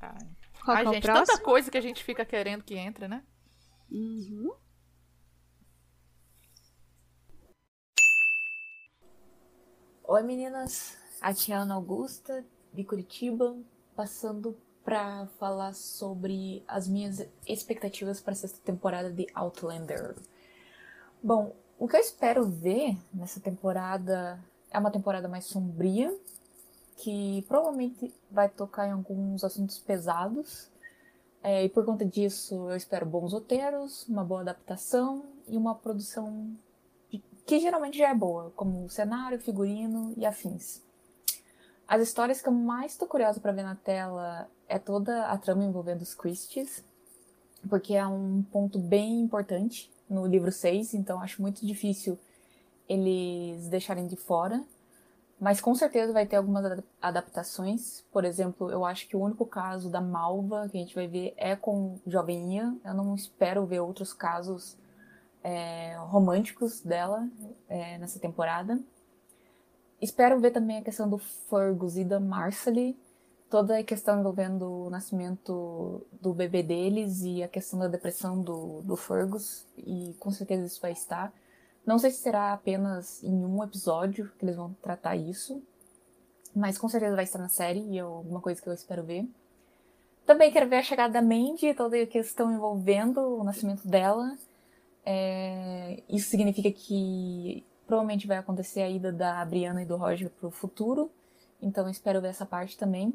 Ai, 0.00 0.28
Qual 0.64 0.76
Ai 0.76 0.86
é 0.86 0.92
gente, 0.92 1.02
tanta 1.06 1.38
coisa 1.38 1.70
que 1.70 1.78
a 1.78 1.80
gente 1.80 2.04
fica 2.04 2.24
querendo 2.24 2.62
que 2.62 2.74
entre, 2.74 3.08
né? 3.08 3.24
Uhum. 3.90 4.52
Oi 10.06 10.22
meninas, 10.22 10.98
aqui 11.20 11.50
é 11.50 11.54
a 11.54 11.60
Ana 11.60 11.74
Augusta, 11.74 12.44
de 12.74 12.84
Curitiba, 12.84 13.56
passando 13.96 14.58
para 14.84 15.26
falar 15.38 15.72
sobre 15.72 16.62
as 16.68 16.86
minhas 16.86 17.26
expectativas 17.46 18.20
para 18.20 18.32
a 18.32 18.36
sexta 18.36 18.58
temporada 18.62 19.10
de 19.10 19.26
Outlander. 19.34 20.14
Bom, 21.24 21.56
o 21.78 21.88
que 21.88 21.96
eu 21.96 22.00
espero 22.00 22.44
ver 22.44 22.98
nessa 23.10 23.40
temporada 23.40 24.38
é 24.70 24.78
uma 24.78 24.90
temporada 24.90 25.26
mais 25.26 25.46
sombria, 25.46 26.14
que 26.98 27.42
provavelmente 27.48 28.12
vai 28.30 28.46
tocar 28.46 28.86
em 28.86 28.92
alguns 28.92 29.42
assuntos 29.42 29.78
pesados. 29.78 30.68
É, 31.42 31.64
e 31.64 31.70
por 31.70 31.82
conta 31.86 32.04
disso, 32.04 32.68
eu 32.68 32.76
espero 32.76 33.06
bons 33.06 33.32
roteiros, 33.32 34.06
uma 34.06 34.22
boa 34.22 34.42
adaptação 34.42 35.24
e 35.48 35.56
uma 35.56 35.74
produção 35.74 36.54
que 37.46 37.58
geralmente 37.58 37.96
já 37.96 38.10
é 38.10 38.14
boa, 38.14 38.52
como 38.54 38.86
cenário, 38.90 39.40
figurino 39.40 40.12
e 40.18 40.26
afins. 40.26 40.82
As 41.88 42.02
histórias 42.02 42.42
que 42.42 42.50
eu 42.50 42.52
mais 42.52 42.92
estou 42.92 43.08
curiosa 43.08 43.40
para 43.40 43.52
ver 43.52 43.62
na 43.62 43.76
tela 43.76 44.46
é 44.68 44.78
toda 44.78 45.24
a 45.28 45.38
trama 45.38 45.64
envolvendo 45.64 46.02
os 46.02 46.14
Christies, 46.14 46.84
porque 47.66 47.94
é 47.94 48.06
um 48.06 48.42
ponto 48.42 48.78
bem 48.78 49.22
importante 49.22 49.93
no 50.08 50.26
livro 50.26 50.52
6, 50.52 50.94
então 50.94 51.20
acho 51.20 51.40
muito 51.40 51.64
difícil 51.66 52.18
eles 52.88 53.68
deixarem 53.68 54.06
de 54.06 54.16
fora. 54.16 54.62
Mas 55.40 55.60
com 55.60 55.74
certeza 55.74 56.12
vai 56.12 56.26
ter 56.26 56.36
algumas 56.36 56.82
adaptações. 57.02 58.04
Por 58.12 58.24
exemplo, 58.24 58.70
eu 58.70 58.84
acho 58.84 59.08
que 59.08 59.16
o 59.16 59.20
único 59.20 59.44
caso 59.44 59.90
da 59.90 60.00
Malva 60.00 60.68
que 60.68 60.78
a 60.78 60.80
gente 60.80 60.94
vai 60.94 61.06
ver 61.06 61.34
é 61.36 61.56
com 61.56 61.98
Jovem 62.06 62.56
Ian. 62.56 62.76
Eu 62.84 62.94
não 62.94 63.14
espero 63.14 63.66
ver 63.66 63.80
outros 63.80 64.12
casos 64.12 64.76
é, 65.42 65.96
românticos 65.98 66.80
dela 66.80 67.28
é, 67.68 67.98
nessa 67.98 68.18
temporada. 68.18 68.80
Espero 70.00 70.40
ver 70.40 70.50
também 70.50 70.78
a 70.78 70.82
questão 70.82 71.08
do 71.08 71.18
Fergus 71.18 71.96
e 71.96 72.04
da 72.04 72.20
Marcely. 72.20 72.96
Toda 73.50 73.78
a 73.78 73.84
questão 73.84 74.18
envolvendo 74.18 74.86
o 74.86 74.90
nascimento 74.90 76.04
do 76.20 76.32
bebê 76.32 76.62
deles 76.62 77.22
e 77.22 77.42
a 77.42 77.48
questão 77.48 77.78
da 77.78 77.86
depressão 77.86 78.40
do, 78.40 78.80
do 78.82 78.96
Fergus. 78.96 79.66
E 79.78 80.14
com 80.18 80.30
certeza 80.30 80.66
isso 80.66 80.80
vai 80.80 80.92
estar. 80.92 81.32
Não 81.86 81.98
sei 81.98 82.10
se 82.10 82.22
será 82.22 82.52
apenas 82.52 83.22
em 83.22 83.44
um 83.44 83.62
episódio 83.62 84.32
que 84.38 84.44
eles 84.44 84.56
vão 84.56 84.74
tratar 84.82 85.16
isso, 85.16 85.62
mas 86.56 86.78
com 86.78 86.88
certeza 86.88 87.14
vai 87.14 87.24
estar 87.24 87.38
na 87.38 87.48
série 87.48 87.80
e 87.80 87.98
é 87.98 88.00
alguma 88.00 88.40
coisa 88.40 88.60
que 88.60 88.68
eu 88.68 88.72
espero 88.72 89.04
ver. 89.04 89.28
Também 90.24 90.50
quero 90.50 90.68
ver 90.68 90.76
a 90.76 90.82
chegada 90.82 91.12
da 91.12 91.22
Mandy, 91.22 91.74
toda 91.74 92.00
a 92.00 92.06
questão 92.06 92.52
envolvendo 92.52 93.20
o 93.20 93.44
nascimento 93.44 93.86
dela. 93.86 94.36
É... 95.04 96.02
Isso 96.08 96.30
significa 96.30 96.72
que 96.72 97.62
provavelmente 97.86 98.26
vai 98.26 98.38
acontecer 98.38 98.80
a 98.80 98.88
ida 98.88 99.12
da 99.12 99.44
Brianna 99.44 99.82
e 99.82 99.86
do 99.86 99.96
Roger 99.96 100.30
para 100.30 100.48
o 100.48 100.50
futuro, 100.50 101.10
então 101.60 101.88
espero 101.88 102.20
ver 102.20 102.28
essa 102.28 102.46
parte 102.46 102.78
também. 102.78 103.12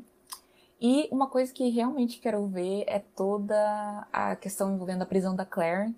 E 0.82 1.10
uma 1.12 1.28
coisa 1.28 1.54
que 1.54 1.70
realmente 1.70 2.20
quero 2.20 2.48
ver 2.48 2.86
é 2.88 3.00
toda 3.00 4.08
a 4.14 4.36
questão 4.36 4.74
envolvendo 4.74 5.02
a 5.02 5.06
prisão 5.06 5.36
da 5.36 5.46
Claire 5.46 5.94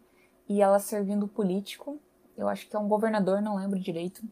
e 0.49 0.61
ela 0.61 0.79
servindo 0.79 1.27
político 1.27 1.99
eu 2.41 2.47
acho 2.47 2.67
que 2.67 2.75
é 2.75 2.79
um 2.79 2.87
governador, 2.87 3.41
não 3.41 3.55
lembro 3.55 3.79
direito. 3.79 4.23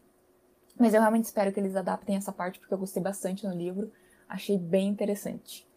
Mas 0.79 0.93
eu 0.93 1.01
realmente 1.01 1.25
espero 1.25 1.51
que 1.51 1.59
eles 1.59 1.75
adaptem 1.75 2.15
essa 2.15 2.31
parte, 2.31 2.59
porque 2.59 2.73
eu 2.73 2.77
gostei 2.77 3.01
bastante 3.01 3.45
no 3.45 3.53
livro. 3.53 3.91
Achei 4.27 4.57
bem 4.57 4.87
interessante. 4.87 5.67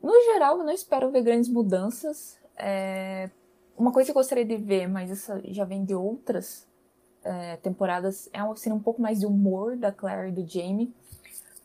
No 0.00 0.12
geral, 0.32 0.58
eu 0.58 0.64
não 0.64 0.72
espero 0.72 1.10
ver 1.10 1.22
grandes 1.22 1.48
mudanças. 1.48 2.38
É... 2.56 3.30
Uma 3.76 3.92
coisa 3.92 4.06
que 4.06 4.10
eu 4.10 4.20
gostaria 4.20 4.44
de 4.44 4.56
ver, 4.56 4.88
mas 4.88 5.10
isso 5.10 5.32
já 5.46 5.64
vem 5.64 5.84
de 5.84 5.94
outras 5.94 6.66
é, 7.22 7.56
temporadas, 7.58 8.28
é 8.32 8.40
seria 8.56 8.74
um 8.74 8.82
pouco 8.82 9.00
mais 9.00 9.20
de 9.20 9.26
humor 9.26 9.76
da 9.76 9.92
Claire 9.92 10.28
e 10.28 10.32
do 10.32 10.46
Jamie. 10.46 10.92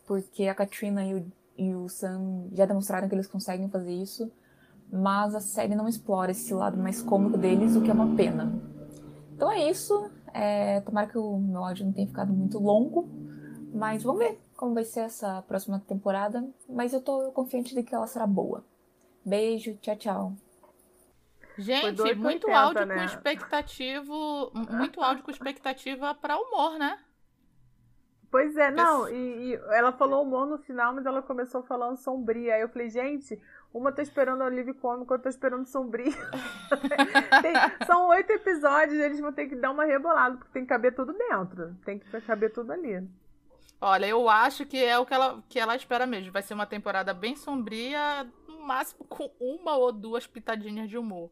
Porque 0.06 0.46
a 0.48 0.54
Katrina 0.54 1.04
e 1.04 1.14
o, 1.14 1.32
e 1.56 1.74
o 1.74 1.88
Sam 1.88 2.48
já 2.52 2.66
demonstraram 2.66 3.08
que 3.08 3.14
eles 3.14 3.26
conseguem 3.26 3.68
fazer 3.68 3.92
isso. 3.92 4.30
Mas 4.92 5.34
a 5.34 5.40
série 5.40 5.74
não 5.74 5.88
explora 5.88 6.30
esse 6.30 6.52
lado 6.52 6.76
mais 6.76 7.02
cômico 7.02 7.38
deles, 7.38 7.74
o 7.74 7.82
que 7.82 7.90
é 7.90 7.94
uma 7.94 8.14
pena. 8.14 8.52
Então 9.34 9.50
é 9.50 9.68
isso. 9.68 10.10
É, 10.32 10.80
tomara 10.80 11.06
que 11.06 11.18
o 11.18 11.38
meu 11.38 11.64
áudio 11.64 11.86
não 11.86 11.92
tenha 11.92 12.06
ficado 12.06 12.32
muito 12.32 12.58
longo. 12.58 13.08
Mas 13.72 14.02
vamos 14.02 14.20
ver 14.20 14.40
como 14.56 14.74
vai 14.74 14.84
ser 14.84 15.00
essa 15.00 15.42
próxima 15.42 15.80
temporada. 15.80 16.48
Mas 16.68 16.92
eu 16.92 17.00
tô 17.00 17.32
confiante 17.32 17.74
de 17.74 17.82
que 17.82 17.94
ela 17.94 18.06
será 18.06 18.26
boa. 18.26 18.64
Beijo, 19.24 19.76
tchau, 19.80 19.96
tchau. 19.96 20.32
Gente, 21.56 22.14
muito 22.14 22.46
80, 22.46 22.58
áudio 22.58 22.86
né? 22.86 22.94
com 22.96 23.04
expectativa. 23.04 24.14
Muito 24.70 25.00
áudio 25.00 25.24
com 25.24 25.30
expectativa 25.30 26.14
pra 26.14 26.38
humor, 26.38 26.78
né? 26.78 26.98
Pois 28.34 28.56
é, 28.56 28.68
não, 28.68 29.08
e, 29.08 29.52
e, 29.52 29.54
ela 29.68 29.92
falou 29.92 30.24
humor 30.24 30.44
no 30.44 30.58
final, 30.58 30.92
mas 30.92 31.06
ela 31.06 31.22
começou 31.22 31.62
falando 31.62 31.96
sombria. 31.96 32.56
Aí 32.56 32.62
eu 32.62 32.68
falei, 32.68 32.90
gente, 32.90 33.40
uma 33.72 33.92
tá 33.92 34.02
esperando 34.02 34.42
alívio 34.42 34.74
cômico, 34.74 35.14
outra 35.14 35.30
tá 35.30 35.30
esperando 35.30 35.64
sombrio. 35.66 36.10
tem, 37.40 37.86
são 37.86 38.08
oito 38.08 38.32
episódios, 38.32 38.98
eles 38.98 39.20
vão 39.20 39.32
ter 39.32 39.46
que 39.46 39.54
dar 39.54 39.70
uma 39.70 39.84
rebolada, 39.84 40.36
porque 40.36 40.52
tem 40.52 40.62
que 40.64 40.68
caber 40.68 40.92
tudo 40.96 41.12
dentro. 41.12 41.76
Tem 41.84 42.00
que 42.00 42.20
caber 42.22 42.52
tudo 42.52 42.72
ali. 42.72 43.08
Olha, 43.80 44.06
eu 44.06 44.28
acho 44.28 44.66
que 44.66 44.84
é 44.84 44.98
o 44.98 45.06
que 45.06 45.14
ela, 45.14 45.40
que 45.48 45.60
ela 45.60 45.76
espera 45.76 46.04
mesmo. 46.04 46.32
Vai 46.32 46.42
ser 46.42 46.54
uma 46.54 46.66
temporada 46.66 47.14
bem 47.14 47.36
sombria, 47.36 48.26
no 48.48 48.66
máximo 48.66 49.04
com 49.04 49.30
uma 49.38 49.76
ou 49.76 49.92
duas 49.92 50.26
pitadinhas 50.26 50.90
de 50.90 50.98
humor. 50.98 51.30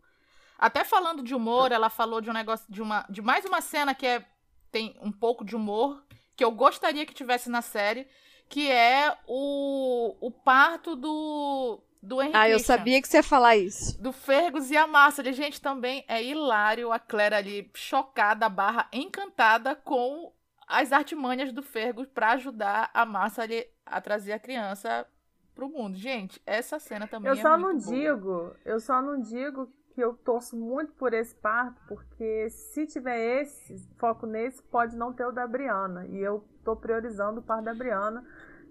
Até 0.57 0.85
falando 0.85 1.21
de 1.21 1.35
humor, 1.35 1.73
ela 1.73 1.91
falou 1.91 2.21
de 2.21 2.31
um 2.31 2.33
negócio, 2.33 2.65
de 2.73 2.81
uma. 2.81 3.05
de 3.11 3.21
mais 3.21 3.45
uma 3.45 3.61
cena 3.61 3.93
que 3.93 4.07
é, 4.07 4.25
tem 4.71 4.97
um 5.03 5.11
pouco 5.11 5.45
de 5.45 5.57
humor, 5.57 6.01
que 6.43 6.45
eu 6.45 6.51
gostaria 6.51 7.07
que 7.07 7.15
tivesse 7.15 7.49
na 7.49 7.63
série, 7.63 8.05
que 8.49 8.69
é 8.69 9.17
o, 9.29 10.17
o 10.21 10.29
parto 10.29 10.97
do 10.97 11.81
do 12.03 12.21
Henry 12.21 12.33
Ah, 12.35 12.51
eu 12.51 12.59
sabia 12.59 13.01
que 13.01 13.07
você 13.07 13.19
ia 13.19 13.23
falar 13.23 13.57
isso. 13.57 13.97
Do 14.03 14.11
Fergus 14.13 14.69
e 14.69 14.77
a 14.77 14.85
Massa. 14.89 15.23
Gente, 15.33 15.61
também 15.61 16.05
é 16.09 16.21
hilário 16.21 16.91
a 16.91 16.99
Claire 16.99 17.37
ali 17.37 17.71
chocada, 17.75 18.49
barra 18.49 18.89
encantada 18.93 19.77
com 19.77 20.33
as 20.67 20.91
artimanhas 20.91 21.53
do 21.53 21.63
Fergus 21.63 22.09
para 22.09 22.33
ajudar 22.33 22.91
a 22.93 23.07
Massa 23.07 23.45
a 23.87 24.01
trazer 24.01 24.33
a 24.33 24.39
criança 24.41 25.07
pro 25.55 25.69
mundo. 25.69 25.97
Gente, 25.97 26.43
essa 26.45 26.81
cena 26.81 27.07
também 27.07 27.31
eu 27.31 27.35
é 27.39 27.41
só 27.41 27.57
muito 27.57 27.75
não 27.75 27.79
boa. 27.79 27.97
digo, 27.97 28.57
eu 28.65 28.81
só 28.81 29.01
não 29.01 29.21
digo 29.21 29.73
que 29.95 30.01
eu 30.01 30.15
torço 30.15 30.57
muito 30.57 30.93
por 30.95 31.13
esse 31.13 31.35
parto, 31.35 31.81
porque 31.87 32.49
se 32.51 32.87
tiver 32.87 33.41
esse 33.43 33.77
foco 33.99 34.27
nesse, 34.27 34.63
pode 34.63 34.97
não 34.97 35.13
ter 35.13 35.27
o 35.27 35.33
da 35.33 35.47
Briana. 35.47 36.07
E 36.07 36.19
eu 36.19 36.45
tô 36.65 36.75
priorizando 36.77 37.41
o 37.41 37.43
parto 37.43 37.65
da 37.65 37.75
Briana. 37.75 38.25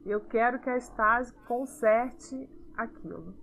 E 0.06 0.10
eu 0.10 0.20
quero 0.22 0.60
que 0.60 0.70
a 0.70 0.78
Stasi 0.78 1.34
conserte 1.48 2.50
aquilo. 2.76 3.36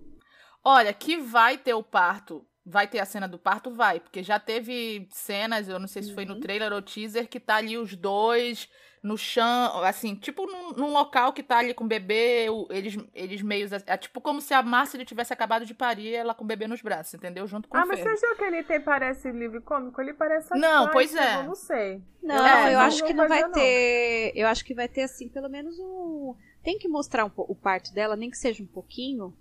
Olha, 0.63 0.93
que 0.93 1.17
vai 1.17 1.57
ter 1.57 1.73
o 1.73 1.83
parto. 1.83 2.45
Vai 2.65 2.87
ter 2.87 2.99
a 2.99 3.05
cena 3.05 3.27
do 3.27 3.39
parto? 3.39 3.71
Vai, 3.71 3.99
porque 3.99 4.21
já 4.21 4.39
teve 4.39 5.07
cenas, 5.11 5.67
eu 5.67 5.79
não 5.79 5.87
sei 5.87 6.03
se 6.03 6.13
foi 6.13 6.25
no 6.25 6.35
Uhum. 6.35 6.39
trailer 6.39 6.71
ou 6.71 6.81
teaser, 6.81 7.27
que 7.27 7.39
tá 7.39 7.55
ali 7.55 7.77
os 7.77 7.95
dois 7.95 8.69
no 9.01 9.17
chão, 9.17 9.83
assim, 9.83 10.15
tipo 10.15 10.45
num, 10.45 10.71
num 10.71 10.91
local 10.91 11.31
que 11.31 11.41
tá 11.41 11.57
ali 11.57 11.73
com 11.73 11.85
o 11.85 11.87
bebê, 11.87 12.47
eles, 12.69 12.97
eles 13.13 13.41
meios. 13.41 13.71
É 13.71 13.97
tipo 13.97 14.19
como 14.19 14.41
se 14.41 14.53
a 14.53 14.61
Márcia 14.61 15.03
tivesse 15.05 15.31
acabado 15.31 15.65
de 15.65 15.73
parir 15.73 16.13
ela 16.13 16.33
com 16.33 16.43
o 16.43 16.47
bebê 16.47 16.67
nos 16.67 16.81
braços, 16.81 17.13
entendeu? 17.13 17.47
Junto 17.47 17.67
com 17.69 17.77
ah, 17.77 17.83
o 17.83 17.87
mas 17.87 17.99
Fergus. 17.99 18.19
você 18.19 18.25
achou 18.25 18.37
que 18.37 18.43
ele 18.43 18.63
tem, 18.63 18.81
parece 18.81 19.31
livro 19.31 19.61
cômico? 19.61 20.01
Ele 20.01 20.13
parece 20.13 20.53
Não, 20.57 20.89
pois 20.91 21.15
é. 21.15 21.39
Eu 21.39 21.43
não 21.43 21.55
sei. 21.55 22.03
Não, 22.21 22.45
É, 22.45 22.69
eu 22.69 22.73
não 22.73 22.81
acho 22.81 23.05
que 23.05 23.13
não 23.13 23.27
vai 23.27 23.41
fazer, 23.41 23.51
não. 23.51 23.53
ter. 23.53 24.31
Eu 24.35 24.47
acho 24.47 24.65
que 24.65 24.73
vai 24.73 24.87
ter, 24.87 25.03
assim, 25.03 25.29
pelo 25.29 25.49
menos 25.49 25.79
um. 25.79 26.35
Tem 26.61 26.77
que 26.77 26.87
mostrar 26.87 27.25
um 27.25 27.31
o 27.35 27.55
parto 27.55 27.93
dela, 27.93 28.15
nem 28.15 28.29
que 28.29 28.37
seja 28.37 28.61
um 28.61 28.67
pouquinho. 28.67 29.33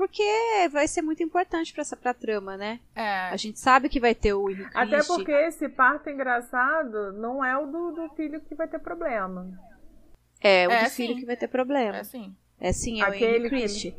Porque 0.00 0.22
vai 0.72 0.88
ser 0.88 1.02
muito 1.02 1.22
importante 1.22 1.74
pra 1.74 1.82
essa 1.82 1.94
pra 1.94 2.14
trama, 2.14 2.56
né? 2.56 2.80
É. 2.96 3.28
A 3.28 3.36
gente 3.36 3.60
sabe 3.60 3.86
que 3.86 4.00
vai 4.00 4.14
ter 4.14 4.32
o 4.32 4.48
Henrique. 4.48 4.70
Até 4.72 5.02
porque 5.04 5.30
esse 5.30 5.68
parto 5.68 6.08
engraçado 6.08 7.12
não 7.12 7.44
é 7.44 7.58
o 7.58 7.66
do, 7.66 7.90
do 7.90 8.08
filho 8.14 8.40
que 8.40 8.54
vai 8.54 8.66
ter 8.66 8.78
problema. 8.78 9.46
É, 10.40 10.66
o 10.66 10.70
É, 10.70 10.84
do 10.84 10.90
filho 10.90 11.12
sim. 11.12 11.20
que 11.20 11.26
vai 11.26 11.36
ter 11.36 11.48
problema. 11.48 11.98
É 11.98 12.00
assim. 12.00 12.34
É 12.58 12.72
sim, 12.72 13.02
é 13.02 13.04
Aquele 13.04 13.26
o 13.26 13.36
Henry 13.40 13.48
Christie. 13.50 13.94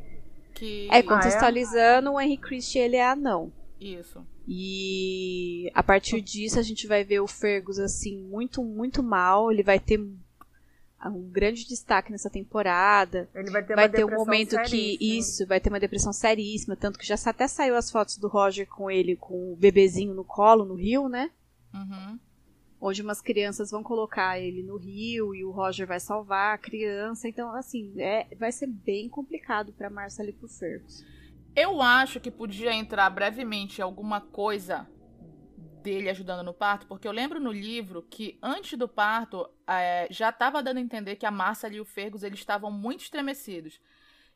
Que... 0.56 0.88
É, 0.90 0.96
Ah, 0.96 0.98
é? 0.98 1.04
contextualizando, 1.04 2.12
o 2.14 2.20
Henry 2.20 2.38
Christie, 2.38 2.80
ele 2.80 2.96
é 2.96 3.06
anão. 3.06 3.54
Isso. 3.80 4.26
E 4.48 5.70
a 5.76 5.84
partir 5.84 6.20
disso 6.20 6.58
a 6.58 6.64
gente 6.64 6.88
vai 6.88 7.04
ver 7.04 7.20
o 7.20 7.28
Fergus 7.28 7.78
assim 7.78 8.18
muito, 8.24 8.64
muito 8.64 9.04
mal. 9.04 9.52
Ele 9.52 9.62
vai 9.62 9.80
ter 9.80 10.00
um 11.10 11.30
grande 11.30 11.68
destaque 11.68 12.12
nessa 12.12 12.30
temporada. 12.30 13.30
Ele 13.34 13.50
vai 13.50 13.64
ter 13.64 13.76
vai 13.76 13.88
uma 13.88 13.94
ter 13.94 14.06
um 14.06 14.16
momento 14.16 14.58
que 14.58 14.70
seríssima. 14.70 15.20
isso 15.20 15.48
vai 15.48 15.60
ter 15.60 15.70
uma 15.70 15.80
depressão 15.80 16.14
seríssima, 16.14 16.76
tanto 16.76 17.00
que 17.00 17.06
já 17.06 17.16
até 17.26 17.48
saiu 17.48 17.76
as 17.76 17.90
fotos 17.90 18.18
do 18.18 18.28
Roger 18.28 18.68
com 18.68 18.90
ele 18.90 19.16
com 19.16 19.54
o 19.54 19.56
bebezinho 19.56 20.14
no 20.14 20.24
colo 20.24 20.66
no 20.66 20.76
rio, 20.76 21.10
né? 21.10 21.32
Uhum. 21.74 22.20
Onde 22.80 23.02
umas 23.02 23.22
crianças 23.22 23.72
vão 23.72 23.84
colocar 23.84 24.40
ele 24.40 24.64
no 24.64 24.78
rio 24.78 25.36
e 25.36 25.44
o 25.44 25.52
Roger 25.52 25.88
vai 25.88 26.00
salvar 26.00 26.56
a 26.56 26.58
criança. 26.58 27.28
Então, 27.28 27.54
assim, 27.56 27.94
é, 27.98 28.28
vai 28.36 28.52
ser 28.52 28.68
bem 28.68 29.08
complicado 29.08 29.72
pra 29.74 29.90
Marcia 29.90 30.24
e 30.24 30.34
pro 30.34 30.48
Fergus. 30.48 31.06
Eu 31.56 31.82
acho 31.82 32.20
que 32.20 32.32
podia 32.32 32.74
entrar 32.74 33.10
brevemente 33.10 33.82
alguma 33.82 34.22
coisa 34.22 34.88
dele 35.82 36.10
ajudando 36.10 36.44
no 36.44 36.54
parto, 36.54 36.88
porque 36.88 37.08
eu 37.08 37.12
lembro 37.12 37.40
no 37.40 37.52
livro 37.52 38.04
que 38.10 38.38
antes 38.42 38.78
do 38.78 38.88
parto 38.88 39.50
é, 39.68 40.08
já 40.10 40.30
estava 40.30 40.62
dando 40.64 40.78
a 40.78 40.82
entender 40.82 41.16
que 41.16 41.26
a 41.26 41.32
Marcia 41.32 41.70
e 41.70 41.80
o 41.82 41.86
Fergus 41.86 42.24
eles 42.24 42.40
estavam 42.40 42.72
muito 42.72 43.02
estremecidos. 43.02 43.80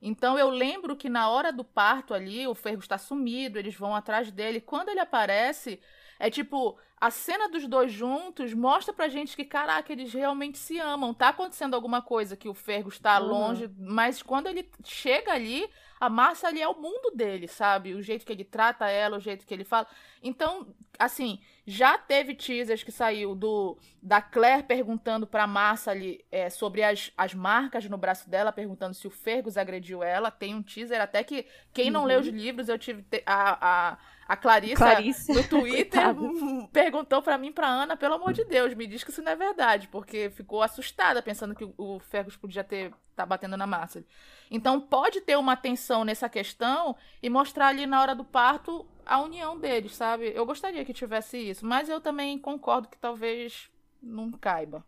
Então 0.01 0.37
eu 0.37 0.49
lembro 0.49 0.95
que 0.95 1.09
na 1.09 1.29
hora 1.29 1.51
do 1.51 1.63
parto 1.63 2.13
ali, 2.13 2.47
o 2.47 2.53
Fergus 2.53 2.85
está 2.85 2.97
sumido, 2.97 3.57
eles 3.57 3.75
vão 3.75 3.95
atrás 3.95 4.31
dele. 4.31 4.61
Quando 4.61 4.89
ele 4.89 4.99
aparece, 4.99 5.79
é 6.19 6.29
tipo, 6.29 6.77
a 6.99 7.09
cena 7.09 7.49
dos 7.49 7.67
dois 7.67 7.91
juntos 7.91 8.53
mostra 8.53 8.93
pra 8.93 9.07
gente 9.07 9.35
que, 9.35 9.45
caraca, 9.45 9.91
eles 9.91 10.13
realmente 10.13 10.57
se 10.57 10.77
amam. 10.79 11.13
Tá 11.13 11.29
acontecendo 11.29 11.73
alguma 11.75 12.01
coisa 12.01 12.35
que 12.37 12.49
o 12.49 12.53
Fergus 12.53 12.99
tá 12.99 13.17
Uhum. 13.17 13.27
longe, 13.29 13.69
mas 13.77 14.21
quando 14.21 14.47
ele 14.47 14.69
chega 14.83 15.33
ali, 15.33 15.67
a 15.99 16.09
Márcia 16.09 16.49
ali 16.49 16.61
é 16.61 16.67
o 16.67 16.79
mundo 16.79 17.11
dele, 17.15 17.47
sabe? 17.47 17.93
O 17.93 18.01
jeito 18.01 18.25
que 18.25 18.31
ele 18.31 18.43
trata 18.43 18.89
ela, 18.89 19.17
o 19.17 19.19
jeito 19.19 19.45
que 19.45 19.53
ele 19.53 19.63
fala. 19.63 19.87
Então, 20.21 20.67
assim, 20.99 21.39
já 21.65 21.97
teve 21.97 22.35
teasers 22.35 22.83
que 22.83 22.91
saiu 22.91 23.33
do 23.35 23.77
da 24.01 24.21
Claire 24.21 24.63
perguntando 24.63 25.25
pra 25.25 25.47
Márcia 25.47 25.91
ali 25.91 26.23
é, 26.31 26.49
sobre 26.49 26.83
as, 26.83 27.11
as 27.17 27.33
marcas 27.33 27.85
no 27.89 27.97
braço 27.97 28.29
dela, 28.29 28.51
perguntando 28.51 28.93
se 28.93 29.07
o 29.07 29.11
Fergus 29.11 29.57
agrediu 29.57 30.03
ela. 30.03 30.29
Tem 30.29 30.53
um 30.53 30.61
teaser 30.61 31.01
até 31.01 31.23
que 31.23 31.45
quem 31.73 31.89
não 31.89 32.01
Uhum. 32.01 32.07
leu 32.07 32.19
os 32.19 32.27
livros, 32.27 32.69
eu 32.69 32.77
tive 32.77 33.05
a, 33.25 33.91
a, 33.93 33.97
a 34.27 34.35
Clarissa, 34.35 34.75
Clarissa, 34.75 35.33
no 35.33 35.43
Twitter 35.47 36.01
perguntou 36.73 37.21
pra 37.21 37.37
mim, 37.37 37.51
pra 37.51 37.67
Ana, 37.67 37.95
pelo 37.95 38.15
amor 38.15 38.33
de 38.33 38.43
Deus, 38.45 38.73
me 38.73 38.87
diz 38.87 39.03
que 39.03 39.11
isso 39.11 39.21
não 39.21 39.31
é 39.31 39.35
verdade, 39.35 39.87
porque 39.89 40.29
ficou 40.31 40.63
assustada 40.63 41.21
pensando 41.21 41.53
que 41.53 41.63
o- 41.77 41.99
Fergus 41.99 42.35
podia 42.35 42.63
ter 42.63 42.91
tá 43.15 43.25
batendo 43.25 43.55
na 43.55 43.65
Márcia. 43.67 44.03
Então 44.51 44.81
pode 44.81 45.21
ter 45.21 45.37
uma 45.37 45.55
tensão 45.55 46.03
nessa 46.03 46.27
questão 46.27 46.95
e 47.23 47.29
mostrar 47.29 47.67
ali 47.67 47.85
na 47.85 48.01
hora 48.01 48.13
do 48.15 48.25
parto 48.25 48.85
a 49.05 49.21
união 49.21 49.57
deles, 49.57 49.95
sabe? 49.95 50.31
Eu 50.35 50.45
gostaria 50.45 50.83
que 50.83 50.93
tivesse 50.93 51.37
isso, 51.37 51.65
mas 51.65 51.87
eu 51.87 52.01
também 52.01 52.37
concordo 52.37 52.89
que 52.89 52.97
talvez 52.97 53.69
não 54.01 54.31
caiba. 54.31 54.83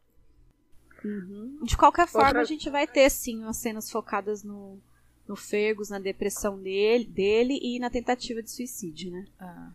De 1.64 1.78
qualquer 1.78 2.08
forma, 2.08 2.28
Outra- 2.28 2.42
a 2.42 2.46
gente 2.46 2.70
vai 2.70 2.88
ter 2.88 3.10
sim 3.10 3.44
as 3.46 3.58
cenas 3.58 3.90
focadas 3.90 4.44
no, 4.44 4.82
no 5.28 5.36
Fergus, 5.36 5.90
na 5.90 6.00
depressão 6.00 6.60
dele, 6.62 7.06
dele 7.06 7.60
e 7.62 7.80
na 7.80 7.90
tentativa 7.90 8.42
de 8.42 8.50
suicídio, 8.50 9.12
né? 9.12 9.26
Ah. 9.40 9.70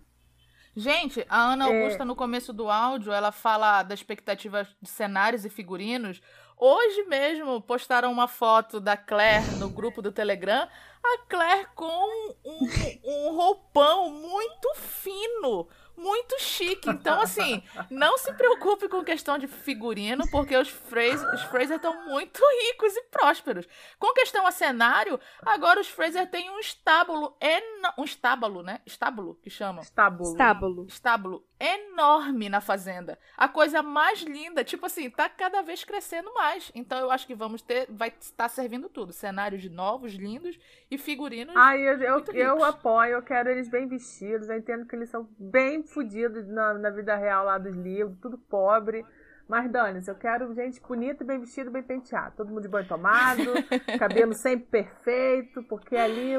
Gente, 0.74 1.24
a 1.28 1.52
Ana 1.52 1.68
É. 1.68 1.82
Augusta, 1.82 2.04
no 2.04 2.16
começo 2.16 2.52
do 2.52 2.70
áudio, 2.70 3.12
ela 3.12 3.30
fala 3.30 3.82
da 3.82 3.94
expectativa 3.94 4.66
de 4.80 4.88
cenários 4.88 5.44
e 5.44 5.50
figurinos. 5.50 6.22
Hoje 6.56 7.04
mesmo 7.04 7.60
postaram 7.60 8.10
uma 8.10 8.26
foto 8.28 8.80
da 8.80 8.96
Claire 8.96 9.56
no 9.58 9.68
grupo 9.68 10.00
do 10.00 10.10
Telegram. 10.12 10.66
A 11.04 11.18
Claire 11.28 11.66
com 11.74 12.32
um, 12.44 12.68
um 13.04 13.34
roupão 13.36 14.10
muito 14.10 14.74
fino, 14.76 15.68
muito 15.96 16.40
chique. 16.40 16.90
Então, 16.90 17.20
assim, 17.20 17.62
não 17.90 18.18
se 18.18 18.32
preocupe 18.32 18.88
com 18.88 19.04
questão 19.04 19.38
de 19.38 19.46
figurino, 19.46 20.24
porque 20.30 20.56
os 20.56 20.68
Fraser 20.68 21.32
os 21.34 21.42
Fraser 21.42 21.76
estão 21.76 22.06
muito 22.06 22.40
ricos 22.62 22.96
e 22.96 23.02
prósperos. 23.04 23.66
Com 23.98 24.12
questão 24.12 24.46
a 24.46 24.50
cenário, 24.50 25.18
agora 25.44 25.80
os 25.80 25.88
Fraser 25.88 26.30
têm 26.30 26.50
um 26.50 26.58
estábulo, 26.58 27.36
eno... 27.40 27.92
um 27.98 28.04
estábulo, 28.04 28.62
né? 28.62 28.80
Estábulo, 28.86 29.34
que 29.36 29.50
chamam 29.50 29.82
Estábulo. 29.82 30.30
Estábulo. 30.30 30.86
estábulo 30.86 31.44
enorme 31.62 32.48
na 32.48 32.60
fazenda. 32.60 33.16
A 33.36 33.48
coisa 33.48 33.82
mais 33.82 34.20
linda, 34.22 34.64
tipo 34.64 34.84
assim, 34.84 35.08
tá 35.08 35.28
cada 35.28 35.62
vez 35.62 35.84
crescendo 35.84 36.34
mais. 36.34 36.72
Então 36.74 36.98
eu 36.98 37.10
acho 37.10 37.24
que 37.26 37.36
vamos 37.36 37.62
ter, 37.62 37.86
vai 37.88 38.12
estar 38.20 38.48
servindo 38.48 38.88
tudo. 38.88 39.12
Cenários 39.12 39.64
novos, 39.70 40.12
lindos 40.14 40.58
e 40.90 40.98
figurinos. 40.98 41.54
Ai, 41.56 41.80
eu, 41.80 42.00
eu, 42.02 42.24
eu 42.34 42.64
apoio, 42.64 43.12
eu 43.12 43.22
quero 43.22 43.48
eles 43.48 43.68
bem 43.68 43.86
vestidos. 43.86 44.48
Eu 44.48 44.56
entendo 44.56 44.86
que 44.86 44.96
eles 44.96 45.08
são 45.08 45.28
bem 45.38 45.84
fodidos 45.84 46.48
na, 46.48 46.74
na 46.74 46.90
vida 46.90 47.14
real 47.14 47.44
lá 47.44 47.58
dos 47.58 47.76
livros, 47.76 48.18
tudo 48.20 48.36
pobre. 48.36 49.06
Mas, 49.48 49.70
Dani, 49.70 50.00
eu 50.06 50.14
quero 50.14 50.54
gente 50.54 50.80
bonita, 50.80 51.24
bem 51.24 51.38
vestido, 51.38 51.70
bem 51.70 51.82
penteado. 51.82 52.34
Todo 52.36 52.48
mundo 52.48 52.62
de 52.62 52.68
banho 52.68 52.86
tomado, 52.88 53.42
cabelo 53.98 54.32
sempre 54.32 54.66
perfeito, 54.66 55.62
porque 55.64 55.96
ali, 55.96 56.34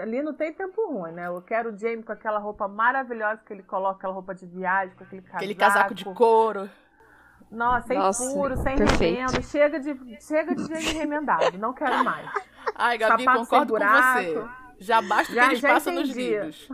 ali 0.00 0.22
não 0.22 0.34
tem 0.34 0.52
tempo 0.52 0.86
ruim, 0.92 1.12
né? 1.12 1.28
Eu 1.28 1.40
quero 1.42 1.72
o 1.72 1.78
Jamie 1.78 2.02
com 2.02 2.12
aquela 2.12 2.38
roupa 2.38 2.68
maravilhosa 2.68 3.40
que 3.46 3.52
ele 3.52 3.62
coloca, 3.62 3.96
aquela 3.98 4.12
roupa 4.12 4.34
de 4.34 4.46
viagem, 4.46 4.94
com 4.96 5.04
aquele 5.04 5.22
casaco. 5.22 5.36
Aquele 5.36 5.54
casaco 5.54 5.94
de 5.94 6.04
couro. 6.04 6.68
Nossa, 7.50 7.88
sem 7.88 7.98
Nossa, 7.98 8.30
furo, 8.30 8.56
sem 8.56 8.76
perfeito. 8.76 9.00
remendo. 9.00 9.42
Chega 9.42 9.80
de, 9.80 10.20
chega 10.20 10.54
de 10.54 10.62
Jamie 10.66 10.98
remendado, 10.98 11.58
não 11.58 11.72
quero 11.72 12.04
mais. 12.04 12.30
Ai, 12.76 12.96
Gabi, 12.98 13.24
Sapato 13.24 13.40
concordo 13.40 13.74
com 13.74 13.78
você. 13.78 14.44
Já 14.78 15.02
basta 15.02 15.32
o 15.32 15.34
que 15.34 15.40
eles 15.40 15.60
já 15.60 15.68
passam 15.68 15.94
nos 15.94 16.10
livros. 16.10 16.68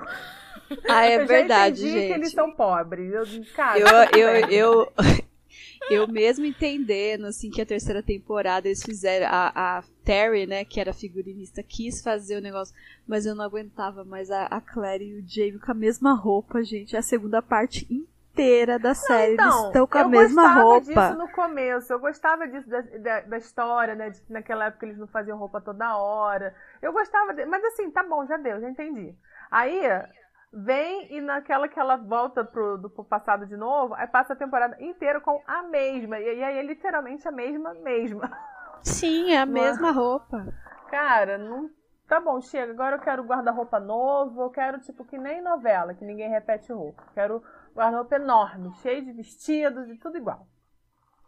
Ah, 0.88 1.06
é 1.06 1.16
eu 1.22 1.26
verdade, 1.26 1.80
já 1.80 1.86
entendi 1.86 2.00
gente. 2.00 2.06
que 2.08 2.12
eles 2.20 2.32
são 2.32 2.52
pobres. 2.52 3.12
Eu, 3.12 3.24
cara, 3.54 3.78
Eu, 3.78 3.86
tudo 3.86 4.18
eu, 4.18 4.50
eu, 4.50 4.92
eu 5.90 6.06
mesmo 6.08 6.44
entendendo, 6.44 7.26
assim, 7.26 7.50
que 7.50 7.60
a 7.60 7.66
terceira 7.66 8.02
temporada 8.02 8.68
eles 8.68 8.82
fizeram, 8.82 9.26
a, 9.28 9.78
a 9.78 9.82
Terry, 10.04 10.46
né, 10.46 10.64
que 10.64 10.80
era 10.80 10.92
figurinista, 10.92 11.62
quis 11.62 12.02
fazer 12.02 12.36
o 12.38 12.40
negócio, 12.42 12.74
mas 13.06 13.26
eu 13.26 13.34
não 13.34 13.44
aguentava 13.44 14.04
mais 14.04 14.30
a, 14.30 14.46
a 14.46 14.60
Claire 14.60 15.04
e 15.04 15.18
o 15.20 15.24
Jamie 15.26 15.58
com 15.58 15.70
a 15.70 15.74
mesma 15.74 16.14
roupa, 16.14 16.62
gente, 16.62 16.96
a 16.96 17.02
segunda 17.02 17.40
parte 17.42 17.86
inteira 17.90 18.78
da 18.78 18.94
série, 18.94 19.32
eles 19.34 19.44
Então, 19.46 19.66
estão 19.68 19.86
com 19.86 19.98
a 19.98 20.02
eu 20.02 20.08
mesma 20.08 20.42
gostava 20.42 20.62
roupa. 20.62 20.80
disso 21.08 21.18
no 21.18 21.28
começo. 21.32 21.92
Eu 21.92 21.98
gostava 21.98 22.46
disso 22.46 22.68
da, 22.68 22.80
da, 22.82 23.20
da 23.20 23.38
história, 23.38 23.94
né? 23.94 24.10
De 24.10 24.20
que 24.20 24.32
naquela 24.32 24.66
época 24.66 24.84
eles 24.86 24.98
não 24.98 25.06
faziam 25.06 25.38
roupa 25.38 25.60
toda 25.60 25.96
hora. 25.96 26.54
Eu 26.82 26.92
gostava, 26.92 27.32
de... 27.32 27.46
mas 27.46 27.64
assim, 27.64 27.90
tá 27.90 28.02
bom, 28.02 28.26
já 28.26 28.36
deu, 28.36 28.60
já 28.60 28.68
entendi. 28.68 29.14
Aí 29.50 29.80
vem 30.56 31.12
e 31.14 31.20
naquela 31.20 31.68
que 31.68 31.78
ela 31.78 31.96
volta 31.96 32.42
pro, 32.42 32.78
do, 32.78 32.88
pro 32.88 33.04
passado 33.04 33.46
de 33.46 33.56
novo, 33.56 33.92
aí 33.94 34.06
passa 34.06 34.32
a 34.32 34.36
temporada 34.36 34.82
inteira 34.82 35.20
com 35.20 35.42
a 35.46 35.62
mesma. 35.62 36.18
E, 36.18 36.38
e 36.38 36.42
aí 36.42 36.58
é 36.58 36.62
literalmente 36.62 37.28
a 37.28 37.30
mesma, 37.30 37.74
mesma. 37.74 38.30
Sim, 38.82 39.32
é 39.32 39.38
a 39.38 39.46
mesma 39.46 39.90
roupa. 39.90 40.46
Cara, 40.88 41.36
não. 41.36 41.70
Tá 42.08 42.20
bom, 42.20 42.40
chega. 42.40 42.72
Agora 42.72 42.96
eu 42.96 43.00
quero 43.00 43.24
guarda-roupa 43.24 43.78
novo. 43.78 44.42
Eu 44.42 44.50
quero, 44.50 44.80
tipo, 44.80 45.04
que 45.04 45.18
nem 45.18 45.42
novela, 45.42 45.92
que 45.92 46.04
ninguém 46.04 46.30
repete 46.30 46.72
roupa. 46.72 47.02
Quero 47.12 47.42
guarda-roupa 47.74 48.16
enorme, 48.16 48.72
cheio 48.76 49.04
de 49.04 49.12
vestidos 49.12 49.88
e 49.88 49.96
tudo 49.96 50.16
igual. 50.16 50.46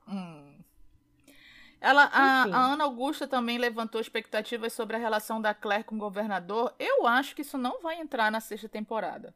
Hum. 0.09 0.58
Ela, 1.81 2.05
a, 2.13 2.43
a, 2.43 2.73
Ana 2.73 2.85
Augusta 2.85 3.27
também 3.27 3.57
levantou 3.57 4.01
expectativas 4.01 4.73
sobre 4.73 4.97
a 4.97 4.99
relação 4.99 5.41
da 5.41 5.55
Claire 5.55 5.85
com 5.85 5.95
o 5.95 5.99
governador. 5.99 6.75
Eu 6.79 7.07
acho 7.07 7.35
que 7.35 7.43
isso 7.43 7.57
não 7.57 7.81
vai 7.81 8.01
entrar 8.01 8.31
na 8.33 8.41
sexta 8.41 8.69
temporada. 8.69 9.35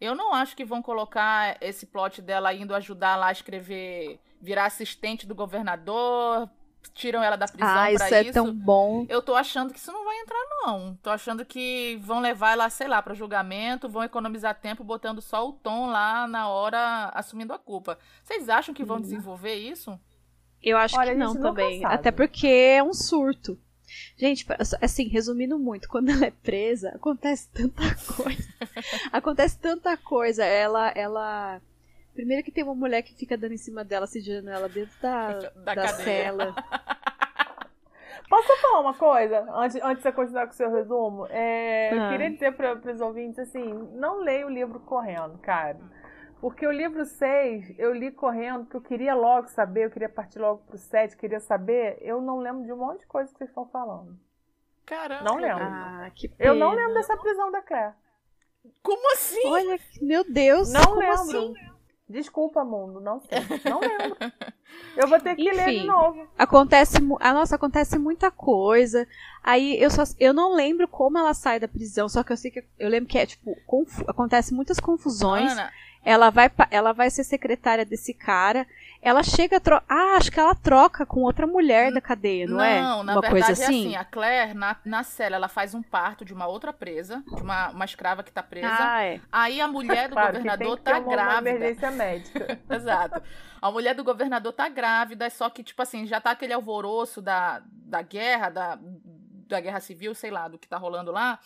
Eu 0.00 0.14
não 0.14 0.34
acho 0.34 0.56
que 0.56 0.64
vão 0.64 0.82
colocar 0.82 1.56
esse 1.60 1.86
plot 1.86 2.20
dela 2.20 2.52
indo 2.52 2.74
ajudar 2.74 3.16
lá 3.16 3.28
a 3.28 3.32
escrever, 3.32 4.18
virar 4.40 4.64
assistente 4.64 5.26
do 5.26 5.34
governador, 5.34 6.50
tiram 6.92 7.22
ela 7.22 7.36
da 7.36 7.46
prisão 7.46 7.68
ah, 7.68 7.86
pra 7.94 8.06
isso. 8.06 8.14
é 8.14 8.32
tão 8.32 8.52
bom. 8.52 9.06
Eu 9.08 9.22
tô 9.22 9.34
achando 9.34 9.72
que 9.72 9.78
isso 9.78 9.92
não 9.92 10.04
vai 10.04 10.18
entrar, 10.18 10.44
não. 10.62 10.96
Tô 10.96 11.10
achando 11.10 11.44
que 11.44 11.98
vão 12.02 12.18
levar 12.18 12.52
ela, 12.52 12.68
sei 12.68 12.88
lá, 12.88 13.00
para 13.00 13.14
julgamento, 13.14 13.88
vão 13.88 14.02
economizar 14.02 14.58
tempo 14.58 14.82
botando 14.82 15.20
só 15.20 15.48
o 15.48 15.52
tom 15.52 15.86
lá 15.86 16.26
na 16.26 16.48
hora, 16.48 17.10
assumindo 17.14 17.52
a 17.52 17.58
culpa. 17.58 17.98
Vocês 18.24 18.48
acham 18.48 18.74
que 18.74 18.84
vão 18.84 18.96
hum. 18.96 19.02
desenvolver 19.02 19.54
isso? 19.54 19.98
Eu 20.62 20.76
acho 20.76 20.96
Olha, 20.98 21.12
que 21.12 21.18
não 21.18 21.34
também. 21.34 21.84
Até 21.84 22.10
porque 22.10 22.46
é 22.46 22.82
um 22.82 22.94
surto. 22.94 23.58
Gente, 24.16 24.46
assim, 24.80 25.08
resumindo 25.08 25.58
muito, 25.58 25.88
quando 25.88 26.10
ela 26.10 26.26
é 26.26 26.30
presa, 26.30 26.90
acontece 26.90 27.48
tanta 27.52 27.82
coisa. 28.16 28.48
acontece 29.12 29.58
tanta 29.58 29.96
coisa. 29.96 30.44
Ela, 30.44 30.90
ela. 30.94 31.60
Primeiro 32.14 32.42
que 32.42 32.52
tem 32.52 32.62
uma 32.62 32.74
mulher 32.74 33.02
que 33.02 33.14
fica 33.14 33.36
dando 33.36 33.52
em 33.54 33.58
cima 33.58 33.82
dela, 33.84 34.06
sediando 34.06 34.50
ela 34.50 34.68
dentro 34.68 34.94
da, 35.00 35.32
da, 35.38 35.74
da 35.74 35.88
cela. 35.88 36.54
Posso 38.28 38.48
falar 38.62 38.80
uma 38.80 38.94
coisa, 38.94 39.46
antes, 39.52 39.76
antes 39.82 39.96
de 39.96 40.02
você 40.04 40.12
continuar 40.12 40.46
com 40.46 40.54
o 40.54 40.56
seu 40.56 40.72
resumo? 40.72 41.26
É, 41.28 41.90
ah. 41.90 41.94
Eu 41.94 42.10
queria 42.10 42.30
dizer 42.30 42.52
para 42.52 42.92
os 42.92 43.00
ouvintes 43.00 43.38
assim: 43.38 43.90
não 43.94 44.20
leia 44.20 44.46
o 44.46 44.50
livro 44.50 44.80
correndo, 44.80 45.36
cara. 45.38 45.78
Porque 46.42 46.66
o 46.66 46.72
livro 46.72 47.04
6 47.04 47.78
eu 47.78 47.94
li 47.94 48.10
correndo, 48.10 48.64
porque 48.64 48.76
eu 48.76 48.80
queria 48.80 49.14
logo 49.14 49.46
saber, 49.46 49.84
eu 49.84 49.90
queria 49.92 50.08
partir 50.08 50.40
logo 50.40 50.64
pro 50.64 50.76
7, 50.76 51.16
queria 51.16 51.38
saber. 51.38 51.96
Eu 52.00 52.20
não 52.20 52.40
lembro 52.40 52.64
de 52.64 52.72
um 52.72 52.78
monte 52.78 53.02
de 53.02 53.06
coisa 53.06 53.30
que 53.30 53.38
vocês 53.38 53.48
estão 53.48 53.64
falando. 53.68 54.18
Caramba. 54.84 55.22
Não 55.22 55.36
lembro. 55.36 55.62
Ah, 55.62 56.10
que 56.12 56.26
pena. 56.26 56.50
Eu 56.50 56.56
não 56.56 56.72
lembro 56.72 56.94
dessa 56.94 57.16
prisão 57.16 57.48
da 57.52 57.62
Claire. 57.62 57.94
Como 58.82 59.12
assim? 59.12 59.46
Olha, 59.46 59.78
meu 60.00 60.24
Deus. 60.28 60.72
Não 60.72 60.96
lembro. 60.96 61.14
Assim? 61.14 61.54
Desculpa, 62.08 62.64
mundo, 62.64 63.00
não 63.00 63.20
sei. 63.20 63.38
Não 63.70 63.78
lembro. 63.78 64.16
Eu 64.96 65.06
vou 65.06 65.20
ter 65.20 65.36
que 65.36 65.48
Enfim, 65.48 65.56
ler 65.56 65.80
de 65.80 65.86
novo. 65.86 66.28
Acontece, 66.36 66.96
a 67.20 67.32
nossa 67.32 67.54
acontece 67.54 67.96
muita 68.00 68.32
coisa. 68.32 69.06
Aí 69.44 69.80
eu 69.80 69.92
só 69.92 70.02
eu 70.18 70.34
não 70.34 70.56
lembro 70.56 70.88
como 70.88 71.18
ela 71.18 71.34
sai 71.34 71.60
da 71.60 71.68
prisão, 71.68 72.08
só 72.08 72.24
que 72.24 72.32
eu 72.32 72.36
sei 72.36 72.50
que 72.50 72.64
eu 72.80 72.88
lembro 72.88 73.08
que 73.08 73.16
é 73.16 73.26
tipo, 73.26 73.54
confu, 73.64 74.04
acontece 74.08 74.52
muitas 74.52 74.80
confusões. 74.80 75.52
Ana, 75.52 75.70
ela 76.04 76.30
vai, 76.30 76.50
ela 76.70 76.92
vai 76.92 77.10
ser 77.10 77.22
secretária 77.24 77.84
desse 77.84 78.12
cara. 78.12 78.66
Ela 79.00 79.22
chega 79.22 79.56
a 79.56 79.60
trocar. 79.60 79.84
Ah, 79.88 80.16
acho 80.16 80.30
que 80.30 80.38
ela 80.38 80.54
troca 80.54 81.06
com 81.06 81.20
outra 81.20 81.46
mulher 81.46 81.92
da 81.92 82.00
cadeia, 82.00 82.46
não, 82.46 82.56
não 82.56 82.64
é? 82.64 82.80
Não, 82.80 83.02
na 83.02 83.12
uma 83.14 83.20
verdade 83.20 83.46
coisa 83.46 83.52
assim? 83.52 83.62
é 83.62 83.88
assim. 83.88 83.96
A 83.96 84.04
Claire, 84.04 84.54
na, 84.54 84.76
na 84.84 85.02
cela, 85.02 85.36
ela 85.36 85.48
faz 85.48 85.74
um 85.74 85.82
parto 85.82 86.24
de 86.24 86.32
uma 86.32 86.46
outra 86.46 86.72
presa, 86.72 87.22
de 87.26 87.42
uma, 87.42 87.70
uma 87.70 87.84
escrava 87.84 88.22
que 88.22 88.32
tá 88.32 88.42
presa. 88.42 88.68
Ah, 88.70 89.02
é. 89.02 89.20
Aí 89.30 89.60
a 89.60 89.68
mulher 89.68 90.08
do 90.08 90.14
claro, 90.14 90.32
governador 90.38 90.78
tá 90.78 90.98
uma, 90.98 91.12
grávida. 91.12 91.50
Uma 91.50 91.50
emergência 91.50 91.90
médica. 91.90 92.58
Exato. 92.70 93.22
A 93.60 93.70
mulher 93.70 93.94
do 93.94 94.04
governador 94.04 94.52
tá 94.52 94.68
grávida, 94.68 95.30
só 95.30 95.48
que, 95.50 95.62
tipo 95.62 95.80
assim, 95.82 96.06
já 96.06 96.20
tá 96.20 96.32
aquele 96.32 96.52
alvoroço 96.52 97.22
da, 97.22 97.62
da 97.66 98.02
guerra, 98.02 98.50
da, 98.50 98.78
da 99.48 99.60
guerra 99.60 99.80
civil, 99.80 100.14
sei 100.14 100.32
lá, 100.32 100.48
do 100.48 100.58
que 100.58 100.66
tá 100.66 100.76
rolando 100.76 101.12
lá. 101.12 101.38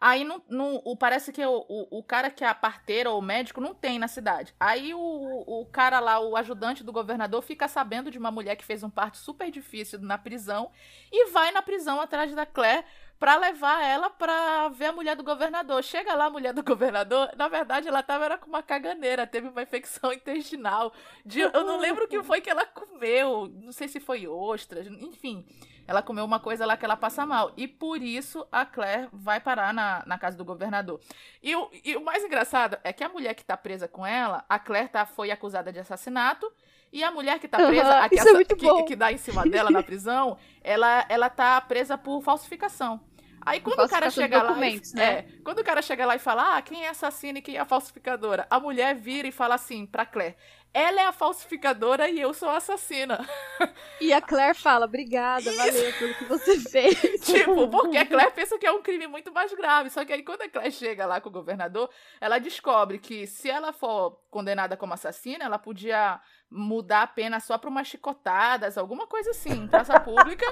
Aí 0.00 0.24
não, 0.24 0.42
não, 0.48 0.82
o, 0.84 0.96
parece 0.96 1.32
que 1.32 1.44
o, 1.44 1.64
o, 1.68 1.98
o, 1.98 2.02
cara 2.02 2.30
que 2.30 2.44
é 2.44 2.48
a 2.48 2.54
parteira 2.54 3.10
ou 3.10 3.18
o 3.18 3.22
médico 3.22 3.60
não 3.60 3.74
tem 3.74 3.98
na 3.98 4.08
cidade. 4.08 4.54
Aí 4.60 4.92
o, 4.92 4.98
o 5.00 5.66
cara 5.66 6.00
lá, 6.00 6.20
o 6.20 6.36
ajudante 6.36 6.84
do 6.84 6.92
governador, 6.92 7.42
fica 7.42 7.66
sabendo 7.66 8.10
de 8.10 8.18
uma 8.18 8.30
mulher 8.30 8.56
que 8.56 8.64
fez 8.64 8.82
um 8.82 8.90
parto 8.90 9.16
super 9.16 9.50
difícil 9.50 9.98
na 10.00 10.18
prisão 10.18 10.70
e 11.10 11.30
vai 11.30 11.50
na 11.50 11.62
prisão 11.62 12.00
atrás 12.00 12.34
da 12.34 12.44
Claire 12.44 12.84
para 13.18 13.36
levar 13.36 13.82
ela 13.82 14.10
para 14.10 14.68
ver 14.68 14.86
a 14.86 14.92
mulher 14.92 15.16
do 15.16 15.24
governador. 15.24 15.82
Chega 15.82 16.14
lá 16.14 16.26
a 16.26 16.30
mulher 16.30 16.52
do 16.52 16.62
governador, 16.64 17.30
na 17.36 17.48
verdade 17.48 17.88
ela 17.88 18.02
tava 18.02 18.26
era 18.26 18.38
com 18.38 18.48
uma 18.48 18.62
caganeira, 18.62 19.26
teve 19.26 19.48
uma 19.48 19.62
infecção 19.62 20.12
intestinal. 20.14 20.92
De, 21.24 21.40
eu 21.40 21.64
não 21.64 21.78
lembro 21.78 22.04
o 22.04 22.08
que 22.08 22.22
foi 22.22 22.40
que 22.40 22.50
ela 22.50 22.66
comeu, 22.66 23.46
não 23.46 23.72
sei 23.72 23.88
se 23.88 24.00
foi 24.00 24.26
ostras, 24.26 24.86
enfim. 24.86 25.46
Ela 25.86 26.02
comeu 26.02 26.24
uma 26.24 26.40
coisa 26.40 26.66
lá 26.66 26.76
que 26.76 26.84
ela 26.84 26.96
passa 26.96 27.24
mal. 27.24 27.52
E 27.56 27.68
por 27.68 28.02
isso 28.02 28.46
a 28.50 28.64
Claire 28.64 29.08
vai 29.12 29.40
parar 29.40 29.72
na, 29.72 30.02
na 30.06 30.18
casa 30.18 30.36
do 30.36 30.44
governador. 30.44 31.00
E 31.42 31.54
o, 31.54 31.70
e 31.84 31.96
o 31.96 32.04
mais 32.04 32.24
engraçado 32.24 32.76
é 32.82 32.92
que 32.92 33.04
a 33.04 33.08
mulher 33.08 33.34
que 33.34 33.44
tá 33.44 33.56
presa 33.56 33.86
com 33.86 34.04
ela, 34.04 34.44
a 34.48 34.58
Claire 34.58 34.88
tá, 34.88 35.06
foi 35.06 35.30
acusada 35.30 35.72
de 35.72 35.78
assassinato. 35.78 36.50
E 36.92 37.02
a 37.04 37.10
mulher 37.10 37.38
que 37.38 37.48
tá 37.48 37.58
presa, 37.58 37.88
uhum, 37.88 38.02
a 38.02 38.08
que, 38.08 38.18
essa, 38.18 38.40
é 38.40 38.44
que, 38.44 38.82
que, 38.84 38.96
dá 38.96 39.12
em 39.12 39.18
cima 39.18 39.42
dela 39.44 39.70
na 39.70 39.82
prisão, 39.82 40.38
ela, 40.62 41.04
ela 41.08 41.28
tá 41.28 41.60
presa 41.60 41.98
por 41.98 42.22
falsificação. 42.22 43.00
Aí 43.46 43.60
quando 43.60 43.78
o 43.78 43.88
cara 43.88 44.10
chega 44.10 44.42
lá. 44.42 44.58
E, 44.66 44.82
né? 44.94 45.04
É, 45.04 45.26
quando 45.44 45.60
o 45.60 45.64
cara 45.64 45.80
chega 45.80 46.04
lá 46.04 46.16
e 46.16 46.18
fala, 46.18 46.56
ah, 46.56 46.62
quem 46.62 46.84
é 46.84 46.88
assassina 46.88 47.38
e 47.38 47.42
quem 47.42 47.56
é 47.56 47.60
a 47.60 47.64
falsificadora? 47.64 48.44
A 48.50 48.58
mulher 48.58 48.96
vira 48.96 49.28
e 49.28 49.30
fala 49.30 49.54
assim 49.54 49.86
pra 49.86 50.04
Claire: 50.04 50.34
ela 50.76 51.00
é 51.00 51.06
a 51.06 51.12
falsificadora 51.12 52.06
e 52.10 52.20
eu 52.20 52.34
sou 52.34 52.50
a 52.50 52.58
assassina. 52.58 53.26
E 53.98 54.12
a 54.12 54.20
Claire 54.20 54.54
fala, 54.54 54.84
obrigada, 54.84 55.48
Isso. 55.48 55.56
valeu 55.56 55.92
pelo 55.94 56.14
que 56.16 56.24
você 56.26 56.60
fez. 56.60 57.00
tipo, 57.24 57.66
porque 57.66 57.96
a 57.96 58.04
Claire 58.04 58.30
pensa 58.32 58.58
que 58.58 58.66
é 58.66 58.70
um 58.70 58.82
crime 58.82 59.06
muito 59.06 59.32
mais 59.32 59.50
grave. 59.54 59.88
Só 59.88 60.04
que 60.04 60.12
aí 60.12 60.22
quando 60.22 60.42
a 60.42 60.48
Claire 60.50 60.70
chega 60.70 61.06
lá 61.06 61.18
com 61.18 61.30
o 61.30 61.32
governador, 61.32 61.88
ela 62.20 62.38
descobre 62.38 62.98
que 62.98 63.26
se 63.26 63.48
ela 63.48 63.72
for 63.72 64.20
condenada 64.30 64.76
como 64.76 64.92
assassina, 64.92 65.46
ela 65.46 65.58
podia 65.58 66.20
mudar 66.50 67.02
a 67.02 67.06
pena 67.06 67.40
só 67.40 67.56
para 67.56 67.70
umas 67.70 67.86
chicotadas, 67.86 68.76
alguma 68.76 69.06
coisa 69.06 69.30
assim, 69.30 69.52
em 69.52 69.66
praça 69.66 69.98
pública, 69.98 70.44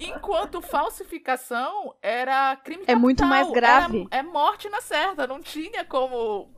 enquanto 0.00 0.60
falsificação 0.60 1.94
era 2.02 2.56
crime 2.56 2.80
capital. 2.80 2.96
É 2.96 2.98
muito 2.98 3.24
mais 3.24 3.48
grave. 3.52 4.08
Era, 4.10 4.20
é 4.20 4.22
morte 4.24 4.68
na 4.68 4.80
certa, 4.80 5.24
não 5.24 5.40
tinha 5.40 5.84
como 5.84 6.52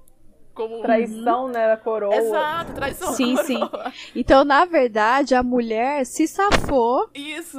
como 0.55 0.82
traição, 0.82 1.48
né, 1.48 1.68
da 1.68 1.77
coroa. 1.77 2.14
Exato, 2.14 2.72
traição 2.72 3.12
sim, 3.12 3.35
coroa. 3.35 3.90
Sim, 3.93 4.12
Então, 4.14 4.44
na 4.44 4.64
verdade, 4.64 5.35
a 5.35 5.43
mulher 5.43 6.05
se 6.05 6.27
safou. 6.27 7.09
Isso. 7.14 7.59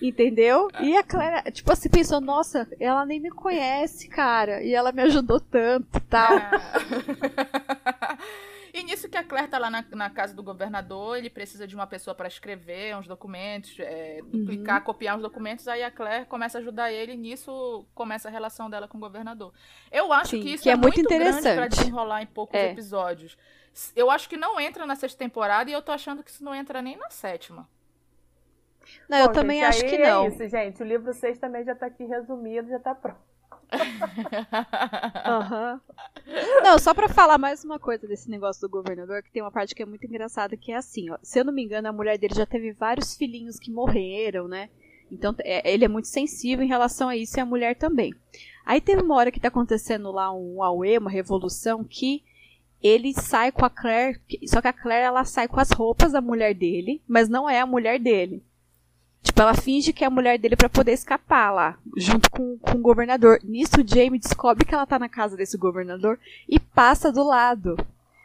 Entendeu? 0.00 0.68
E 0.80 0.96
a 0.96 1.02
Clara, 1.04 1.42
tipo 1.52 1.72
assim, 1.72 1.88
pensou, 1.88 2.20
nossa, 2.20 2.68
ela 2.80 3.06
nem 3.06 3.20
me 3.20 3.30
conhece, 3.30 4.08
cara. 4.08 4.60
E 4.62 4.74
ela 4.74 4.90
me 4.90 5.00
ajudou 5.02 5.38
tanto, 5.38 6.00
tal. 6.10 6.32
É. 6.36 6.50
E 8.72 8.82
nisso 8.82 9.08
que 9.08 9.18
a 9.18 9.22
Claire 9.22 9.48
tá 9.48 9.58
lá 9.58 9.68
na, 9.68 9.84
na 9.90 10.08
casa 10.08 10.34
do 10.34 10.42
governador, 10.42 11.18
ele 11.18 11.28
precisa 11.28 11.66
de 11.66 11.74
uma 11.74 11.86
pessoa 11.86 12.14
para 12.14 12.26
escrever 12.26 12.96
uns 12.96 13.06
documentos, 13.06 13.78
é, 13.78 14.22
duplicar, 14.24 14.78
uhum. 14.78 14.84
copiar 14.84 15.16
uns 15.16 15.22
documentos, 15.22 15.68
aí 15.68 15.82
a 15.82 15.90
Claire 15.90 16.24
começa 16.24 16.56
a 16.56 16.60
ajudar 16.60 16.90
ele 16.90 17.12
e 17.12 17.16
nisso 17.16 17.84
começa 17.94 18.28
a 18.28 18.30
relação 18.30 18.70
dela 18.70 18.88
com 18.88 18.96
o 18.96 19.00
governador. 19.00 19.52
Eu 19.90 20.10
acho 20.10 20.30
Sim, 20.30 20.42
que 20.42 20.54
isso 20.54 20.62
que 20.62 20.70
é, 20.70 20.72
é, 20.72 20.76
muito, 20.76 20.96
muito 20.96 21.12
interessante 21.12 21.54
para 21.54 21.68
desenrolar 21.68 22.22
em 22.22 22.26
poucos 22.26 22.58
é. 22.58 22.70
episódios. 22.70 23.36
Eu 23.94 24.10
acho 24.10 24.26
que 24.26 24.38
não 24.38 24.58
entra 24.58 24.86
na 24.86 24.96
sexta 24.96 25.18
temporada 25.18 25.68
e 25.70 25.74
eu 25.74 25.82
tô 25.82 25.92
achando 25.92 26.22
que 26.22 26.30
isso 26.30 26.42
não 26.42 26.54
entra 26.54 26.80
nem 26.80 26.96
na 26.96 27.10
sétima. 27.10 27.68
Não, 29.06 29.18
Bom, 29.18 29.24
eu 29.24 29.32
também 29.32 29.60
gente, 29.60 29.68
acho 29.68 29.84
que 29.84 29.96
é 29.96 30.10
não. 30.10 30.24
É 30.24 30.28
isso, 30.28 30.48
gente. 30.48 30.82
O 30.82 30.86
livro 30.86 31.12
6 31.12 31.38
também 31.38 31.62
já 31.62 31.74
tá 31.74 31.86
aqui 31.86 32.04
resumido, 32.04 32.68
já 32.68 32.78
tá 32.78 32.94
pronto 32.94 33.31
uhum. 33.72 35.80
Não, 36.62 36.78
só 36.78 36.94
para 36.94 37.08
falar 37.08 37.38
mais 37.38 37.64
uma 37.64 37.78
coisa 37.78 38.06
desse 38.06 38.30
negócio 38.30 38.60
do 38.60 38.68
governador, 38.68 39.22
que 39.22 39.30
tem 39.30 39.42
uma 39.42 39.50
parte 39.50 39.74
que 39.74 39.82
é 39.82 39.86
muito 39.86 40.06
engraçada, 40.06 40.56
que 40.56 40.72
é 40.72 40.76
assim, 40.76 41.10
ó. 41.10 41.18
Se 41.22 41.40
eu 41.40 41.44
não 41.44 41.52
me 41.52 41.62
engano, 41.62 41.88
a 41.88 41.92
mulher 41.92 42.18
dele 42.18 42.34
já 42.34 42.46
teve 42.46 42.72
vários 42.72 43.16
filhinhos 43.16 43.58
que 43.58 43.70
morreram, 43.70 44.46
né? 44.46 44.68
Então 45.10 45.34
é, 45.40 45.72
ele 45.72 45.84
é 45.84 45.88
muito 45.88 46.08
sensível 46.08 46.64
em 46.64 46.68
relação 46.68 47.08
a 47.08 47.16
isso 47.16 47.38
e 47.38 47.40
a 47.40 47.46
mulher 47.46 47.76
também. 47.76 48.14
Aí 48.64 48.80
teve 48.80 49.02
uma 49.02 49.16
hora 49.16 49.32
que 49.32 49.40
tá 49.40 49.48
acontecendo 49.48 50.10
lá 50.10 50.32
um 50.32 50.62
Aue, 50.62 50.98
uma 50.98 51.10
revolução, 51.10 51.84
que 51.84 52.22
ele 52.82 53.12
sai 53.12 53.52
com 53.52 53.64
a 53.64 53.70
Claire, 53.70 54.20
só 54.46 54.60
que 54.60 54.68
a 54.68 54.72
Claire 54.72 55.06
ela 55.06 55.24
sai 55.24 55.46
com 55.46 55.60
as 55.60 55.70
roupas 55.70 56.12
da 56.12 56.20
mulher 56.20 56.54
dele, 56.54 57.00
mas 57.06 57.28
não 57.28 57.48
é 57.48 57.60
a 57.60 57.66
mulher 57.66 57.98
dele. 57.98 58.42
Tipo, 59.22 59.40
ela 59.40 59.54
finge 59.54 59.92
que 59.92 60.02
é 60.02 60.06
a 60.06 60.10
mulher 60.10 60.36
dele 60.38 60.56
para 60.56 60.68
poder 60.68 60.92
escapar 60.92 61.52
lá, 61.52 61.78
junto 61.96 62.28
com, 62.30 62.58
com 62.58 62.78
o 62.78 62.82
governador. 62.82 63.38
Nisso, 63.44 63.80
o 63.80 63.86
Jamie 63.86 64.18
descobre 64.18 64.64
que 64.64 64.74
ela 64.74 64.86
tá 64.86 64.98
na 64.98 65.08
casa 65.08 65.36
desse 65.36 65.56
governador 65.56 66.18
e 66.48 66.58
passa 66.58 67.12
do 67.12 67.22
lado. 67.22 67.76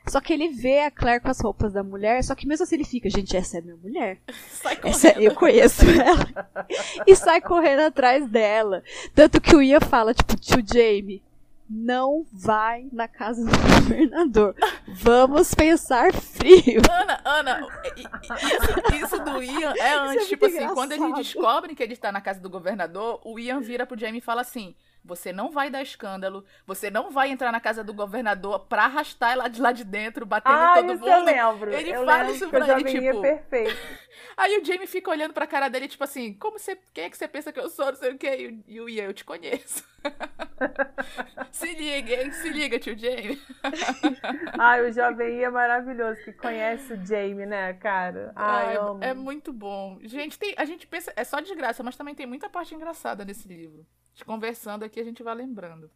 Só 0.07 0.21
que 0.21 0.31
ele 0.31 0.49
vê 0.49 0.79
a 0.79 0.91
Claire 0.91 1.21
com 1.21 1.29
as 1.29 1.39
roupas 1.39 1.73
da 1.73 1.83
mulher, 1.83 2.23
só 2.23 2.33
que 2.33 2.47
mesmo 2.47 2.63
assim 2.63 2.75
ele 2.75 2.85
fica, 2.85 3.09
gente, 3.09 3.35
essa 3.35 3.57
é 3.57 3.61
minha 3.61 3.75
mulher. 3.75 4.19
Sai 4.49 4.79
essa, 4.83 5.09
eu 5.21 5.35
conheço 5.35 5.83
ela. 5.85 6.49
e 7.05 7.15
sai 7.15 7.41
correndo 7.41 7.81
atrás 7.81 8.25
dela. 8.27 8.83
Tanto 9.13 9.41
que 9.41 9.55
o 9.55 9.61
Ian 9.61 9.81
fala, 9.81 10.13
tipo, 10.13 10.35
tio 10.37 10.63
Jamie, 10.65 11.21
não 11.69 12.25
vai 12.31 12.87
na 12.91 13.07
casa 13.07 13.43
do 13.43 13.51
governador. 13.51 14.55
Vamos 14.87 15.53
pensar 15.53 16.13
frio. 16.13 16.81
Ana, 16.89 17.21
Ana, 17.25 17.67
isso, 17.95 19.05
isso 19.05 19.23
do 19.23 19.43
Ian 19.43 19.73
é, 19.75 19.79
é 19.79 19.93
antes, 19.97 20.25
é 20.25 20.29
tipo 20.29 20.45
assim, 20.45 20.55
engraçado. 20.55 20.75
quando 20.75 20.91
eles 20.93 21.15
descobrem 21.15 21.75
que 21.75 21.83
ele 21.83 21.93
está 21.93 22.11
na 22.11 22.21
casa 22.21 22.39
do 22.39 22.49
governador, 22.49 23.19
o 23.23 23.37
Ian 23.37 23.59
vira 23.59 23.85
pro 23.85 23.99
Jamie 23.99 24.19
e 24.19 24.21
fala 24.21 24.41
assim: 24.41 24.75
você 25.07 25.31
não 25.31 25.49
vai 25.49 25.69
dar 25.69 25.81
escândalo, 25.81 26.43
você 26.65 26.91
não 26.91 27.09
vai 27.09 27.29
entrar 27.29 27.51
na 27.51 27.61
casa 27.61 27.83
do 27.83 27.93
governador 27.93 28.59
pra 28.67 28.83
arrastar 28.83 29.31
ela 29.31 29.47
de 29.47 29.61
lá 29.61 29.71
de 29.71 29.85
dentro, 29.85 30.25
batendo 30.25 30.55
ah, 30.55 30.71
em 30.71 30.81
todo 30.81 30.93
isso 30.93 31.05
mundo. 31.05 31.09
Eu 31.09 31.23
lembro. 31.23 31.73
Ele 31.73 31.89
eu 31.89 32.05
fala 32.05 32.17
lembro 32.17 32.35
isso 32.35 32.49
pra 32.49 32.79
ele, 32.79 32.83
tipo. 32.83 33.21
Perfeito. 33.21 33.77
Aí 34.35 34.59
o 34.59 34.65
Jamie 34.65 34.85
fica 34.85 35.09
olhando 35.09 35.33
pra 35.33 35.47
cara 35.47 35.69
dele, 35.69 35.87
tipo 35.87 36.03
assim, 36.03 36.33
como 36.33 36.59
você. 36.59 36.77
Quem 36.93 37.05
é 37.05 37.09
que 37.09 37.17
você 37.17 37.27
pensa 37.27 37.51
que 37.51 37.59
eu 37.59 37.69
sou? 37.69 37.85
Não 37.87 37.95
sei 37.95 38.11
o 38.11 38.17
quê. 38.17 38.57
E 38.67 38.81
o 38.81 38.89
Ian, 38.89 39.05
eu 39.05 39.13
te 39.13 39.23
conheço. 39.23 39.83
se 41.51 41.73
liga, 41.73 42.13
hein? 42.13 42.31
Se 42.31 42.49
liga, 42.49 42.79
tio 42.79 42.97
Jamie. 42.97 43.41
Ai, 44.59 44.87
o 44.87 44.91
jovem 44.91 45.39
Ian 45.39 45.47
é 45.47 45.51
maravilhoso, 45.51 46.21
que 46.23 46.33
conhece 46.33 46.93
o 46.93 47.05
Jamie, 47.05 47.45
né, 47.45 47.73
cara? 47.73 48.33
Ai, 48.35 48.75
é, 48.75 48.77
amo. 48.77 49.03
é 49.03 49.13
muito 49.13 49.53
bom. 49.53 49.99
Gente, 50.03 50.37
tem, 50.37 50.53
a 50.57 50.65
gente 50.65 50.85
pensa. 50.85 51.13
É 51.15 51.23
só 51.23 51.39
desgraça, 51.39 51.81
mas 51.81 51.95
também 51.95 52.13
tem 52.13 52.25
muita 52.25 52.49
parte 52.49 52.75
engraçada 52.75 53.23
nesse 53.23 53.47
livro. 53.47 53.85
Conversando 54.25 54.83
aqui, 54.83 54.99
a 54.99 55.03
gente 55.03 55.23
vai 55.23 55.35
lembrando. 55.35 55.89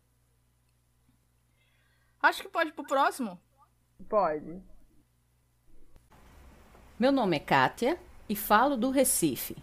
Acho 2.22 2.44
que 2.44 2.50
pode 2.50 2.70
ir 2.70 2.74
pro 2.74 2.86
próximo. 2.86 3.40
Pode. 4.08 4.62
Meu 7.00 7.12
nome 7.12 7.38
é 7.38 7.40
Kátia 7.40 7.98
e 8.30 8.36
falo 8.36 8.78
do 8.78 8.92
Recife. 8.92 9.58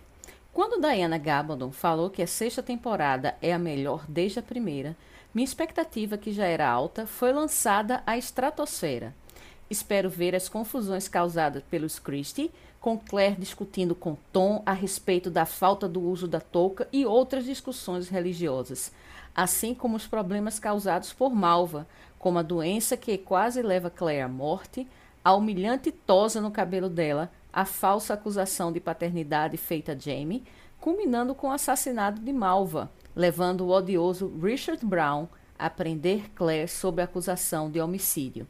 Quando 0.52 0.80
Diana 0.80 1.18
Gabaldon 1.18 1.70
falou 1.70 2.10
que 2.10 2.20
a 2.20 2.26
sexta 2.26 2.62
temporada 2.62 3.36
é 3.40 3.52
a 3.52 3.58
melhor 3.58 4.04
desde 4.08 4.40
a 4.40 4.42
primeira, 4.42 4.96
minha 5.32 5.44
expectativa, 5.44 6.18
que 6.18 6.32
já 6.32 6.46
era 6.46 6.68
alta, 6.68 7.06
foi 7.06 7.32
lançada 7.32 8.02
à 8.04 8.18
estratosfera. 8.18 9.14
Espero 9.70 10.10
ver 10.10 10.34
as 10.34 10.48
confusões 10.48 11.06
causadas 11.06 11.62
pelos 11.70 11.98
Christie, 11.98 12.50
com 12.80 12.98
Claire 12.98 13.36
discutindo 13.38 13.94
com 13.94 14.16
Tom 14.32 14.62
a 14.64 14.72
respeito 14.72 15.30
da 15.30 15.44
falta 15.44 15.88
do 15.88 16.00
uso 16.00 16.28
da 16.28 16.40
touca 16.40 16.88
e 16.92 17.04
outras 17.04 17.44
discussões 17.44 18.08
religiosas, 18.08 18.92
assim 19.34 19.74
como 19.74 19.96
os 19.96 20.06
problemas 20.06 20.58
causados 20.58 21.12
por 21.12 21.34
Malva, 21.34 21.86
como 22.18 22.38
a 22.38 22.42
doença 22.42 22.96
que 22.96 23.18
quase 23.18 23.62
leva 23.62 23.90
Claire 23.90 24.22
à 24.22 24.28
morte, 24.28 24.86
a 25.24 25.34
humilhante 25.34 25.90
tosa 25.92 26.40
no 26.40 26.50
cabelo 26.50 26.88
dela, 26.88 27.30
a 27.52 27.64
falsa 27.64 28.14
acusação 28.14 28.72
de 28.72 28.80
paternidade 28.80 29.56
feita 29.56 29.92
a 29.92 29.96
Jamie, 29.96 30.44
culminando 30.80 31.34
com 31.34 31.48
o 31.48 31.52
assassinato 31.52 32.20
de 32.20 32.32
Malva, 32.32 32.90
levando 33.14 33.62
o 33.62 33.70
odioso 33.70 34.32
Richard 34.40 34.84
Brown 34.84 35.26
a 35.58 35.68
prender 35.68 36.30
Claire 36.34 36.68
sob 36.68 37.02
a 37.02 37.04
acusação 37.04 37.70
de 37.70 37.80
homicídio. 37.80 38.46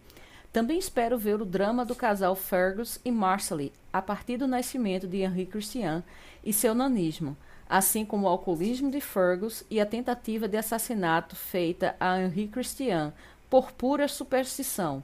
Também 0.59 0.77
espero 0.77 1.17
ver 1.17 1.41
o 1.41 1.45
drama 1.45 1.85
do 1.85 1.95
casal 1.95 2.35
Fergus 2.35 2.99
e 3.05 3.13
Marcelly 3.13 3.73
a 3.93 4.03
partir 4.03 4.39
do 4.39 4.49
nascimento 4.49 5.07
de 5.07 5.19
Henri 5.19 5.47
Christian 5.47 6.03
e 6.45 6.53
seu 6.53 6.75
nanismo, 6.75 7.37
assim 7.71 8.05
como 8.05 8.27
o 8.27 8.29
alcoolismo 8.29 8.91
de 8.91 9.01
Fergus 9.01 9.63
e 9.71 9.81
a 9.81 9.87
tentativa 9.87 10.49
de 10.49 10.57
assassinato 10.57 11.37
feita 11.37 11.95
a 12.01 12.21
Henri 12.21 12.49
Christian 12.49 13.13
por 13.49 13.71
pura 13.71 14.09
superstição. 14.09 15.01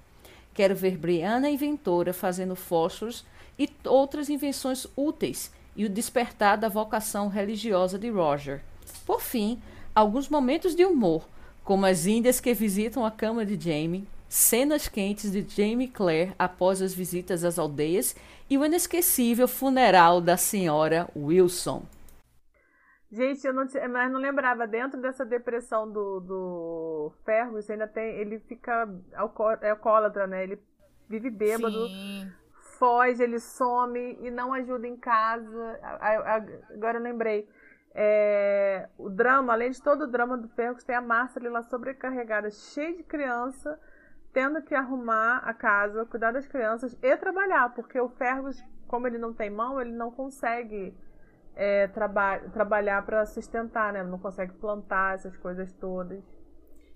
Quero 0.53 0.75
ver 0.75 0.99
Brianna 0.99 1.49
inventora 1.49 2.13
fazendo 2.13 2.57
fósforos 2.57 3.25
e 3.57 3.71
outras 3.85 4.29
invenções 4.29 4.89
úteis 4.97 5.53
e 5.77 5.85
o 5.85 5.89
despertar 5.89 6.59
da 6.59 6.69
vocação 6.69 7.29
religiosa 7.29 7.97
de 7.97 8.11
Roger. 8.11 8.61
Por 9.07 9.21
fim, 9.21 9.63
alguns 9.95 10.29
momentos 10.29 10.75
de 10.75 10.85
humor, 10.85 11.29
como 11.63 11.87
as 11.87 12.07
índias 12.07 12.41
que 12.41 12.53
visitam 12.53 13.07
a 13.07 13.11
cama 13.13 13.47
de 13.47 13.55
Jamie, 13.55 14.09
cenas 14.35 14.89
quentes 14.89 15.31
de 15.31 15.43
Jamie 15.49 15.87
Claire 15.87 16.35
após 16.37 16.83
as 16.83 16.93
visitas 16.93 17.45
às 17.45 17.57
aldeias 17.57 18.17
e 18.51 18.59
o 18.59 18.65
inesquecível 18.65 19.47
funeral 19.47 20.21
da 20.21 20.37
senhora 20.37 21.09
Wilson. 21.17 21.85
Gente, 23.13 23.47
eu 23.47 23.55
não, 23.55 23.65
mas 23.93 24.11
não 24.11 24.19
lembrava, 24.19 24.67
dentro 24.67 25.01
dessa 25.01 25.25
depressão 25.25 25.89
do, 25.89 26.19
do 26.19 27.13
Fergus, 27.25 27.71
ainda 27.71 27.87
tem. 27.87 28.17
Ele 28.17 28.41
fica 28.41 28.89
é 29.63 29.71
alcoólatra, 29.71 30.27
né? 30.27 30.43
Ele 30.43 30.61
vive 31.09 31.31
bêbado, 31.31 31.87
Sim. 31.87 32.33
foge, 32.77 33.23
ele 33.23 33.39
some 33.39 34.19
e 34.21 34.33
não 34.33 34.53
ajuda 34.53 34.89
em 34.89 34.97
casa. 34.97 35.81
Agora 36.75 36.99
eu 36.99 37.03
lembrei. 37.03 37.49
É, 37.95 38.89
o 38.99 39.09
drama, 39.09 39.53
além 39.53 39.71
de 39.71 39.81
todo 39.81 40.03
o 40.03 40.11
drama 40.11 40.37
do 40.37 40.49
Fergus, 40.49 40.83
tem 40.83 40.97
a 40.97 41.01
Marcela 41.01 41.49
lá 41.49 41.63
sobrecarregada, 41.63 42.51
cheia 42.51 42.97
de 42.97 43.05
criança, 43.05 43.79
tendo 44.35 44.61
que 44.61 44.75
arrumar 44.75 45.39
a 45.39 45.55
casa, 45.55 46.05
cuidar 46.05 46.33
das 46.33 46.47
crianças 46.47 46.99
e 47.01 47.17
trabalhar, 47.17 47.73
porque 47.73 47.99
o 48.01 48.09
Fergus, 48.09 48.63
como 48.89 49.07
ele 49.07 49.17
não 49.17 49.33
tem 49.33 49.49
mão, 49.49 49.81
ele 49.81 49.93
não 49.93 50.11
consegue 50.11 50.93
é, 51.55 51.87
traba 51.87 52.41
trabalhar 52.53 53.07
para 53.07 53.25
sustentar, 53.27 53.93
né? 53.93 54.03
Não 54.03 54.19
consegue 54.19 54.53
plantar 54.55 55.15
essas 55.15 55.37
coisas 55.37 55.73
todas. 55.75 56.21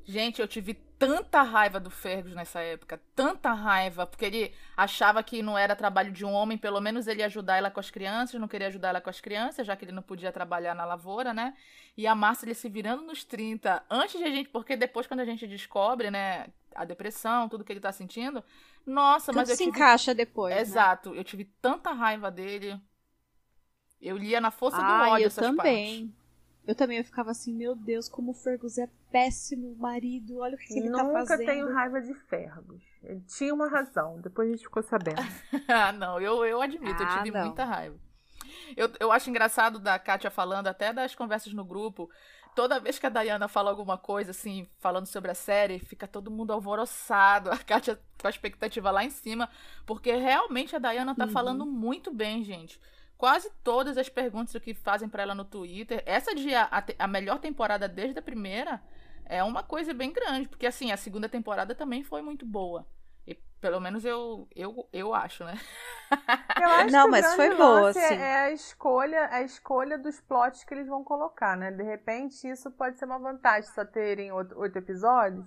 Gente, 0.04 0.40
eu 0.40 0.48
tive 0.48 0.74
tanta 0.98 1.42
raiva 1.42 1.78
do 1.78 1.90
Fergus 1.90 2.34
nessa 2.34 2.60
época, 2.60 3.00
tanta 3.14 3.52
raiva, 3.52 4.04
porque 4.04 4.24
ele 4.24 4.54
achava 4.76 5.22
que 5.22 5.42
não 5.42 5.56
era 5.56 5.76
trabalho 5.76 6.10
de 6.10 6.24
um 6.24 6.32
homem, 6.32 6.58
pelo 6.58 6.80
menos 6.80 7.06
ele 7.06 7.20
ia 7.20 7.26
ajudar 7.26 7.58
ela 7.58 7.70
com 7.70 7.78
as 7.78 7.90
crianças, 7.90 8.40
não 8.40 8.48
queria 8.48 8.66
ajudar 8.66 8.88
ela 8.88 9.00
com 9.00 9.10
as 9.10 9.20
crianças, 9.20 9.64
já 9.64 9.76
que 9.76 9.84
ele 9.84 9.92
não 9.92 10.02
podia 10.02 10.32
trabalhar 10.32 10.74
na 10.74 10.84
lavoura, 10.84 11.32
né? 11.32 11.54
E 11.96 12.06
a 12.06 12.14
Márcia 12.16 12.46
ele 12.46 12.54
se 12.54 12.68
virando 12.68 13.02
nos 13.02 13.22
30, 13.22 13.84
antes 13.88 14.18
de 14.18 14.24
a 14.24 14.30
gente, 14.30 14.48
porque 14.48 14.76
depois 14.76 15.06
quando 15.06 15.20
a 15.20 15.24
gente 15.24 15.46
descobre, 15.46 16.10
né, 16.10 16.46
a 16.78 16.84
depressão, 16.84 17.48
tudo 17.48 17.64
que 17.64 17.72
ele 17.72 17.80
tá 17.80 17.92
sentindo, 17.92 18.42
nossa, 18.86 19.26
tudo 19.26 19.36
mas 19.36 19.48
eu 19.50 19.56
se 19.56 19.64
tive... 19.64 19.76
encaixa 19.76 20.14
depois. 20.14 20.54
Né? 20.54 20.60
Exato, 20.60 21.10
né? 21.10 21.18
eu 21.18 21.24
tive 21.24 21.44
tanta 21.60 21.92
raiva 21.92 22.30
dele. 22.30 22.80
Eu 24.00 24.16
lia 24.16 24.40
na 24.40 24.50
força 24.50 24.78
ah, 24.78 25.04
do 25.04 25.10
ódio 25.10 25.24
eu 25.24 25.26
essas 25.26 25.44
também. 25.44 26.06
Partes. 26.06 26.18
Eu 26.66 26.74
também 26.74 26.98
eu 26.98 27.04
ficava 27.04 27.30
assim, 27.30 27.54
meu 27.54 27.74
Deus, 27.74 28.08
como 28.08 28.32
o 28.32 28.34
Fergus 28.34 28.76
é 28.76 28.88
péssimo 29.10 29.74
marido, 29.76 30.38
olha 30.38 30.54
o 30.54 30.58
que, 30.58 30.78
ele 30.78 30.90
Nunca 30.90 31.04
tá 31.04 31.12
fazendo. 31.12 31.38
Nunca 31.38 31.52
tenho 31.52 31.72
raiva 31.72 32.00
de 32.00 32.14
Fergus. 32.14 32.82
Ele 33.02 33.20
tinha 33.22 33.54
uma 33.54 33.68
razão, 33.68 34.20
depois 34.20 34.48
a 34.48 34.50
gente 34.52 34.64
ficou 34.64 34.82
sabendo. 34.82 35.16
ah, 35.66 35.92
não, 35.92 36.20
eu, 36.20 36.44
eu 36.44 36.60
admito, 36.60 37.02
ah, 37.02 37.04
eu 37.04 37.16
tive 37.16 37.30
não. 37.30 37.46
muita 37.46 37.64
raiva. 37.64 37.98
Eu, 38.76 38.90
eu 39.00 39.10
acho 39.10 39.30
engraçado 39.30 39.78
da 39.78 39.98
Kátia 39.98 40.30
falando, 40.30 40.66
até 40.66 40.92
das 40.92 41.14
conversas 41.14 41.52
no 41.52 41.64
grupo, 41.64 42.10
toda 42.58 42.80
vez 42.80 42.98
que 42.98 43.06
a 43.06 43.08
Dayana 43.08 43.46
fala 43.46 43.70
alguma 43.70 43.96
coisa, 43.96 44.32
assim, 44.32 44.66
falando 44.80 45.06
sobre 45.06 45.30
a 45.30 45.34
série, 45.34 45.78
fica 45.78 46.08
todo 46.08 46.28
mundo 46.28 46.52
alvoroçado, 46.52 47.50
a 47.54 47.56
Kátia 47.56 48.00
com 48.20 48.26
a 48.26 48.30
expectativa 48.30 48.90
lá 48.90 49.04
em 49.04 49.10
cima, 49.10 49.48
porque 49.86 50.12
realmente 50.16 50.74
a 50.74 50.80
Dayana 50.80 51.14
tá 51.14 51.26
uhum. 51.26 51.30
falando 51.30 51.64
muito 51.64 52.12
bem, 52.12 52.42
gente 52.42 52.80
quase 53.16 53.50
todas 53.64 53.98
as 53.98 54.08
perguntas 54.08 54.60
que 54.62 54.74
fazem 54.74 55.08
para 55.08 55.22
ela 55.24 55.34
no 55.34 55.44
Twitter. 55.44 56.02
Essa 56.06 56.32
de 56.34 56.54
a, 56.54 56.84
a, 57.00 57.08
melhor 57.08 57.40
temporada 57.40 57.88
desde 57.88 58.16
a 58.18 58.22
primeira 58.22 58.80
é 59.24 59.42
uma 59.42 59.62
coisa 59.62 59.92
bem 59.92 60.12
grande, 60.12 60.48
porque 60.48 60.66
assim, 60.66 60.92
a 60.92 60.96
segunda 60.96 61.28
temporada 61.28 61.74
também 61.74 62.04
foi 62.04 62.22
muito 62.22 62.46
boa. 62.46 62.86
Pelo 63.60 63.80
menos 63.80 64.04
eu 64.04 64.48
eu, 64.54 64.88
eu 64.92 65.14
acho, 65.14 65.44
né? 65.44 65.54
Eu 66.58 66.70
acho 66.70 66.92
Não, 66.92 67.02
que 67.02 67.08
mas 67.08 67.34
foi 67.34 67.50
boa, 67.56 67.92
sim. 67.92 68.14
É 68.14 68.36
a 68.44 68.50
escolha, 68.52 69.28
a 69.30 69.42
escolha 69.42 69.98
dos 69.98 70.20
plots 70.20 70.64
que 70.64 70.74
eles 70.74 70.86
vão 70.88 71.04
colocar, 71.04 71.56
né? 71.56 71.70
De 71.70 71.82
repente, 71.82 72.48
isso 72.48 72.70
pode 72.72 72.98
ser 72.98 73.04
uma 73.04 73.18
vantagem 73.18 73.70
só 73.70 73.84
terem 73.84 74.32
oito, 74.32 74.58
oito 74.58 74.76
episódios, 74.78 75.46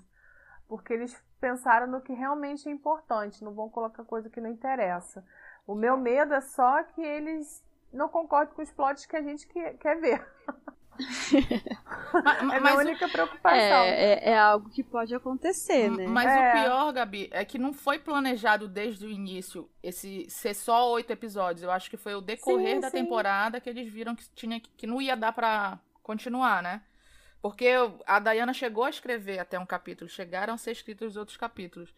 porque 0.67 0.93
eles 0.93 1.21
pensaram 1.39 1.87
no 1.87 2.01
que 2.01 2.13
realmente 2.13 2.69
é 2.69 2.71
importante, 2.71 3.43
não 3.43 3.53
vão 3.53 3.69
colocar 3.69 4.03
coisa 4.05 4.29
que 4.29 4.41
não 4.41 4.49
interessa. 4.49 5.25
O 5.67 5.75
meu 5.75 5.97
medo 5.97 6.33
é 6.33 6.41
só 6.41 6.83
que 6.83 7.01
eles 7.01 7.63
não 7.91 8.09
concordem 8.09 8.53
com 8.53 8.61
os 8.61 8.71
plots 8.71 9.05
que 9.05 9.15
a 9.15 9.21
gente 9.21 9.47
quer 9.47 9.99
ver. 9.99 10.25
É 12.53 12.69
a 12.69 12.75
única 12.75 13.07
preocupação. 13.07 13.57
É, 13.57 14.13
é, 14.13 14.29
é, 14.31 14.37
algo 14.37 14.69
que 14.69 14.83
pode 14.83 15.13
acontecer, 15.15 15.89
né? 15.89 16.07
Mas 16.07 16.27
é. 16.27 16.49
o 16.49 16.63
pior, 16.63 16.93
Gabi, 16.93 17.29
é 17.31 17.43
que 17.45 17.57
não 17.57 17.73
foi 17.73 17.97
planejado 17.97 18.67
desde 18.67 19.05
o 19.05 19.09
início 19.09 19.69
esse 19.81 20.29
ser 20.29 20.53
só 20.53 20.91
oito 20.91 21.11
episódios. 21.11 21.63
Eu 21.63 21.71
acho 21.71 21.89
que 21.89 21.97
foi 21.97 22.13
o 22.13 22.21
decorrer 22.21 22.75
sim, 22.75 22.79
da 22.79 22.89
sim. 22.89 22.97
temporada 22.97 23.59
que 23.59 23.69
eles 23.69 23.91
viram 23.91 24.15
que, 24.15 24.27
tinha, 24.35 24.59
que 24.59 24.85
não 24.85 25.01
ia 25.01 25.15
dar 25.15 25.31
para 25.31 25.79
continuar, 26.03 26.61
né? 26.61 26.81
Porque 27.41 27.67
a 28.05 28.19
Dayana 28.19 28.53
chegou 28.53 28.83
a 28.83 28.89
escrever 28.89 29.39
até 29.39 29.57
um 29.57 29.65
capítulo, 29.65 30.09
chegaram 30.09 30.53
a 30.53 30.57
ser 30.57 30.71
escritos 30.71 31.09
os 31.09 31.17
outros 31.17 31.37
capítulos. 31.37 31.93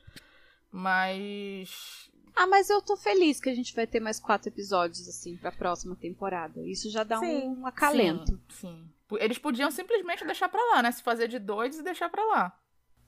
Mas 0.71 2.09
ah, 2.35 2.47
mas 2.47 2.69
eu 2.69 2.81
tô 2.81 2.97
feliz 2.97 3.39
que 3.39 3.49
a 3.49 3.55
gente 3.55 3.75
vai 3.75 3.85
ter 3.85 3.99
mais 3.99 4.19
quatro 4.19 4.49
episódios, 4.49 5.07
assim, 5.07 5.37
pra 5.37 5.51
próxima 5.51 5.95
temporada. 5.95 6.59
Isso 6.61 6.89
já 6.89 7.03
dá 7.03 7.19
sim, 7.19 7.47
um 7.47 7.65
acalento. 7.65 8.39
Sim, 8.49 8.89
sim. 9.09 9.17
Eles 9.19 9.37
podiam 9.37 9.69
simplesmente 9.69 10.25
deixar 10.25 10.49
pra 10.49 10.63
lá, 10.71 10.81
né? 10.81 10.91
Se 10.91 11.03
fazer 11.03 11.27
de 11.27 11.37
dois 11.37 11.77
e 11.77 11.83
deixar 11.83 12.09
pra 12.09 12.23
lá. 12.25 12.57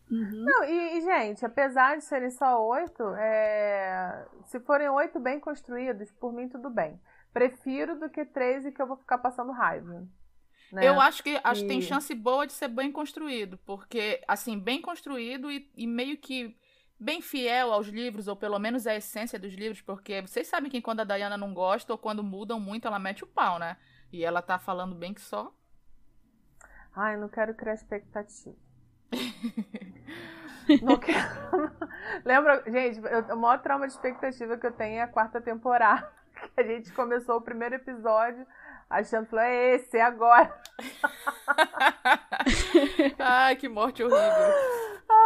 Uhum. 0.09 0.43
Não, 0.45 0.63
e, 0.63 0.97
e, 0.97 1.01
gente, 1.01 1.43
apesar 1.43 1.97
de 1.97 2.03
serem 2.03 2.29
só 2.29 2.63
oito, 2.63 3.03
é... 3.15 4.27
se 4.45 4.59
forem 4.59 4.87
oito 4.89 5.19
bem 5.19 5.39
construídos, 5.39 6.11
por 6.11 6.31
mim 6.31 6.47
tudo 6.47 6.69
bem. 6.69 6.99
Prefiro 7.33 7.99
do 7.99 8.09
que 8.09 8.23
três 8.23 8.65
e 8.65 8.71
que 8.71 8.81
eu 8.81 8.87
vou 8.87 8.97
ficar 8.97 9.17
passando 9.17 9.51
raiva. 9.51 10.07
Né? 10.71 10.87
Eu 10.87 10.99
acho 11.01 11.23
que 11.23 11.39
acho 11.43 11.63
e... 11.65 11.67
tem 11.67 11.81
chance 11.81 12.13
boa 12.13 12.45
de 12.45 12.53
ser 12.53 12.67
bem 12.67 12.91
construído, 12.91 13.57
porque, 13.65 14.21
assim, 14.27 14.59
bem 14.59 14.81
construído 14.81 15.51
e, 15.51 15.69
e 15.75 15.87
meio 15.87 16.17
que 16.17 16.55
bem 16.99 17.21
fiel 17.21 17.71
aos 17.71 17.87
livros, 17.87 18.27
ou 18.27 18.35
pelo 18.35 18.59
menos 18.59 18.87
à 18.87 18.95
essência 18.95 19.37
dos 19.37 19.53
livros, 19.53 19.81
porque 19.81 20.21
vocês 20.21 20.47
sabem 20.47 20.69
que 20.69 20.81
quando 20.81 21.01
a 21.01 21.03
Diana 21.03 21.37
não 21.37 21.53
gosta 21.53 21.93
ou 21.93 21.97
quando 21.97 22.23
mudam 22.23 22.59
muito, 22.59 22.87
ela 22.87 22.99
mete 22.99 23.23
o 23.23 23.27
pau, 23.27 23.59
né? 23.59 23.77
E 24.11 24.23
ela 24.23 24.41
tá 24.41 24.57
falando 24.57 24.95
bem 24.95 25.13
que 25.13 25.21
só. 25.21 25.53
Ai, 26.95 27.17
não 27.17 27.27
quero 27.27 27.53
criar 27.53 27.73
expectativa. 27.73 28.55
não 30.81 30.97
quero. 30.97 31.71
Lembra, 32.23 32.63
gente, 32.67 33.01
o 33.31 33.35
maior 33.35 33.61
trauma 33.61 33.85
de 33.87 33.93
expectativa 33.93 34.57
que 34.57 34.65
eu 34.65 34.71
tenho 34.71 34.99
é 34.99 35.01
a 35.01 35.07
quarta 35.07 35.41
temporada. 35.41 36.13
Que 36.53 36.61
a 36.61 36.63
gente 36.63 36.91
começou 36.91 37.37
o 37.37 37.41
primeiro 37.41 37.75
episódio 37.75 38.45
achando 38.89 39.27
que 39.27 39.37
é 39.37 39.75
esse, 39.75 39.97
é 39.97 40.01
agora. 40.01 40.53
Ai, 43.19 43.55
que 43.55 43.67
morte 43.69 44.03
horrível. 44.03 44.53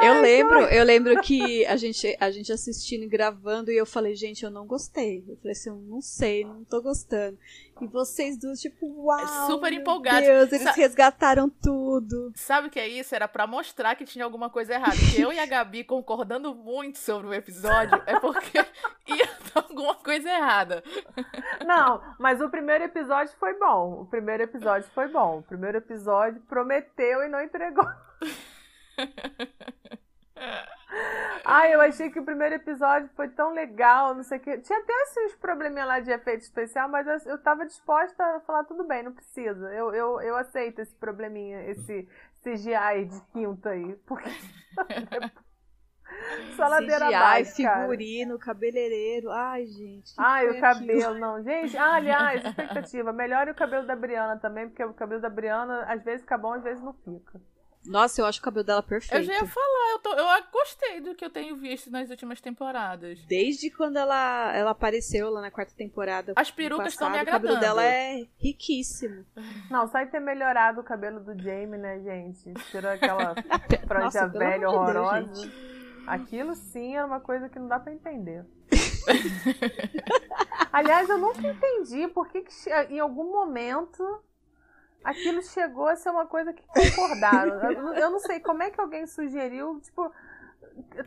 eu 0.04 0.22
lembro, 0.22 0.60
eu 0.66 0.84
lembro 0.84 1.22
que 1.22 1.66
a 1.66 1.76
gente, 1.76 2.16
a 2.20 2.32
gente 2.32 2.52
assistindo 2.52 3.04
e 3.04 3.08
gravando 3.08 3.72
e 3.72 3.78
eu 3.78 3.86
falei, 3.86 4.16
gente, 4.16 4.44
eu 4.44 4.52
não 4.52 4.66
gostei. 4.66 5.24
Eu 5.28 5.38
falei 5.38 5.52
assim, 5.52 5.70
eu 5.70 5.76
não 5.76 6.02
sei, 6.02 6.44
não 6.46 6.64
tô 6.64 6.82
gostando. 6.82 7.38
E 7.82 7.88
vocês 7.88 8.38
duas, 8.38 8.60
tipo, 8.60 8.86
uau! 9.06 9.48
Super 9.48 9.74
empolgados. 9.74 10.28
Deus, 10.28 10.52
eles 10.52 10.64
Sa 10.64 10.72
resgataram 10.72 11.50
tudo. 11.50 12.32
Sabe 12.36 12.68
o 12.68 12.70
que 12.72 12.80
é 12.80 12.88
isso? 12.88 13.16
Era 13.16 13.28
para 13.28 13.48
mostrar 13.48 13.96
que 13.96 14.06
tinha 14.06 14.26
alguma 14.26 14.50
coisa 14.50 14.74
errada. 14.74 14.96
Porque 14.96 15.22
eu 15.22 15.32
e 15.32 15.40
a 15.40 15.46
Gabi 15.46 15.84
concordando 15.84 16.54
muito 16.54 16.98
sobre 16.98 17.28
o 17.28 17.34
episódio 17.34 18.02
é 18.06 18.20
porque 18.20 18.58
ia 19.08 19.28
ter 19.28 19.52
alguma 19.56 19.96
coisa 19.96 20.30
errada. 20.30 20.84
Não, 21.66 22.02
mas 22.20 22.42
o 22.42 22.50
primeiro 22.50 22.84
episódio 22.84 23.34
foi 23.40 23.58
bom. 23.58 24.02
O 24.02 24.06
primeiro 24.06 24.44
episódio 24.44 24.90
foi 24.94 25.08
bom. 25.08 25.40
O 25.40 25.44
primeiro 25.44 25.78
episódio 25.78 26.42
prometeu 26.42 27.24
e 27.24 27.30
não 27.30 27.42
entregou. 27.42 27.86
Ai, 31.46 31.74
eu 31.74 31.82
achei 31.82 32.10
que 32.10 32.20
o 32.20 32.26
primeiro 32.26 32.56
episódio 32.56 33.10
foi 33.16 33.30
tão 33.30 33.54
legal, 33.54 34.14
não 34.14 34.24
sei 34.24 34.38
o 34.38 34.42
que. 34.42 34.58
Tinha 34.60 34.80
até 34.80 34.94
assim, 35.04 35.26
uns 35.26 35.36
probleminha 35.36 35.86
lá 35.86 36.00
de 36.00 36.12
efeito 36.12 36.42
especial, 36.42 36.90
mas 36.90 37.08
eu, 37.08 37.32
eu 37.32 37.38
tava 37.42 37.66
disposta 37.66 38.24
a 38.24 38.40
falar, 38.42 38.64
tudo 38.64 38.84
bem, 38.86 39.04
não 39.04 39.14
precisa. 39.14 39.74
Eu, 39.74 39.94
eu, 39.94 40.22
eu 40.22 40.36
aceito 40.36 40.80
esse 40.80 40.96
probleminha, 40.96 41.64
esse 41.70 42.08
CGI 42.44 43.06
de 43.06 43.22
quinta 43.32 43.70
aí. 43.70 43.96
Porque. 44.06 44.30
Só 46.56 46.68
ladeira 46.68 47.06
CGI, 47.06 47.14
abaixo, 47.14 47.56
figurino, 47.56 48.40
cara. 48.40 48.54
cabeleireiro. 48.54 49.32
Ai, 49.32 49.66
gente. 49.68 50.14
Ai, 50.18 50.50
o 50.50 50.60
cabelo, 50.60 51.00
aquilo? 51.00 51.20
não. 51.20 51.44
Gente, 51.44 51.78
ah, 51.78 51.94
aliás, 51.96 52.44
expectativa. 52.46 53.14
Melhore 53.14 53.52
o 53.52 53.56
cabelo 53.56 53.86
da 53.86 53.96
Briana 53.96 54.38
também, 54.38 54.68
porque 54.68 54.84
o 54.84 54.94
cabelo 54.94 55.22
da 55.22 55.30
Briana 55.30 55.84
às 55.84 56.04
vezes 56.04 56.22
fica 56.22 56.38
bom, 56.38 56.54
às 56.54 56.64
vezes 56.64 56.84
não 56.84 56.94
fica. 56.94 57.40
Nossa, 57.86 58.22
eu 58.22 58.26
acho 58.26 58.40
o 58.40 58.44
cabelo 58.44 58.64
dela 58.64 58.84
perfeito. 58.84 59.16
Eu 59.16 59.24
já 59.24 59.34
ia 59.34 59.48
falar, 59.48 59.92
eu, 59.92 60.00
tô, 60.00 60.14
eu 60.14 60.26
gostei 60.52 61.02
do 61.02 61.16
que 61.16 61.24
eu 61.24 61.30
tenho 61.30 61.56
visto 61.56 61.90
nas 61.90 62.10
últimas 62.10 62.42
temporadas. 62.42 63.20
Desde 63.26 63.72
quando 63.72 63.98
ela, 63.98 64.56
ela 64.56 64.72
apareceu 64.72 65.30
lá 65.30 65.42
na 65.42 65.50
quarta 65.50 65.74
temporada. 65.76 66.34
As 66.36 66.52
perucas 66.52 66.94
estão 66.94 67.10
me 67.10 67.18
agradando. 67.18 67.54
O 67.54 67.56
cabelo 67.56 67.60
dela 67.60 67.84
é 67.84 68.28
riquíssimo. 68.38 69.26
Não, 69.70 69.88
só 69.88 70.00
em 70.00 70.08
ter 70.08 70.20
melhorado 70.20 70.82
o 70.82 70.84
cabelo 70.84 71.22
do 71.22 71.42
Jamie, 71.42 71.80
né, 71.80 72.00
gente? 72.02 72.54
Tirou 72.70 72.92
aquela 72.92 73.34
franja 73.88 74.28
velha 74.28 74.70
horrorosa. 74.70 75.26
Deus, 75.26 75.50
Aquilo 76.06 76.56
sim 76.56 76.96
era 76.96 77.06
uma 77.06 77.20
coisa 77.20 77.48
que 77.48 77.60
não 77.60 77.68
dá 77.68 77.80
para 77.80 77.94
entender. 77.94 78.46
Aliás, 80.72 81.10
eu 81.10 81.18
nunca 81.18 81.48
entendi 81.48 82.08
por 82.08 82.28
que, 82.28 82.42
que 82.42 82.70
em 82.90 83.00
algum 83.00 83.32
momento 83.32 84.04
aquilo 85.04 85.42
chegou 85.42 85.88
a 85.88 85.96
ser 85.96 86.10
uma 86.10 86.26
coisa 86.26 86.54
que 86.54 86.64
concordaram. 86.64 87.72
eu, 87.96 88.10
não 88.10 88.20
sei 88.20 88.40
como 88.40 88.64
é 88.64 88.70
que 88.70 88.80
alguém 88.80 89.06
sugeriu, 89.06 89.80
tipo. 89.82 90.12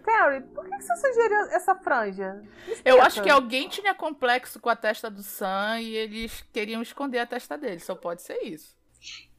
Terry, 0.04 0.42
por 0.54 0.66
que 0.66 0.82
você 0.82 0.96
sugeriu 0.96 1.40
essa 1.50 1.74
franja? 1.74 2.42
Eu 2.84 3.00
acho 3.00 3.22
que 3.22 3.30
alguém 3.30 3.68
tinha 3.68 3.94
complexo 3.94 4.60
com 4.60 4.68
a 4.68 4.76
testa 4.76 5.10
do 5.10 5.22
Sam 5.22 5.80
e 5.80 5.96
eles 5.96 6.42
queriam 6.52 6.82
esconder 6.82 7.20
a 7.20 7.26
testa 7.26 7.56
dele. 7.56 7.80
Só 7.80 7.94
pode 7.94 8.20
ser 8.20 8.42
isso. 8.42 8.76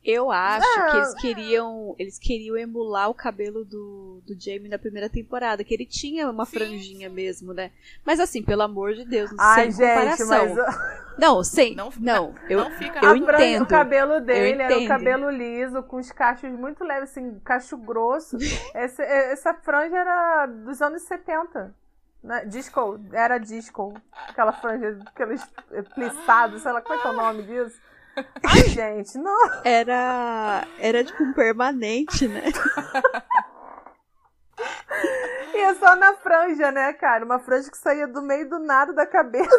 Eu 0.05 0.29
acho 0.29 0.67
ah. 0.79 0.91
que 0.91 0.97
eles 0.97 1.13
queriam, 1.15 1.95
eles 1.97 2.19
queriam 2.19 2.57
emular 2.57 3.09
o 3.09 3.13
cabelo 3.13 3.63
do, 3.63 4.21
do 4.25 4.37
Jamie 4.37 4.67
na 4.67 4.77
primeira 4.77 5.07
temporada, 5.07 5.63
que 5.63 5.73
ele 5.73 5.85
tinha 5.85 6.29
uma 6.29 6.45
Sim. 6.45 6.57
franjinha 6.57 7.09
mesmo, 7.09 7.53
né? 7.53 7.71
Mas 8.05 8.19
assim, 8.19 8.43
pelo 8.43 8.63
amor 8.63 8.93
de 8.93 9.05
Deus, 9.05 9.31
Ai, 9.39 9.71
sem 9.71 9.85
gente, 9.85 9.93
comparação. 9.93 10.55
Mas... 10.55 11.03
Não, 11.17 11.43
sem, 11.43 11.75
não, 11.75 11.89
não, 11.99 12.35
eu, 12.49 12.59
não 12.59 12.71
fica 12.71 12.99
eu 13.05 13.15
entendo. 13.15 13.63
O 13.63 13.67
cabelo 13.67 14.19
dele 14.19 14.61
era 14.61 14.77
um 14.77 14.87
cabelo 14.87 15.29
liso, 15.29 15.81
com 15.83 15.97
os 15.97 16.11
cachos 16.11 16.51
muito 16.51 16.83
leves, 16.83 17.11
assim, 17.11 17.39
cacho 17.43 17.77
grosso. 17.77 18.37
essa, 18.73 19.03
essa 19.03 19.53
franja 19.53 19.95
era 19.95 20.47
dos 20.47 20.81
anos 20.81 21.03
70. 21.03 21.73
Né? 22.21 22.45
Disco, 22.45 22.99
era 23.13 23.37
disco. 23.37 23.93
Aquela 24.27 24.51
franja, 24.51 24.99
aqueles 25.05 25.45
plissados, 25.93 26.61
sei 26.61 26.71
lá, 26.71 26.81
qual 26.81 26.97
é, 26.97 27.01
que 27.01 27.07
é 27.07 27.11
o 27.11 27.13
nome 27.13 27.43
disso? 27.43 27.79
Ai, 28.43 28.69
gente, 28.69 29.17
não. 29.17 29.61
Era. 29.63 30.67
Era 30.77 31.03
tipo 31.03 31.23
um 31.23 31.33
permanente, 31.33 32.27
né? 32.27 32.43
E 35.53 35.57
é 35.57 35.73
só 35.75 35.95
na 35.95 36.15
franja, 36.15 36.71
né, 36.71 36.93
cara? 36.93 37.23
Uma 37.23 37.39
franja 37.39 37.69
que 37.69 37.77
saía 37.77 38.07
do 38.07 38.21
meio 38.21 38.49
do 38.49 38.59
nada 38.59 38.91
da 38.93 39.05
cabeça. 39.05 39.49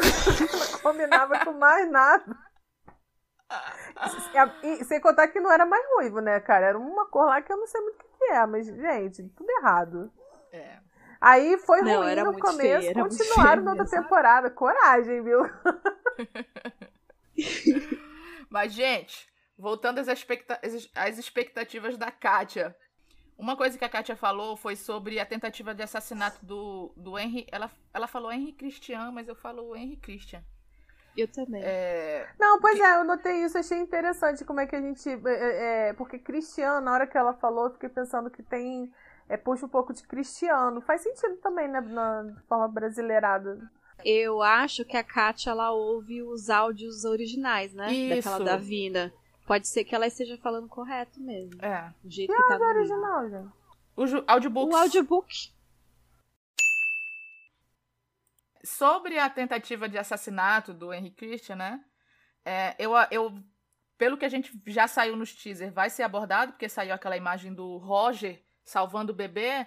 não 0.73 0.79
combinava 0.81 1.45
com 1.45 1.53
mais 1.53 1.89
nada. 1.91 2.25
E, 4.63 4.85
sem 4.85 5.01
contar 5.01 5.29
que 5.29 5.39
não 5.39 5.53
era 5.53 5.65
mais 5.65 5.85
ruivo, 5.95 6.21
né, 6.21 6.41
cara? 6.41 6.67
Era 6.67 6.79
uma 6.79 7.07
cor 7.07 7.27
lá 7.27 7.41
que 7.41 7.53
eu 7.53 7.57
não 7.57 7.67
sei 7.67 7.81
muito 7.81 8.01
o 8.01 8.19
que 8.19 8.25
é, 8.25 8.47
mas, 8.47 8.67
gente, 8.67 9.23
tudo 9.37 9.51
errado. 9.51 10.13
É. 10.53 10.79
Aí 11.21 11.57
foi 11.59 11.81
não, 11.83 12.03
ruim 12.03 12.17
no 12.17 12.39
começo, 12.39 12.93
feio, 12.93 12.95
continuaram 12.95 13.63
na 13.63 13.71
outra 13.73 13.87
temporada. 13.87 14.51
Coragem, 14.51 15.23
viu? 15.23 15.41
Mas, 18.55 18.73
gente, 18.73 19.29
voltando 19.59 19.99
às, 19.99 20.07
expecta 20.07 20.61
às 20.95 21.19
expectativas 21.19 21.99
da 21.99 22.13
Kátia. 22.13 22.73
Uma 23.37 23.57
coisa 23.57 23.77
que 23.77 23.85
a 23.85 23.89
Kátia 23.89 24.15
falou 24.15 24.57
foi 24.57 24.77
sobre 24.77 25.19
a 25.19 25.27
tentativa 25.27 25.75
de 25.75 25.83
assassinato 25.83 26.39
do, 26.47 26.95
do 26.97 27.19
Henry. 27.19 27.49
Ela, 27.51 27.69
ela 27.93 28.07
falou 28.07 28.31
Henry 28.31 28.53
Christian, 28.53 29.11
mas 29.11 29.27
eu 29.27 29.35
falo 29.35 29.75
Henry 29.75 29.97
Christian. 29.97 30.41
Eu 31.17 31.27
também. 31.27 31.65
É... 31.65 32.29
Não, 32.39 32.61
pois 32.61 32.79
é, 32.79 32.95
eu 32.95 33.03
notei 33.03 33.45
isso, 33.45 33.59
achei 33.59 33.79
interessante 33.79 34.45
como 34.45 34.61
é 34.61 34.69
que 34.69 34.77
a 34.77 34.81
gente. 34.81 35.09
É, 35.11 35.19
é, 35.27 35.89
é 35.89 35.93
porque 35.95 36.17
Cristiano, 36.17 36.81
na 36.81 36.93
hora 36.93 37.09
que 37.09 37.19
ela 37.19 37.35
falou, 37.35 37.65
eu 37.65 37.73
fiquei 37.73 37.89
pensando 37.89 38.31
que 38.31 38.43
tem. 38.45 38.89
É, 39.29 39.37
puxa 39.37 39.67
um 39.67 39.69
pouco 39.69 39.93
de 39.93 40.07
cristiano. 40.07 40.81
Faz 40.81 41.01
sentido 41.01 41.39
também, 41.39 41.67
né? 41.67 41.81
Na 41.81 42.41
forma 42.49 42.69
brasileirada. 42.69 43.69
Eu 44.03 44.43
acho 44.43 44.85
que 44.85 44.97
a 44.97 45.05
Kátia 45.05 45.51
ela 45.51 45.71
ouve 45.73 46.23
os 46.23 46.49
áudios 46.49 47.05
originais, 47.05 47.75
né? 47.75 47.93
Isso. 47.93 48.29
Daquela 48.29 48.45
da 48.45 48.57
Vina. 48.57 49.13
Pode 49.47 49.69
ser 49.69 49.85
que 49.85 49.95
ela 49.95 50.07
esteja 50.07 50.39
falando 50.39 50.69
correto 50.69 51.21
mesmo. 51.21 51.63
É. 51.63 51.93
O 52.03 52.11
jeito 52.11 52.33
que, 52.33 52.43
que 52.43 52.49
tá 52.49 52.59
no 52.59 52.65
original, 52.65 53.31
gente. 53.31 53.53
O 53.97 54.25
audiobook. 54.27 54.73
O 54.73 54.77
audiobook. 54.77 55.53
Sobre 58.65 59.19
a 59.19 59.29
tentativa 59.29 59.89
de 59.89 59.99
assassinato 59.99 60.73
do 60.73 60.93
Henry 60.93 61.11
Christian, 61.11 61.57
né? 61.57 61.85
É, 62.45 62.75
eu, 62.79 62.93
eu, 63.11 63.39
pelo 63.99 64.17
que 64.17 64.25
a 64.25 64.29
gente 64.29 64.51
já 64.67 64.89
saiu 64.89 65.17
nos 65.17 65.35
teaser, 65.35 65.73
vai 65.73 65.91
ser 65.91 66.03
abordado, 66.03 66.53
porque 66.53 66.69
saiu 66.69 66.95
aquela 66.95 67.17
imagem 67.17 67.53
do 67.53 67.77
Roger 67.77 68.43
salvando 68.65 69.13
o 69.13 69.17
bebê. 69.17 69.67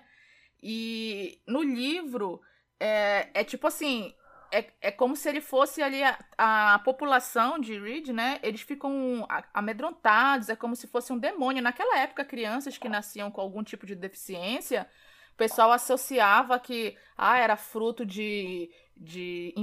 E 0.62 1.40
no 1.48 1.62
livro, 1.62 2.41
é, 2.80 3.30
é 3.34 3.44
tipo 3.44 3.68
assim, 3.68 4.14
é, 4.52 4.66
é 4.82 4.91
como 4.91 5.16
se 5.16 5.28
ele 5.28 5.41
fosse 5.41 5.82
ali 5.82 6.04
a, 6.04 6.18
a 6.38 6.80
população 6.80 7.60
de 7.60 7.78
Reed, 7.78 8.10
né? 8.10 8.40
Eles 8.41 8.62
ficam 8.62 9.28
amedrontados, 9.54 10.49
é 10.49 10.56
como 10.56 10.76
se 10.76 10.88
fosse 10.88 11.12
um 11.12 11.18
demônio. 11.18 11.62
Naquela 11.62 11.99
época, 11.99 12.24
crianças 12.26 12.78
que 12.78 12.90
nasciam 12.90 13.30
com 13.30 13.41
algum 13.41 13.64
tipo 13.64 13.86
de 13.86 13.95
deficiência, 13.95 14.88
o 15.34 15.38
pessoal 15.38 15.72
associava 15.72 16.60
que 16.60 16.98
ah, 17.18 17.38
era 17.38 17.58
fruto 17.58 18.06
de, 18.06 18.70
de 18.95 19.54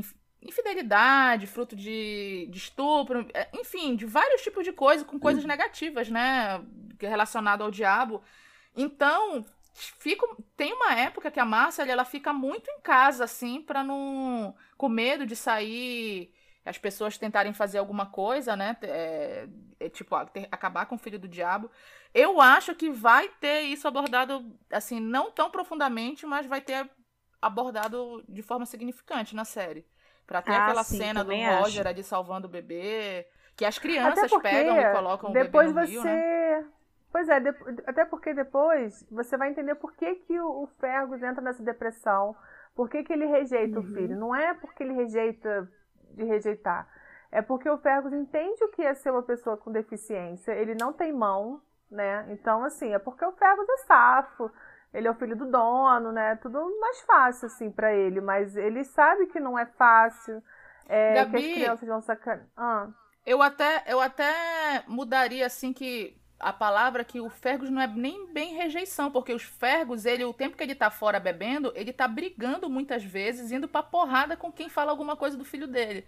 infidelidade, 0.43 1.47
fruto 1.47 1.75
de, 1.75 2.47
de 2.51 2.59
estupro, 2.59 3.27
é, 3.33 3.49
enfim, 3.55 3.97
de 3.97 4.05
vários 4.05 4.43
tipos 4.43 4.65
de 4.65 4.73
coisas, 4.73 5.07
com 5.07 5.19
coisas 5.19 5.45
negativas, 5.45 6.11
né? 6.11 6.63
Relacionado 7.01 7.63
ao 7.63 7.71
diabo. 7.71 8.23
Então, 8.77 9.45
fica, 9.75 10.27
tem 10.57 10.73
uma 10.73 10.95
época 10.95 11.31
que 11.31 11.41
a 11.41 11.45
Márcia 11.45 11.83
ela 11.83 12.05
fica 12.05 12.33
muito 12.33 12.71
em 12.71 12.81
casa, 12.81 13.25
assim, 13.25 13.61
para 13.61 13.83
não. 13.83 14.55
com 14.77 14.89
medo 14.89 15.27
de 15.27 15.37
sair. 15.37 16.33
As 16.65 16.79
pessoas 16.79 17.19
tentarem 17.19 17.53
fazer 17.53 17.77
alguma 17.77 18.07
coisa, 18.07 18.57
né? 18.57 18.75
É, 18.83 19.47
é, 19.79 19.89
tipo, 19.91 20.17
ter, 20.27 20.49
acabar 20.51 20.87
com 20.87 20.95
o 20.95 20.99
filho 20.99 21.19
do 21.19 21.29
diabo. 21.29 21.71
Eu 22.15 22.41
acho 22.41 22.75
que 22.75 22.91
vai 22.91 23.29
ter 23.29 23.63
isso 23.63 23.87
abordado, 23.87 24.57
assim, 24.71 24.99
não 24.99 25.31
tão 25.31 25.51
profundamente, 25.51 26.25
mas 26.25 26.47
vai 26.47 26.63
ter 26.63 26.89
abordado 27.43 28.25
de 28.27 28.41
forma 28.41 28.65
significante 28.65 29.37
na 29.37 29.45
série. 29.45 29.87
Pra 30.27 30.41
ter 30.41 30.53
ah, 30.53 30.65
aquela 30.65 30.85
sim, 30.85 30.97
cena 30.97 31.23
do 31.23 31.35
Roger 31.35 31.87
ali 31.87 32.03
salvando 32.03 32.47
o 32.47 32.51
bebê. 32.51 33.27
Que 33.57 33.65
as 33.65 33.79
crianças 33.79 34.31
pegam 34.41 34.81
e 34.81 34.93
colocam 34.93 35.31
o 35.31 35.33
bebê 35.33 35.63
no 35.65 35.75
você... 35.75 35.85
rio, 35.85 36.03
né? 36.03 36.65
Pois 37.15 37.29
é, 37.29 37.37
até 37.87 38.05
porque 38.05 38.35
depois 38.35 39.07
você 39.09 39.37
vai 39.37 39.49
entender 39.49 39.77
por 39.77 39.93
que, 39.93 40.17
que 40.17 40.41
o 40.41 40.67
Fergus 40.81 41.23
entra 41.23 41.41
nessa 41.41 41.63
depressão, 41.63 42.35
por 42.75 42.91
que, 42.91 43.05
que 43.05 43.13
ele 43.13 43.25
rejeita 43.25 43.79
uhum. 43.79 43.85
o 43.85 43.95
filho. 43.95 44.19
Não 44.19 44.35
é 44.35 44.53
porque 44.53 44.83
ele 44.83 44.95
rejeita 44.95 45.71
de 46.11 46.25
rejeitar. 46.25 46.89
É 47.31 47.41
porque 47.41 47.71
o 47.71 47.79
Fergus 47.79 48.13
entende 48.13 48.65
o 48.65 48.69
que 48.73 48.83
é 48.83 48.95
ser 48.95 49.13
uma 49.13 49.23
pessoa 49.23 49.57
com 49.57 49.71
deficiência. 49.71 50.51
Ele 50.55 50.75
não 50.75 50.93
tem 50.93 51.13
mão, 51.13 51.63
né? 51.89 52.27
Então, 52.31 52.65
assim, 52.65 52.93
é 52.93 52.99
porque 52.99 53.25
o 53.25 53.31
Fergus 53.31 53.69
é 53.69 53.77
safo, 53.87 54.51
ele 54.93 55.07
é 55.07 55.11
o 55.13 55.15
filho 55.15 55.37
do 55.37 55.49
dono, 55.49 56.11
né? 56.11 56.35
Tudo 56.43 56.59
mais 56.81 57.01
fácil, 57.03 57.47
assim, 57.47 57.71
para 57.71 57.95
ele, 57.95 58.21
mas 58.21 58.57
ele 58.57 58.83
sabe 58.83 59.27
que 59.27 59.39
não 59.39 59.57
é 59.57 59.67
fácil, 59.67 60.43
é, 60.89 61.15
Gabi, 61.15 61.31
que 61.31 61.37
as 61.37 61.55
crianças 61.55 61.89
vão 61.89 62.01
sacanear. 62.01 62.49
Ah. 62.57 62.89
Eu 63.25 63.41
até, 63.41 63.85
eu 63.87 64.01
até 64.01 64.83
mudaria, 64.89 65.47
assim, 65.47 65.73
que 65.73 66.21
a 66.45 66.53
palavra 66.53 67.03
que 67.03 67.23
o 67.23 67.31
Fergus 67.31 67.71
não 67.71 67.81
é 67.81 67.87
nem 67.87 68.27
bem 68.31 68.55
rejeição, 68.55 69.11
porque 69.11 69.33
os 69.33 69.43
Fergus, 69.43 70.05
ele, 70.05 70.27
o 70.27 70.35
tempo 70.35 70.59
que 70.59 70.63
ele 70.63 70.75
tá 70.75 70.91
fora 70.91 71.19
bebendo, 71.19 71.73
ele 71.75 71.91
tá 71.91 72.07
brigando 72.07 72.69
muitas 72.69 73.03
vezes, 73.03 73.51
indo 73.51 73.67
pra 73.67 73.83
porrada 73.83 74.37
com 74.37 74.53
quem 74.53 74.69
fala 74.69 74.91
alguma 74.91 75.17
coisa 75.17 75.39
do 75.39 75.45
filho 75.45 75.67
dele. 75.67 76.07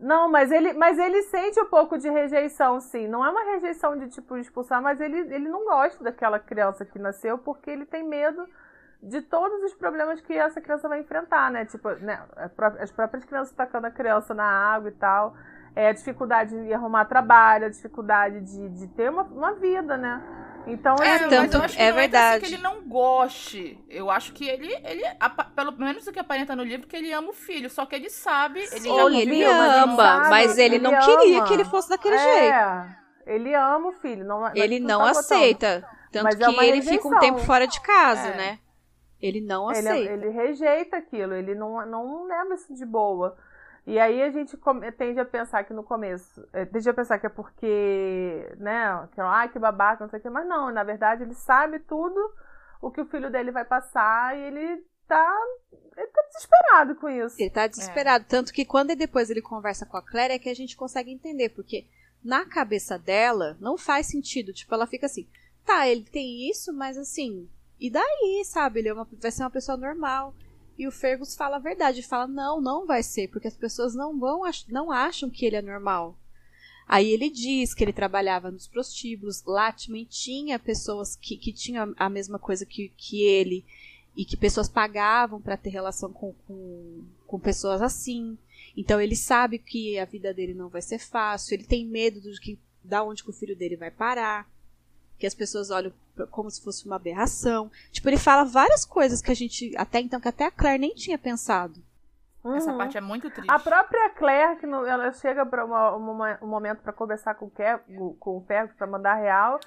Não, 0.00 0.26
mas 0.26 0.50
ele, 0.50 0.72
mas 0.72 0.98
ele 0.98 1.22
sente 1.24 1.60
um 1.60 1.66
pouco 1.66 1.98
de 1.98 2.08
rejeição, 2.08 2.80
sim. 2.80 3.06
Não 3.06 3.22
é 3.22 3.28
uma 3.28 3.44
rejeição 3.52 3.94
de 3.98 4.08
tipo 4.08 4.38
expulsar, 4.38 4.80
mas 4.80 5.02
ele, 5.02 5.18
ele 5.18 5.50
não 5.50 5.66
gosta 5.66 6.02
daquela 6.02 6.38
criança 6.38 6.86
que 6.86 6.98
nasceu 6.98 7.36
porque 7.36 7.70
ele 7.70 7.84
tem 7.84 8.02
medo 8.02 8.48
de 9.02 9.20
todos 9.20 9.62
os 9.64 9.74
problemas 9.74 10.18
que 10.22 10.32
essa 10.32 10.62
criança 10.62 10.88
vai 10.88 11.00
enfrentar, 11.00 11.50
né? 11.50 11.66
Tipo, 11.66 11.90
né, 11.96 12.22
as 12.78 12.90
próprias 12.90 13.22
crianças 13.26 13.54
tacando 13.54 13.86
a 13.86 13.90
criança 13.90 14.32
na 14.32 14.44
água 14.44 14.88
e 14.88 14.92
tal. 14.92 15.36
É 15.76 15.88
a 15.88 15.92
dificuldade 15.92 16.50
de 16.64 16.72
arrumar 16.72 17.04
trabalho, 17.06 17.66
a 17.66 17.68
dificuldade 17.68 18.40
de, 18.40 18.68
de 18.68 18.86
ter 18.88 19.10
uma, 19.10 19.24
uma 19.24 19.54
vida, 19.54 19.96
né? 19.96 20.22
Então, 20.66 20.96
é, 21.02 21.16
assim, 21.16 21.28
tanto, 21.28 21.58
é 21.76 21.92
verdade. 21.92 22.44
É 22.44 22.48
que 22.48 22.54
ele 22.54 22.62
não 22.62 22.82
goste. 22.88 23.78
Eu 23.88 24.10
acho 24.10 24.32
que 24.32 24.48
ele, 24.48 24.72
ele, 24.84 25.02
pelo 25.54 25.72
menos 25.72 26.06
o 26.06 26.12
que 26.12 26.18
aparenta 26.18 26.56
no 26.56 26.62
livro, 26.62 26.86
que 26.86 26.96
ele 26.96 27.12
ama 27.12 27.30
o 27.30 27.34
filho. 27.34 27.68
Só 27.68 27.84
que 27.84 27.94
ele 27.94 28.08
sabe. 28.08 28.60
Ele, 28.60 28.80
Sim, 28.80 29.16
ele 29.16 29.44
ama, 29.44 29.96
mas, 29.96 30.28
mas 30.30 30.58
ele, 30.58 30.76
ele, 30.76 30.84
não 30.84 30.90
ama. 30.90 31.04
queria 31.04 31.44
que 31.44 31.52
ele 31.52 31.64
fosse 31.64 31.90
daquele 31.90 32.14
é, 32.14 32.18
jeito. 32.18 32.96
Ele 33.26 33.54
ama 33.54 33.88
o 33.88 33.92
filho. 33.92 34.24
Não, 34.24 34.54
ele 34.54 34.80
não, 34.80 35.00
não 35.00 35.04
tá 35.04 35.10
aceita. 35.10 35.80
Botando. 35.80 36.04
Tanto 36.12 36.24
mas 36.24 36.34
é 36.34 36.38
que 36.38 36.44
é 36.44 36.68
ele 36.68 36.76
rejeição. 36.76 36.94
fica 36.94 37.08
um 37.08 37.18
tempo 37.18 37.38
fora 37.40 37.66
de 37.66 37.80
casa, 37.80 38.28
é. 38.28 38.36
né? 38.36 38.58
Ele 39.20 39.40
não 39.40 39.68
aceita. 39.68 39.96
Ele, 39.96 40.26
ele, 40.26 40.28
rejeita 40.30 40.96
aquilo. 40.96 41.34
Ele 41.34 41.54
não, 41.54 41.84
não 41.86 42.24
leva 42.26 42.54
isso 42.54 42.72
de 42.74 42.86
boa. 42.86 43.36
E 43.86 43.98
aí 43.98 44.22
a 44.22 44.30
gente 44.30 44.58
tende 44.96 45.20
a 45.20 45.24
pensar 45.24 45.62
que 45.64 45.74
no 45.74 45.82
começo, 45.82 46.46
é, 46.52 46.64
tende 46.64 46.88
a 46.88 46.94
pensar 46.94 47.18
que 47.18 47.26
é 47.26 47.30
porque, 47.30 48.54
né, 48.56 49.08
que, 49.12 49.20
ah, 49.20 49.46
que 49.46 49.58
babaca, 49.58 50.04
não 50.04 50.10
sei 50.10 50.18
o 50.18 50.22
que, 50.22 50.30
mas 50.30 50.46
não, 50.48 50.72
na 50.72 50.82
verdade 50.82 51.22
ele 51.22 51.34
sabe 51.34 51.78
tudo 51.80 52.18
o 52.80 52.90
que 52.90 53.00
o 53.00 53.06
filho 53.06 53.30
dele 53.30 53.50
vai 53.50 53.64
passar 53.64 54.36
e 54.38 54.40
ele 54.40 54.84
tá, 55.06 55.36
ele 55.96 56.06
tá 56.06 56.22
desesperado 56.28 56.94
com 56.96 57.10
isso. 57.10 57.36
Ele 57.38 57.50
tá 57.50 57.66
desesperado, 57.66 58.24
é. 58.24 58.26
tanto 58.26 58.54
que 58.54 58.64
quando 58.64 58.96
depois 58.96 59.28
ele 59.28 59.42
conversa 59.42 59.84
com 59.84 59.98
a 59.98 60.02
Claire 60.02 60.34
é 60.34 60.38
que 60.38 60.48
a 60.48 60.54
gente 60.54 60.76
consegue 60.76 61.12
entender, 61.12 61.50
porque 61.50 61.86
na 62.24 62.46
cabeça 62.46 62.98
dela 62.98 63.54
não 63.60 63.76
faz 63.76 64.06
sentido, 64.06 64.52
tipo, 64.54 64.74
ela 64.74 64.86
fica 64.86 65.04
assim, 65.04 65.28
tá, 65.64 65.86
ele 65.86 66.04
tem 66.04 66.48
isso, 66.48 66.72
mas 66.72 66.96
assim, 66.96 67.50
e 67.78 67.90
daí, 67.90 68.42
sabe, 68.46 68.80
ele 68.80 68.88
é 68.88 68.94
uma, 68.94 69.06
vai 69.20 69.30
ser 69.30 69.42
uma 69.42 69.50
pessoa 69.50 69.76
normal. 69.76 70.34
E 70.78 70.86
o 70.86 70.92
Fergus 70.92 71.36
fala 71.36 71.56
a 71.56 71.60
verdade, 71.60 72.02
fala: 72.02 72.26
"Não, 72.26 72.60
não 72.60 72.86
vai 72.86 73.02
ser, 73.02 73.28
porque 73.28 73.48
as 73.48 73.56
pessoas 73.56 73.94
não 73.94 74.18
vão 74.18 74.42
não 74.68 74.90
acham 74.90 75.30
que 75.30 75.44
ele 75.46 75.56
é 75.56 75.62
normal". 75.62 76.18
Aí 76.86 77.10
ele 77.10 77.30
diz 77.30 77.72
que 77.72 77.82
ele 77.82 77.92
trabalhava 77.92 78.50
nos 78.50 78.66
prostíbulos, 78.66 79.42
lá 79.44 79.72
também 79.72 80.04
tinha 80.04 80.58
pessoas 80.58 81.16
que, 81.16 81.36
que 81.36 81.52
tinham 81.52 81.94
a 81.96 82.10
mesma 82.10 82.38
coisa 82.38 82.66
que, 82.66 82.92
que 82.96 83.22
ele, 83.22 83.64
e 84.14 84.24
que 84.24 84.36
pessoas 84.36 84.68
pagavam 84.68 85.40
para 85.40 85.56
ter 85.56 85.70
relação 85.70 86.12
com, 86.12 86.34
com, 86.46 87.04
com, 87.26 87.40
pessoas 87.40 87.80
assim. 87.80 88.36
Então 88.76 89.00
ele 89.00 89.16
sabe 89.16 89.58
que 89.58 89.98
a 89.98 90.04
vida 90.04 90.34
dele 90.34 90.52
não 90.52 90.68
vai 90.68 90.82
ser 90.82 90.98
fácil, 90.98 91.54
ele 91.54 91.64
tem 91.64 91.86
medo 91.86 92.20
de 92.20 92.38
que, 92.38 92.58
da 92.82 93.02
onde 93.02 93.24
que 93.24 93.30
o 93.30 93.34
filho 93.34 93.56
dele 93.56 93.76
vai 93.76 93.90
parar 93.90 94.46
que 95.18 95.26
as 95.26 95.34
pessoas 95.34 95.70
olham 95.70 95.92
como 96.30 96.50
se 96.50 96.62
fosse 96.62 96.86
uma 96.86 96.96
aberração. 96.96 97.70
Tipo, 97.90 98.08
ele 98.08 98.18
fala 98.18 98.44
várias 98.44 98.84
coisas 98.84 99.20
que 99.20 99.30
a 99.30 99.34
gente, 99.34 99.74
até 99.76 100.00
então, 100.00 100.20
que 100.20 100.28
até 100.28 100.44
a 100.44 100.50
Claire 100.50 100.80
nem 100.80 100.94
tinha 100.94 101.18
pensado. 101.18 101.80
Uhum. 102.42 102.56
Essa 102.56 102.72
parte 102.74 102.98
é 102.98 103.00
muito 103.00 103.30
triste. 103.30 103.50
A 103.50 103.58
própria 103.58 104.10
Claire, 104.10 104.58
que 104.58 104.66
no, 104.66 104.84
ela 104.84 105.12
chega 105.12 105.46
para 105.46 105.64
um 105.64 106.46
momento 106.46 106.82
para 106.82 106.92
conversar 106.92 107.34
com 107.34 107.46
o, 107.46 107.50
Ke, 107.50 107.78
com 108.20 108.36
o 108.36 108.44
Fergus, 108.46 108.76
para 108.76 108.86
mandar 108.86 109.14
real, 109.14 109.58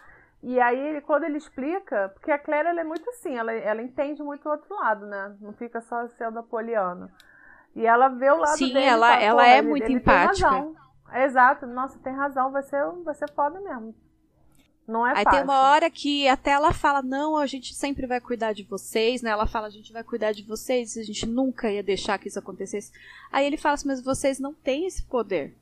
e 0.43 0.59
aí, 0.59 1.01
quando 1.01 1.23
ele 1.23 1.37
explica, 1.37 2.09
porque 2.09 2.31
a 2.31 2.37
Claire 2.37 2.69
ela 2.69 2.81
é 2.81 2.83
muito 2.83 3.09
assim, 3.09 3.35
ela, 3.35 3.51
ela 3.51 3.81
entende 3.81 4.21
muito 4.21 4.47
o 4.47 4.51
outro 4.51 4.75
lado, 4.75 5.05
né? 5.05 5.35
Não 5.41 5.51
fica 5.53 5.81
só 5.81 6.07
sendo 6.09 6.39
apoliana. 6.39 7.11
E 7.75 7.85
ela 7.85 8.07
vê 8.09 8.29
o 8.29 8.37
lado 8.37 8.57
Sim, 8.57 8.67
dele. 8.67 8.81
Sim, 8.81 8.85
ela, 8.85 9.07
fala, 9.07 9.23
ela 9.23 9.47
é 9.47 9.57
ele, 9.57 9.67
muito 9.67 9.83
ele 9.85 9.93
empática. 9.93 10.67
Exato, 11.13 11.65
nossa, 11.65 11.97
tem 11.99 12.13
razão, 12.13 12.51
vai 12.51 12.61
ser, 12.63 12.85
vai 13.03 13.15
ser 13.15 13.31
foda 13.31 13.59
mesmo. 13.59 13.95
Não 14.87 15.05
é 15.05 15.17
Aí 15.17 15.23
fácil. 15.25 15.31
tem 15.31 15.43
uma 15.43 15.69
hora 15.69 15.89
que 15.89 16.27
até 16.29 16.51
ela 16.51 16.71
fala, 16.71 17.01
não, 17.01 17.35
a 17.35 17.45
gente 17.45 17.75
sempre 17.75 18.07
vai 18.07 18.21
cuidar 18.21 18.53
de 18.53 18.63
vocês, 18.63 19.21
né? 19.21 19.29
Ela 19.29 19.45
fala, 19.45 19.67
a 19.67 19.71
gente 19.71 19.91
vai 19.91 20.03
cuidar 20.03 20.31
de 20.31 20.43
vocês, 20.43 20.97
a 20.97 21.03
gente 21.03 21.25
nunca 21.25 21.69
ia 21.69 21.83
deixar 21.83 22.17
que 22.17 22.29
isso 22.29 22.39
acontecesse. 22.39 22.91
Aí 23.29 23.45
ele 23.45 23.57
fala 23.57 23.75
assim, 23.75 23.87
mas 23.87 24.01
vocês 24.01 24.39
não 24.39 24.53
têm 24.53 24.85
esse 24.85 25.03
poder, 25.03 25.53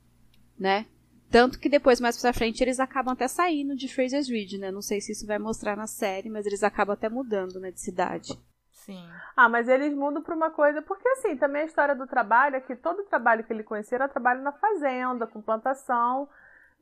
né? 0.56 0.86
Tanto 1.28 1.58
que 1.58 1.68
depois, 1.68 2.00
mais 2.00 2.20
pra 2.20 2.32
frente, 2.32 2.62
eles 2.62 2.78
acabam 2.78 3.12
até 3.12 3.26
saindo 3.26 3.74
de 3.74 3.92
Fraser's 3.92 4.28
Ridge, 4.28 4.58
né? 4.58 4.70
Não 4.70 4.80
sei 4.80 5.00
se 5.00 5.10
isso 5.10 5.26
vai 5.26 5.40
mostrar 5.40 5.76
na 5.76 5.88
série, 5.88 6.30
mas 6.30 6.46
eles 6.46 6.62
acabam 6.62 6.94
até 6.94 7.08
mudando, 7.08 7.58
né, 7.58 7.72
de 7.72 7.80
cidade. 7.80 8.38
Sim. 8.70 9.04
Ah, 9.36 9.48
mas 9.48 9.68
eles 9.68 9.92
mudam 9.92 10.22
pra 10.22 10.36
uma 10.36 10.50
coisa, 10.50 10.80
porque 10.80 11.08
assim, 11.08 11.36
também 11.36 11.62
a 11.62 11.66
história 11.66 11.96
do 11.96 12.06
trabalho 12.06 12.54
é 12.54 12.60
que 12.60 12.76
todo 12.76 13.00
o 13.00 13.06
trabalho 13.06 13.42
que 13.42 13.52
ele 13.52 13.64
conhecia 13.64 13.96
era 13.96 14.08
trabalho 14.08 14.40
na 14.42 14.52
fazenda, 14.52 15.26
com 15.26 15.42
plantação, 15.42 16.28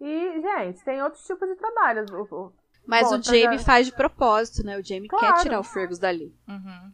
e, 0.04 0.42
gente, 0.42 0.84
tem 0.84 1.02
outros 1.02 1.24
tipos 1.24 1.48
de 1.48 1.56
trabalhos. 1.56 2.10
Mas 2.86 3.08
Bom, 3.08 3.18
o 3.18 3.22
Jamie 3.22 3.58
já... 3.58 3.64
faz 3.64 3.86
de 3.86 3.92
propósito, 3.92 4.64
né? 4.64 4.78
O 4.78 4.84
Jamie 4.84 5.08
claro. 5.08 5.34
quer 5.34 5.42
tirar 5.42 5.60
o 5.60 5.64
Fergus 5.64 5.98
dali. 5.98 6.36
Uhum. 6.46 6.92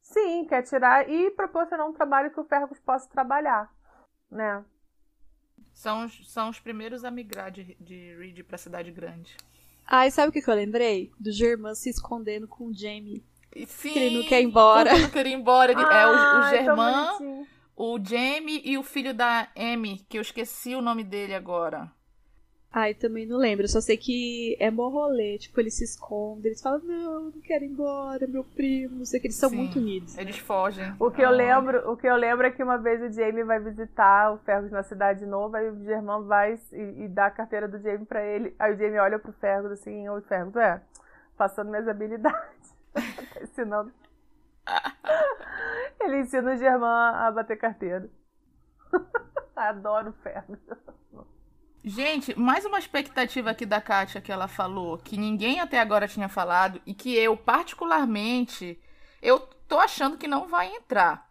Sim, 0.00 0.44
quer 0.44 0.62
tirar 0.62 1.08
e 1.10 1.32
proporcionar 1.32 1.88
um 1.88 1.92
trabalho 1.92 2.30
que 2.30 2.38
o 2.38 2.44
Fergus 2.44 2.78
possa 2.78 3.08
trabalhar, 3.08 3.68
né? 4.30 4.64
São, 5.72 6.08
são 6.08 6.50
os 6.50 6.60
primeiros 6.60 7.04
a 7.04 7.10
migrar 7.10 7.50
de, 7.50 7.76
de 7.80 8.14
Reed 8.16 8.44
pra 8.44 8.56
cidade 8.56 8.92
grande. 8.92 9.36
Ah, 9.84 10.06
e 10.06 10.12
sabe 10.12 10.28
o 10.28 10.32
que, 10.32 10.40
que 10.40 10.48
eu 10.48 10.54
lembrei? 10.54 11.10
Do 11.18 11.32
Germán 11.32 11.74
se 11.74 11.90
escondendo 11.90 12.46
com 12.46 12.66
o 12.66 12.72
Jamie. 12.72 13.26
Sim, 13.66 13.92
que 13.92 13.98
ele 13.98 14.18
não 14.18 14.28
quer 14.28 14.40
ir 14.40 14.44
embora. 14.44 14.92
Ele 14.92 15.02
não 15.02 15.10
quer 15.10 15.26
ir 15.26 15.32
embora. 15.32 15.72
Ele, 15.72 15.84
ah, 15.84 15.98
é 15.98 16.06
o, 16.06 16.10
o 16.10 16.48
Germán, 16.50 17.18
o 17.76 17.98
Jamie 17.98 18.62
e 18.64 18.78
o 18.78 18.84
filho 18.84 19.12
da 19.12 19.48
Amy, 19.56 20.06
que 20.08 20.16
eu 20.16 20.22
esqueci 20.22 20.76
o 20.76 20.80
nome 20.80 21.02
dele 21.02 21.34
agora. 21.34 21.90
Ai, 22.76 22.92
também 22.92 23.24
não 23.24 23.36
lembro. 23.36 23.64
Eu 23.64 23.68
só 23.68 23.80
sei 23.80 23.96
que 23.96 24.56
é 24.58 24.68
mó 24.68 24.88
rolê. 24.88 25.38
Tipo, 25.38 25.60
eles 25.60 25.74
se 25.74 25.84
escondem. 25.84 26.46
Eles 26.46 26.60
falam, 26.60 26.80
não, 26.80 27.20
não 27.30 27.40
quero 27.40 27.62
ir 27.62 27.68
embora, 27.68 28.26
meu 28.26 28.42
primo. 28.42 28.96
Não 28.96 29.04
sei 29.04 29.20
que 29.20 29.28
eles 29.28 29.36
são 29.36 29.48
Sim, 29.48 29.58
muito 29.58 29.78
unidos. 29.78 30.18
Eles 30.18 30.38
fogem. 30.38 30.92
O 30.98 31.08
que, 31.08 31.22
ah. 31.22 31.26
eu 31.26 31.30
lembro, 31.30 31.92
o 31.92 31.96
que 31.96 32.08
eu 32.08 32.16
lembro 32.16 32.44
é 32.44 32.50
que 32.50 32.64
uma 32.64 32.76
vez 32.76 33.00
o 33.00 33.14
Jamie 33.14 33.44
vai 33.44 33.60
visitar 33.60 34.32
o 34.32 34.38
Fergus 34.38 34.72
na 34.72 34.82
cidade 34.82 35.24
nova. 35.24 35.58
Aí 35.58 35.70
o 35.70 35.84
Germão 35.84 36.24
vai 36.24 36.58
e, 36.72 37.04
e, 37.04 37.08
dá 37.08 37.26
a 37.26 37.30
carteira 37.30 37.68
do 37.68 37.78
Jamie 37.78 38.06
pra 38.06 38.24
ele. 38.24 38.52
Aí 38.58 38.74
o 38.74 38.76
Jamie 38.76 38.98
olha 38.98 39.20
pro 39.20 39.32
Fergus 39.34 39.70
assim, 39.70 40.08
oi 40.08 40.20
Fergus, 40.22 40.56
é, 40.56 40.82
passando 41.36 41.70
minhas 41.70 41.86
habilidades. 41.86 42.74
ensinando. 43.40 43.92
ele 46.00 46.22
ensina 46.22 46.52
o 46.52 46.56
Germão 46.56 46.88
a 46.88 47.30
bater 47.30 47.56
carteira. 47.56 48.10
Adoro 49.54 50.10
o 50.10 50.12
Fergus. 50.14 50.58
Gente, 51.86 52.38
mais 52.38 52.64
uma 52.64 52.78
expectativa 52.78 53.50
aqui 53.50 53.66
da 53.66 53.78
Kátia 53.78 54.18
que 54.18 54.32
ela 54.32 54.48
falou, 54.48 54.96
que 54.96 55.18
ninguém 55.18 55.60
até 55.60 55.78
agora 55.78 56.08
tinha 56.08 56.30
falado 56.30 56.80
e 56.86 56.94
que 56.94 57.14
eu, 57.14 57.36
particularmente, 57.36 58.80
eu 59.20 59.38
tô 59.68 59.78
achando 59.78 60.16
que 60.16 60.26
não 60.26 60.48
vai 60.48 60.74
entrar. 60.74 61.28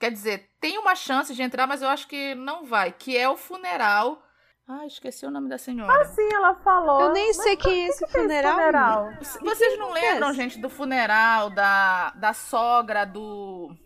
Quer 0.00 0.10
dizer, 0.10 0.48
tem 0.58 0.78
uma 0.78 0.94
chance 0.94 1.34
de 1.34 1.42
entrar, 1.42 1.66
mas 1.66 1.82
eu 1.82 1.88
acho 1.90 2.08
que 2.08 2.34
não 2.34 2.64
vai, 2.64 2.92
que 2.92 3.14
é 3.14 3.28
o 3.28 3.36
funeral. 3.36 4.22
Ah, 4.66 4.86
esqueci 4.86 5.26
o 5.26 5.30
nome 5.30 5.50
da 5.50 5.58
senhora. 5.58 6.00
Ah, 6.00 6.04
sim, 6.06 6.28
ela 6.32 6.54
falou. 6.54 7.02
Eu 7.02 7.12
nem 7.12 7.34
sei 7.34 7.54
que 7.54 7.68
é 7.68 7.88
esse 7.88 8.06
que 8.06 8.12
funeral. 8.12 8.54
funeral? 8.54 9.10
Vocês 9.42 9.78
não 9.78 9.92
lembram, 9.92 10.32
gente, 10.32 10.58
do 10.58 10.70
funeral 10.70 11.50
da, 11.50 12.10
da 12.12 12.32
sogra 12.32 13.04
do 13.04 13.76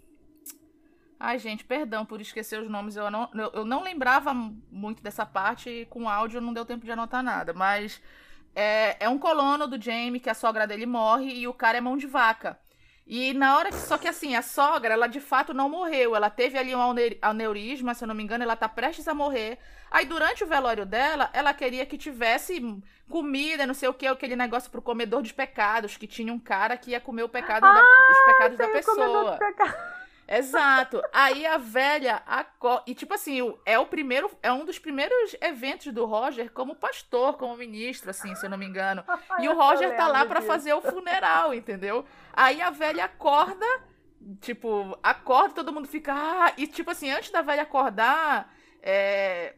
Ai, 1.24 1.38
gente, 1.38 1.62
perdão 1.62 2.04
por 2.04 2.20
esquecer 2.20 2.60
os 2.60 2.68
nomes. 2.68 2.96
Eu 2.96 3.08
não, 3.08 3.30
eu 3.54 3.64
não 3.64 3.80
lembrava 3.80 4.34
muito 4.34 5.00
dessa 5.00 5.24
parte 5.24 5.70
e 5.70 5.86
com 5.86 6.08
áudio 6.08 6.40
não 6.40 6.52
deu 6.52 6.64
tempo 6.64 6.84
de 6.84 6.90
anotar 6.90 7.22
nada. 7.22 7.52
Mas 7.52 8.02
é, 8.56 8.96
é 8.98 9.08
um 9.08 9.16
colono 9.16 9.68
do 9.68 9.80
Jamie 9.80 10.18
que 10.18 10.28
a 10.28 10.34
sogra 10.34 10.66
dele 10.66 10.84
morre 10.84 11.32
e 11.32 11.46
o 11.46 11.54
cara 11.54 11.78
é 11.78 11.80
mão 11.80 11.96
de 11.96 12.08
vaca. 12.08 12.58
E 13.06 13.32
na 13.34 13.56
hora 13.56 13.70
que. 13.70 13.76
Só 13.76 13.96
que 13.96 14.08
assim, 14.08 14.34
a 14.34 14.42
sogra, 14.42 14.94
ela 14.94 15.06
de 15.06 15.20
fato 15.20 15.54
não 15.54 15.68
morreu. 15.68 16.16
Ela 16.16 16.28
teve 16.28 16.58
ali 16.58 16.74
um 16.74 16.80
aneurisma, 17.22 17.94
se 17.94 18.02
eu 18.02 18.08
não 18.08 18.16
me 18.16 18.24
engano, 18.24 18.42
ela 18.42 18.56
tá 18.56 18.68
prestes 18.68 19.06
a 19.06 19.14
morrer. 19.14 19.60
Aí 19.92 20.04
durante 20.04 20.42
o 20.42 20.46
velório 20.48 20.84
dela, 20.84 21.30
ela 21.32 21.54
queria 21.54 21.86
que 21.86 21.96
tivesse 21.96 22.82
comida, 23.08 23.64
não 23.64 23.74
sei 23.74 23.88
o 23.88 23.94
que, 23.94 24.08
aquele 24.08 24.34
negócio 24.34 24.68
pro 24.72 24.82
comedor 24.82 25.22
dos 25.22 25.30
pecados, 25.30 25.96
que 25.96 26.08
tinha 26.08 26.32
um 26.32 26.38
cara 26.40 26.76
que 26.76 26.90
ia 26.90 27.00
comer 27.00 27.22
o 27.22 27.28
pecado 27.28 27.64
ah, 27.64 27.74
da, 27.74 27.80
os 28.10 28.24
pecados 28.26 28.58
da 28.58 28.68
pessoa. 28.68 29.38
Exato. 30.26 31.02
Aí 31.12 31.44
a 31.44 31.58
velha 31.58 32.22
acorda. 32.26 32.84
E, 32.86 32.94
tipo 32.94 33.12
assim, 33.14 33.54
é 33.66 33.78
o 33.78 33.86
primeiro. 33.86 34.30
É 34.42 34.52
um 34.52 34.64
dos 34.64 34.78
primeiros 34.78 35.36
eventos 35.40 35.92
do 35.92 36.04
Roger 36.04 36.50
como 36.52 36.74
pastor, 36.74 37.36
como 37.36 37.56
ministro, 37.56 38.10
assim, 38.10 38.34
se 38.34 38.46
eu 38.46 38.50
não 38.50 38.58
me 38.58 38.66
engano. 38.66 39.04
E 39.40 39.48
o 39.48 39.54
Roger 39.54 39.96
tá 39.96 40.06
lá 40.06 40.24
para 40.24 40.40
fazer 40.40 40.72
o 40.72 40.80
funeral, 40.80 41.52
entendeu? 41.54 42.04
Aí 42.32 42.60
a 42.60 42.70
velha 42.70 43.04
acorda. 43.04 43.66
Tipo, 44.40 44.96
acorda, 45.02 45.54
todo 45.54 45.72
mundo 45.72 45.88
fica. 45.88 46.12
Ah! 46.14 46.52
E, 46.56 46.66
tipo 46.66 46.90
assim, 46.90 47.10
antes 47.10 47.30
da 47.30 47.42
velha 47.42 47.62
acordar. 47.62 48.54
É, 48.80 49.54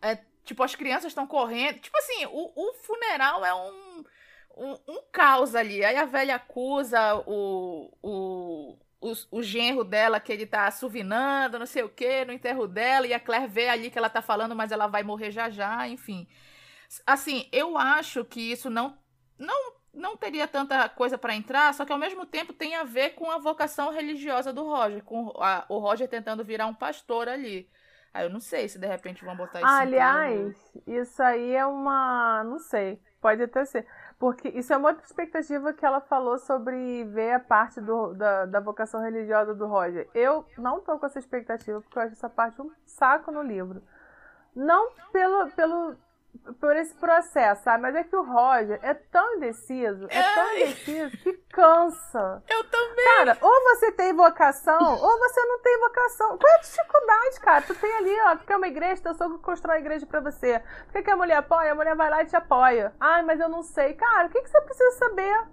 é 0.00 0.18
tipo, 0.44 0.62
as 0.62 0.74
crianças 0.74 1.06
estão 1.06 1.26
correndo. 1.26 1.80
Tipo 1.80 1.98
assim, 1.98 2.26
o, 2.26 2.52
o 2.54 2.74
funeral 2.74 3.44
é 3.44 3.54
um, 3.54 4.04
um, 4.56 4.78
um 4.88 5.02
caos 5.10 5.54
ali. 5.54 5.84
Aí 5.84 5.96
a 5.96 6.04
velha 6.04 6.36
acusa 6.36 7.16
o, 7.26 7.90
o 8.02 8.78
o, 9.00 9.12
o 9.30 9.42
genro 9.42 9.82
dela 9.82 10.20
que 10.20 10.32
ele 10.32 10.46
tá 10.46 10.66
assovinando, 10.66 11.58
não 11.58 11.66
sei 11.66 11.82
o 11.82 11.88
que, 11.88 12.24
no 12.24 12.32
enterro 12.32 12.66
dela, 12.66 13.06
e 13.06 13.14
a 13.14 13.20
Claire 13.20 13.48
vê 13.48 13.68
ali 13.68 13.90
que 13.90 13.98
ela 13.98 14.10
tá 14.10 14.20
falando, 14.20 14.54
mas 14.54 14.72
ela 14.72 14.86
vai 14.86 15.02
morrer 15.02 15.30
já 15.30 15.48
já, 15.48 15.88
enfim. 15.88 16.28
Assim, 17.06 17.48
eu 17.52 17.78
acho 17.78 18.24
que 18.24 18.52
isso 18.52 18.68
não 18.68 18.98
não 19.38 19.80
não 19.92 20.16
teria 20.16 20.46
tanta 20.46 20.88
coisa 20.88 21.18
para 21.18 21.34
entrar, 21.34 21.74
só 21.74 21.84
que 21.84 21.92
ao 21.92 21.98
mesmo 21.98 22.24
tempo 22.24 22.52
tem 22.52 22.76
a 22.76 22.84
ver 22.84 23.10
com 23.10 23.28
a 23.30 23.38
vocação 23.38 23.90
religiosa 23.90 24.52
do 24.52 24.64
Roger, 24.64 25.02
com 25.02 25.32
a, 25.42 25.64
o 25.68 25.78
Roger 25.78 26.08
tentando 26.08 26.44
virar 26.44 26.66
um 26.66 26.74
pastor 26.74 27.28
ali. 27.28 27.68
Aí 28.12 28.24
eu 28.24 28.30
não 28.30 28.40
sei 28.40 28.68
se 28.68 28.78
de 28.78 28.86
repente 28.86 29.24
vão 29.24 29.36
botar 29.36 29.60
isso. 29.60 29.68
Aliás, 29.68 30.56
isso 30.86 31.22
aí 31.22 31.54
é 31.54 31.64
uma, 31.66 32.44
não 32.44 32.58
sei, 32.58 33.00
pode 33.20 33.42
até 33.42 33.64
ser. 33.64 33.86
Porque 34.20 34.48
isso 34.50 34.70
é 34.70 34.76
uma 34.76 34.90
outra 34.90 35.02
expectativa 35.02 35.72
que 35.72 35.84
ela 35.84 35.98
falou 35.98 36.38
sobre 36.38 37.04
ver 37.04 37.32
a 37.32 37.40
parte 37.40 37.80
do, 37.80 38.12
da, 38.12 38.44
da 38.44 38.60
vocação 38.60 39.00
religiosa 39.00 39.54
do 39.54 39.66
Roger. 39.66 40.06
Eu 40.14 40.44
não 40.58 40.78
tô 40.78 40.98
com 40.98 41.06
essa 41.06 41.18
expectativa, 41.18 41.80
porque 41.80 41.98
eu 41.98 42.02
acho 42.02 42.12
essa 42.12 42.28
parte 42.28 42.60
um 42.60 42.70
saco 42.84 43.32
no 43.32 43.42
livro. 43.42 43.82
Não 44.54 44.90
pelo, 45.10 45.50
pelo 45.52 45.96
por 46.60 46.76
esse 46.76 46.94
processo, 46.96 47.64
sabe? 47.64 47.82
Mas 47.82 47.94
é 47.94 48.04
que 48.04 48.14
o 48.14 48.22
Roger 48.22 48.78
é 48.82 48.92
tão 48.92 49.36
indeciso, 49.36 50.06
é 50.10 50.34
tão 50.34 50.48
Ai. 50.48 50.62
indeciso 50.64 51.16
que 51.16 51.32
cansa. 51.50 52.42
Eu 52.46 52.64
também. 52.64 52.89
Cara, 53.04 53.38
ou 53.40 53.64
você 53.64 53.92
tem 53.92 54.12
vocação, 54.12 54.78
ou 55.00 55.18
você 55.18 55.44
não 55.44 55.58
tem 55.60 55.80
vocação. 55.80 56.38
Qual 56.38 56.52
é 56.52 56.56
a 56.56 56.60
dificuldade, 56.60 57.40
cara? 57.40 57.62
Tu 57.62 57.74
tem 57.74 57.96
ali, 57.96 58.20
ó, 58.22 58.36
que 58.36 58.52
é 58.52 58.56
uma 58.56 58.68
igreja, 58.68 59.02
teu 59.02 59.14
sogro 59.14 59.38
constrói 59.38 59.76
a 59.76 59.80
igreja 59.80 60.06
pra 60.06 60.20
você. 60.20 60.62
Por 60.86 60.92
que, 60.92 61.02
que 61.02 61.10
a 61.10 61.16
mulher 61.16 61.36
apoia? 61.36 61.72
A 61.72 61.74
mulher 61.74 61.94
vai 61.94 62.10
lá 62.10 62.22
e 62.22 62.26
te 62.26 62.36
apoia. 62.36 62.92
Ai, 63.00 63.22
mas 63.22 63.40
eu 63.40 63.48
não 63.48 63.62
sei. 63.62 63.94
Cara, 63.94 64.26
o 64.26 64.30
que, 64.30 64.42
que 64.42 64.48
você 64.48 64.60
precisa 64.60 64.90
saber? 64.92 65.44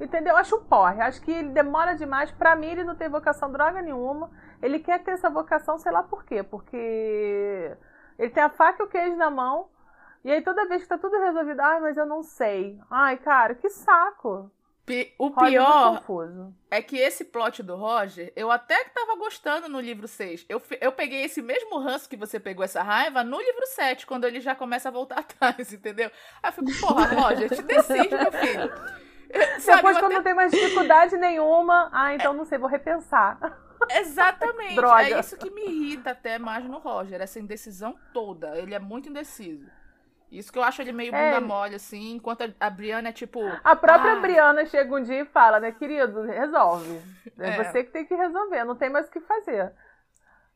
Entendeu? 0.00 0.36
Acho 0.36 0.56
um 0.56 0.64
porre. 0.64 1.00
Acho 1.00 1.20
que 1.20 1.30
ele 1.30 1.50
demora 1.50 1.94
demais. 1.94 2.30
Pra 2.32 2.56
mim, 2.56 2.68
ele 2.68 2.84
não 2.84 2.96
tem 2.96 3.08
vocação 3.08 3.50
droga 3.50 3.80
nenhuma. 3.80 4.30
Ele 4.60 4.78
quer 4.78 5.02
ter 5.02 5.12
essa 5.12 5.30
vocação, 5.30 5.78
sei 5.78 5.92
lá 5.92 6.02
por 6.02 6.24
quê. 6.24 6.42
Porque 6.42 7.76
ele 8.18 8.30
tem 8.30 8.42
a 8.42 8.50
faca 8.50 8.82
e 8.82 8.86
o 8.86 8.88
queijo 8.88 9.16
na 9.16 9.30
mão 9.30 9.68
e 10.24 10.32
aí 10.32 10.40
toda 10.40 10.66
vez 10.66 10.82
que 10.82 10.88
tá 10.88 10.96
tudo 10.96 11.18
resolvido, 11.20 11.60
ai, 11.60 11.80
mas 11.80 11.98
eu 11.98 12.06
não 12.06 12.22
sei. 12.22 12.80
Ai, 12.90 13.18
cara, 13.18 13.54
que 13.54 13.68
saco. 13.68 14.50
O 15.18 15.30
pior 15.30 16.02
é 16.70 16.82
que 16.82 16.98
esse 16.98 17.24
plot 17.24 17.62
do 17.62 17.74
Roger, 17.74 18.32
eu 18.36 18.50
até 18.50 18.84
que 18.84 18.90
tava 18.90 19.16
gostando 19.16 19.68
no 19.68 19.80
livro 19.80 20.06
6. 20.06 20.44
Eu, 20.46 20.60
eu 20.80 20.92
peguei 20.92 21.24
esse 21.24 21.40
mesmo 21.40 21.78
ranço 21.78 22.08
que 22.08 22.16
você 22.16 22.38
pegou 22.38 22.62
essa 22.64 22.82
raiva 22.82 23.24
no 23.24 23.40
livro 23.40 23.66
7, 23.66 24.06
quando 24.06 24.24
ele 24.24 24.40
já 24.40 24.54
começa 24.54 24.88
a 24.90 24.92
voltar 24.92 25.20
atrás, 25.20 25.72
entendeu? 25.72 26.10
Aí 26.42 26.50
eu 26.50 26.52
fico, 26.52 26.86
porra, 26.86 27.06
Roger, 27.06 27.48
te 27.48 27.62
decide, 27.62 28.14
meu 28.14 28.32
filho. 28.32 28.72
Sabe, 29.58 29.76
Depois, 29.76 29.98
quando 29.98 30.12
até... 30.12 30.14
não 30.14 30.22
tem 30.22 30.34
mais 30.34 30.52
dificuldade 30.52 31.16
nenhuma, 31.16 31.88
ah, 31.92 32.14
então 32.14 32.32
é... 32.32 32.36
não 32.36 32.44
sei, 32.44 32.58
vou 32.58 32.68
repensar. 32.68 33.38
Exatamente. 33.90 34.78
É 34.78 35.18
isso 35.18 35.36
que 35.36 35.50
me 35.50 35.64
irrita 35.64 36.10
até 36.10 36.38
mais 36.38 36.64
no 36.64 36.78
Roger, 36.78 37.20
essa 37.20 37.40
indecisão 37.40 37.96
toda. 38.12 38.56
Ele 38.58 38.74
é 38.74 38.78
muito 38.78 39.08
indeciso. 39.08 39.66
Isso 40.30 40.52
que 40.52 40.58
eu 40.58 40.62
acho 40.62 40.82
ele 40.82 40.92
meio 40.92 41.14
é. 41.14 41.34
bunda 41.34 41.46
mole, 41.46 41.76
assim, 41.76 42.14
enquanto 42.14 42.42
a 42.58 42.70
Briana 42.70 43.10
é 43.10 43.12
tipo. 43.12 43.40
A 43.62 43.76
própria 43.76 44.14
ah. 44.14 44.20
Briana 44.20 44.66
chega 44.66 44.94
um 44.94 45.02
dia 45.02 45.20
e 45.22 45.26
fala, 45.26 45.60
né, 45.60 45.72
querido, 45.72 46.22
resolve. 46.22 47.00
É, 47.38 47.50
é. 47.50 47.64
você 47.64 47.84
que 47.84 47.90
tem 47.90 48.04
que 48.04 48.14
resolver, 48.14 48.64
não 48.64 48.74
tem 48.74 48.90
mais 48.90 49.06
o 49.06 49.10
que 49.10 49.20
fazer. 49.20 49.72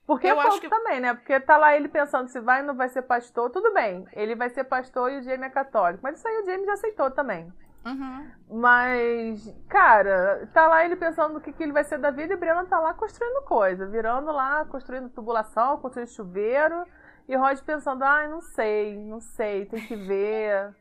Porque 0.06 0.26
eu 0.26 0.40
é 0.40 0.46
acho 0.46 0.60
que... 0.60 0.70
também, 0.70 1.00
né? 1.00 1.12
Porque 1.12 1.38
tá 1.38 1.58
lá 1.58 1.76
ele 1.76 1.86
pensando 1.86 2.28
se 2.28 2.40
vai 2.40 2.62
ou 2.62 2.66
não 2.66 2.74
vai 2.74 2.88
ser 2.88 3.02
pastor, 3.02 3.50
tudo 3.50 3.74
bem. 3.74 4.06
Ele 4.12 4.34
vai 4.34 4.48
ser 4.48 4.64
pastor 4.64 5.12
e 5.12 5.18
o 5.18 5.22
Jamie 5.22 5.46
é 5.46 5.50
católico. 5.50 6.00
Mas 6.02 6.16
isso 6.16 6.26
aí 6.26 6.40
o 6.40 6.46
Jamie 6.46 6.64
já 6.64 6.72
aceitou 6.72 7.10
também. 7.10 7.52
Uhum. 7.84 8.30
Mas, 8.50 9.54
cara, 9.68 10.48
tá 10.52 10.66
lá 10.66 10.84
ele 10.84 10.96
pensando 10.96 11.34
no 11.34 11.40
que, 11.40 11.52
que 11.52 11.62
ele 11.62 11.72
vai 11.72 11.84
ser 11.84 11.98
da 11.98 12.10
vida 12.10 12.32
e 12.32 12.36
Briana 12.36 12.64
tá 12.64 12.80
lá 12.80 12.94
construindo 12.94 13.44
coisa, 13.44 13.86
virando 13.86 14.32
lá, 14.32 14.64
construindo 14.64 15.10
tubulação, 15.10 15.76
construindo 15.76 16.08
chuveiro 16.08 16.84
e 17.28 17.36
o 17.36 17.38
Rod 17.38 17.60
pensando, 17.60 18.02
ai, 18.02 18.24
ah, 18.24 18.28
não 18.28 18.40
sei, 18.40 18.96
não 18.96 19.20
sei, 19.20 19.66
tem 19.66 19.86
que 19.86 19.94
ver. 19.94 20.74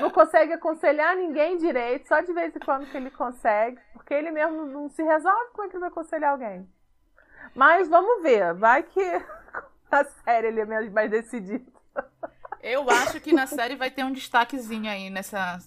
Não 0.00 0.10
consegue 0.10 0.52
aconselhar 0.52 1.16
ninguém 1.16 1.56
direito, 1.56 2.08
só 2.08 2.20
de 2.20 2.32
vez 2.32 2.54
em 2.54 2.58
quando 2.58 2.90
que 2.90 2.96
ele 2.96 3.10
consegue, 3.10 3.78
porque 3.92 4.12
ele 4.12 4.30
mesmo 4.32 4.66
não 4.66 4.88
se 4.88 5.02
resolve 5.02 5.50
como 5.52 5.64
é 5.64 5.68
que 5.68 5.76
ele 5.76 5.80
vai 5.80 5.88
aconselhar 5.90 6.32
alguém. 6.32 6.68
Mas 7.54 7.88
vamos 7.88 8.22
ver, 8.22 8.52
vai 8.54 8.82
que 8.82 9.00
na 9.90 10.04
série 10.04 10.48
ele 10.48 10.60
é 10.60 10.90
mais 10.90 11.10
decidido. 11.10 11.72
Eu 12.62 12.88
acho 12.90 13.20
que 13.20 13.32
na 13.32 13.46
série 13.46 13.74
vai 13.74 13.90
ter 13.90 14.04
um 14.04 14.12
destaquezinho 14.12 14.90
aí 14.90 15.08
nessa 15.08 15.58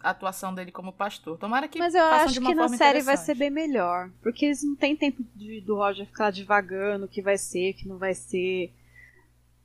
atuação 0.00 0.54
dele 0.54 0.70
como 0.70 0.92
pastor. 0.92 1.38
Tomara 1.38 1.66
que 1.66 1.78
Mas 1.78 1.94
eu 1.94 2.04
acho 2.04 2.40
que 2.40 2.54
na 2.54 2.68
série 2.68 3.00
vai 3.00 3.16
ser 3.16 3.34
bem 3.34 3.48
melhor. 3.48 4.10
Porque 4.22 4.46
eles 4.46 4.62
não 4.62 4.76
têm 4.76 4.94
tempo 4.94 5.24
de, 5.34 5.62
do 5.62 5.76
Roger 5.76 6.06
ficar 6.06 6.30
devagando 6.30 7.06
o 7.06 7.08
que 7.08 7.22
vai 7.22 7.38
ser, 7.38 7.70
o 7.70 7.74
que 7.74 7.88
não 7.88 7.96
vai 7.96 8.12
ser 8.12 8.70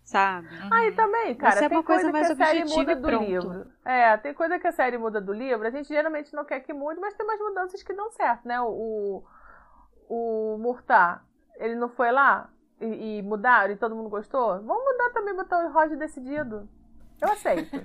sabe? 0.07 0.47
Uhum. 0.47 0.69
Aí 0.71 0.91
também, 0.93 1.35
cara, 1.35 1.65
é 1.65 1.69
tem 1.69 1.84
coisa, 1.84 2.09
coisa 2.09 2.34
que 2.34 2.41
a 2.41 2.45
série 2.45 2.63
muda 2.63 2.95
do 2.95 3.07
pronto. 3.07 3.25
livro. 3.25 3.67
É, 3.84 4.15
tem 4.15 4.34
coisa 4.34 4.57
que 4.57 4.65
a 4.65 4.71
série 4.71 4.97
muda 4.97 5.19
do 5.19 5.34
livro, 5.34 5.67
a 5.67 5.69
gente 5.69 5.89
geralmente 5.89 6.34
não 6.34 6.45
quer 6.45 6.61
que 6.61 6.71
mude, 6.71 6.99
mas 6.99 7.13
tem 7.13 7.25
umas 7.25 7.39
mudanças 7.39 7.84
que 7.84 7.93
dão 7.93 8.09
certo, 8.11 8.47
né? 8.47 8.59
O, 8.61 9.21
o, 10.07 10.55
o 10.55 10.57
Murtar, 10.59 11.25
ele 11.57 11.75
não 11.75 11.89
foi 11.89 12.09
lá 12.09 12.49
e, 12.79 13.17
e, 13.17 13.21
mudaram 13.21 13.73
e 13.73 13.77
todo 13.77 13.95
mundo 13.97 14.07
gostou? 14.07 14.61
Vamos 14.63 14.85
mudar 14.85 15.09
também, 15.09 15.35
botar 15.35 15.65
o 15.65 15.73
Roger 15.73 15.97
decidido. 15.97 16.69
Eu 17.21 17.29
aceito. 17.29 17.75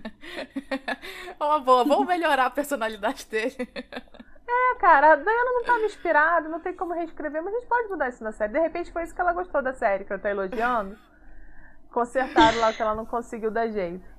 Uma 1.41 1.59
boa, 1.59 1.85
vamos 1.85 2.07
melhorar 2.07 2.47
a 2.47 2.51
personalidade 2.51 3.27
dele. 3.27 3.69
É, 4.47 4.75
cara, 4.79 5.15
a 5.15 5.17
Diana 5.17 5.51
não 5.53 5.61
estava 5.63 5.85
inspirada, 5.87 6.49
não 6.49 6.61
tem 6.61 6.75
como 6.75 6.95
reescrever, 6.95 7.43
mas 7.43 7.53
a 7.53 7.59
gente 7.59 7.69
pode 7.69 7.89
mudar 7.89 8.11
isso 8.11 8.23
na 8.23 8.31
série. 8.31 8.53
De 8.53 8.61
repente 8.61 8.93
foi 8.93 9.03
isso 9.03 9.15
que 9.15 9.21
ela 9.21 9.33
gostou 9.33 9.61
da 9.61 9.73
série, 9.73 10.05
que 10.05 10.13
ela 10.13 10.23
tá 10.23 10.31
elogiando 10.31 10.97
consertaram 11.93 12.59
lá 12.59 12.73
que 12.73 12.83
ela 12.83 12.95
não 12.95 13.07
conseguiu 13.07 13.51
dar 13.51 13.69
jeito. 13.69 14.11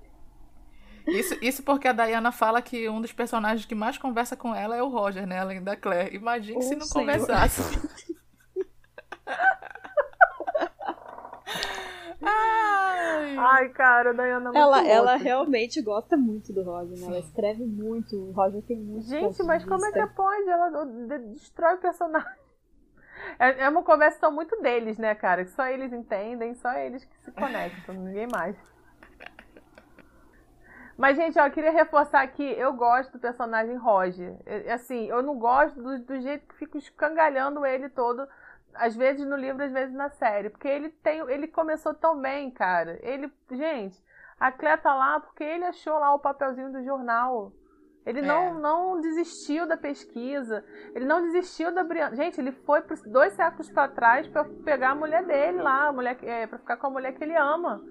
Isso, 1.07 1.37
isso 1.41 1.63
porque 1.63 1.87
a 1.87 1.93
Diana 1.93 2.31
fala 2.31 2.61
que 2.61 2.87
um 2.87 3.01
dos 3.01 3.11
personagens 3.11 3.65
que 3.65 3.75
mais 3.75 3.97
conversa 3.97 4.37
com 4.37 4.55
ela 4.55 4.75
é 4.75 4.81
o 4.81 4.87
Roger, 4.87 5.27
né? 5.27 5.39
Além 5.39 5.61
da 5.61 5.75
Claire. 5.75 6.15
Imagine 6.15 6.57
oh, 6.57 6.61
se 6.61 6.75
não 6.75 6.85
senhor. 6.85 7.05
conversasse. 7.05 7.61
Ai. 12.25 13.35
Ai, 13.37 13.69
cara, 13.69 14.11
a 14.11 14.13
Diana 14.13 14.51
é 14.53 14.57
ela, 14.57 14.87
ela 14.87 15.15
realmente 15.17 15.81
gosta 15.81 16.15
muito 16.15 16.53
do 16.53 16.63
Roger, 16.63 16.97
né? 16.97 17.07
Ela 17.07 17.19
escreve 17.19 17.65
muito, 17.65 18.15
o 18.15 18.31
Roger 18.31 18.61
tem 18.61 18.77
muito. 18.77 19.05
Gente, 19.05 19.43
mas 19.43 19.65
como 19.65 19.85
é 19.85 19.91
que 19.91 20.07
pode? 20.13 20.49
Ela 20.49 20.85
destrói 21.33 21.75
o 21.75 21.79
personagem. 21.79 22.42
É, 23.39 23.63
é 23.63 23.69
uma 23.69 23.83
conversa 23.83 24.29
muito 24.29 24.61
deles, 24.61 24.97
né, 24.97 25.13
cara? 25.15 25.43
Que 25.43 25.51
só 25.51 25.65
eles 25.67 25.91
entendem, 25.91 26.53
só 26.55 26.73
eles 26.73 27.03
que 27.03 27.17
se 27.19 27.31
conectam, 27.31 27.95
ninguém 27.95 28.27
mais. 28.27 28.55
Mas, 30.97 31.17
gente, 31.17 31.39
ó, 31.39 31.47
eu 31.47 31.51
queria 31.51 31.71
reforçar 31.71 32.21
aqui, 32.21 32.43
eu 32.43 32.71
gosto 32.73 33.13
do 33.13 33.19
personagem 33.19 33.75
Roger. 33.75 34.37
Assim, 34.71 35.07
eu 35.07 35.23
não 35.23 35.37
gosto 35.37 35.81
do, 35.81 35.99
do 35.99 36.21
jeito 36.21 36.47
que 36.47 36.55
fico 36.55 36.77
escangalhando 36.77 37.65
ele 37.65 37.89
todo, 37.89 38.27
às 38.75 38.95
vezes 38.95 39.25
no 39.25 39.35
livro, 39.35 39.63
às 39.63 39.71
vezes 39.71 39.93
na 39.93 40.09
série. 40.09 40.49
Porque 40.49 40.67
ele 40.67 40.89
tem. 40.89 41.19
Ele 41.29 41.47
começou 41.47 41.93
tão 41.93 42.19
bem, 42.19 42.51
cara. 42.51 42.99
Ele. 43.01 43.31
Gente, 43.51 43.99
a 44.39 44.51
Clé 44.51 44.77
tá 44.77 44.93
lá 44.93 45.19
porque 45.19 45.43
ele 45.43 45.65
achou 45.65 45.97
lá 45.97 46.13
o 46.13 46.19
papelzinho 46.19 46.71
do 46.71 46.83
jornal. 46.83 47.51
Ele 48.05 48.19
é. 48.19 48.21
não, 48.21 48.53
não 48.55 48.99
desistiu 48.99 49.65
da 49.65 49.77
pesquisa. 49.77 50.63
Ele 50.93 51.05
não 51.05 51.21
desistiu 51.21 51.73
da 51.73 51.83
Brianna. 51.83 52.15
Gente, 52.15 52.39
ele 52.39 52.51
foi 52.51 52.81
dois 53.05 53.33
séculos 53.33 53.69
para 53.69 53.87
trás 53.87 54.27
para 54.27 54.43
pegar 54.43 54.91
a 54.91 54.95
mulher 54.95 55.25
dele 55.25 55.61
lá, 55.61 55.87
a 55.87 55.93
mulher, 55.93 56.17
é, 56.23 56.45
para 56.45 56.57
ficar 56.57 56.77
com 56.77 56.87
a 56.87 56.89
mulher 56.89 57.13
que 57.13 57.23
ele 57.23 57.35
ama. 57.35 57.81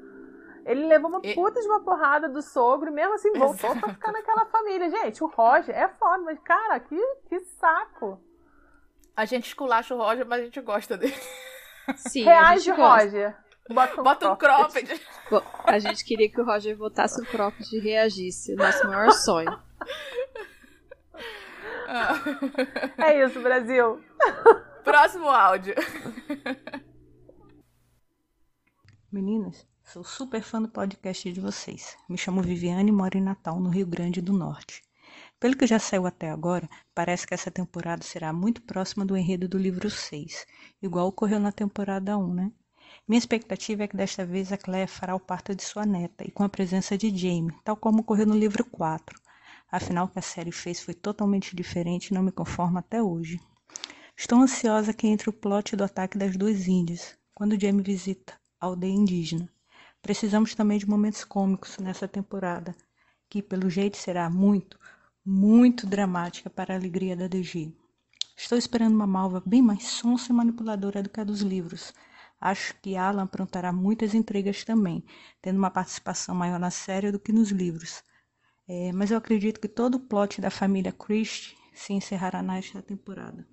Ele 0.65 0.87
levou 0.87 1.11
uma 1.11 1.21
e... 1.23 1.35
puta 1.35 1.61
de 1.61 1.67
uma 1.67 1.81
porrada 1.81 2.29
do 2.29 2.41
sogro 2.41 2.89
e 2.89 2.93
mesmo 2.93 3.15
assim 3.15 3.33
voltou 3.33 3.75
para 3.75 3.89
ficar 3.95 4.13
naquela 4.13 4.47
família. 4.47 4.91
Gente, 4.91 5.25
o 5.25 5.27
Roger 5.27 5.75
é 5.75 5.89
foda, 5.89 6.23
mas 6.23 6.39
cara, 6.41 6.79
que, 6.79 6.97
que 7.29 7.41
saco. 7.41 8.21
A 9.17 9.25
gente 9.25 9.49
esculacha 9.49 9.95
o 9.95 9.99
Roger, 9.99 10.27
mas 10.27 10.41
a 10.41 10.45
gente 10.45 10.61
gosta 10.61 10.97
dele. 10.97 11.17
Sim, 11.97 12.25
Reage, 12.25 12.71
Roger. 12.71 13.37
Bota 13.69 14.01
um, 14.01 14.05
Bota 14.05 14.33
um 14.33 14.37
cropped. 14.37 14.87
cropped. 14.87 15.07
Bom, 15.31 15.43
a 15.65 15.79
gente 15.79 16.05
queria 16.05 16.31
que 16.31 16.41
o 16.41 16.45
Roger 16.45 16.77
botasse 16.77 17.21
o 17.21 17.27
cropped 17.27 17.75
e 17.75 17.81
reagisse. 17.81 18.55
Nosso 18.55 18.87
maior 18.87 19.11
sonho. 19.13 19.59
É 22.99 23.25
isso, 23.25 23.41
Brasil. 23.41 24.03
Próximo 24.85 25.29
áudio. 25.29 25.75
Meninas, 29.11 29.67
sou 29.85 30.03
super 30.03 30.43
fã 30.43 30.63
do 30.63 30.69
podcast 30.69 31.31
de 31.31 31.41
vocês. 31.41 31.97
Me 32.09 32.17
chamo 32.17 32.43
Viviane 32.43 32.89
e 32.89 32.93
moro 32.93 33.19
em 33.19 33.23
Natal, 33.23 33.61
no 33.61 33.69
Rio 33.69 33.87
Grande 33.87 34.23
do 34.23 34.33
Norte. 34.33 34.83
Pelo 35.39 35.57
que 35.57 35.67
já 35.67 35.79
saiu 35.79 36.07
até 36.07 36.31
agora, 36.31 36.69
parece 36.95 37.27
que 37.27 37.35
essa 37.35 37.51
temporada 37.51 38.03
será 38.03 38.33
muito 38.33 38.63
próxima 38.63 39.05
do 39.05 39.17
enredo 39.17 39.49
do 39.49 39.59
livro 39.59 39.91
6, 39.91 40.47
igual 40.81 41.09
ocorreu 41.09 41.41
na 41.41 41.53
temporada 41.53 42.17
1, 42.17 42.35
né? 42.35 42.53
Minha 43.07 43.19
expectativa 43.19 43.83
é 43.83 43.89
que 43.89 43.97
desta 43.97 44.25
vez 44.25 44.53
a 44.53 44.57
Claire 44.57 44.91
fará 44.91 45.15
o 45.15 45.21
parto 45.21 45.55
de 45.55 45.63
sua 45.63 45.85
neta 45.85 46.25
e 46.27 46.31
com 46.31 46.45
a 46.45 46.49
presença 46.49 46.97
de 46.97 47.11
Jamie, 47.11 47.55
tal 47.65 47.77
como 47.77 48.01
ocorreu 48.01 48.27
no 48.27 48.37
livro 48.37 48.65
4. 48.65 49.21
Afinal, 49.73 50.05
o 50.05 50.09
que 50.09 50.19
a 50.19 50.23
série 50.23 50.53
fez 50.53 50.81
foi 50.81 50.93
totalmente 50.93 51.57
diferente 51.57 52.09
e 52.09 52.15
não 52.15 52.23
me 52.23 52.31
conformo 52.31 52.79
até 52.79 53.03
hoje. 53.03 53.41
Estou 54.15 54.39
ansiosa 54.39 54.93
que 54.93 55.07
entre 55.07 55.31
o 55.31 55.33
plot 55.33 55.75
do 55.75 55.83
ataque 55.83 56.19
das 56.19 56.37
duas 56.37 56.69
índias, 56.69 57.17
quando 57.35 57.59
Jamie 57.59 57.83
visita 57.83 58.35
a 58.61 58.67
aldeia 58.67 58.93
indígena. 58.93 59.49
Precisamos 60.03 60.55
também 60.55 60.77
de 60.79 60.87
momentos 60.87 61.25
cômicos 61.25 61.79
nessa 61.79 62.07
temporada, 62.07 62.77
que 63.31 63.41
pelo 63.41 63.71
jeito 63.71 63.97
será 63.97 64.29
muito, 64.29 64.79
muito 65.25 65.87
dramática 65.87 66.51
para 66.51 66.75
a 66.75 66.77
alegria 66.77 67.17
da 67.17 67.27
DG. 67.27 67.73
Estou 68.37 68.59
esperando 68.59 68.95
uma 68.95 69.07
malva 69.07 69.43
bem 69.47 69.63
mais 69.63 69.85
sonsa 69.85 70.33
e 70.33 70.35
manipuladora 70.35 71.03
do 71.03 71.09
que 71.09 71.21
a 71.21 71.25
dos 71.25 71.41
livros. 71.41 71.95
Acho 72.39 72.75
que 72.83 72.95
Alan 72.95 73.23
aprontará 73.23 73.73
muitas 73.73 74.13
intrigas 74.13 74.65
também, 74.65 75.03
tendo 75.41 75.57
uma 75.57 75.71
participação 75.71 76.35
maior 76.35 76.59
na 76.59 76.71
série 76.71 77.11
do 77.11 77.19
que 77.19 77.33
nos 77.33 77.51
livros. 77.51 78.05
É, 78.75 78.91
mas 78.91 79.11
eu 79.11 79.19
acredito 79.19 79.61
que 79.61 79.69
todo 79.69 79.97
o 79.97 80.01
plot 80.01 80.41
da 80.41 80.49
família 80.49 80.93
Christie 80.93 81.55
se 81.75 81.93
encerrará 81.93 82.43
nesta 82.43 82.81
temporada. 82.81 83.47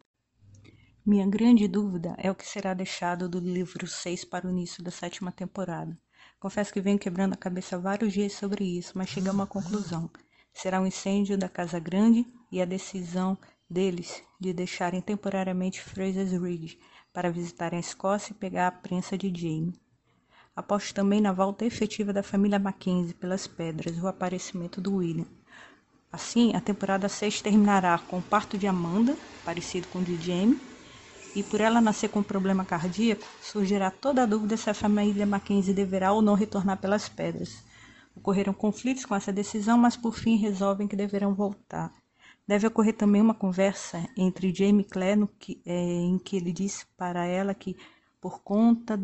Minha 1.06 1.28
grande 1.28 1.68
dúvida 1.68 2.16
é 2.18 2.32
o 2.32 2.36
que 2.36 2.48
será 2.48 2.74
deixado 2.74 3.28
do 3.28 3.38
livro 3.38 3.86
6 3.86 4.24
para 4.24 4.48
o 4.48 4.50
início 4.50 4.82
da 4.82 4.90
sétima 4.90 5.30
temporada. 5.30 6.00
Confesso 6.40 6.72
que 6.72 6.80
venho 6.80 6.98
quebrando 6.98 7.34
a 7.34 7.38
cabeça 7.38 7.78
vários 7.78 8.14
dias 8.14 8.32
sobre 8.32 8.64
isso, 8.64 8.94
mas 8.96 9.10
cheguei 9.10 9.30
a 9.30 9.34
uma 9.34 9.46
conclusão. 9.46 10.10
Será 10.54 10.80
o 10.80 10.84
um 10.84 10.88
incêndio 10.88 11.38
da 11.38 11.50
Casa 11.50 11.80
Grande 11.80 12.26
e 12.50 12.62
a 12.62 12.66
decisão 12.66 13.38
deles 13.70 14.24
de 14.40 14.54
deixarem 14.54 15.02
temporariamente 15.02 15.82
Fraser's 15.82 16.32
Ridge 16.32 16.80
para 17.12 17.30
visitarem 17.30 17.76
a 17.76 17.82
Escócia 17.82 18.32
e 18.32 18.36
pegar 18.36 18.68
a 18.68 18.72
prensa 18.72 19.18
de 19.18 19.28
Jamie. 19.28 19.78
Aposto 20.60 20.94
também 20.94 21.22
na 21.22 21.32
volta 21.32 21.64
efetiva 21.64 22.12
da 22.12 22.22
família 22.22 22.60
Mackenzie 22.60 23.14
pelas 23.14 23.48
pedras 23.48 23.96
e 23.96 24.02
o 24.02 24.08
aparecimento 24.10 24.82
do 24.82 24.98
William. 24.98 25.26
Assim, 26.12 26.54
a 26.54 26.60
temporada 26.60 27.08
6 27.08 27.42
terminará 27.42 27.98
com 27.98 28.18
o 28.18 28.22
parto 28.22 28.58
de 28.58 28.68
Amanda, 28.68 29.16
parecido 29.46 29.88
com 29.88 30.00
o 30.00 30.04
de 30.04 30.18
Jamie, 30.18 30.60
e 31.34 31.44
por 31.44 31.62
ela 31.62 31.80
nascer 31.80 32.10
com 32.10 32.22
problema 32.22 32.66
cardíaco, 32.66 33.26
surgirá 33.42 33.90
toda 33.90 34.24
a 34.24 34.26
dúvida 34.26 34.58
se 34.58 34.70
a 34.70 34.74
família 34.74 35.26
Mackenzie 35.26 35.74
deverá 35.74 36.12
ou 36.12 36.22
não 36.22 36.34
retornar 36.34 36.76
pelas 36.76 37.08
pedras. 37.08 37.64
Ocorreram 38.14 38.52
conflitos 38.52 39.06
com 39.06 39.16
essa 39.16 39.32
decisão, 39.32 39.78
mas 39.78 39.96
por 39.96 40.14
fim 40.14 40.36
resolvem 40.36 40.90
que 40.90 40.96
deverão 40.98 41.34
voltar. 41.34 41.94
Deve 42.46 42.68
ocorrer 42.68 42.98
também 42.98 43.22
uma 43.22 43.34
conversa 43.34 44.10
entre 44.18 44.54
Jamie 44.54 44.82
e 44.82 44.90
Claire, 44.90 45.26
que, 45.40 45.62
é, 45.66 45.74
em 45.74 46.20
que 46.20 46.36
ele 46.36 46.52
disse 46.52 46.86
para 46.98 47.26
ela 47.26 47.54
que, 47.54 47.78
por 48.20 48.42
conta 48.42 49.00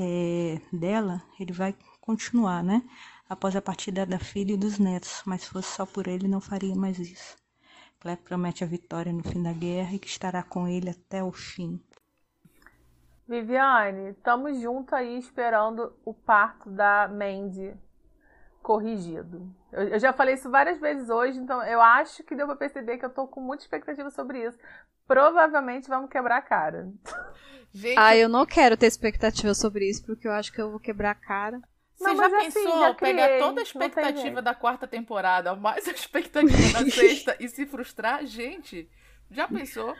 é, 0.00 0.58
dela, 0.72 1.22
ele 1.38 1.52
vai 1.52 1.74
continuar, 2.00 2.64
né? 2.64 2.82
Após 3.28 3.54
a 3.54 3.60
partida 3.60 4.06
da 4.06 4.18
filha 4.18 4.54
e 4.54 4.56
dos 4.56 4.78
netos, 4.78 5.22
mas 5.26 5.42
se 5.42 5.50
fosse 5.50 5.68
só 5.68 5.84
por 5.84 6.08
ele, 6.08 6.26
não 6.26 6.40
faria 6.40 6.74
mais 6.74 6.98
isso. 6.98 7.36
Claire 8.00 8.22
promete 8.22 8.64
a 8.64 8.66
vitória 8.66 9.12
no 9.12 9.22
fim 9.22 9.42
da 9.42 9.52
guerra 9.52 9.92
e 9.92 9.98
que 9.98 10.08
estará 10.08 10.42
com 10.42 10.66
ele 10.66 10.88
até 10.88 11.22
o 11.22 11.30
fim. 11.30 11.78
Viviane, 13.28 14.10
estamos 14.10 14.58
juntos 14.58 14.92
aí 14.94 15.18
esperando 15.18 15.92
o 16.04 16.14
parto 16.14 16.70
da 16.70 17.06
Mandy 17.06 17.76
corrigido. 18.62 19.54
Eu, 19.70 19.88
eu, 19.88 19.98
já 19.98 20.12
falei 20.12 20.34
isso 20.34 20.50
várias 20.50 20.80
vezes 20.80 21.08
hoje, 21.10 21.38
então 21.38 21.62
eu 21.62 21.80
acho 21.80 22.24
que 22.24 22.34
deu 22.34 22.46
pra 22.46 22.56
perceber 22.56 22.98
que 22.98 23.04
eu 23.04 23.10
tô 23.10 23.28
com 23.28 23.40
muita 23.40 23.62
expectativa 23.62 24.10
sobre 24.10 24.46
isso. 24.46 24.58
Provavelmente 25.06 25.88
vamos 25.88 26.10
quebrar 26.10 26.38
a 26.38 26.42
cara. 26.42 26.90
Gente, 27.72 27.98
ah, 27.98 28.16
eu 28.16 28.28
não 28.28 28.44
quero 28.44 28.76
ter 28.76 28.86
expectativa 28.86 29.54
sobre 29.54 29.88
isso, 29.88 30.04
porque 30.04 30.26
eu 30.26 30.32
acho 30.32 30.52
que 30.52 30.60
eu 30.60 30.70
vou 30.70 30.80
quebrar 30.80 31.12
a 31.12 31.14
cara. 31.14 31.60
Você 31.94 32.04
não, 32.04 32.16
já 32.16 32.26
assim, 32.26 32.36
pensou 32.52 32.72
assim, 32.72 32.80
já 32.80 32.94
pegar 32.94 33.38
toda 33.38 33.60
a 33.60 33.62
expectativa 33.62 34.42
da 34.42 34.54
quarta 34.54 34.86
temporada, 34.86 35.54
mais 35.54 35.86
a 35.86 35.92
expectativa 35.92 36.72
da 36.72 36.88
sexta 36.90 37.36
e 37.38 37.48
se 37.48 37.66
frustrar? 37.66 38.24
Gente, 38.24 38.90
já 39.30 39.46
pensou? 39.46 39.94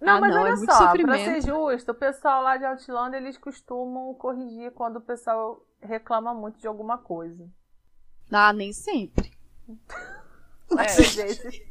Não, 0.00 0.16
ah, 0.16 0.20
mas 0.20 0.34
não, 0.34 0.42
olha 0.42 0.52
é 0.52 0.56
só, 0.56 0.92
pra 0.92 1.18
ser 1.18 1.40
justo, 1.40 1.92
o 1.92 1.94
pessoal 1.94 2.42
lá 2.42 2.56
de 2.58 2.64
Outlander, 2.66 3.20
eles 3.20 3.38
costumam 3.38 4.12
corrigir 4.14 4.70
quando 4.72 4.96
o 4.96 5.00
pessoal 5.00 5.66
reclama 5.80 6.34
muito 6.34 6.60
de 6.60 6.66
alguma 6.66 6.98
coisa. 6.98 7.48
Ah, 8.30 8.52
nem 8.52 8.72
sempre. 8.72 9.32
É. 10.76 10.80
Às 10.80 11.14
vezes. 11.14 11.62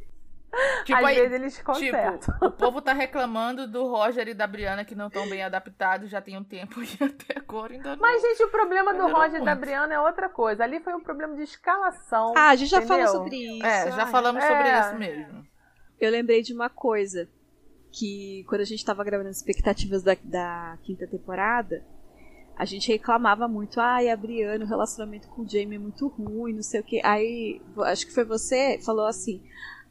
Tipo, 0.84 0.98
Às 0.98 1.04
aí, 1.04 1.14
vezes 1.16 1.32
eles 1.32 1.62
consertam. 1.62 2.34
Tipo, 2.34 2.46
o 2.46 2.52
povo 2.52 2.82
tá 2.82 2.92
reclamando 2.92 3.66
do 3.66 3.86
Roger 3.86 4.28
e 4.28 4.34
da 4.34 4.46
Briana 4.46 4.84
que 4.84 4.94
não 4.94 5.08
estão 5.08 5.28
bem 5.28 5.42
adaptados 5.42 6.10
já 6.10 6.20
tem 6.20 6.36
um 6.36 6.44
tempo 6.44 6.82
e 6.82 6.88
até 7.02 7.38
agora 7.38 7.72
ainda 7.72 7.96
não. 7.96 8.02
Mas, 8.02 8.22
gente, 8.22 8.44
o 8.44 8.48
problema 8.48 8.92
do 8.94 9.06
Roger 9.08 9.40
e 9.40 9.44
da 9.44 9.54
Briana 9.54 9.94
é 9.94 10.00
outra 10.00 10.28
coisa. 10.28 10.64
Ali 10.64 10.80
foi 10.80 10.94
um 10.94 11.00
problema 11.00 11.34
de 11.34 11.42
escalação. 11.42 12.34
Ah, 12.36 12.50
a 12.50 12.56
gente 12.56 12.70
já 12.70 12.78
entendeu? 12.78 13.06
falou 13.06 13.24
sobre 13.24 13.36
isso. 13.36 13.66
É, 13.66 13.92
já 13.92 14.06
falamos 14.06 14.42
é. 14.42 14.48
sobre 14.48 14.80
isso 14.80 14.98
mesmo. 14.98 15.46
Eu 16.00 16.10
lembrei 16.10 16.42
de 16.42 16.52
uma 16.52 16.68
coisa. 16.68 17.28
Que 17.96 18.44
quando 18.48 18.62
a 18.62 18.64
gente 18.64 18.84
tava 18.84 19.04
gravando 19.04 19.28
as 19.28 19.36
expectativas 19.36 20.02
da, 20.02 20.16
da 20.24 20.76
quinta 20.82 21.06
temporada, 21.06 21.84
a 22.56 22.64
gente 22.64 22.90
reclamava 22.90 23.48
muito, 23.48 23.80
ai, 23.80 24.08
a 24.08 24.16
Briana, 24.16 24.64
o 24.64 24.68
relacionamento 24.68 25.28
com 25.28 25.42
o 25.42 25.48
Jamie 25.48 25.76
é 25.76 25.78
muito 25.78 26.06
ruim, 26.06 26.52
não 26.52 26.62
sei 26.62 26.80
o 26.80 26.84
que. 26.84 27.04
Aí, 27.04 27.60
acho 27.84 28.06
que 28.06 28.12
foi 28.12 28.24
você, 28.24 28.78
falou 28.84 29.06
assim, 29.06 29.42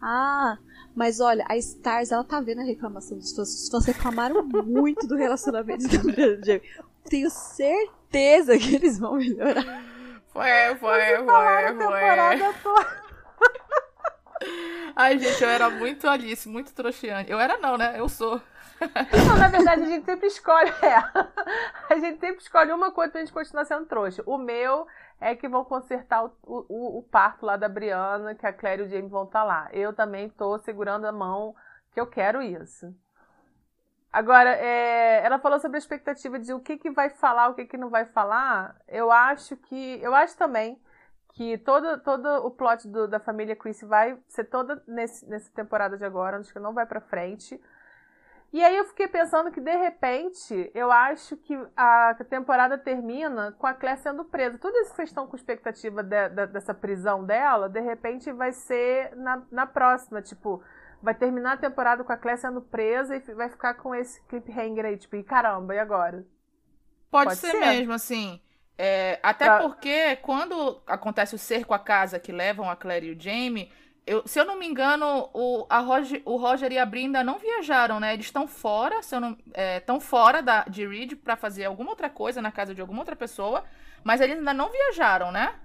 ah, 0.04 0.58
mas 0.96 1.20
olha, 1.20 1.46
a 1.48 1.56
Stars, 1.58 2.12
ela 2.12 2.24
tá 2.24 2.42
vendo 2.42 2.62
a 2.62 2.66
reclamação 2.66 3.18
dos 3.18 3.34
fãs. 3.34 3.50
Os 3.50 3.70
fãs 3.70 3.86
reclamaram 3.86 4.44
muito 4.44 5.08
do 5.08 5.16
relacionamento 5.16 5.88
da 5.88 5.98
Briana 6.00 6.34
e 6.34 6.38
do 6.38 6.46
Jamie. 6.46 6.62
Tenho 7.10 7.30
certeza 7.30 8.58
que 8.58 8.76
eles 8.76 9.00
vão 9.00 9.16
melhorar. 9.16 9.82
Foi, 10.28 10.76
foi, 10.80 11.00
foi, 11.18 11.76
foi. 11.76 12.86
Ai, 14.96 15.18
gente, 15.18 15.42
eu 15.42 15.50
era 15.50 15.70
muito 15.70 16.08
Alice, 16.08 16.48
muito 16.50 16.74
trouxiane. 16.74 17.30
Eu 17.30 17.40
era 17.40 17.58
não, 17.58 17.78
né? 17.78 17.96
Eu 17.98 18.10
sou. 18.10 18.42
Não, 19.28 19.38
na 19.38 19.48
verdade, 19.48 19.84
a 19.84 19.86
gente 19.86 20.06
sempre 20.06 20.28
escolhe. 20.28 20.72
É, 20.82 20.96
a 21.90 22.00
gente 22.00 22.20
sempre 22.20 22.42
escolhe 22.42 22.72
uma 22.72 22.92
coisa 22.92 23.12
pra 23.12 23.22
gente 23.22 23.32
continuar 23.32 23.66
sendo 23.66 23.86
trouxa. 23.86 24.24
O 24.26 24.38
meu 24.38 24.86
é 25.24 25.36
que 25.36 25.48
vão 25.48 25.64
consertar 25.64 26.26
o, 26.26 26.32
o, 26.44 27.00
o 27.00 27.04
parto 27.04 27.46
lá 27.46 27.56
da 27.56 27.70
Briana, 27.70 28.36
que 28.36 28.46
a 28.46 28.54
Claire 28.54 28.84
e 28.84 28.86
o 28.86 28.90
Jamie 28.90 29.10
vão 29.10 29.24
estar 29.24 29.40
tá 29.40 29.46
lá. 29.46 29.70
Eu 29.72 29.94
também 29.94 30.30
tô 30.30 30.60
segurando 30.60 31.06
a 31.06 31.12
mão 31.12 31.56
que 31.92 32.00
eu 32.00 32.08
quero 32.08 32.42
isso. 32.42 32.94
Agora, 34.12 34.52
é, 34.52 35.26
ela 35.26 35.40
falou 35.40 35.60
sobre 35.60 35.78
a 35.78 35.80
expectativa 35.80 36.38
de 36.38 36.54
o 36.54 36.60
que, 36.60 36.78
que 36.78 36.92
vai 36.92 37.10
falar, 37.10 37.50
o 37.50 37.56
que, 37.56 37.66
que 37.66 37.78
não 37.78 37.90
vai 37.90 38.06
falar. 38.06 38.76
Eu 38.88 39.12
acho 39.12 39.58
que. 39.58 40.00
Eu 40.04 40.14
acho 40.14 40.38
também 40.38 40.80
que 41.34 41.58
todo, 41.58 42.00
todo 42.02 42.28
o 42.46 42.52
plot 42.52 42.88
do, 42.88 43.08
da 43.08 43.20
família 43.20 43.56
Chris 43.56 43.82
vai 43.82 44.20
ser 44.28 44.44
toda 44.44 44.84
nesse, 44.88 45.28
nessa 45.28 45.52
temporada 45.52 45.98
de 45.98 46.06
agora, 46.06 46.38
acho 46.38 46.54
que 46.54 46.60
não 46.60 46.74
vai 46.74 46.86
pra 46.86 47.02
frente. 47.02 47.60
E 48.54 48.64
aí 48.64 48.78
eu 48.78 48.86
fiquei 48.86 49.08
pensando 49.08 49.52
que, 49.52 49.60
de 49.60 49.76
repente, 49.76 50.70
eu 50.76 50.92
acho 50.92 51.36
que 51.36 51.58
a 51.76 52.16
temporada 52.30 52.78
termina 52.78 53.52
com 53.54 53.66
a 53.66 53.74
Claire 53.74 54.00
sendo 54.00 54.24
presa. 54.24 54.60
Tudo 54.60 54.78
isso 54.78 54.92
que 54.92 54.96
vocês 54.98 55.10
estão 55.10 55.26
com 55.26 55.36
expectativa 55.36 56.04
de, 56.04 56.30
de, 56.30 56.46
dessa 56.46 56.72
prisão 56.72 57.26
dela, 57.26 57.68
de 57.68 57.80
repente 57.80 58.32
vai 58.32 58.52
ser 58.52 59.16
na, 59.16 59.42
na 59.52 59.66
próxima. 59.66 60.22
Tipo, 60.22 60.64
vai 61.02 61.16
terminar 61.16 61.54
a 61.54 61.58
temporada 61.58 62.04
com 62.04 62.14
a 62.14 62.18
Claire 62.18 62.40
sendo 62.40 62.62
presa 62.62 63.16
e 63.16 63.20
vai 63.34 63.50
ficar 63.50 63.74
com 63.74 63.96
esse 63.96 64.22
cliffhanger 64.28 64.86
aí, 64.86 64.98
tipo, 64.98 65.16
e 65.16 65.24
caramba, 65.24 65.74
e 65.74 65.80
agora? 65.80 66.24
Pode, 67.10 67.30
Pode 67.30 67.38
ser, 67.38 67.52
ser, 67.52 67.60
mesmo, 67.60 67.94
assim. 67.94 68.40
É, 68.78 69.20
até 69.24 69.58
porque 69.60 70.16
quando 70.18 70.80
acontece 70.86 71.34
o 71.34 71.40
cerco 71.40 71.74
à 71.74 71.80
casa 71.80 72.20
que 72.20 72.32
levam 72.32 72.70
a 72.70 72.76
Claire 72.76 73.08
e 73.08 73.16
o 73.16 73.20
Jamie 73.20 73.72
eu, 74.06 74.28
se 74.28 74.40
eu 74.40 74.46
não 74.46 74.60
me 74.60 74.68
engano, 74.68 75.30
o, 75.34 75.66
a 75.70 75.80
Roger, 75.80 76.22
o 76.26 76.36
Roger 76.36 76.72
e 76.72 76.78
a 76.78 76.86
Brinda 76.86 77.24
não 77.24 77.40
viajaram, 77.40 78.00
né? 78.00 78.14
Eles 78.14 78.26
estão 78.26 78.48
fora, 78.48 79.02
se 79.02 79.16
eu 79.16 79.22
não, 79.22 79.38
estão 79.78 79.98
é, 79.98 80.00
fora 80.00 80.42
da, 80.42 80.64
de 80.66 80.86
Reed 80.86 81.14
para 81.16 81.38
fazer 81.38 81.66
alguma 81.66 81.92
outra 81.92 82.10
coisa 82.10 82.42
na 82.42 82.52
casa 82.52 82.76
de 82.76 82.82
alguma 82.82 83.00
outra 83.00 83.16
pessoa, 83.16 83.64
mas 84.04 84.20
eles 84.20 84.38
ainda 84.38 84.54
não 84.54 84.70
viajaram, 84.70 85.32
né? 85.32 85.58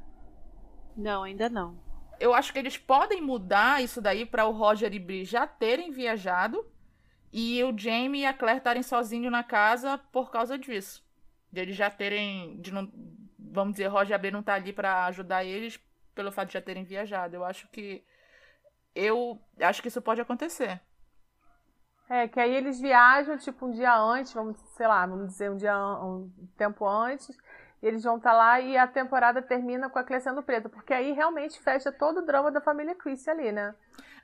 Não, 0.97 1.25
ainda 1.25 1.49
não. 1.49 1.79
Eu 2.21 2.33
acho 2.33 2.53
que 2.53 2.59
eles 2.59 2.77
podem 2.77 3.21
mudar 3.21 3.83
isso 3.83 4.01
daí 4.01 4.25
para 4.25 4.47
o 4.47 4.53
Roger 4.53 4.93
e 4.93 4.99
Bri 4.99 5.25
já 5.25 5.47
terem 5.47 5.91
viajado 5.91 6.65
e 7.33 7.63
o 7.65 7.77
Jamie 7.77 8.23
e 8.23 8.27
a 8.27 8.33
Claire 8.33 8.59
estarem 8.59 8.83
sozinhos 8.83 9.33
na 9.33 9.43
casa 9.43 9.99
por 10.13 10.31
causa 10.31 10.57
disso. 10.57 11.05
De 11.53 11.61
eles 11.61 11.77
já 11.77 11.91
terem, 11.91 12.61
de 12.61 12.73
não, 12.73 12.91
vamos 13.39 13.75
dizer, 13.75 13.87
Roger 13.89 14.13
e 14.13 14.15
a 14.15 14.19
Bri 14.19 14.31
não 14.31 14.43
tá 14.43 14.55
ali 14.55 14.73
para 14.73 15.07
ajudar 15.07 15.45
eles 15.45 15.79
pelo 16.15 16.33
fato 16.33 16.49
de 16.49 16.55
já 16.55 16.61
terem 16.61 16.85
viajado. 16.85 17.35
Eu 17.37 17.45
acho 17.45 17.69
que 17.69 18.05
eu 18.95 19.41
acho 19.61 19.83
que 19.83 19.89
isso 19.89 20.03
pode 20.03 20.21
acontecer. 20.21 20.81
É, 22.09 22.27
que 22.27 22.41
aí 22.41 22.55
eles 22.55 22.81
viajam, 22.81 23.37
tipo, 23.37 23.67
um 23.67 23.71
dia 23.71 23.95
antes, 23.95 24.33
vamos, 24.33 24.59
sei 24.77 24.87
lá, 24.87 25.05
vamos 25.07 25.29
dizer, 25.29 25.51
um 25.51 25.57
dia 25.57 25.77
um 25.77 26.31
tempo 26.57 26.87
antes, 26.89 27.37
eles 27.83 28.03
vão 28.03 28.17
estar 28.17 28.31
tá 28.31 28.37
lá 28.37 28.61
e 28.61 28.77
a 28.79 28.87
temporada 28.87 29.43
termina 29.43 29.91
com 29.91 29.99
a 29.99 30.05
Clea 30.05 30.21
sendo 30.21 30.43
preta, 30.43 30.69
porque 30.69 30.95
aí 30.95 31.13
realmente 31.13 31.61
fecha 31.61 31.93
todo 31.93 32.19
o 32.19 32.27
drama 32.27 32.51
da 32.51 32.61
família 32.61 32.95
Chris 32.95 33.29
ali, 33.29 33.53
né? 33.53 33.75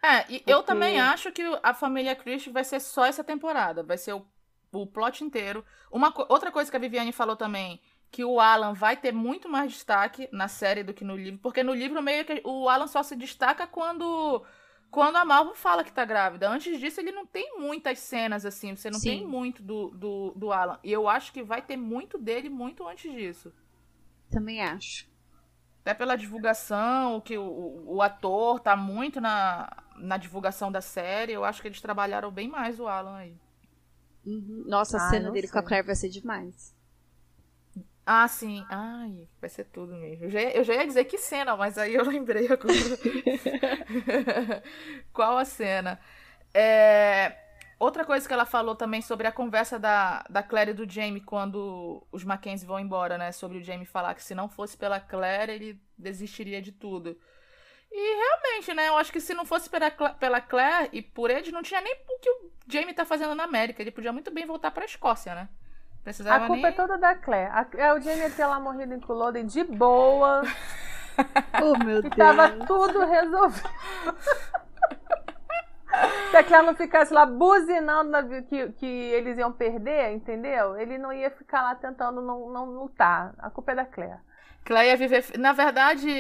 É, 0.02 0.20
e 0.32 0.38
porque... 0.38 0.52
eu 0.52 0.62
também 0.62 1.00
acho 1.00 1.30
que 1.30 1.42
a 1.62 1.74
família 1.74 2.16
Chris 2.16 2.46
vai 2.46 2.64
ser 2.64 2.80
só 2.80 3.04
essa 3.04 3.22
temporada, 3.22 3.82
vai 3.82 3.98
ser 3.98 4.14
o, 4.14 4.26
o 4.72 4.86
plot 4.86 5.22
inteiro. 5.22 5.64
Uma 5.90 6.12
outra 6.28 6.50
coisa 6.50 6.70
que 6.70 6.76
a 6.76 6.80
Viviane 6.80 7.12
falou 7.12 7.36
também, 7.36 7.80
que 8.14 8.24
o 8.24 8.38
Alan 8.38 8.74
vai 8.74 8.96
ter 8.96 9.10
muito 9.10 9.48
mais 9.48 9.72
destaque 9.72 10.28
na 10.30 10.46
série 10.46 10.84
do 10.84 10.94
que 10.94 11.02
no 11.02 11.16
livro, 11.16 11.40
porque 11.40 11.64
no 11.64 11.74
livro 11.74 12.00
meio 12.00 12.24
que 12.24 12.40
o 12.44 12.68
Alan 12.68 12.86
só 12.86 13.02
se 13.02 13.16
destaca 13.16 13.66
quando 13.66 14.40
quando 14.88 15.16
a 15.16 15.24
Malva 15.24 15.52
fala 15.56 15.82
que 15.82 15.92
tá 15.92 16.04
grávida. 16.04 16.48
Antes 16.48 16.78
disso, 16.78 17.00
ele 17.00 17.10
não 17.10 17.26
tem 17.26 17.58
muitas 17.58 17.98
cenas 17.98 18.46
assim. 18.46 18.76
Você 18.76 18.88
não 18.88 19.00
Sim. 19.00 19.08
tem 19.08 19.26
muito 19.26 19.64
do, 19.64 19.90
do, 19.90 20.32
do 20.36 20.52
Alan. 20.52 20.78
E 20.84 20.92
eu 20.92 21.08
acho 21.08 21.32
que 21.32 21.42
vai 21.42 21.60
ter 21.60 21.76
muito 21.76 22.16
dele 22.16 22.48
muito 22.48 22.86
antes 22.86 23.10
disso. 23.10 23.52
Também 24.30 24.62
acho. 24.62 25.08
Até 25.80 25.92
pela 25.92 26.14
divulgação, 26.14 27.20
que 27.20 27.36
o, 27.36 27.82
o 27.84 28.00
ator 28.00 28.60
tá 28.60 28.76
muito 28.76 29.20
na, 29.20 29.68
na 29.96 30.16
divulgação 30.16 30.70
da 30.70 30.80
série. 30.80 31.32
Eu 31.32 31.44
acho 31.44 31.60
que 31.60 31.66
eles 31.66 31.80
trabalharam 31.80 32.30
bem 32.30 32.46
mais 32.46 32.78
o 32.78 32.86
Alan 32.86 33.16
aí. 33.16 33.36
Uhum. 34.24 34.62
Nossa, 34.68 34.98
a 34.98 35.06
ah, 35.08 35.10
cena 35.10 35.32
dele 35.32 35.48
sei. 35.48 35.52
com 35.52 35.58
a 35.58 35.62
Claire 35.64 35.84
vai 35.84 35.96
ser 35.96 36.10
demais. 36.10 36.73
Ah, 38.06 38.28
sim. 38.28 38.64
Ai, 38.68 39.26
vai 39.40 39.48
ser 39.48 39.64
tudo 39.64 39.94
mesmo. 39.94 40.24
Eu 40.26 40.30
já, 40.30 40.40
ia, 40.40 40.56
eu 40.56 40.64
já 40.64 40.74
ia 40.74 40.86
dizer 40.86 41.04
que 41.04 41.16
cena, 41.16 41.56
mas 41.56 41.78
aí 41.78 41.94
eu 41.94 42.04
lembrei 42.08 42.46
agora. 42.46 42.74
Qual 45.12 45.38
a 45.38 45.44
cena? 45.44 45.98
É... 46.52 47.40
Outra 47.78 48.04
coisa 48.04 48.26
que 48.26 48.32
ela 48.32 48.46
falou 48.46 48.76
também 48.76 49.02
sobre 49.02 49.26
a 49.26 49.32
conversa 49.32 49.78
da, 49.78 50.24
da 50.30 50.42
Claire 50.42 50.70
e 50.70 50.74
do 50.74 50.90
Jamie 50.90 51.20
quando 51.20 52.06
os 52.12 52.24
Mackenzie 52.24 52.66
vão 52.66 52.78
embora, 52.78 53.18
né? 53.18 53.32
Sobre 53.32 53.58
o 53.58 53.62
Jamie 53.62 53.86
falar 53.86 54.14
que 54.14 54.22
se 54.22 54.34
não 54.34 54.48
fosse 54.48 54.76
pela 54.76 55.00
Claire, 55.00 55.52
ele 55.52 55.80
desistiria 55.98 56.62
de 56.62 56.72
tudo. 56.72 57.18
E 57.90 58.16
realmente, 58.16 58.74
né? 58.74 58.88
Eu 58.88 58.96
acho 58.96 59.12
que 59.12 59.20
se 59.20 59.34
não 59.34 59.44
fosse 59.44 59.68
pela, 59.70 59.90
pela 59.90 60.40
Claire 60.40 60.90
e 60.92 61.02
por 61.02 61.30
ele, 61.30 61.50
não 61.52 61.62
tinha 61.62 61.80
nem 61.80 61.94
o 62.08 62.18
que 62.20 62.30
o 62.30 62.52
Jamie 62.68 62.94
tá 62.94 63.04
fazendo 63.04 63.34
na 63.34 63.44
América. 63.44 63.82
Ele 63.82 63.90
podia 63.90 64.12
muito 64.12 64.30
bem 64.30 64.46
voltar 64.46 64.70
pra 64.70 64.84
Escócia, 64.84 65.34
né? 65.34 65.48
Precisava 66.04 66.44
a 66.44 66.46
culpa 66.46 66.62
nem... 66.62 66.66
é 66.66 66.72
toda 66.72 66.98
da 66.98 67.14
Claire. 67.14 67.50
A, 67.50 67.66
é, 67.78 67.94
o 67.94 68.00
Jamie 68.00 68.20
ia 68.20 68.30
ter 68.30 68.44
lá 68.44 68.60
morrido 68.60 68.92
em 68.92 69.00
Culloden 69.00 69.46
de 69.46 69.64
boa. 69.64 70.42
oh, 71.62 71.78
meu 71.82 72.02
Deus. 72.02 72.12
E 72.12 72.16
tava 72.16 72.50
tudo 72.66 73.06
resolvido. 73.06 73.70
Se 76.30 76.36
a 76.36 76.44
Claire 76.44 76.66
não 76.66 76.74
ficasse 76.74 77.14
lá 77.14 77.24
buzinando 77.24 78.10
na, 78.10 78.22
que, 78.42 78.72
que 78.72 78.86
eles 78.86 79.38
iam 79.38 79.52
perder, 79.52 80.12
entendeu? 80.12 80.76
Ele 80.76 80.98
não 80.98 81.12
ia 81.12 81.30
ficar 81.30 81.62
lá 81.62 81.74
tentando 81.74 82.20
não, 82.20 82.50
não 82.50 82.66
lutar. 82.66 83.32
A 83.38 83.48
culpa 83.48 83.72
é 83.72 83.76
da 83.76 83.86
Claire. 83.86 84.18
Claire 84.64 84.88
ia 84.88 84.96
viver. 84.96 85.24
Na 85.38 85.52
verdade, 85.52 86.10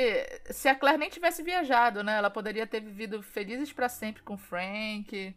se 0.50 0.68
a 0.68 0.74
Claire 0.74 0.98
nem 0.98 1.10
tivesse 1.10 1.42
viajado, 1.42 2.04
né? 2.04 2.16
Ela 2.16 2.30
poderia 2.30 2.66
ter 2.66 2.80
vivido 2.80 3.22
felizes 3.22 3.72
para 3.72 3.88
sempre 3.88 4.22
com 4.22 4.38
Frank. 4.38 5.34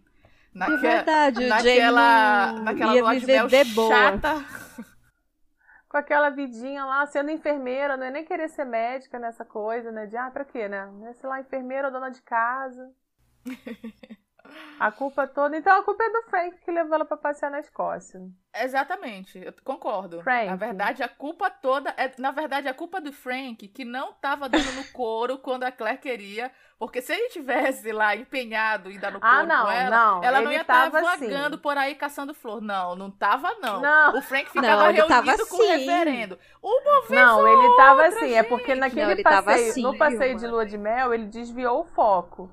Naque... 0.58 0.74
É 0.74 0.78
verdade, 0.78 1.46
o 1.46 1.48
naquela, 1.50 2.52
naquela 2.54 2.96
ia 2.96 3.02
lua 3.04 3.20
de 3.20 3.26
mel 3.28 3.48
de 3.48 3.64
chata. 3.64 4.44
Com 5.88 5.98
aquela 5.98 6.32
vidinha 6.32 6.84
lá, 6.84 7.06
sendo 7.06 7.30
enfermeira, 7.30 7.96
não 7.96 8.08
é 8.08 8.12
nem 8.12 8.26
querer 8.26 8.50
ser 8.50 8.66
médica 8.66 9.20
nessa 9.20 9.46
coisa, 9.46 9.92
né? 9.92 10.08
De, 10.08 10.18
ah, 10.18 10.32
pra 10.32 10.44
quê, 10.44 10.68
né? 10.68 10.90
Sei 11.14 11.30
lá, 11.30 11.40
enfermeira 11.40 11.88
ou 11.88 11.94
dona 11.94 12.10
de 12.10 12.22
casa. 12.24 12.92
A 14.80 14.91
culpa 14.91 15.28
toda. 15.28 15.57
Então 15.57 15.78
a 15.78 15.84
culpa 15.84 16.03
é 16.03 16.10
do 16.10 16.24
Frank 16.30 16.57
que 16.64 16.72
levou 16.72 16.95
ela 16.95 17.06
pra 17.06 17.18
passear 17.18 17.52
na 17.52 17.60
Escócia. 17.60 18.22
Exatamente, 18.56 19.38
eu 19.38 19.53
concordo. 19.64 20.22
Frank. 20.22 20.48
Na 20.48 20.56
verdade, 20.56 21.03
a 21.03 21.07
culpa 21.07 21.49
toda 21.49 21.94
é. 21.98 22.11
Na 22.18 22.32
verdade, 22.32 22.68
a 22.68 22.74
culpa 22.74 22.99
do 22.99 23.14
Frank 23.14 23.68
que 23.68 23.86
não 23.86 24.14
tava 24.14 24.49
dando 24.49 24.72
no 24.74 24.91
couro 24.91 25.38
quando 25.40 25.64
a 25.64 25.72
Claire 25.72 25.99
queria. 25.99 26.52
Porque 26.80 27.02
se 27.02 27.11
ele 27.11 27.30
tivesse 27.30 27.91
lá 27.91 28.15
empenhado 28.15 28.91
e 28.91 28.99
dar 28.99 29.11
no 29.11 29.18
ah, 29.18 29.22
couro 29.22 29.36
ah, 29.36 29.44
não, 29.44 29.65
com 29.65 29.72
ela, 29.72 29.90
não, 29.90 30.24
ela 30.24 30.41
não 30.41 30.52
ia 30.52 30.61
estar 30.61 30.91
tá 30.91 30.99
assim. 30.99 31.26
vagando 31.26 31.56
assim. 31.56 31.64
por 31.64 31.76
aí 31.76 31.95
caçando 31.95 32.36
flor. 32.36 32.61
Não, 32.61 32.95
não 32.95 33.10
tava, 33.10 33.52
não. 33.60 33.82
não. 33.82 34.18
O 34.18 34.22
Frank 34.22 34.45
ficava 34.52 34.68
não, 34.68 34.91
reunido 34.91 35.48
com 35.48 35.56
assim. 35.56 35.64
o 35.64 35.69
reverendo. 35.69 36.40
Uma 36.61 37.02
vez 37.02 37.10
Não, 37.10 37.48
ele 37.48 37.76
tava 37.76 38.03
outra, 38.03 38.07
assim. 38.10 38.28
Gente. 38.28 38.36
É 38.36 38.44
porque 38.44 38.76
naquele 38.76 39.24
passeio, 39.24 39.72
assim, 39.72 39.82
no 39.82 39.98
passeio 39.98 40.38
de 40.38 40.45
lua 40.45 40.68
de 40.68 40.78
mel, 40.78 41.14
ele 41.15 41.26
desviou 41.26 41.82
o 41.82 41.86
foco. 41.86 42.52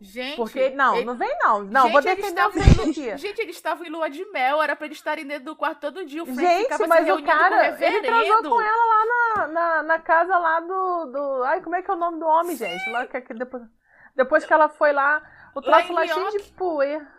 Gente. 0.00 0.36
Porque, 0.36 0.70
não, 0.70 0.96
ele... 0.96 1.04
não 1.06 1.14
vem 1.16 1.34
não. 1.40 1.62
Não, 1.62 1.82
gente, 1.82 1.92
vou 1.92 2.02
defender 2.02 2.46
o 2.46 2.50
Frank 2.50 2.90
aqui. 2.90 3.16
Gente, 3.16 3.40
eles 3.40 3.56
estavam 3.56 3.86
em 3.86 3.90
lua 3.90 4.10
de 4.10 4.24
mel, 4.26 4.62
era 4.62 4.76
pra 4.76 4.86
eles 4.86 4.98
estarem 4.98 5.26
dentro 5.26 5.46
do 5.46 5.56
quarto 5.56 5.80
todo 5.80 6.04
dia. 6.04 6.22
O 6.22 6.26
Frank 6.26 6.40
gente, 6.40 6.62
ficava 6.64 6.86
mas 6.86 7.08
o 7.08 7.22
cara, 7.22 7.72
com 7.72 7.80
o 7.80 7.84
ele 7.84 8.02
transou 8.02 8.42
com 8.42 8.60
ela 8.60 8.86
lá 8.86 9.06
na, 9.06 9.46
na, 9.46 9.82
na, 9.82 9.98
casa 9.98 10.36
lá 10.36 10.60
do, 10.60 11.06
do. 11.06 11.42
Ai, 11.44 11.62
como 11.62 11.76
é 11.76 11.82
que 11.82 11.90
é 11.90 11.94
o 11.94 11.96
nome 11.96 12.18
do 12.18 12.26
homem, 12.26 12.56
gente? 12.56 12.90
Lá 12.90 13.06
que, 13.06 13.20
que 13.22 13.34
depois, 13.34 13.62
depois 14.14 14.44
que 14.44 14.52
ela 14.52 14.68
foi 14.68 14.92
lá, 14.92 15.22
o 15.54 15.62
troço 15.62 15.92
lá, 15.92 16.00
lá 16.00 16.06
cheio 16.06 16.30
de 16.30 16.52
poeira. 16.52 17.16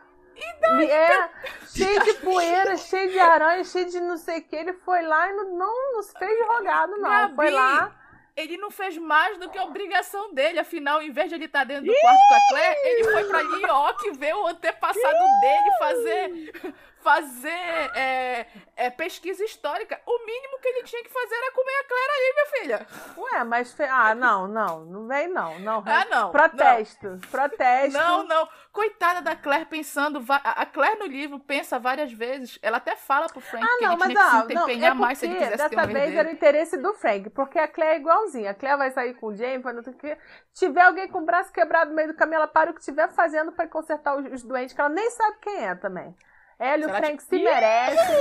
É, 0.88 1.30
cheio 1.66 2.04
de 2.04 2.14
poeira, 2.16 2.78
cheio 2.78 3.10
de 3.10 3.20
aranha, 3.20 3.64
cheio 3.64 3.90
de 3.90 3.99
não 3.99 4.18
sei 4.18 4.38
o 4.38 4.44
que. 4.44 4.56
Ele 4.56 4.74
foi 4.74 5.02
lá 5.02 5.32
e 5.32 5.34
não, 5.34 5.58
não, 5.58 5.94
não 5.94 6.04
se 6.04 6.14
fez 6.14 6.48
rogado, 6.48 6.95
não. 6.98 7.10
Gabi. 7.10 7.36
Foi 7.36 7.49
lá 7.49 7.91
ele 8.38 8.56
não 8.56 8.70
fez 8.70 8.96
mais 8.98 9.38
do 9.40 9.50
que 9.50 9.58
a 9.58 9.64
obrigação 9.64 10.32
dele. 10.32 10.60
Afinal, 10.60 11.02
em 11.02 11.12
vez 11.12 11.28
de 11.28 11.36
ele 11.36 11.46
estar 11.46 11.60
tá 11.60 11.66
dentro 11.66 11.86
do 11.86 12.00
quarto 12.00 12.20
com 12.30 12.36
a 12.36 12.40
Claire, 12.50 12.80
ele 12.84 13.04
foi 13.06 13.24
pra 13.26 13.44
New 13.44 13.62
York 13.62 14.12
ver 14.12 14.36
o 14.36 14.48
antepassado 14.48 15.26
dele 15.42 15.72
fazer 15.80 16.74
fazer 17.08 17.48
é, 17.96 18.48
é, 18.76 18.90
pesquisa 18.90 19.42
histórica. 19.46 19.98
O 20.06 20.26
mínimo 20.26 20.60
que 20.60 20.68
ele 20.68 20.84
tinha 20.84 21.02
que 21.02 21.10
fazer 21.10 21.36
era 21.36 21.52
comer 21.54 21.72
a 21.72 21.84
Claire 21.86 22.12
aí, 22.12 22.34
minha 22.34 22.46
filha. 22.60 22.88
Ué, 23.18 23.44
mas. 23.46 23.72
Fe... 23.72 23.84
Ah, 23.84 24.14
não, 24.14 24.46
não. 24.46 24.84
Não 24.84 25.08
vem, 25.08 25.30
não. 25.30 25.58
não. 25.60 25.84
Ah, 25.86 26.06
não. 26.10 26.32
Protesto. 26.32 27.08
Não. 27.08 27.20
Protesto. 27.20 27.98
Não, 27.98 28.28
não. 28.28 28.50
Coitada 28.74 29.22
da 29.22 29.38
Claire 29.38 29.66
pensando. 29.66 30.22
A 30.30 30.66
Claire 30.66 31.00
no 31.00 31.06
livro 31.06 31.40
pensa 31.40 31.80
várias 31.80 32.12
vezes. 32.12 32.60
Ela 32.62 32.76
até 32.76 32.98
fala 32.98 33.28
pro 33.28 33.40
Frank 33.40 33.64
ah, 33.64 33.78
que 33.78 33.86
não, 33.86 33.92
ele 33.94 34.00
mas 34.00 34.10
tinha 34.10 34.24
não, 34.24 34.48
que 34.48 34.48
se 34.48 34.64
empenhar 34.64 34.96
não, 34.96 35.04
é 35.04 35.08
mais 35.08 35.18
se 35.18 35.26
ele 35.26 35.36
quisesse 35.36 35.58
dessa 35.58 35.70
ter 35.70 35.80
um 35.80 35.88
vez 35.88 36.14
era 36.14 36.28
o 36.28 36.32
interesse 36.32 36.78
do 36.78 36.94
Frank, 36.94 37.30
porque 37.30 37.58
a 37.58 37.68
Claire 37.70 37.96
é 37.96 38.00
igualzinha. 38.00 38.52
A 38.52 38.54
Claire 38.54 38.78
vai 38.78 38.92
sair 38.92 39.14
com 39.14 39.28
o 39.28 39.36
James, 39.36 39.64
vai 39.64 39.72
não 39.72 39.82
que. 39.82 40.18
Tiver 40.54 40.82
alguém 40.82 41.08
com 41.08 41.20
o 41.20 41.26
braço 41.26 41.54
quebrado 41.54 41.92
no 41.92 41.96
meio 41.96 42.10
do 42.10 42.16
caminho, 42.16 42.38
ela 42.38 42.48
para 42.48 42.72
o 42.72 42.74
que 42.74 42.82
estiver 42.82 43.10
fazendo 43.14 43.54
para 43.54 43.68
consertar 43.68 44.18
os, 44.18 44.26
os 44.34 44.44
doentes, 44.44 44.76
que 44.76 44.82
ela 44.82 44.90
nem 44.90 45.10
sabe 45.10 45.38
quem 45.42 45.66
é 45.66 45.74
também. 45.76 46.14
Hélio 46.60 46.90
Frank 46.90 47.22
se 47.24 47.38
merece. 47.38 48.14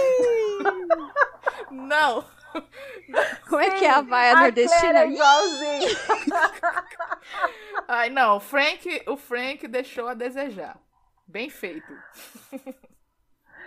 Não. 1.70 2.24
Como 3.48 3.60
é 3.60 3.70
que 3.70 3.84
é 3.84 3.90
a 3.90 4.00
vaia 4.00 4.32
a 4.32 4.40
nordestina? 4.42 5.00
É 5.00 5.08
igualzinho. 5.08 5.96
Ai, 7.88 8.10
não. 8.10 8.36
O 8.36 8.40
Frank, 8.40 9.02
o 9.06 9.16
Frank 9.16 9.66
deixou 9.68 10.08
a 10.08 10.14
desejar. 10.14 10.76
Bem 11.26 11.50
feito. 11.50 11.92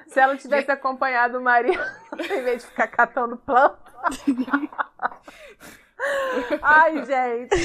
Se 0.08 0.20
ela 0.20 0.36
tivesse 0.38 0.72
acompanhado 0.72 1.38
o 1.38 1.42
marido, 1.42 1.82
em 2.20 2.42
vez 2.42 2.64
de 2.64 2.70
ficar 2.70 2.88
catando 2.88 3.38
planta. 3.38 3.78
Ai, 6.62 7.06
gente. 7.06 7.56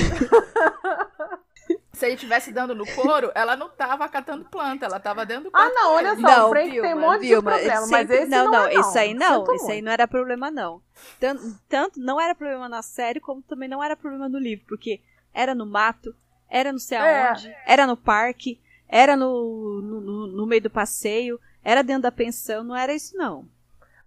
Se 1.95 2.07
ele 2.07 2.15
estivesse 2.15 2.53
dando 2.53 2.75
no 2.75 2.85
couro, 2.87 3.31
ela 3.35 3.57
não 3.57 3.69
tava 3.69 4.09
catando 4.09 4.45
planta, 4.45 4.87
ela 4.87 4.99
tava 4.99 5.25
dentro 5.25 5.45
do 5.45 5.51
quarto. 5.51 5.73
Ah, 5.73 5.75
não, 5.75 5.95
olha 5.95 6.15
só, 6.17 6.21
não, 6.21 6.47
o 6.47 6.51
Frank 6.51 6.71
Vilma, 6.71 6.89
tem 6.89 6.95
um 6.95 7.01
monte 7.01 7.21
Vilma, 7.21 7.53
de 7.53 7.59
problema, 7.59 7.87
sempre, 7.87 7.91
mas 7.91 8.11
esse 8.11 8.31
não, 8.31 8.45
não, 8.45 8.53
não, 8.53 8.67
é, 8.67 8.75
não. 8.75 8.97
Aí 8.97 9.15
não, 9.15 9.55
isso 9.55 9.71
aí 9.71 9.83
não 9.83 9.93
era 9.93 10.09
problema 10.09 10.51
não. 10.51 10.83
Tanto, 11.21 11.43
tanto 11.69 12.01
não 12.01 12.21
era 12.21 12.35
problema 12.35 12.69
na 12.69 12.83
série, 12.83 13.21
como 13.21 13.43
também 13.43 13.69
não 13.69 13.83
era 13.83 13.97
problema 13.97 14.29
no 14.29 14.39
livro, 14.39 14.65
porque 14.67 15.01
era 15.33 15.55
no 15.55 15.67
mato, 15.67 16.15
era 16.51 16.73
não 16.73 16.79
sei 16.79 16.99
é. 16.99 17.29
aonde, 17.29 17.49
é. 17.49 17.65
era 17.67 17.87
no 17.87 17.97
parque, 17.97 18.61
era 18.89 19.17
no, 19.17 19.81
no, 19.81 20.27
no 20.27 20.47
meio 20.47 20.63
do 20.63 20.71
passeio, 20.71 21.41
era 21.63 21.83
dentro 21.83 22.03
da 22.03 22.13
pensão, 22.13 22.65
não 22.65 22.77
era 22.77 22.93
isso 22.93 23.17
não. 23.17 23.49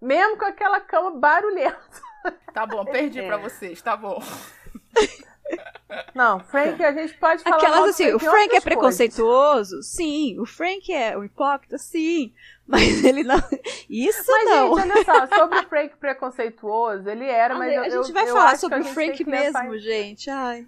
Mesmo 0.02 0.38
com 0.38 0.46
aquela 0.46 0.80
cama 0.80 1.12
barulhenta. 1.12 1.80
Tá 2.54 2.66
bom, 2.66 2.84
perdi 2.86 3.20
é. 3.20 3.28
pra 3.28 3.38
vocês, 3.38 3.82
tá 3.82 3.96
bom. 3.96 4.22
Não, 6.14 6.40
Frank, 6.40 6.84
a 6.84 6.92
gente 6.92 7.14
pode 7.16 7.44
falar. 7.44 7.58
Aquelas 7.58 7.90
assim, 7.90 8.14
o 8.14 8.20
Frank 8.20 8.56
é 8.56 8.62
preconceituoso? 8.62 9.76
Coisas. 9.76 9.88
Sim. 9.88 10.40
O 10.40 10.46
Frank 10.46 10.94
é 10.94 11.18
o 11.18 11.24
hipócrita? 11.24 11.78
Sim. 11.78 12.34
Mas 12.68 13.04
ele 13.04 13.24
não. 13.24 13.38
Isso 13.90 14.30
mas, 14.30 14.50
não. 14.50 14.76
Mas, 14.76 14.84
gente, 14.84 15.10
olha 15.10 15.28
só, 15.28 15.38
sobre 15.38 15.60
o 15.60 15.70
Frank 15.70 15.96
preconceituoso, 15.96 17.10
ele 17.10 17.26
era, 17.26 17.56
mas. 17.56 17.72
a 17.72 17.88
eu, 17.88 18.04
gente 18.04 18.12
vai 18.12 18.30
eu, 18.30 18.34
falar 18.34 18.52
eu 18.52 18.58
sobre 18.58 18.80
o 18.82 18.84
Frank 18.84 19.24
mesmo, 19.24 19.78
gente. 19.78 20.30
Ai. 20.30 20.68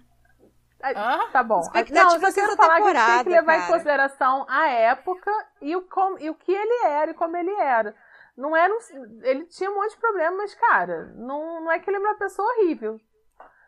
Ah, 0.82 1.28
tá 1.30 1.42
bom. 1.42 1.60
Não, 1.90 2.14
eu 2.14 2.20
só 2.20 2.32
quero 2.32 2.56
falar 2.56 2.76
que 2.76 2.82
a 2.82 2.94
gente 2.94 3.14
tem 3.16 3.24
que 3.24 3.30
levar 3.30 3.52
cara. 3.52 3.64
em 3.64 3.72
consideração 3.72 4.46
a 4.48 4.68
época 4.68 5.30
e 5.60 5.76
o, 5.76 5.82
com, 5.82 6.18
e 6.18 6.30
o 6.30 6.34
que 6.34 6.52
ele 6.52 6.86
era 6.86 7.10
e 7.10 7.14
como 7.14 7.36
ele 7.36 7.52
era. 7.52 7.94
Não 8.34 8.56
era 8.56 8.72
um, 8.72 8.78
ele 9.22 9.44
tinha 9.44 9.70
um 9.70 9.74
monte 9.74 9.90
de 9.90 10.00
problemas, 10.00 10.54
cara. 10.54 11.12
Não, 11.16 11.64
não 11.64 11.70
é 11.70 11.78
que 11.78 11.90
ele 11.90 11.98
era 11.98 12.08
uma 12.08 12.18
pessoa 12.18 12.48
horrível. 12.54 12.98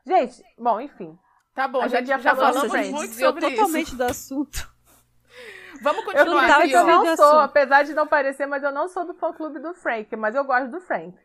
Gente, 0.06 0.42
bom, 0.58 0.80
enfim. 0.80 1.18
Tá 1.54 1.68
bom, 1.68 1.82
a 1.82 1.88
já, 1.88 2.02
já, 2.02 2.18
já 2.18 2.34
falamos 2.34 2.90
muito 2.90 3.14
sobre 3.14 3.50
totalmente 3.50 3.94
do 3.94 4.04
assunto. 4.04 4.72
Vamos 5.82 6.04
continuar 6.04 6.48
eu, 6.48 6.54
aqui, 6.54 6.72
eu 6.72 6.86
não 6.86 7.16
sou, 7.16 7.40
apesar 7.40 7.82
de 7.82 7.92
não 7.92 8.06
parecer, 8.06 8.46
mas 8.46 8.62
eu 8.62 8.72
não 8.72 8.88
sou 8.88 9.04
do 9.04 9.14
fã 9.14 9.32
clube 9.32 9.58
do 9.58 9.74
Frank, 9.74 10.14
mas 10.16 10.34
eu 10.34 10.44
gosto 10.44 10.70
do 10.70 10.80
Frank. 10.80 11.18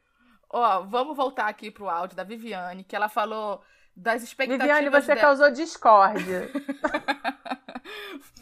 Ó, 0.50 0.82
vamos 0.84 1.16
voltar 1.16 1.48
aqui 1.48 1.70
pro 1.70 1.90
áudio 1.90 2.18
da 2.18 2.24
Viviane, 2.24 2.84
que 2.84 2.96
ela 2.96 3.08
falou 3.08 3.62
das 3.96 4.24
expectativas 4.24 4.68
Viviane, 4.68 4.90
você 4.90 5.08
dela. 5.08 5.22
causou 5.22 5.52
discórdia. 5.52 6.50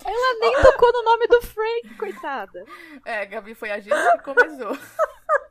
Ela 0.04 0.40
nem 0.40 0.62
tocou 0.62 0.92
no 0.92 1.04
nome 1.04 1.28
do 1.28 1.42
Frank, 1.42 1.96
coitada. 1.98 2.64
É, 3.04 3.26
Gabi, 3.26 3.56
foi 3.56 3.72
a 3.72 3.80
gente 3.80 3.96
que 3.96 4.24
começou. 4.24 4.78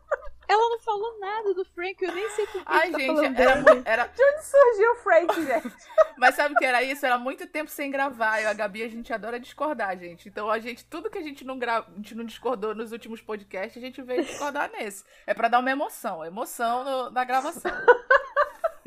Ela 0.46 0.68
não 0.70 0.78
falou 0.80 1.18
nada 1.18 1.54
do 1.54 1.64
Frank, 1.64 2.04
eu 2.04 2.12
nem 2.12 2.28
sei 2.30 2.46
por 2.46 2.60
que 2.60 2.66
Ai, 2.66 2.90
tá 2.90 2.98
gente, 2.98 3.24
era, 3.40 3.62
dele. 3.62 3.82
era... 3.84 4.06
De 4.06 4.22
onde 4.22 4.44
surgiu 4.44 4.92
o 4.92 4.96
Frank, 4.96 5.42
gente? 5.42 5.74
Mas 6.18 6.34
sabe 6.34 6.54
o 6.54 6.58
que 6.58 6.64
era 6.64 6.82
isso? 6.82 7.04
Era 7.06 7.16
muito 7.18 7.46
tempo 7.46 7.70
sem 7.70 7.90
gravar. 7.90 8.40
Eu 8.40 8.44
e 8.44 8.46
a 8.50 8.52
Gabi, 8.52 8.82
a 8.82 8.88
gente 8.88 9.12
adora 9.12 9.40
discordar, 9.40 9.96
gente. 9.98 10.28
Então, 10.28 10.50
a 10.50 10.58
gente, 10.58 10.84
tudo 10.84 11.08
que 11.10 11.18
a 11.18 11.22
gente 11.22 11.44
não, 11.44 11.58
gra... 11.58 11.78
a 11.78 11.96
gente 11.96 12.14
não 12.14 12.24
discordou 12.24 12.74
nos 12.74 12.92
últimos 12.92 13.20
podcasts, 13.22 13.82
a 13.82 13.86
gente 13.86 14.02
veio 14.02 14.22
discordar 14.24 14.70
nesse. 14.70 15.04
É 15.26 15.32
pra 15.34 15.48
dar 15.48 15.60
uma 15.60 15.70
emoção, 15.70 16.24
emoção 16.24 16.84
no- 16.84 17.10
na 17.10 17.24
gravação. 17.24 17.72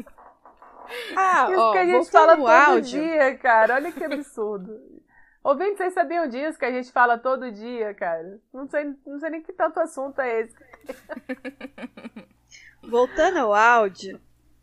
Ah, 1.15 1.47
Isso 1.51 1.59
ó, 1.59 1.71
que 1.73 1.77
a 1.79 1.85
gente 1.85 2.09
fala 2.11 2.35
todo 2.37 2.47
áudio. 2.47 3.01
dia, 3.01 3.37
cara. 3.37 3.75
Olha 3.75 3.91
que 3.91 4.03
absurdo. 4.03 4.79
Ouvintes, 5.43 5.77
vocês 5.77 5.93
sabiam 5.93 6.27
disso 6.27 6.57
que 6.57 6.65
a 6.65 6.71
gente 6.71 6.91
fala 6.91 7.17
todo 7.17 7.51
dia, 7.51 7.93
cara? 7.93 8.39
Não 8.53 8.67
sei, 8.69 8.93
não 9.05 9.19
sei 9.19 9.29
nem 9.29 9.41
que 9.41 9.53
tanto 9.53 9.79
assunto 9.79 10.19
é 10.19 10.41
esse. 10.41 10.55
Voltando 12.83 13.37
ao 13.39 13.53
áudio. 13.53 14.19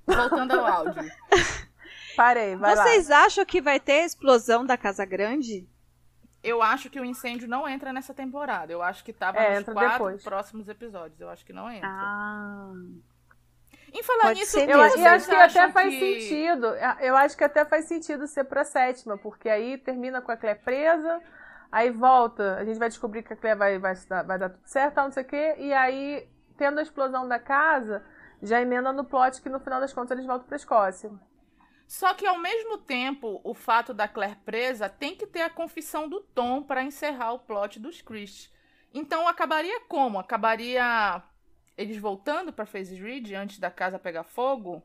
Voltando 0.07 0.53
ao 0.59 0.67
áudio. 0.67 1.11
Parei, 2.17 2.57
vai 2.57 2.77
Vocês 2.77 3.09
lá. 3.09 3.25
acham 3.25 3.45
que 3.45 3.61
vai 3.61 3.81
ter 3.81 4.01
a 4.03 4.05
explosão 4.07 4.65
da 4.65 4.77
Casa 4.77 5.05
Grande? 5.05 5.67
Eu 6.43 6.63
acho 6.63 6.89
que 6.91 7.01
o 7.01 7.05
incêndio 7.05 7.49
não 7.49 7.67
entra 7.69 7.93
nessa 7.93 8.13
temporada. 8.15 8.73
Eu 8.73 8.83
acho 8.83 9.03
que 9.03 9.13
tava 9.13 9.39
É, 9.39 9.57
nos 9.57 9.65
quatro 9.65 9.91
depois. 9.93 10.23
próximos 10.23 10.69
episódios. 10.69 11.21
Eu 11.21 11.29
acho 11.31 11.45
que 11.45 11.53
não 11.53 11.71
entra. 11.71 11.89
Ah. 11.91 12.73
Em 13.93 14.03
falar 14.03 14.25
Pode 14.25 14.41
nisso, 14.41 14.59
Eu, 14.59 14.81
acho 14.81 14.97
que 15.29 15.35
até 15.35 15.71
faz 15.73 15.89
que- 15.95 16.01
sentido. 16.21 16.67
Eu 17.01 17.17
acho 17.17 17.37
que 17.37 17.45
até 17.45 17.65
faz 17.65 17.87
sentido 17.87 18.27
ser 18.27 18.45
pra 18.45 18.65
sétima, 18.65 19.17
porque 19.17 19.49
aí 19.49 19.79
termina 19.79 20.21
com 20.21 20.33
a 20.33 20.37
Clé 20.37 20.55
presa, 20.55 21.21
aí 21.75 21.91
volta, 21.91 22.55
a 22.55 22.65
gente 22.65 22.79
vai 22.79 22.89
descobrir 22.89 23.25
que 23.25 23.33
a 23.33 23.37
Clé 23.37 23.57
vai, 23.57 23.81
vai, 23.81 23.95
vai 24.25 24.39
dar 24.39 24.49
tudo 24.49 24.65
certo, 24.65 24.97
não 24.99 25.11
sei 25.11 25.25
o 25.25 25.27
quê, 25.27 25.57
e 25.59 25.73
aí, 25.73 26.29
tendo 26.57 26.79
a 26.79 26.83
explosão 26.83 27.27
da 27.27 27.37
casa, 27.37 28.05
já 28.41 28.61
emenda 28.61 28.93
no 28.93 29.05
plot 29.05 29.43
que 29.43 29.49
no 29.49 29.59
final 29.59 29.81
das 29.81 29.93
contas 29.93 30.13
eles 30.13 30.25
voltam 30.25 30.47
pra 30.47 30.57
Escócia. 30.57 31.11
Só 31.89 32.15
que 32.15 32.25
ao 32.25 32.39
mesmo 32.39 32.79
tempo, 32.79 33.41
o 33.43 33.55
fato 33.55 33.93
da 33.93 34.07
Claire 34.07 34.39
presa 34.45 34.89
tem 34.89 35.17
que 35.17 35.27
ter 35.27 35.43
a 35.43 35.51
confissão 35.51 36.09
do 36.09 36.21
Tom 36.21 36.63
pra 36.63 36.85
encerrar 36.85 37.33
o 37.33 37.41
plot 37.41 37.81
dos 37.81 38.01
Chris. 38.01 38.53
Então 38.93 39.27
acabaria 39.27 39.81
como? 39.89 40.21
Acabaria 40.21 41.23
eles 41.77 41.97
voltando 41.97 42.53
pra 42.53 42.67
Faces 42.67 43.01
Ridge 43.01 43.35
antes 43.35 43.59
da 43.59 43.71
casa 43.71 43.99
pegar 43.99 44.23
fogo? 44.23 44.81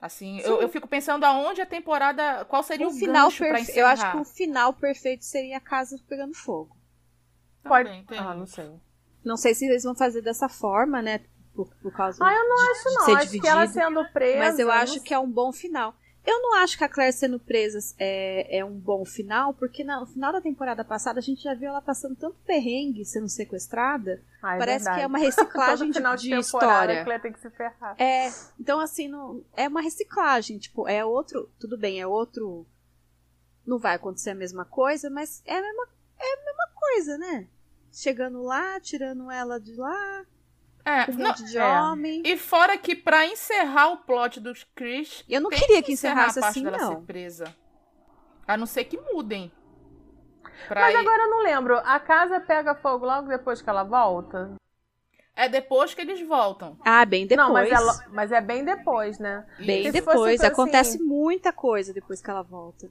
Assim, 0.00 0.40
eu, 0.40 0.62
eu 0.62 0.68
fico 0.68 0.88
pensando 0.88 1.24
aonde 1.24 1.60
a 1.60 1.66
temporada. 1.66 2.44
Qual 2.46 2.62
seria 2.62 2.86
o, 2.86 2.90
Um 2.90 2.94
final 2.94 3.24
gancho 3.26 3.38
pra 3.38 3.48
perfeito. 3.48 3.70
encerrar? 3.70 3.86
Eu 3.86 3.92
acho 3.92 4.10
que 4.12 4.16
o 4.18 4.24
final 4.24 4.72
perfeito 4.72 5.24
seria 5.24 5.58
a 5.58 5.60
casa 5.60 5.98
pegando 6.08 6.34
fogo. 6.34 6.74
Pode. 7.62 7.84
Também 8.04 8.18
Ah, 8.18 8.34
não 8.34 8.46
sei. 8.46 8.70
Não 9.22 9.36
sei 9.36 9.54
se 9.54 9.66
eles 9.66 9.84
vão 9.84 9.94
fazer 9.94 10.22
dessa 10.22 10.48
forma, 10.48 11.02
né? 11.02 11.20
Por, 11.54 11.68
por 11.82 11.92
causa 11.92 12.24
Ah, 12.24 12.32
eu 12.32 12.48
não 12.48 12.56
de, 12.56 12.70
acho, 12.70 12.84
não. 12.94 13.02
Acho 13.16 13.24
dividido. 13.26 13.42
que 13.42 13.48
ela 13.48 13.66
sendo 13.66 14.04
presa. 14.12 14.38
Mas 14.38 14.58
eu 14.58 14.70
acho 14.72 15.00
que 15.02 15.12
é 15.12 15.18
um 15.18 15.30
bom 15.30 15.52
final. 15.52 15.94
Eu 16.24 16.42
não 16.42 16.54
acho 16.56 16.76
que 16.76 16.84
a 16.84 16.88
Claire 16.88 17.12
sendo 17.12 17.40
presa 17.40 17.78
é, 17.98 18.58
é 18.58 18.64
um 18.64 18.78
bom 18.78 19.04
final, 19.04 19.54
porque 19.54 19.82
no 19.82 20.04
final 20.06 20.32
da 20.32 20.40
temporada 20.40 20.84
passada 20.84 21.18
a 21.18 21.22
gente 21.22 21.42
já 21.42 21.54
viu 21.54 21.68
ela 21.68 21.80
passando 21.80 22.14
tanto 22.14 22.36
perrengue 22.44 23.04
sendo 23.04 23.28
sequestrada. 23.28 24.22
Ah, 24.42 24.56
é 24.56 24.58
Parece 24.58 24.84
verdade. 24.84 24.96
que 24.98 25.02
é 25.02 25.06
uma 25.06 25.18
reciclagem 25.18 25.92
final 25.94 26.16
de, 26.16 26.28
de 26.28 26.34
história. 26.38 27.00
A 27.00 27.04
Clé 27.04 27.18
tem 27.18 27.32
que 27.32 27.40
se 27.40 27.50
ferrar. 27.50 27.96
É, 27.98 28.30
então 28.58 28.80
assim, 28.80 29.08
não, 29.08 29.42
é 29.56 29.66
uma 29.66 29.80
reciclagem, 29.80 30.58
tipo, 30.58 30.86
é 30.86 31.02
outro, 31.04 31.50
tudo 31.58 31.78
bem, 31.78 32.00
é 32.00 32.06
outro, 32.06 32.66
não 33.66 33.78
vai 33.78 33.94
acontecer 33.94 34.30
a 34.30 34.34
mesma 34.34 34.64
coisa, 34.64 35.08
mas 35.08 35.42
é 35.46 35.56
a 35.56 35.62
mesma, 35.62 35.88
é 36.18 36.34
a 36.34 36.44
mesma 36.44 36.68
coisa, 36.74 37.18
né? 37.18 37.48
Chegando 37.92 38.42
lá, 38.42 38.78
tirando 38.78 39.30
ela 39.30 39.58
de 39.58 39.74
lá, 39.74 40.26
É, 40.90 41.10
não, 41.12 41.32
de 41.32 41.58
é. 41.58 41.64
homem. 41.80 42.22
E 42.24 42.36
fora 42.36 42.76
que 42.78 42.94
pra 42.96 43.26
encerrar 43.26 43.88
o 43.92 43.98
plot 43.98 44.40
dos 44.40 44.64
Chris. 44.74 45.24
Eu 45.28 45.40
não 45.40 45.50
queria 45.50 45.82
que 45.82 45.92
encerrasse 45.92 46.38
a 46.38 46.42
parte 46.42 46.58
assim, 46.58 46.64
dela 46.64 46.78
não. 46.78 46.92
ser 47.00 47.06
presa. 47.06 47.44
A 48.46 48.56
não 48.56 48.66
ser 48.66 48.84
que 48.84 48.98
mudem. 48.98 49.50
Pra 50.68 50.80
Mas 50.82 50.94
ir- 50.94 50.98
agora 50.98 51.22
eu 51.24 51.30
não 51.30 51.42
lembro. 51.42 51.78
A 51.78 51.98
casa 52.00 52.40
pega 52.40 52.74
fogo 52.74 53.06
logo 53.06 53.28
depois 53.28 53.62
que 53.62 53.70
ela 53.70 53.82
volta? 53.84 54.50
É 55.34 55.48
depois 55.48 55.94
que 55.94 56.00
eles 56.02 56.20
voltam. 56.26 56.76
Ah, 56.84 57.04
bem 57.04 57.26
depois. 57.26 57.46
Não, 57.46 57.52
mas 57.54 57.70
é, 57.72 57.78
lo- 57.78 58.12
mas 58.12 58.32
é 58.32 58.40
bem 58.40 58.64
depois, 58.64 59.18
né? 59.18 59.46
Bem 59.58 59.90
depois. 59.90 60.16
fosse, 60.18 60.34
assim, 60.34 60.46
Acontece 60.46 60.98
muita 61.02 61.52
coisa 61.52 61.94
depois 61.94 62.20
que 62.20 62.28
ela 62.28 62.42
volta. 62.42 62.90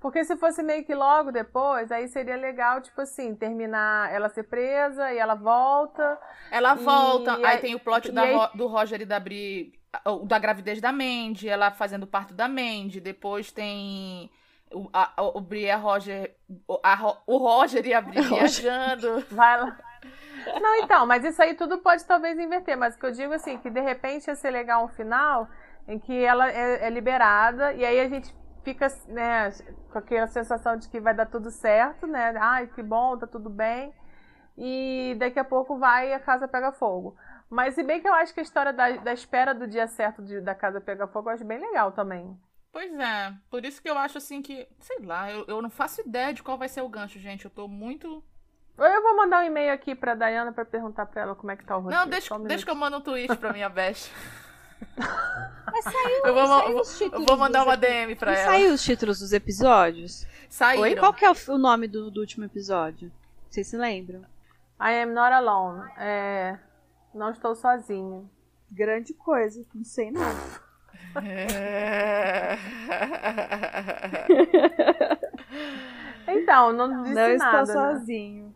Porque 0.00 0.24
se 0.24 0.34
fosse 0.36 0.62
meio 0.62 0.82
que 0.82 0.94
logo 0.94 1.30
depois, 1.30 1.92
aí 1.92 2.08
seria 2.08 2.36
legal, 2.36 2.80
tipo 2.80 3.00
assim, 3.02 3.34
terminar 3.34 4.10
ela 4.10 4.30
ser 4.30 4.44
presa 4.44 5.12
e 5.12 5.18
ela 5.18 5.34
volta. 5.34 6.18
Ela 6.50 6.74
volta, 6.74 7.34
aí, 7.36 7.44
aí- 7.44 7.58
tem 7.58 7.74
o 7.74 7.80
plot 7.80 8.10
da 8.10 8.22
aí- 8.22 8.48
do 8.54 8.66
Roger 8.66 9.02
e 9.02 9.04
da 9.04 9.20
Bri, 9.20 9.78
da 10.24 10.38
gravidez 10.38 10.80
da 10.80 10.90
Mandy, 10.90 11.48
ela 11.50 11.70
fazendo 11.70 12.06
parto 12.06 12.32
da 12.32 12.48
Mandy, 12.48 12.98
depois 12.98 13.52
tem 13.52 14.30
o, 14.72 14.88
a, 14.90 15.12
o 15.22 15.40
Bri 15.40 15.64
e 15.64 15.70
a 15.70 15.76
Roger, 15.76 16.34
o, 16.66 16.80
a 16.82 17.16
o 17.26 17.36
Roger 17.36 17.86
e 17.86 17.92
a 17.92 18.00
Bri 18.00 18.22
viajando. 18.22 19.22
Vai 19.30 19.60
lá. 19.60 19.78
Não, 20.62 20.76
então, 20.76 21.04
mas 21.04 21.22
isso 21.24 21.42
aí 21.42 21.52
tudo 21.54 21.76
pode 21.78 22.02
talvez 22.06 22.38
inverter. 22.38 22.74
Mas 22.78 22.94
o 22.94 22.98
que 22.98 23.04
eu 23.04 23.12
digo 23.12 23.34
assim, 23.34 23.58
que 23.58 23.68
de 23.68 23.80
repente 23.80 24.28
ia 24.28 24.34
ser 24.34 24.50
legal 24.50 24.82
um 24.82 24.88
final 24.88 25.46
em 25.86 25.98
que 25.98 26.24
ela 26.24 26.50
é, 26.50 26.86
é 26.86 26.88
liberada 26.90 27.74
e 27.74 27.84
aí 27.84 28.00
a 28.00 28.08
gente 28.08 28.34
fica, 28.62 28.86
né, 29.08 29.50
com 29.92 29.98
aquela 29.98 30.26
sensação 30.26 30.76
de 30.76 30.88
que 30.88 31.00
vai 31.00 31.14
dar 31.14 31.26
tudo 31.26 31.50
certo, 31.50 32.06
né? 32.06 32.34
Ai, 32.38 32.66
que 32.68 32.82
bom, 32.82 33.16
tá 33.18 33.26
tudo 33.26 33.48
bem. 33.50 33.92
E 34.58 35.16
daqui 35.18 35.38
a 35.38 35.44
pouco 35.44 35.78
vai 35.78 36.10
e 36.10 36.14
a 36.14 36.20
casa 36.20 36.46
pega 36.48 36.72
fogo. 36.72 37.16
Mas 37.48 37.74
se 37.74 37.82
bem 37.82 38.00
que 38.00 38.08
eu 38.08 38.14
acho 38.14 38.32
que 38.34 38.40
a 38.40 38.42
história 38.42 38.72
da, 38.72 38.90
da 38.96 39.12
espera 39.12 39.54
do 39.54 39.66
dia 39.66 39.86
certo 39.88 40.22
de- 40.22 40.40
da 40.40 40.54
casa 40.54 40.80
pegar 40.80 41.06
fogo 41.08 41.28
eu 41.30 41.34
acho 41.34 41.44
bem 41.44 41.58
legal 41.58 41.92
também. 41.92 42.38
Pois 42.72 42.92
é, 42.98 43.32
por 43.50 43.64
isso 43.64 43.82
que 43.82 43.90
eu 43.90 43.98
acho 43.98 44.18
assim 44.18 44.40
que, 44.40 44.68
sei 44.78 45.00
lá, 45.04 45.30
eu, 45.32 45.44
eu 45.48 45.60
não 45.60 45.68
faço 45.70 46.00
ideia 46.02 46.32
de 46.32 46.42
qual 46.42 46.56
vai 46.56 46.68
ser 46.68 46.82
o 46.82 46.88
gancho, 46.88 47.18
gente. 47.18 47.44
Eu 47.46 47.50
tô 47.50 47.66
muito. 47.66 48.22
Eu 48.78 49.02
vou 49.02 49.16
mandar 49.16 49.40
um 49.40 49.46
e-mail 49.46 49.72
aqui 49.72 49.94
pra 49.94 50.14
Dayana 50.14 50.52
pra 50.52 50.64
perguntar 50.64 51.06
pra 51.06 51.22
ela 51.22 51.34
como 51.34 51.50
é 51.50 51.56
que 51.56 51.64
tá 51.64 51.76
o 51.76 51.80
roteiro. 51.80 52.04
Não, 52.04 52.08
deixa, 52.08 52.34
um 52.34 52.42
deixa 52.44 52.64
que 52.64 52.70
eu 52.70 52.74
mando 52.76 52.98
um 52.98 53.00
tweet 53.00 53.36
pra 53.36 53.52
minha 53.52 53.68
best. 53.70 54.12
Mas 55.72 55.84
saiu, 55.84 56.26
Eu 56.26 56.34
vou, 56.34 56.46
saiu 56.46 56.72
vou- 56.72 56.80
os 56.82 56.98
títulos 56.98 57.20
eu 57.20 57.26
vou 57.26 57.36
mandar 57.36 57.62
uma 57.64 57.76
DM 57.76 58.14
pra 58.16 58.32
Não 58.32 58.38
ela. 58.38 58.50
saiu 58.52 58.74
os 58.74 58.82
títulos 58.82 59.20
dos 59.20 59.32
episódios? 59.32 60.26
Saíram. 60.48 60.82
Oi? 60.82 60.96
Qual 60.96 61.12
que 61.14 61.24
é 61.24 61.30
o, 61.30 61.34
o 61.48 61.58
nome 61.58 61.86
do, 61.86 62.10
do 62.10 62.20
último 62.20 62.44
episódio? 62.44 63.10
Vocês 63.48 63.66
se 63.68 63.76
lembram? 63.76 64.20
I 64.80 65.02
am 65.02 65.12
not 65.12 65.32
alone. 65.32 65.88
É, 65.98 66.58
não 67.14 67.30
estou 67.30 67.54
sozinha. 67.54 68.24
Grande 68.70 69.14
coisa, 69.14 69.64
não 69.74 69.84
sei 69.84 70.10
não. 70.10 70.22
É. 71.22 72.56
Então, 76.32 76.72
não 76.72 77.02
disse 77.02 77.14
não 77.14 77.36
nada. 77.36 77.62
estou 77.62 77.82
né? 77.82 77.92
sozinho. 77.98 78.54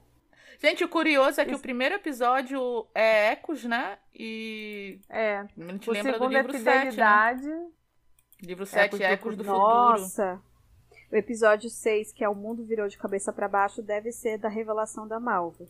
Gente, 0.60 0.85
o 0.85 0.89
curioso 0.89 1.40
é 1.40 1.44
que 1.44 1.55
o 1.55 1.59
primeiro 1.59 1.94
episódio 1.97 2.86
é 2.94 3.32
Ecos, 3.32 3.64
né? 3.64 3.98
E. 4.14 5.01
É. 5.09 5.39
A 5.39 5.47
gente 5.72 5.89
O 5.89 5.93
lembra 5.93 6.12
do 6.12 6.18
segundo 6.18 6.36
é 6.36 6.43
livro 6.43 6.52
7, 6.52 6.64
né? 6.64 6.81
fidelidade. 6.81 7.48
Livro 8.43 8.66
7, 8.66 8.85
Ecos 8.85 8.98
do 8.98 9.05
Ecos 9.05 9.36
do, 9.36 9.44
Futuro. 9.44 9.60
Futuro. 9.66 10.01
Nossa. 10.01 10.43
O 11.12 11.16
episódio 11.16 11.70
6, 11.70 12.12
que 12.12 12.24
é 12.24 12.28
O 12.28 12.35
Mundo 12.35 12.64
Virou 12.64 12.89
de 12.89 12.98
Cabeça 12.98 13.32
pra 13.32 13.48
Baixo, 13.48 13.82
deve 13.82 14.10
ser 14.10 14.39
da 14.39 14.48
revelação 14.48 15.06
da 15.06 15.20
Malva. 15.20 15.66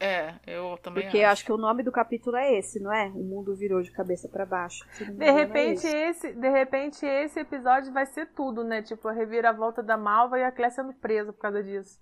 É, 0.00 0.34
eu 0.46 0.78
também 0.80 1.02
Porque 1.04 1.18
acho. 1.18 1.26
eu 1.26 1.30
acho 1.30 1.44
que 1.44 1.52
o 1.52 1.56
nome 1.58 1.82
do 1.82 1.90
capítulo 1.90 2.36
é 2.36 2.56
esse, 2.56 2.78
não 2.78 2.92
é? 2.92 3.06
O 3.08 3.22
Mundo 3.24 3.54
Virou 3.56 3.82
de 3.82 3.90
Cabeça 3.90 4.28
pra 4.28 4.46
Baixo. 4.46 4.84
De 4.98 5.24
é 5.24 5.30
repente, 5.32 5.86
esse. 5.86 5.88
esse, 5.88 6.32
de 6.32 6.48
repente, 6.48 7.04
esse 7.04 7.40
episódio 7.40 7.92
vai 7.92 8.06
ser 8.06 8.26
tudo, 8.32 8.62
né? 8.62 8.80
Tipo, 8.82 9.08
a 9.08 9.12
reviravolta 9.12 9.82
da 9.82 9.96
Malva 9.96 10.38
e 10.38 10.44
a 10.44 10.52
Clé 10.52 10.70
sendo 10.70 10.92
presa 10.94 11.32
por 11.32 11.40
causa 11.40 11.62
disso. 11.62 12.00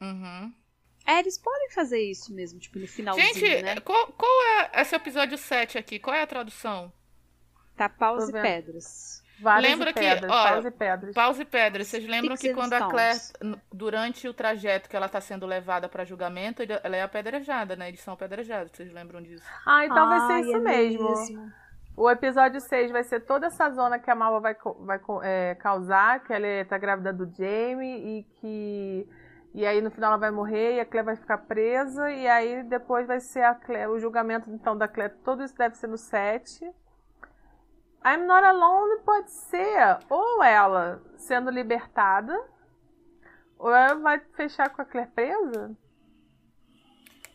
Uhum. 0.00 0.52
É, 1.06 1.18
eles 1.18 1.38
podem 1.38 1.70
fazer 1.70 1.98
isso 1.98 2.32
mesmo, 2.32 2.58
tipo, 2.60 2.78
no 2.78 2.86
finalzinho, 2.86 3.34
Gente, 3.34 3.62
né? 3.62 3.80
qual, 3.80 4.08
qual 4.12 4.30
é 4.42 4.80
esse 4.80 4.94
episódio 4.94 5.36
7 5.36 5.78
aqui? 5.78 5.98
Qual 5.98 6.14
é 6.14 6.22
a 6.22 6.26
tradução? 6.26 6.92
Tá 7.76 7.88
paus 7.88 8.28
e 8.28 8.32
pedras. 8.32 9.20
Várias 9.40 9.70
Lembra 9.72 9.90
e 9.90 9.94
que, 9.94 10.00
pedras, 10.00 10.30
ó, 10.30 10.48
paus 10.48 10.64
e 10.66 10.70
pedras. 10.70 11.14
Paus 11.14 11.40
e 11.40 11.44
pedras. 11.46 11.86
Vocês 11.86 12.06
lembram 12.06 12.36
Sticks 12.36 12.42
que 12.42 12.50
and 12.50 12.54
quando 12.54 12.74
a. 12.74 12.90
Claire, 12.90 13.18
durante 13.72 14.28
o 14.28 14.34
trajeto 14.34 14.88
que 14.88 14.94
ela 14.94 15.08
tá 15.08 15.18
sendo 15.20 15.46
levada 15.46 15.88
pra 15.88 16.04
julgamento, 16.04 16.62
ela 16.62 16.96
é 16.96 17.02
apedrejada, 17.02 17.74
né? 17.74 17.88
Eles 17.88 18.00
são 18.00 18.12
apedrejados, 18.12 18.70
vocês 18.72 18.92
lembram 18.92 19.22
disso? 19.22 19.42
Ah, 19.66 19.86
então 19.86 20.08
vai 20.08 20.20
ser 20.20 20.32
Ai, 20.32 20.40
isso 20.42 20.56
é 20.56 20.58
mesmo. 20.58 21.52
O 21.96 22.10
episódio 22.10 22.60
6 22.60 22.90
vai 22.90 23.02
ser 23.02 23.20
toda 23.20 23.46
essa 23.46 23.70
zona 23.70 23.98
que 23.98 24.10
a 24.10 24.14
Malva 24.14 24.40
vai, 24.40 24.56
vai 24.80 25.00
é, 25.22 25.54
causar, 25.54 26.22
que 26.22 26.32
ela 26.32 26.46
é- 26.46 26.64
tá 26.64 26.76
grávida 26.76 27.12
do 27.12 27.24
Jamie 27.34 28.18
e 28.18 28.22
que 28.40 29.08
E 29.52 29.66
aí 29.66 29.80
no 29.80 29.90
final 29.90 30.10
ela 30.10 30.20
vai 30.20 30.30
morrer 30.30 30.76
e 30.76 30.80
a 30.80 30.84
Claire 30.84 31.06
vai 31.06 31.16
ficar 31.16 31.38
presa. 31.38 32.10
E 32.10 32.26
aí 32.26 32.62
depois 32.62 33.06
vai 33.06 33.20
ser 33.20 33.42
a 33.42 33.54
Claire, 33.54 33.90
o 33.90 33.98
julgamento 33.98 34.50
então 34.50 34.76
da 34.76 34.86
Claire. 34.86 35.14
Tudo 35.24 35.42
isso 35.42 35.56
deve 35.56 35.76
ser 35.76 35.88
no 35.88 35.98
7. 35.98 36.64
I'm 38.04 38.24
Not 38.26 38.44
Alone 38.44 39.02
pode 39.04 39.30
ser 39.30 39.98
ou 40.08 40.42
ela 40.42 41.02
sendo 41.16 41.50
libertada, 41.50 42.34
ou 43.58 43.70
ela 43.70 43.94
vai 43.94 44.18
fechar 44.34 44.70
com 44.70 44.80
a 44.80 44.84
Claire 44.86 45.10
presa? 45.10 45.76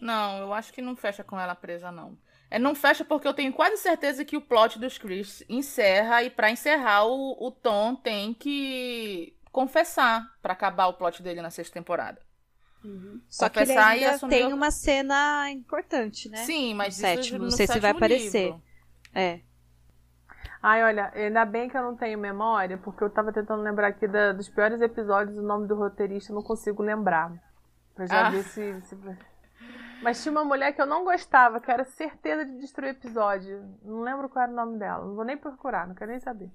Não, 0.01 0.39
eu 0.39 0.53
acho 0.53 0.73
que 0.73 0.81
não 0.81 0.95
fecha 0.95 1.23
com 1.23 1.39
ela 1.39 1.53
presa, 1.53 1.91
não. 1.91 2.17
É, 2.49 2.59
não 2.59 2.75
fecha 2.75 3.03
porque 3.03 3.27
eu 3.27 3.33
tenho 3.33 3.53
quase 3.53 3.77
certeza 3.77 4.25
que 4.25 4.37
o 4.37 4.41
plot 4.41 4.79
dos 4.79 4.97
Chris 4.97 5.43
encerra 5.49 6.23
e 6.23 6.29
para 6.29 6.51
encerrar 6.51 7.05
o, 7.05 7.35
o 7.39 7.51
Tom 7.51 7.95
tem 7.95 8.33
que 8.33 9.35
confessar 9.55 10.21
para 10.41 10.51
acabar 10.51 10.87
o 10.87 10.93
plot 10.95 11.23
dele 11.23 11.41
na 11.41 11.49
sexta 11.49 11.75
temporada. 11.75 12.21
Uhum. 12.83 13.21
Só 13.29 13.47
que 13.47 13.59
ele 13.59 13.71
ainda 13.71 14.19
tem 14.27 14.51
uma 14.51 14.69
cena 14.69 15.49
importante, 15.49 16.27
né? 16.27 16.39
Sim, 16.39 16.73
mas 16.73 16.97
no 16.97 17.01
sétimo, 17.01 17.39
não 17.45 17.51
sei 17.51 17.65
se 17.65 17.79
vai 17.79 17.91
aparecer. 17.91 18.47
Livro. 18.47 18.61
É. 19.13 19.39
Ai, 20.61 20.83
olha, 20.83 21.09
ainda 21.15 21.45
bem 21.45 21.69
que 21.69 21.77
eu 21.77 21.81
não 21.81 21.95
tenho 21.95 22.19
memória, 22.19 22.77
porque 22.77 23.01
eu 23.01 23.09
tava 23.09 23.31
tentando 23.31 23.63
lembrar 23.63 23.87
aqui 23.87 24.05
da, 24.09 24.33
dos 24.33 24.49
piores 24.49 24.81
episódios, 24.81 25.37
o 25.37 25.41
nome 25.41 25.67
do 25.67 25.75
roteirista 25.75 26.33
eu 26.33 26.35
não 26.35 26.43
consigo 26.43 26.83
lembrar. 26.83 27.31
Pra 27.95 28.05
já 28.07 28.27
ah. 28.27 28.29
ver 28.31 28.43
se, 28.43 28.81
se, 28.81 28.97
Mas 30.03 30.21
tinha 30.21 30.33
uma 30.33 30.43
mulher 30.43 30.73
que 30.73 30.81
eu 30.81 30.85
não 30.85 31.05
gostava, 31.05 31.61
que 31.61 31.71
era 31.71 31.85
certeza 31.85 32.43
de 32.43 32.57
destruir 32.57 32.89
o 32.89 32.97
episódio. 32.97 33.63
Não 33.83 34.01
lembro 34.01 34.27
qual 34.27 34.43
era 34.43 34.51
o 34.51 34.55
nome 34.55 34.77
dela. 34.77 35.05
Não 35.05 35.15
vou 35.15 35.23
nem 35.23 35.37
procurar, 35.37 35.87
não 35.87 35.95
quero 35.95 36.11
nem 36.11 36.19
saber. 36.19 36.51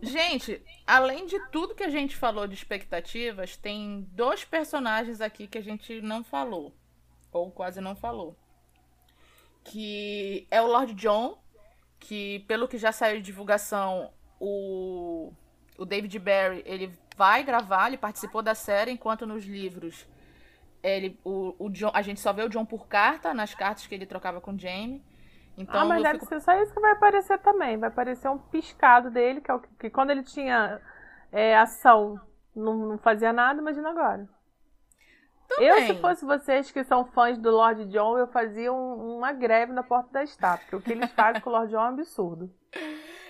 Gente, 0.00 0.62
além 0.86 1.26
de 1.26 1.38
tudo 1.50 1.74
que 1.74 1.82
a 1.82 1.90
gente 1.90 2.16
falou 2.16 2.46
de 2.46 2.54
expectativas, 2.54 3.56
tem 3.56 4.08
dois 4.12 4.44
personagens 4.44 5.20
aqui 5.20 5.46
que 5.46 5.58
a 5.58 5.62
gente 5.62 6.00
não 6.00 6.24
falou. 6.24 6.74
Ou 7.30 7.50
quase 7.50 7.80
não 7.80 7.94
falou. 7.94 8.36
Que 9.64 10.46
é 10.50 10.60
o 10.60 10.66
Lord 10.66 10.94
John, 10.94 11.38
que 11.98 12.40
pelo 12.48 12.66
que 12.66 12.78
já 12.78 12.92
saiu 12.92 13.16
de 13.18 13.22
divulgação, 13.22 14.12
o, 14.40 15.32
o 15.78 15.84
David 15.84 16.18
Barry, 16.18 16.62
ele 16.66 16.92
vai 17.16 17.44
gravar, 17.44 17.88
ele 17.88 17.98
participou 17.98 18.42
da 18.42 18.54
série, 18.54 18.90
enquanto 18.90 19.26
nos 19.26 19.44
livros 19.44 20.06
ele, 20.82 21.18
o, 21.24 21.54
o 21.58 21.70
John, 21.70 21.90
a 21.94 22.02
gente 22.02 22.20
só 22.20 22.32
vê 22.32 22.42
o 22.42 22.48
John 22.48 22.64
por 22.64 22.88
carta, 22.88 23.32
nas 23.32 23.54
cartas 23.54 23.86
que 23.86 23.94
ele 23.94 24.04
trocava 24.04 24.40
com 24.40 24.52
o 24.52 24.58
Jamie. 24.58 25.02
Então, 25.56 25.82
ah, 25.82 25.84
mas 25.84 26.02
deve 26.02 26.18
fico... 26.20 26.26
ser 26.26 26.40
só 26.40 26.52
isso 26.62 26.72
que 26.72 26.80
vai 26.80 26.92
aparecer 26.92 27.38
também. 27.38 27.76
Vai 27.76 27.88
aparecer 27.88 28.28
um 28.28 28.38
piscado 28.38 29.10
dele, 29.10 29.40
que 29.40 29.50
é 29.50 29.54
o 29.54 29.60
que, 29.60 29.68
que 29.78 29.90
quando 29.90 30.10
ele 30.10 30.22
tinha 30.22 30.80
é, 31.30 31.56
ação, 31.56 32.20
não, 32.54 32.74
não 32.74 32.98
fazia 32.98 33.32
nada, 33.32 33.60
imagina 33.60 33.90
agora. 33.90 34.28
Também. 35.48 35.68
Eu, 35.68 35.86
se 35.86 36.00
fosse 36.00 36.24
vocês 36.24 36.70
que 36.70 36.84
são 36.84 37.04
fãs 37.04 37.38
do 37.38 37.50
Lord 37.50 37.84
John, 37.86 38.16
eu 38.16 38.26
fazia 38.26 38.72
um, 38.72 39.18
uma 39.18 39.32
greve 39.32 39.72
na 39.72 39.82
porta 39.82 40.10
da 40.12 40.22
estátua. 40.22 40.64
Porque 40.64 40.76
o 40.76 40.80
que 40.80 40.92
eles 40.92 41.10
fazem 41.12 41.40
com 41.40 41.50
o 41.50 41.52
Lord 41.52 41.70
John 41.70 41.80
é 41.80 41.84
um 41.84 41.94
absurdo. 41.94 42.50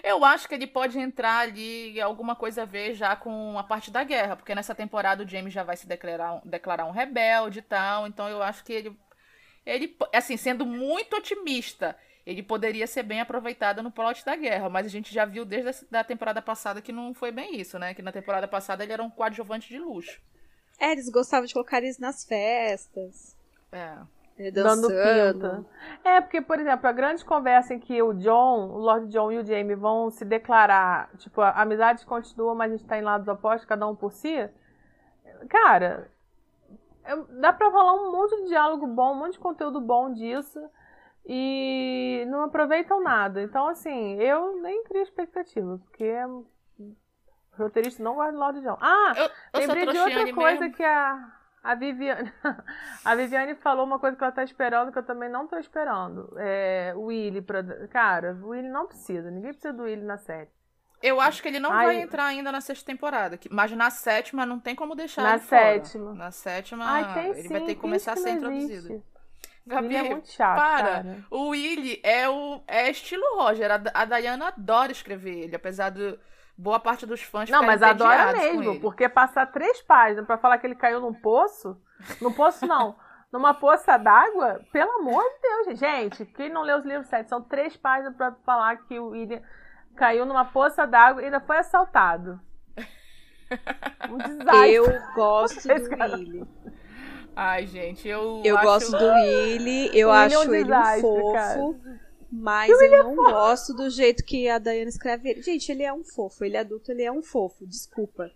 Eu 0.02 0.24
acho 0.24 0.48
que 0.48 0.54
ele 0.54 0.66
pode 0.66 0.98
entrar 0.98 1.38
ali 1.38 2.00
alguma 2.00 2.34
coisa 2.34 2.62
a 2.62 2.66
ver 2.66 2.94
já 2.94 3.14
com 3.14 3.56
a 3.56 3.62
parte 3.62 3.90
da 3.90 4.02
guerra, 4.02 4.34
porque 4.34 4.54
nessa 4.54 4.74
temporada 4.74 5.22
o 5.22 5.28
James 5.28 5.52
já 5.52 5.62
vai 5.62 5.76
se 5.76 5.86
declarar, 5.86 6.40
declarar 6.44 6.86
um 6.86 6.90
rebelde 6.90 7.60
e 7.60 7.62
tal, 7.62 8.08
então 8.08 8.28
eu 8.28 8.42
acho 8.42 8.64
que 8.64 8.72
ele, 8.72 8.98
ele, 9.64 9.96
assim, 10.12 10.36
sendo 10.36 10.66
muito 10.66 11.16
otimista, 11.16 11.96
ele 12.24 12.42
poderia 12.42 12.86
ser 12.86 13.02
bem 13.02 13.20
aproveitado 13.20 13.82
no 13.82 13.90
plot 13.90 14.24
da 14.24 14.36
guerra, 14.36 14.68
mas 14.68 14.86
a 14.86 14.88
gente 14.88 15.12
já 15.12 15.24
viu 15.24 15.44
desde 15.44 15.68
a 15.68 15.72
da 15.90 16.04
temporada 16.04 16.40
passada 16.40 16.80
que 16.80 16.92
não 16.92 17.12
foi 17.12 17.32
bem 17.32 17.60
isso, 17.60 17.78
né? 17.78 17.94
Que 17.94 18.02
na 18.02 18.12
temporada 18.12 18.46
passada 18.46 18.84
ele 18.84 18.92
era 18.92 19.02
um 19.02 19.10
coadjuvante 19.10 19.68
de 19.68 19.78
luxo. 19.78 20.20
É, 20.78 20.92
eles 20.92 21.10
gostavam 21.10 21.46
de 21.46 21.52
colocar 21.52 21.78
eles 21.78 21.98
nas 21.98 22.24
festas. 22.24 23.36
É. 23.72 23.96
Dando 24.52 24.88
pinta. 24.88 25.64
É, 26.02 26.20
porque, 26.20 26.40
por 26.40 26.58
exemplo, 26.58 26.88
a 26.88 26.92
grande 26.92 27.24
conversa 27.24 27.74
em 27.74 27.78
que 27.78 28.02
o 28.02 28.14
John, 28.14 28.70
o 28.70 28.78
Lord 28.78 29.08
John 29.08 29.30
e 29.30 29.38
o 29.38 29.44
Jamie 29.44 29.76
vão 29.76 30.10
se 30.10 30.24
declarar, 30.24 31.10
tipo, 31.18 31.40
a 31.40 31.50
amizade 31.50 32.04
continua, 32.06 32.54
mas 32.54 32.72
a 32.72 32.76
gente 32.76 32.88
tá 32.88 32.98
em 32.98 33.02
lados 33.02 33.28
opostos, 33.28 33.68
cada 33.68 33.86
um 33.86 33.94
por 33.94 34.10
si. 34.10 34.48
Cara, 35.48 36.10
dá 37.40 37.52
pra 37.52 37.70
falar 37.70 37.94
um 37.94 38.10
monte 38.10 38.36
de 38.42 38.48
diálogo 38.48 38.86
bom, 38.86 39.12
um 39.12 39.18
monte 39.18 39.34
de 39.34 39.38
conteúdo 39.38 39.80
bom 39.80 40.12
disso 40.12 40.58
e 41.26 42.24
não 42.28 42.42
aproveitam 42.44 43.02
nada. 43.02 43.42
Então, 43.42 43.68
assim, 43.68 44.14
eu 44.20 44.60
nem 44.60 44.82
crio 44.84 45.02
expectativa, 45.02 45.78
porque 45.78 46.12
o 46.24 46.46
roteirista 47.56 48.02
não 48.02 48.14
gosta 48.14 48.32
do 48.32 48.38
Lord 48.38 48.60
John. 48.60 48.78
Ah, 48.80 49.12
eu, 49.16 49.30
eu 49.60 49.68
lembrei 49.68 49.86
de 49.86 49.98
outra 49.98 50.34
coisa 50.34 50.60
mesmo. 50.60 50.76
que 50.76 50.82
a, 50.82 51.32
a 51.62 51.74
Viviane. 51.74 52.32
a 53.04 53.14
Viviane 53.14 53.54
falou 53.54 53.84
uma 53.84 53.98
coisa 53.98 54.16
que 54.16 54.24
ela 54.24 54.32
tá 54.32 54.42
esperando, 54.42 54.90
que 54.90 54.98
eu 54.98 55.04
também 55.04 55.28
não 55.28 55.46
tô 55.46 55.56
esperando. 55.56 56.34
É, 56.38 56.92
o 56.96 57.02
Willy. 57.02 57.40
Pra, 57.42 57.62
cara, 57.88 58.36
o 58.42 58.48
Willy 58.48 58.68
não 58.68 58.86
precisa. 58.86 59.30
Ninguém 59.30 59.52
precisa 59.52 59.72
do 59.72 59.84
Willy 59.84 60.02
na 60.02 60.18
série. 60.18 60.50
Eu 61.02 61.20
acho 61.20 61.42
que 61.42 61.48
ele 61.48 61.58
não 61.58 61.72
Ai, 61.72 61.86
vai 61.86 61.96
entrar 62.00 62.26
ainda 62.26 62.52
na 62.52 62.60
sexta 62.60 62.86
temporada. 62.86 63.38
Mas 63.50 63.72
na 63.72 63.90
sétima 63.90 64.46
não 64.46 64.60
tem 64.60 64.74
como 64.74 64.94
deixar 64.94 65.22
na 65.22 65.34
ele 65.34 65.40
sétima. 65.40 66.04
Fora. 66.06 66.16
Na 66.16 66.30
sétima, 66.30 66.84
Ai, 66.86 67.30
ele 67.30 67.42
sim, 67.42 67.48
vai 67.48 67.60
ter 67.62 67.74
que 67.74 67.80
começar 67.80 68.12
a 68.12 68.16
ser 68.16 68.30
introduzido. 68.30 69.02
Gabi, 69.66 69.96
é 69.96 70.02
muito 70.02 70.28
chato, 70.28 70.56
para. 70.56 70.88
Cara. 70.88 71.24
O 71.30 71.48
Willy 71.50 72.00
é 72.02 72.28
o 72.28 72.60
é 72.66 72.90
estilo 72.90 73.22
Roger. 73.36 73.70
A, 73.70 73.80
a 73.94 74.04
Diana 74.04 74.48
adora 74.48 74.90
escrever 74.90 75.44
ele, 75.44 75.56
apesar 75.56 75.90
de 75.90 76.18
boa 76.56 76.80
parte 76.80 77.06
dos 77.06 77.22
fãs 77.22 77.48
Não, 77.48 77.62
mas 77.62 77.82
adora 77.82 78.32
mesmo, 78.32 78.80
porque 78.80 79.08
passar 79.08 79.46
três 79.46 79.80
páginas 79.82 80.26
para 80.26 80.38
falar 80.38 80.58
que 80.58 80.66
ele 80.66 80.74
caiu 80.74 81.00
num 81.00 81.14
poço, 81.14 81.80
no 82.20 82.32
poço 82.32 82.66
não, 82.66 82.96
numa 83.32 83.54
poça 83.54 83.96
d'água, 83.96 84.60
pelo 84.72 84.90
amor 84.92 85.22
de 85.22 85.40
Deus, 85.40 85.78
gente. 85.78 86.26
Quem 86.26 86.50
não 86.50 86.62
leu 86.62 86.78
os 86.78 86.84
livros 86.84 87.06
sete, 87.06 87.28
são 87.28 87.40
três 87.40 87.76
páginas 87.76 88.14
para 88.16 88.32
falar 88.44 88.76
que 88.84 88.98
o 88.98 89.08
William 89.08 89.40
caiu 89.96 90.26
numa 90.26 90.44
poça 90.44 90.86
d'água 90.86 91.22
e 91.22 91.26
ainda 91.26 91.40
foi 91.40 91.58
assaltado. 91.58 92.40
Um 94.10 94.16
desastre. 94.16 94.72
Eu 94.72 94.86
gosto 95.14 95.60
do 95.68 96.14
Willy. 96.14 96.48
Ai, 97.34 97.66
gente, 97.66 98.06
eu. 98.06 98.42
Eu 98.44 98.56
acho... 98.56 98.66
gosto 98.66 98.90
do 98.90 99.06
Willy, 99.06 99.90
eu 99.96 100.08
o 100.08 100.12
acho 100.12 100.38
Willy 100.40 100.56
é 100.56 100.76
um 100.76 100.84
ele 100.84 100.98
um 100.98 101.00
fofo. 101.00 101.32
Cara. 101.32 102.02
Mas 102.30 102.70
eu 102.70 102.80
é 102.80 103.02
não 103.02 103.14
gosto 103.14 103.74
do 103.74 103.90
jeito 103.90 104.24
que 104.24 104.48
a 104.48 104.58
Dayana 104.58 104.88
escreve 104.88 105.28
ele. 105.28 105.42
Gente, 105.42 105.70
ele 105.70 105.82
é 105.82 105.92
um 105.92 106.02
fofo. 106.02 106.44
Ele 106.44 106.56
é 106.56 106.60
adulto, 106.60 106.90
ele 106.90 107.02
é 107.02 107.12
um 107.12 107.22
fofo. 107.22 107.66
Desculpa. 107.66 108.30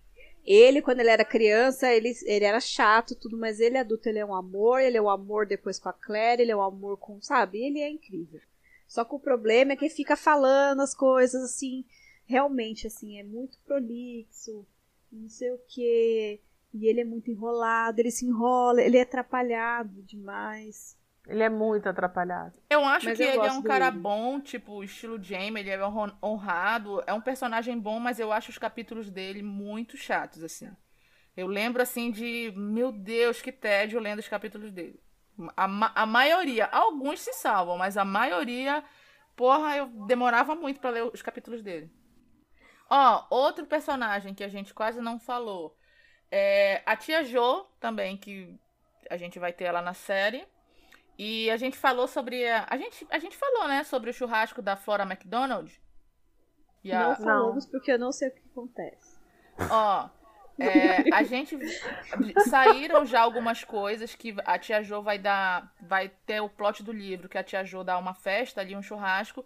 Ele, 0.45 0.83
quando 0.83 1.01
ele 1.01 1.11
era 1.11 1.25
criança, 1.25 1.93
ele, 1.93 2.13
ele 2.25 2.45
era 2.45 2.61
chato, 2.61 3.17
tudo, 3.17 3.37
mas 3.37 3.59
ele 3.59 3.77
é 3.77 3.81
adulto, 3.81 4.09
ele 4.09 4.21
é 4.21 4.25
um 4.25 4.35
amor, 4.35 4.81
ele 4.81 4.97
é 4.97 5.03
um 5.03 5.11
amor 5.11 5.45
depois 5.47 5.79
com 5.79 5.89
a 5.89 5.93
Claire, 5.93 6.43
ele 6.43 6.53
é 6.53 6.57
um 6.57 6.63
amor 6.63 6.99
com, 6.99 7.21
sabe? 7.21 7.59
Ele 7.59 7.81
é 7.81 7.91
incrível. 7.91 8.41
Só 8.87 9.05
que 9.05 9.15
o 9.15 9.19
problema 9.19 9.73
é 9.73 9.77
que 9.77 9.87
ele 9.87 9.95
fica 9.95 10.15
falando 10.15 10.83
as 10.83 10.95
coisas 10.95 11.43
assim, 11.43 11.85
realmente, 12.27 12.87
assim, 12.87 13.19
é 13.19 13.25
muito 13.25 13.59
prolixo, 13.67 14.65
não 15.11 15.29
sei 15.29 15.51
o 15.51 15.59
que. 15.67 16.41
E 16.73 16.87
ele 16.87 17.01
é 17.01 17.05
muito 17.05 17.31
enrolado, 17.31 18.01
ele 18.01 18.11
se 18.11 18.27
enrola, 18.27 18.83
ele 18.83 18.99
é 18.99 19.03
atrapalhado 19.03 20.03
demais. 20.03 20.97
Ele 21.27 21.43
é 21.43 21.49
muito 21.49 21.89
atrapalhado. 21.89 22.59
Eu 22.71 22.85
acho 22.85 23.07
mas 23.07 23.19
que 23.19 23.25
eu 23.25 23.29
ele 23.29 23.47
é 23.47 23.53
um 23.53 23.63
cara 23.63 23.91
bom, 23.91 24.41
tipo, 24.41 24.85
estilo 24.85 25.21
Jamie, 25.21 25.61
ele 25.61 25.71
é 25.71 25.79
honrado, 26.23 27.03
é 27.07 27.13
um 27.13 27.21
personagem 27.21 27.77
bom, 27.79 27.99
mas 27.99 28.21
eu 28.21 28.33
acho 28.33 28.51
os 28.51 28.59
capítulos 28.59 29.11
dele 29.11 29.43
muito 29.43 29.97
chatos, 29.97 30.45
assim. 30.45 30.71
Eu 31.37 31.49
lembro, 31.49 31.83
assim, 31.83 32.13
de, 32.13 32.53
meu 32.57 32.93
Deus, 32.93 33.43
que 33.43 33.51
tédio 33.51 33.99
lendo 33.99 34.21
os 34.21 34.29
capítulos 34.29 34.71
dele. 34.71 35.01
A, 35.57 35.67
ma 35.67 35.93
a 35.95 36.07
maioria, 36.07 36.67
alguns 36.67 37.21
se 37.21 37.33
salvam, 37.33 37.77
mas 37.77 37.97
a 37.97 38.05
maioria, 38.05 38.83
porra, 39.35 39.77
eu 39.77 39.87
demorava 40.07 40.55
muito 40.55 40.81
para 40.81 40.91
ler 40.91 41.03
os 41.13 41.23
capítulos 41.23 41.61
dele. 41.61 41.91
Ó, 42.89 43.27
outro 43.31 43.67
personagem 43.67 44.33
que 44.33 44.45
a 44.45 44.49
gente 44.49 44.73
quase 44.73 45.01
não 45.01 45.19
falou 45.19 45.77
é 46.31 46.83
a 46.85 46.97
tia 46.97 47.25
Jo, 47.25 47.67
também, 47.81 48.17
que 48.17 48.59
a 49.09 49.17
gente 49.17 49.39
vai 49.39 49.53
ter 49.53 49.65
ela 49.65 49.83
na 49.83 49.95
série. 49.95 50.47
E 51.19 51.51
a 51.51 51.57
gente 51.57 51.77
falou 51.77 52.07
sobre. 52.07 52.47
A, 52.47 52.67
a, 52.69 52.77
gente, 52.77 53.07
a 53.11 53.19
gente 53.19 53.37
falou, 53.37 53.69
né, 53.69 53.85
sobre 53.85 54.11
o 54.11 54.13
churrasco 54.13 54.61
da 54.61 54.77
Flora 54.77 55.05
McDonald. 55.05 55.81
E 56.85 56.93
a... 56.93 57.09
Não 57.09 57.17
falamos 57.17 57.67
porque 57.67 57.93
eu 57.93 57.99
não 57.99 58.13
sei 58.13 58.29
o 58.29 58.33
que 58.33 58.43
acontece. 58.51 59.19
Ó, 59.71 60.09
é, 60.59 61.15
a 61.15 61.23
gente. 61.23 61.59
Saíram 62.49 63.07
já 63.07 63.21
algumas 63.21 63.65
coisas 63.65 64.15
que 64.15 64.35
a 64.45 64.59
tia 64.59 64.83
Jo 64.83 65.03
vai 65.03 65.19
dar. 65.19 65.73
Vai 65.81 66.11
ter 66.27 66.41
o 66.41 66.49
plot 66.49 66.83
do 66.83 66.93
livro, 66.93 67.29
que 67.29 67.39
a 67.39 67.45
tia 67.45 67.65
Jo 67.65 67.83
dá 67.83 67.97
uma 67.99 68.15
festa 68.15 68.61
ali, 68.61 68.77
um 68.77 68.83
churrasco. 68.83 69.45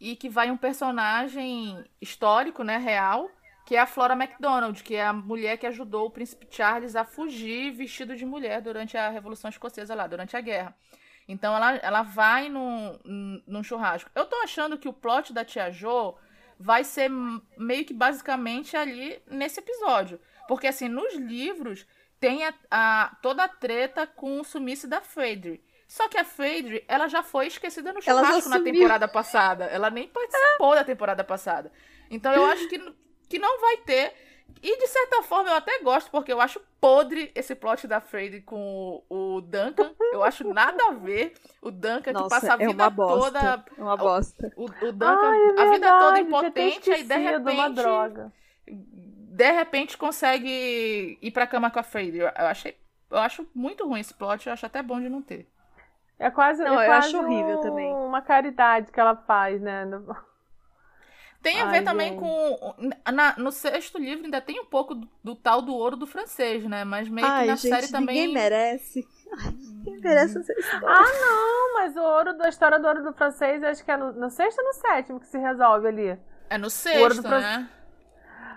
E 0.00 0.14
que 0.14 0.28
vai 0.28 0.50
um 0.50 0.56
personagem 0.56 1.84
histórico, 2.00 2.62
né, 2.62 2.76
real, 2.76 3.28
que 3.68 3.76
é 3.76 3.80
a 3.80 3.86
Flora 3.86 4.16
MacDonald, 4.16 4.82
que 4.82 4.94
é 4.94 5.04
a 5.04 5.12
mulher 5.12 5.58
que 5.58 5.66
ajudou 5.66 6.06
o 6.06 6.10
príncipe 6.10 6.48
Charles 6.50 6.96
a 6.96 7.04
fugir 7.04 7.70
vestido 7.70 8.16
de 8.16 8.24
mulher 8.24 8.62
durante 8.62 8.96
a 8.96 9.10
Revolução 9.10 9.50
Escocesa 9.50 9.94
lá, 9.94 10.06
durante 10.06 10.34
a 10.34 10.40
guerra. 10.40 10.74
Então 11.28 11.54
ela, 11.54 11.76
ela 11.76 12.02
vai 12.02 12.48
num, 12.48 12.98
num 13.46 13.62
churrasco. 13.62 14.10
Eu 14.14 14.24
tô 14.24 14.36
achando 14.36 14.78
que 14.78 14.88
o 14.88 14.92
plot 14.92 15.34
da 15.34 15.44
Tia 15.44 15.70
Jo 15.70 16.14
vai 16.58 16.82
ser 16.82 17.10
meio 17.58 17.84
que 17.84 17.92
basicamente 17.92 18.74
ali 18.74 19.20
nesse 19.26 19.60
episódio. 19.60 20.18
Porque 20.48 20.66
assim, 20.66 20.88
nos 20.88 21.14
livros, 21.16 21.86
tem 22.18 22.46
a, 22.46 22.54
a, 22.70 23.16
toda 23.20 23.44
a 23.44 23.48
treta 23.48 24.06
com 24.06 24.40
o 24.40 24.44
sumiço 24.44 24.88
da 24.88 25.02
Phaedre. 25.02 25.62
Só 25.86 26.08
que 26.08 26.16
a 26.16 26.24
Phaedre, 26.24 26.86
ela 26.88 27.06
já 27.06 27.22
foi 27.22 27.48
esquecida 27.48 27.92
no 27.92 28.00
churrasco 28.00 28.48
na 28.48 28.60
temporada 28.60 29.06
passada. 29.06 29.66
Ela 29.66 29.90
nem 29.90 30.08
participou 30.08 30.74
da 30.74 30.84
temporada 30.84 31.22
passada. 31.22 31.70
Então 32.10 32.32
eu 32.32 32.46
acho 32.46 32.66
que, 32.66 32.78
que 33.28 33.38
não 33.38 33.60
vai 33.60 33.76
ter. 33.78 34.12
E 34.62 34.78
de 34.78 34.86
certa 34.88 35.22
forma 35.22 35.50
eu 35.50 35.56
até 35.56 35.78
gosto, 35.80 36.10
porque 36.10 36.32
eu 36.32 36.40
acho 36.40 36.60
podre 36.80 37.30
esse 37.34 37.54
plot 37.54 37.86
da 37.86 38.00
Phaedre 38.00 38.40
com 38.40 39.04
o, 39.08 39.40
Duncan. 39.40 39.92
Eu 40.12 40.24
acho 40.24 40.42
nada 40.52 40.82
a 40.88 40.92
ver. 40.92 41.34
O 41.62 41.70
Duncan 41.70 42.12
Nossa, 42.12 42.24
que 42.24 42.30
passa 42.30 42.52
a 42.52 42.54
é 42.62 42.66
vida 42.66 42.82
uma 42.84 42.90
bosta, 42.90 43.24
toda. 43.32 43.64
É 43.76 43.82
uma 43.82 43.96
bosta. 43.96 44.52
O, 44.56 44.64
o 44.64 44.92
Duncan, 44.92 45.30
Ai, 45.30 45.40
é 45.40 45.60
a 45.60 45.70
vida 45.70 45.88
toda 45.88 46.12
verdade, 46.14 46.20
impotente, 46.20 46.90
aí 46.90 47.02
de 47.04 47.14
uma 47.14 47.30
repente. 47.30 47.74
droga. 47.74 48.32
De 48.66 49.52
repente 49.52 49.96
consegue 49.96 51.18
ir 51.22 51.30
pra 51.30 51.46
cama 51.46 51.70
com 51.70 51.78
a. 51.78 51.84
Eu, 52.18 52.26
eu 52.26 52.46
achei. 52.46 52.76
Eu 53.10 53.18
acho 53.18 53.46
muito 53.54 53.86
ruim 53.86 54.00
esse 54.00 54.12
plot, 54.14 54.46
eu 54.46 54.52
acho 54.52 54.66
até 54.66 54.82
bom 54.82 55.00
de 55.00 55.08
não 55.08 55.22
ter. 55.22 55.48
É 56.18 56.30
quase, 56.30 56.64
Não, 56.64 56.80
é 56.80 56.84
eu 56.84 56.88
quase 56.88 57.08
acho 57.08 57.18
horrível 57.24 57.58
um- 57.58 57.60
também. 57.60 57.94
uma 57.94 58.20
caridade 58.20 58.90
que 58.90 58.98
ela 58.98 59.14
faz, 59.14 59.60
né? 59.60 59.84
No- 59.84 60.16
Tem 61.42 61.60
a 61.60 61.66
Ai, 61.66 61.70
ver 61.70 61.84
também 61.84 62.08
gente. 62.10 62.20
com. 62.20 62.74
na- 63.12 63.36
no 63.38 63.52
sexto 63.52 63.96
livro 63.98 64.24
ainda 64.24 64.40
tem 64.40 64.58
um 64.60 64.64
pouco 64.66 64.94
do, 64.94 65.08
do 65.22 65.36
tal 65.36 65.62
do 65.62 65.72
ouro 65.74 65.96
do 65.96 66.06
francês, 66.06 66.64
né? 66.64 66.84
Mas 66.84 67.08
meio 67.08 67.26
que 67.26 67.32
Ai, 67.32 67.46
na 67.46 67.54
gente, 67.56 67.68
série 67.74 67.88
também. 67.92 68.16
ninguém 68.16 68.34
merece. 68.34 69.06
Ai, 69.38 69.52
ninguém 69.52 70.00
merece 70.00 70.38
essa 70.38 70.52
história. 70.52 70.88
Ah, 70.88 71.02
não, 71.20 71.74
mas 71.74 71.96
o 71.96 72.00
ouro 72.02 72.36
da 72.36 72.48
história 72.48 72.78
do 72.80 72.86
ouro 72.88 73.04
do 73.04 73.12
francês, 73.12 73.62
acho 73.62 73.84
que 73.84 73.90
é 73.90 73.96
no, 73.96 74.12
no 74.12 74.30
sexto 74.30 74.58
ou 74.58 74.64
no 74.64 74.72
sétimo 74.74 75.20
que 75.20 75.26
se 75.28 75.38
resolve 75.38 75.86
ali. 75.86 76.18
É 76.50 76.58
no 76.58 76.64
ouro 76.64 76.70
sexto, 76.70 77.22
do 77.22 77.28
fran- 77.28 77.40
né? 77.40 77.68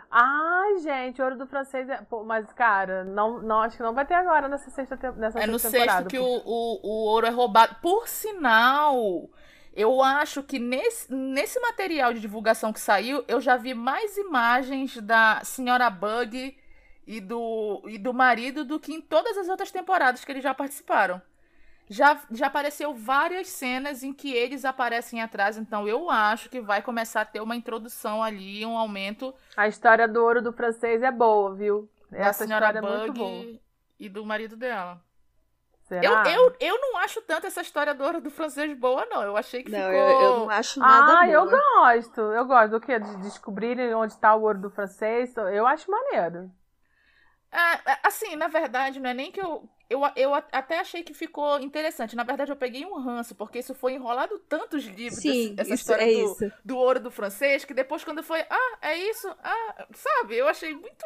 Ai, 0.10 0.80
gente, 0.80 1.22
o 1.22 1.24
ouro 1.24 1.38
do 1.38 1.46
francês 1.48 1.88
é. 1.88 1.98
Pô, 2.02 2.24
mas, 2.24 2.52
cara, 2.54 3.04
não, 3.06 3.42
não, 3.42 3.62
acho 3.62 3.78
que 3.78 3.84
não 3.84 3.94
vai 3.94 4.06
ter 4.06 4.14
agora 4.16 4.48
nessa 4.50 4.70
sexta, 4.70 4.98
te- 4.98 5.12
nessa 5.12 5.40
É 5.40 5.48
no 5.48 5.58
sexta 5.58 5.78
temporada. 5.78 6.10
sexto 6.10 6.10
que 6.10 6.20
o, 6.20 6.42
o, 6.46 6.80
o 6.84 7.06
ouro 7.12 7.28
é 7.28 7.30
roubado. 7.30 7.76
Por 7.82 8.08
sinal, 8.10 9.30
eu 9.74 10.02
acho 10.04 10.44
que 10.44 10.60
nesse, 10.60 11.14
nesse 11.14 11.60
material 11.60 12.14
de 12.14 12.20
divulgação 12.20 12.74
que 12.74 12.80
saiu, 12.80 13.24
eu 13.28 13.40
já 13.40 13.56
vi 13.56 13.74
mais 13.74 14.18
imagens 14.18 14.98
da 14.98 15.42
senhora 15.44 15.90
Bug 15.90 16.58
e 17.08 17.22
do, 17.22 17.82
e 17.88 17.98
do 17.98 18.14
marido 18.14 18.66
do 18.66 18.80
que 18.80 18.94
em 18.94 19.02
todas 19.02 19.38
as 19.38 19.48
outras 19.48 19.72
temporadas 19.72 20.26
que 20.26 20.32
eles 20.32 20.44
já 20.44 20.54
participaram. 20.54 21.22
Já, 21.90 22.22
já 22.32 22.48
apareceu 22.48 22.94
várias 22.94 23.50
cenas 23.50 24.02
em 24.02 24.14
que 24.14 24.34
eles 24.34 24.64
aparecem 24.64 25.22
atrás, 25.22 25.58
então 25.58 25.88
eu 25.88 26.10
acho 26.10 26.50
que 26.50 26.62
vai 26.62 26.82
começar 26.82 27.22
a 27.22 27.26
ter 27.26 27.42
uma 27.42 27.56
introdução 27.56 28.24
ali, 28.24 28.66
um 28.66 28.78
aumento 28.78 29.34
A 29.58 29.68
história 29.68 30.08
do 30.08 30.24
ouro 30.24 30.42
do 30.42 30.54
francês 30.54 31.02
é 31.04 31.12
boa, 31.12 31.54
viu? 31.54 31.90
da 32.10 32.18
Essa 32.18 32.46
senhora 32.46 32.68
história 32.68 32.80
é 32.80 32.98
muito 32.98 33.14
boa. 33.14 33.44
Bug 33.44 33.62
e 34.00 34.10
do 34.10 34.26
marido 34.26 34.56
dela. 34.56 35.02
Eu, 36.00 36.18
Será? 36.18 36.24
eu, 36.24 36.56
eu 36.60 36.80
não 36.82 36.98
acho 36.98 37.22
tanto 37.22 37.48
essa 37.48 37.62
história 37.62 37.94
do 37.94 38.04
ouro 38.04 38.22
do 38.22 38.32
francês 38.32 38.78
boa, 38.78 39.06
não. 39.08 39.24
Eu 39.24 39.38
achei 39.38 39.64
que 39.64 39.72
Não, 39.72 39.80
ficou. 39.82 40.00
eu, 40.00 40.12
eu 40.20 40.34
não 40.34 40.50
acho 40.50 40.80
nada 40.82 41.16
Ah, 41.16 41.28
eu 41.30 41.48
boa. 41.48 41.50
gosto. 41.50 42.22
Eu 42.22 42.46
gosto 42.46 42.72
do 42.72 42.82
quê? 42.82 43.00
De 43.00 43.18
descobrirem 43.18 43.94
onde 43.94 44.18
tá 44.18 44.36
o 44.36 44.42
ouro 44.44 44.60
do 44.60 44.70
francês. 44.70 45.36
Eu 45.38 45.66
acho 45.68 45.90
maneiro. 45.90 46.52
É, 47.52 47.92
é, 47.92 48.00
assim, 48.04 48.36
na 48.36 48.48
verdade, 48.48 49.00
não 49.00 49.10
é 49.10 49.14
nem 49.14 49.32
que 49.32 49.42
eu. 49.42 49.70
Eu, 49.90 50.02
eu 50.16 50.34
até 50.34 50.80
achei 50.80 51.04
que 51.04 51.14
ficou 51.14 51.60
interessante. 51.60 52.16
Na 52.16 52.24
verdade, 52.24 52.50
eu 52.52 52.56
peguei 52.56 52.86
um 52.86 52.98
ranço, 53.02 53.36
porque 53.36 53.60
isso 53.60 53.76
foi 53.76 53.94
enrolado 53.94 54.40
tantos 54.40 54.86
livros, 54.86 55.20
Sim, 55.24 55.54
essa 55.58 55.74
isso, 55.74 55.76
história 55.76 56.06
é 56.06 56.10
do, 56.10 56.40
isso. 56.40 56.52
do 56.64 56.78
ouro 56.78 56.98
do 57.02 57.12
francês, 57.12 57.66
que 57.66 57.74
depois, 57.74 58.02
quando 58.04 58.24
foi, 58.24 58.40
ah, 58.50 58.78
é 58.82 58.96
isso, 58.98 59.28
ah, 59.44 59.88
sabe? 59.94 60.38
Eu 60.38 60.48
achei 60.48 60.74
muito. 60.74 61.06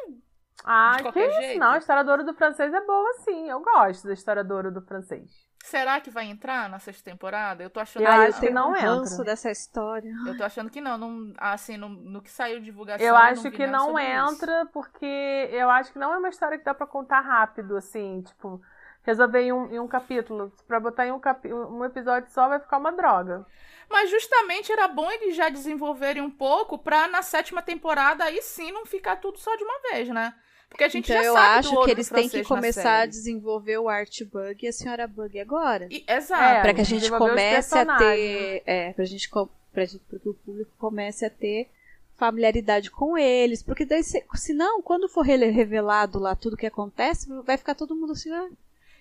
Ah, 0.64 0.98
que 1.11 1.19
isso? 1.19 1.60
Não, 1.60 1.72
a 1.72 1.77
história 1.77 2.03
do 2.03 2.11
ouro 2.11 2.23
do 2.23 2.34
francês 2.34 2.73
é 2.73 2.82
boa, 2.82 3.14
sim. 3.23 3.49
Eu 3.49 3.61
gosto 3.61 4.07
da 4.07 4.14
história 4.14 4.44
do 4.44 4.53
ouro 4.53 4.72
do 4.72 4.82
francês. 4.82 5.30
Será 5.64 5.99
que 5.99 6.11
vai 6.11 6.26
entrar 6.26 6.69
na 6.69 6.77
sexta 6.80 7.10
temporada? 7.10 7.64
Eu 7.64 7.69
tô 7.72 7.80
achando 7.80 8.03
Eu 8.03 8.11
que 8.14 8.14
acho 8.14 8.34
não. 8.34 8.40
que 8.40 8.49
não 8.52 8.69
um 8.72 8.76
entra. 8.76 8.90
ranço 8.91 9.23
dessa 9.23 9.49
história. 9.52 10.11
Eu 10.27 10.38
tô 10.38 10.44
achando 10.44 10.69
que 10.69 10.80
não. 10.80 10.98
não 10.98 11.34
assim, 11.38 11.76
no, 11.76 11.90
no 11.90 12.22
que 12.22 12.30
saiu 12.32 12.60
de 12.60 12.65
divulgação. 12.65 13.06
Eu 13.06 13.14
não 13.14 13.22
acho 13.22 13.49
vi 13.49 13.52
que 13.52 13.65
não 13.65 13.88
sobre 13.88 14.03
isso. 14.03 14.34
entra, 14.36 14.65
porque 14.72 15.06
eu 15.52 15.69
acho 15.69 15.91
que 15.91 15.99
não 15.99 16.14
é 16.14 16.18
uma 16.18 16.30
história 16.30 16.57
que 16.57 16.64
dá 16.64 16.73
pra 16.73 16.86
contar 16.86 17.22
rápido, 17.22 17.76
assim, 17.77 18.22
tipo, 18.22 18.61
resolver 19.03 19.41
em 19.41 19.52
um, 19.53 19.72
em 19.73 19.80
um 19.80 19.88
capítulo. 19.88 20.52
Pra 20.68 20.80
botar 20.80 21.07
em 21.07 21.11
um, 21.11 21.19
capi 21.19 21.52
um 21.52 21.84
episódio 21.84 22.30
só 22.32 22.48
vai 22.48 22.60
ficar 22.60 22.77
uma 22.77 22.91
droga. 22.91 23.44
Mas 23.90 24.10
justamente 24.10 24.72
era 24.72 24.88
bom 24.88 25.10
eles 25.11 25.36
já 25.36 25.49
desenvolverem 25.49 26.22
um 26.22 26.30
pouco 26.32 26.77
pra 26.77 27.07
na 27.07 27.22
sétima 27.23 27.61
temporada 27.64 28.23
aí 28.23 28.41
sim 28.41 28.72
não 28.72 28.86
ficar 28.86 29.15
tudo 29.18 29.38
só 29.40 29.56
de 29.56 29.64
uma 29.64 29.80
vez, 29.91 30.10
né? 30.10 30.34
Porque 30.76 30.84
a 30.84 30.89
gente 30.89 31.10
Então 31.11 31.22
já 31.23 31.27
eu 31.27 31.34
sabe 31.34 31.60
acho 31.60 31.84
que 31.85 31.91
eles 31.91 32.10
têm 32.10 32.27
que 32.30 32.43
começar 32.43 32.99
a 33.02 33.06
desenvolver 33.06 33.77
o 33.77 33.88
Art 33.89 34.22
Bug 34.23 34.65
e 34.65 34.68
a 34.68 34.73
Senhora 34.73 35.07
Bug 35.07 35.39
agora. 35.39 35.88
E- 35.89 36.03
exato. 36.07 36.43
É, 36.43 36.61
Pra 36.61 36.73
que 36.73 36.81
a 36.81 36.85
gente 36.85 37.10
comece 37.10 37.77
a 37.77 37.85
ter. 37.85 37.85
personagens. 37.85 38.61
É, 38.65 38.93
pra 38.93 39.06
gente, 39.06 39.30
pra 39.73 39.85
gente. 39.85 40.03
Pra 40.10 40.19
que 40.19 40.30
o 40.30 40.34
público 40.34 40.72
comece 40.77 41.26
a 41.26 41.30
ter 41.30 41.69
familiaridade 42.18 42.91
com 42.91 43.18
eles. 43.18 43.61
Porque 43.64 43.85
daí, 43.85 44.03
se, 44.03 44.23
senão, 44.35 44.81
quando 44.81 45.07
for 45.07 45.22
revelado 45.23 46.19
lá 46.19 46.35
tudo 46.35 46.57
que 46.57 46.65
acontece, 46.65 47.27
vai 47.43 47.57
ficar 47.57 47.76
todo 47.76 47.95
mundo 47.95 48.14
assim, 48.14 48.31
ah, 48.31 48.49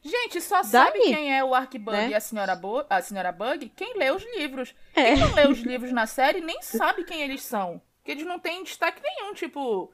Gente, 0.07 0.39
só 0.43 0.57
Daí, 0.61 0.67
sabe 0.71 1.01
quem 1.01 1.35
é 1.35 1.43
o 1.43 1.55
Arkbug 1.55 1.91
né? 1.97 2.09
e 2.11 2.15
a 2.15 2.21
senhora, 2.21 2.55
Bo 2.55 2.85
a 2.91 3.01
senhora 3.01 3.33
Bug 3.33 3.73
quem 3.75 3.97
lê 3.97 4.11
os 4.11 4.23
livros. 4.37 4.75
É. 4.95 5.15
Quem 5.15 5.17
não 5.19 5.33
lê 5.35 5.49
os 5.49 5.59
livros 5.65 5.93
na 5.93 6.07
série 6.07 6.43
nem 6.43 6.61
sabe 6.61 7.05
quem 7.05 7.23
eles 7.23 7.43
são. 7.43 7.81
Porque 7.99 8.11
eles 8.13 8.27
não 8.27 8.39
têm 8.39 8.63
destaque 8.63 9.01
nenhum, 9.03 9.33
tipo. 9.33 9.91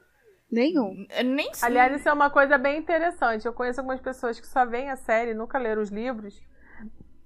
Nenhum. 0.51 1.05
Nem 1.25 1.51
Aliás, 1.61 1.93
isso 1.95 2.09
é 2.09 2.13
uma 2.13 2.29
coisa 2.29 2.57
bem 2.57 2.77
interessante. 2.79 3.45
Eu 3.45 3.53
conheço 3.53 3.79
algumas 3.79 4.01
pessoas 4.01 4.39
que 4.39 4.47
só 4.47 4.65
veem 4.65 4.89
a 4.89 4.95
série 4.95 5.31
e 5.31 5.33
nunca 5.35 5.57
leram 5.59 5.81
os 5.81 5.89
livros. 5.89 6.41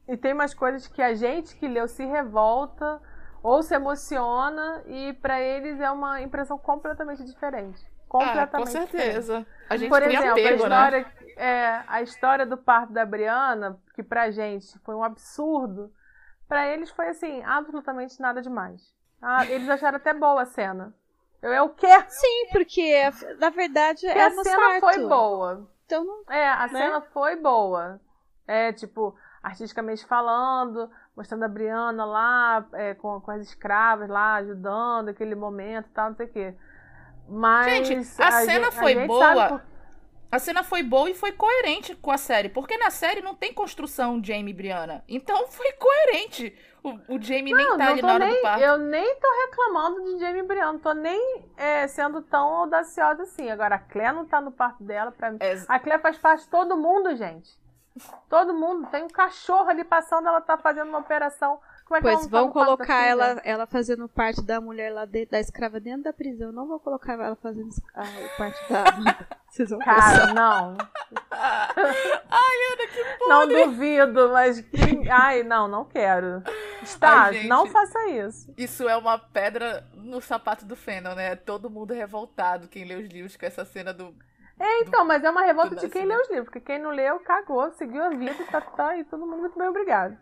E 0.07 0.17
tem 0.17 0.33
umas 0.33 0.53
coisas 0.53 0.87
que 0.87 1.01
a 1.01 1.13
gente 1.13 1.55
que 1.57 1.67
leu 1.67 1.87
se 1.87 2.05
revolta 2.05 3.01
ou 3.41 3.63
se 3.63 3.75
emociona 3.75 4.83
e 4.87 5.13
pra 5.13 5.41
eles 5.41 5.79
é 5.79 5.89
uma 5.91 6.21
impressão 6.21 6.57
completamente 6.57 7.23
diferente. 7.23 7.83
Ah, 8.17 8.47
Completamente 8.47 8.71
com 8.77 8.85
diferente. 8.85 8.87
certeza. 8.87 9.45
A 9.69 9.77
gente 9.77 9.89
Por 9.89 10.01
tem 10.01 10.17
exemplo, 10.17 10.29
apego, 10.31 10.63
a 10.65 10.69
né? 10.69 10.89
história, 10.89 11.13
é, 11.37 11.83
a 11.87 12.01
história 12.01 12.45
do 12.45 12.57
parto 12.57 12.93
da 12.93 13.05
Briana, 13.05 13.79
que 13.95 14.03
pra 14.03 14.31
gente 14.31 14.77
foi 14.79 14.95
um 14.95 15.03
absurdo, 15.03 15.93
pra 16.47 16.67
eles 16.67 16.89
foi 16.91 17.09
assim, 17.09 17.43
absolutamente 17.43 18.19
nada 18.21 18.41
demais. 18.41 18.93
Ah, 19.21 19.45
eles 19.47 19.69
acharam 19.69 19.97
até 19.97 20.13
boa 20.13 20.43
a 20.43 20.45
cena. 20.45 20.93
Eu 21.45 21.53
é 21.53 21.61
o 21.61 21.69
quê? 21.69 21.87
Sim, 22.07 22.47
porque 22.51 23.03
na 23.39 23.51
verdade 23.51 24.07
é 24.07 24.19
a 24.25 24.31
cena 24.31 24.79
foi 24.79 24.97
boa. 25.07 25.69
Então 25.85 26.03
não. 26.03 26.23
É, 26.33 26.49
a 26.49 26.67
Né? 26.67 26.69
cena 26.69 27.01
foi 27.01 27.35
boa. 27.35 28.01
É, 28.47 28.73
tipo, 28.73 29.15
artisticamente 29.43 30.03
falando, 30.05 30.89
mostrando 31.15 31.43
a 31.43 31.47
Briana 31.47 32.03
lá, 32.03 32.65
é, 32.73 32.95
com, 32.95 33.21
com 33.21 33.29
as 33.31 33.41
escravas 33.43 34.09
lá, 34.09 34.35
ajudando, 34.35 35.09
aquele 35.09 35.35
momento 35.35 35.85
e 35.87 35.91
tal, 35.91 36.09
não 36.09 36.15
sei 36.15 36.25
o 36.25 36.29
quê. 36.29 36.55
Mas. 37.29 37.87
Gente, 37.87 38.21
a 38.21 38.31
cena 38.31 38.65
gente- 38.71 38.79
foi 38.79 38.93
gente 38.95 39.07
boa. 39.07 39.61
A 40.31 40.39
cena 40.39 40.63
foi 40.63 40.83
boa 40.83 41.09
e 41.09 41.13
foi 41.15 41.31
coerente 41.31 41.95
com 41.95 42.11
a 42.11 42.17
série. 42.17 42.49
Porque 42.49 42.77
na 42.77 42.89
série 42.89 43.21
não 43.21 43.35
tem 43.35 43.53
construção 43.53 44.21
Jamie 44.23 44.51
e 44.51 44.53
Brianna. 44.53 45.03
Então 45.07 45.47
foi 45.49 45.71
coerente. 45.73 46.57
O, 46.83 47.15
o 47.15 47.21
Jamie 47.21 47.53
nem 47.53 47.65
Não, 47.65 47.77
tá 47.77 47.85
não 47.85 47.91
ali 47.93 48.01
na 48.01 48.13
hora 48.13 48.25
nem, 48.25 48.35
do 48.35 48.41
parto. 48.41 48.63
eu 48.63 48.77
nem 48.77 49.15
tô 49.19 49.27
reclamando 49.47 50.03
de 50.03 50.19
Jamie 50.19 50.43
Briana, 50.43 50.73
não 50.73 50.79
tô 50.79 50.93
nem 50.93 51.45
é, 51.57 51.87
sendo 51.87 52.21
tão 52.21 52.47
audaciosa 52.47 53.23
assim. 53.23 53.49
Agora, 53.49 53.75
a 53.75 53.79
Claire 53.79 54.13
não 54.15 54.25
tá 54.25 54.39
no 54.39 54.51
parto 54.51 54.83
dela 54.83 55.11
pra 55.11 55.31
mim. 55.31 55.37
É, 55.39 55.55
A 55.67 55.79
Claire 55.79 56.01
faz 56.01 56.17
parte 56.17 56.43
de 56.43 56.49
todo 56.49 56.77
mundo, 56.77 57.15
gente. 57.15 57.57
Todo 58.29 58.53
mundo. 58.53 58.87
Tem 58.91 59.03
um 59.03 59.07
cachorro 59.07 59.69
ali 59.69 59.83
passando, 59.83 60.27
ela 60.27 60.41
tá 60.41 60.57
fazendo 60.57 60.89
uma 60.89 60.99
operação. 60.99 61.59
Como 61.85 61.97
é 61.97 62.01
que 62.01 62.07
Pois 62.07 62.21
não 62.23 62.29
vão 62.29 62.51
colocar 62.51 63.03
filha? 63.03 63.09
ela, 63.09 63.41
ela 63.43 63.67
fazendo 63.67 64.09
parte 64.09 64.41
da 64.41 64.59
mulher 64.59 64.91
lá 64.91 65.05
dentro, 65.05 65.31
da 65.31 65.39
escrava 65.39 65.79
dentro 65.79 66.03
da 66.03 66.13
prisão. 66.13 66.51
Não 66.51 66.67
vou 66.67 66.79
colocar 66.79 67.13
ela 67.13 67.35
fazendo 67.35 67.69
ah, 67.93 68.03
parte 68.37 68.59
da. 68.67 68.83
Vocês 69.47 69.69
vão 69.69 69.79
Cara, 69.79 70.33
não. 70.33 70.75
Ai, 71.31 72.57
Ana, 72.73 72.87
que 72.91 73.03
Não 73.27 73.39
podre. 73.41 73.65
duvido, 73.65 74.29
mas. 74.29 74.63
Ai, 75.11 75.43
não, 75.43 75.67
não 75.67 75.85
quero. 75.85 76.43
Está, 76.81 77.25
Ai, 77.25 77.33
gente. 77.35 77.47
não 77.47 77.67
faça 77.67 78.09
isso. 78.09 78.51
Isso 78.57 78.89
é 78.89 78.97
uma 78.97 79.19
pedra 79.19 79.87
no 79.93 80.19
sapato 80.19 80.65
do 80.65 80.75
Fennel, 80.75 81.15
né? 81.15 81.35
Todo 81.35 81.69
mundo 81.69 81.93
revoltado 81.93 82.67
quem 82.67 82.83
lê 82.83 82.95
os 82.95 83.07
livros 83.07 83.37
com 83.37 83.45
essa 83.45 83.63
cena 83.63 83.93
do. 83.93 84.13
É, 84.59 84.81
então, 84.81 85.05
mas 85.05 85.23
é 85.23 85.29
uma 85.29 85.43
revolta 85.43 85.75
do 85.75 85.81
de 85.81 85.89
quem 85.89 86.05
lê 86.05 86.15
os 86.15 86.29
livros, 86.29 86.45
porque 86.45 86.61
quem 86.61 86.79
não 86.79 86.89
leu, 86.89 87.19
cagou, 87.19 87.71
seguiu 87.73 88.01
a 88.03 88.09
vida, 88.09 88.43
tá, 88.49 88.61
tá, 88.61 88.97
e 88.97 89.03
todo 89.03 89.25
mundo 89.25 89.41
muito 89.41 89.57
bem 89.59 89.67
obrigado. 89.67 90.17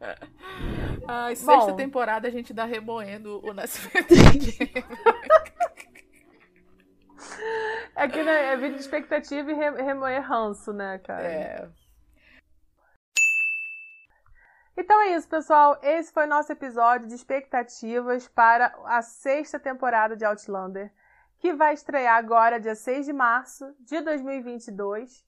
Ai, 1.08 1.36
sexta 1.36 1.70
Bom. 1.70 1.76
temporada 1.76 2.28
a 2.28 2.30
gente 2.30 2.52
dá 2.52 2.64
remoendo 2.64 3.40
o 3.46 3.52
nascimento 3.52 4.08
de. 4.14 4.58
É 7.96 8.08
que 8.08 8.22
né, 8.22 8.52
é 8.52 8.56
vida 8.56 8.74
de 8.74 8.80
expectativa 8.80 9.50
e 9.50 9.54
re- 9.54 9.82
remoer 9.82 10.20
ranço, 10.22 10.72
né, 10.72 10.98
cara? 10.98 11.26
É. 11.26 11.68
Então 14.76 15.00
é 15.02 15.14
isso, 15.14 15.28
pessoal. 15.28 15.78
Esse 15.82 16.12
foi 16.12 16.26
nosso 16.26 16.50
episódio 16.50 17.06
de 17.06 17.14
expectativas 17.14 18.26
para 18.26 18.74
a 18.86 19.00
sexta 19.02 19.58
temporada 19.60 20.16
de 20.16 20.24
Outlander, 20.24 20.92
que 21.38 21.52
vai 21.52 21.74
estrear 21.74 22.16
agora, 22.16 22.58
dia 22.60 22.74
6 22.74 23.06
de 23.06 23.12
março 23.12 23.72
de 23.78 24.00
2022. 24.00 25.24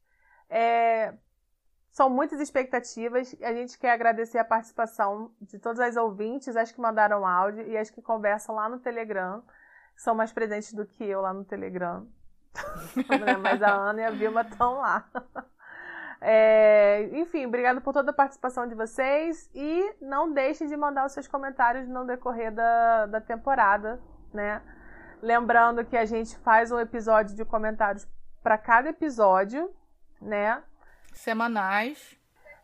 É, 0.50 1.14
são 1.96 2.10
muitas 2.10 2.40
expectativas 2.40 3.32
e 3.32 3.42
a 3.42 3.54
gente 3.54 3.78
quer 3.78 3.90
agradecer 3.90 4.36
a 4.36 4.44
participação 4.44 5.30
de 5.40 5.58
todas 5.58 5.80
as 5.80 5.96
ouvintes, 5.96 6.54
as 6.54 6.70
que 6.70 6.78
mandaram 6.78 7.26
áudio 7.26 7.66
e 7.66 7.74
as 7.74 7.88
que 7.88 8.02
conversam 8.02 8.54
lá 8.54 8.68
no 8.68 8.78
Telegram, 8.78 9.42
são 9.96 10.14
mais 10.14 10.30
presentes 10.30 10.74
do 10.74 10.84
que 10.84 11.02
eu 11.02 11.22
lá 11.22 11.32
no 11.32 11.42
Telegram. 11.42 12.06
Mas 13.42 13.62
a 13.62 13.72
Ana 13.72 14.02
e 14.02 14.04
a 14.04 14.10
Vilma 14.10 14.42
estão 14.42 14.74
lá. 14.74 15.08
É, 16.18 17.10
enfim, 17.12 17.44
obrigado 17.44 17.82
por 17.82 17.92
toda 17.92 18.10
a 18.10 18.14
participação 18.14 18.66
de 18.66 18.74
vocês 18.74 19.50
e 19.54 19.94
não 20.00 20.32
deixe 20.32 20.66
de 20.66 20.74
mandar 20.74 21.04
os 21.04 21.12
seus 21.12 21.28
comentários 21.28 21.86
no 21.86 22.06
decorrer 22.06 22.50
da, 22.50 23.04
da 23.04 23.20
temporada, 23.20 24.00
né? 24.32 24.62
Lembrando 25.20 25.84
que 25.84 25.94
a 25.94 26.06
gente 26.06 26.36
faz 26.38 26.72
um 26.72 26.80
episódio 26.80 27.36
de 27.36 27.44
comentários 27.44 28.08
para 28.42 28.56
cada 28.56 28.88
episódio, 28.88 29.70
né? 30.18 30.62
Semanais. 31.16 32.16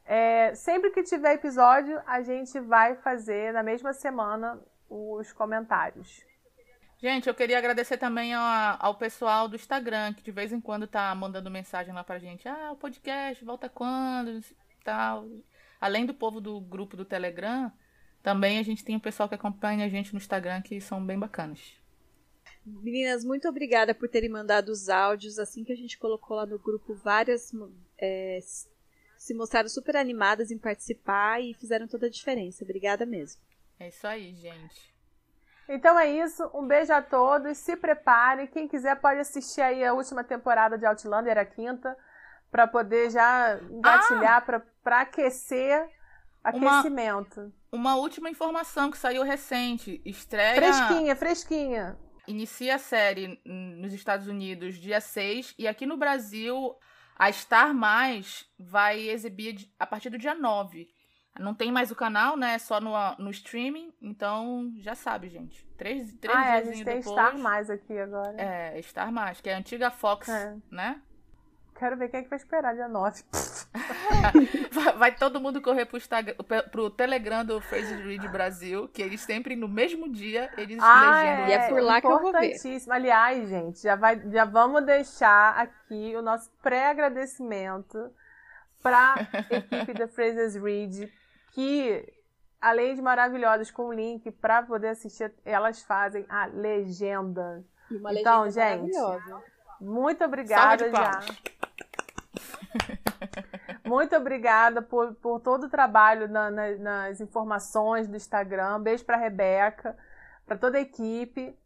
É, 0.04 0.54
sempre 0.54 0.90
que 0.90 1.02
tiver 1.02 1.34
episódio, 1.34 2.00
a 2.06 2.22
gente 2.22 2.58
vai 2.60 2.96
fazer 2.96 3.52
na 3.52 3.62
mesma 3.62 3.92
semana 3.92 4.60
os 4.88 5.32
comentários. 5.32 6.24
Gente, 6.98 7.28
eu 7.28 7.34
queria 7.34 7.58
agradecer 7.58 7.96
também 7.96 8.32
ao, 8.32 8.76
ao, 8.78 8.94
pessoal 8.94 9.48
do 9.48 9.56
Instagram, 9.56 10.14
que 10.14 10.22
de 10.22 10.30
vez 10.30 10.52
em 10.52 10.60
quando 10.60 10.86
tá 10.86 11.12
mandando 11.14 11.50
mensagem 11.50 11.92
lá 11.92 12.04
pra 12.04 12.18
gente. 12.18 12.46
Ah, 12.46 12.70
o 12.72 12.76
podcast 12.76 13.44
volta 13.44 13.68
quando? 13.68 14.40
Tal. 14.84 15.26
Além 15.80 16.06
do 16.06 16.14
povo 16.14 16.40
do 16.40 16.60
grupo 16.60 16.96
do 16.96 17.04
Telegram, 17.04 17.72
também 18.22 18.58
a 18.58 18.62
gente 18.62 18.84
tem 18.84 18.94
o 18.94 19.00
pessoal 19.00 19.28
que 19.28 19.34
acompanha 19.34 19.84
a 19.84 19.88
gente 19.88 20.12
no 20.12 20.18
Instagram, 20.18 20.62
que 20.62 20.80
são 20.80 21.04
bem 21.04 21.18
bacanas. 21.18 21.76
Meninas, 22.64 23.24
muito 23.24 23.48
obrigada 23.48 23.92
por 23.92 24.08
terem 24.08 24.28
mandado 24.28 24.68
os 24.68 24.88
áudios. 24.88 25.40
Assim 25.40 25.64
que 25.64 25.72
a 25.72 25.76
gente 25.76 25.98
colocou 25.98 26.36
lá 26.36 26.46
no 26.46 26.58
grupo, 26.58 26.94
várias 26.94 27.52
é, 28.02 28.40
se 29.16 29.32
mostraram 29.32 29.68
super 29.68 29.96
animadas 29.96 30.50
em 30.50 30.58
participar 30.58 31.40
e 31.40 31.54
fizeram 31.54 31.86
toda 31.86 32.06
a 32.06 32.10
diferença. 32.10 32.64
Obrigada 32.64 33.06
mesmo. 33.06 33.40
É 33.78 33.88
isso 33.88 34.04
aí, 34.04 34.34
gente. 34.34 34.92
Então 35.68 35.96
é 35.96 36.10
isso. 36.10 36.50
Um 36.52 36.66
beijo 36.66 36.92
a 36.92 37.00
todos. 37.00 37.56
Se 37.58 37.76
prepare. 37.76 38.48
Quem 38.48 38.66
quiser 38.66 39.00
pode 39.00 39.20
assistir 39.20 39.60
aí 39.60 39.84
a 39.84 39.94
última 39.94 40.24
temporada 40.24 40.76
de 40.76 40.84
Outlander, 40.84 41.38
a 41.38 41.44
quinta, 41.44 41.96
para 42.50 42.66
poder 42.66 43.10
já 43.10 43.60
engatilhar, 43.70 44.44
ah! 44.48 44.62
para 44.82 45.00
aquecer 45.00 45.88
aquecimento. 46.42 47.52
Uma, 47.70 47.92
uma, 47.92 47.96
última 47.96 48.28
informação 48.28 48.90
que 48.90 48.98
saiu 48.98 49.22
recente. 49.22 50.02
Estreia. 50.04 50.56
Fresquinha, 50.56 51.14
fresquinha. 51.14 51.98
Inicia 52.26 52.74
a 52.74 52.78
série 52.78 53.40
nos 53.44 53.92
Estados 53.92 54.26
Unidos 54.26 54.76
dia 54.76 55.00
6 55.00 55.54
e 55.56 55.68
aqui 55.68 55.86
no 55.86 55.96
Brasil 55.96 56.76
a 57.16 57.30
Star 57.32 57.74
Mais 57.74 58.46
vai 58.58 59.08
exibir 59.08 59.68
a 59.78 59.86
partir 59.86 60.10
do 60.10 60.18
dia 60.18 60.34
9. 60.34 60.88
Não 61.40 61.54
tem 61.54 61.72
mais 61.72 61.90
o 61.90 61.96
canal, 61.96 62.36
né? 62.36 62.54
É 62.54 62.58
só 62.58 62.80
no, 62.80 62.92
no 63.18 63.30
streaming. 63.30 63.92
Então, 64.02 64.70
já 64.78 64.94
sabe, 64.94 65.28
gente. 65.30 65.66
Três, 65.78 66.12
três 66.14 66.36
ah, 66.36 66.46
é, 66.46 66.58
a 66.58 66.64
gente 66.64 66.84
tem 66.84 66.98
depois, 66.98 67.06
Star 67.06 67.38
Mais 67.38 67.70
aqui 67.70 67.98
agora. 67.98 68.40
É, 68.40 68.80
Star 68.82 69.10
Mais, 69.10 69.40
que 69.40 69.48
é 69.48 69.54
a 69.54 69.58
antiga 69.58 69.90
Fox, 69.90 70.28
é. 70.28 70.56
né? 70.70 71.00
Quero 71.82 71.96
ver 71.96 72.10
quem 72.10 72.20
é 72.20 72.22
que 72.22 72.30
vai 72.30 72.36
esperar 72.36 72.74
dia 72.76 72.86
9. 72.86 73.24
vai, 74.70 74.92
vai, 74.98 75.16
todo 75.16 75.40
mundo 75.40 75.60
correr 75.60 75.84
pro, 75.84 75.96
Instagram, 75.96 76.36
pro 76.70 76.88
Telegram 76.88 77.44
do 77.44 77.60
Fraser 77.60 78.06
Read 78.06 78.28
Brasil, 78.28 78.86
que 78.86 79.02
eles 79.02 79.20
sempre, 79.20 79.56
no 79.56 79.66
mesmo 79.66 80.08
dia, 80.08 80.48
eles 80.56 80.78
ah, 80.80 81.00
legendam. 81.00 81.44
É, 81.44 81.48
e 81.48 81.52
é 81.52 81.68
por 81.68 81.82
lá 81.82 82.00
que 82.00 82.06
eu 82.06 82.20
vou 82.20 82.30
ver. 82.30 82.56
Aliás, 82.88 83.48
gente, 83.48 83.82
já, 83.82 83.96
vai, 83.96 84.22
já 84.30 84.44
vamos 84.44 84.84
deixar 84.84 85.58
aqui 85.58 86.14
o 86.14 86.22
nosso 86.22 86.48
pré-agradecimento 86.62 88.12
para 88.80 89.14
a 89.14 89.40
equipe 89.50 89.92
da 89.92 90.06
Fraser's 90.06 90.54
Read, 90.54 91.12
que 91.50 92.06
além 92.60 92.94
de 92.94 93.02
maravilhosas 93.02 93.72
com 93.72 93.92
link 93.92 94.30
para 94.30 94.62
poder 94.62 94.90
assistir, 94.90 95.34
elas 95.44 95.82
fazem 95.82 96.24
a 96.28 96.46
legenda. 96.46 97.64
Uma 97.90 98.14
então, 98.14 98.44
legenda 98.44 98.86
gente, 98.86 98.96
muito 99.80 100.22
obrigada 100.22 100.88
já. 100.88 101.20
Muito 103.84 104.16
obrigada 104.16 104.80
por, 104.82 105.14
por 105.14 105.40
todo 105.40 105.64
o 105.64 105.68
trabalho 105.68 106.28
na, 106.28 106.50
na, 106.50 106.76
nas 106.76 107.20
informações 107.20 108.06
do 108.06 108.16
Instagram. 108.16 108.80
Beijo 108.80 109.04
para 109.04 109.16
Rebeca, 109.16 109.96
para 110.46 110.56
toda 110.56 110.78
a 110.78 110.80
equipe. 110.80 111.56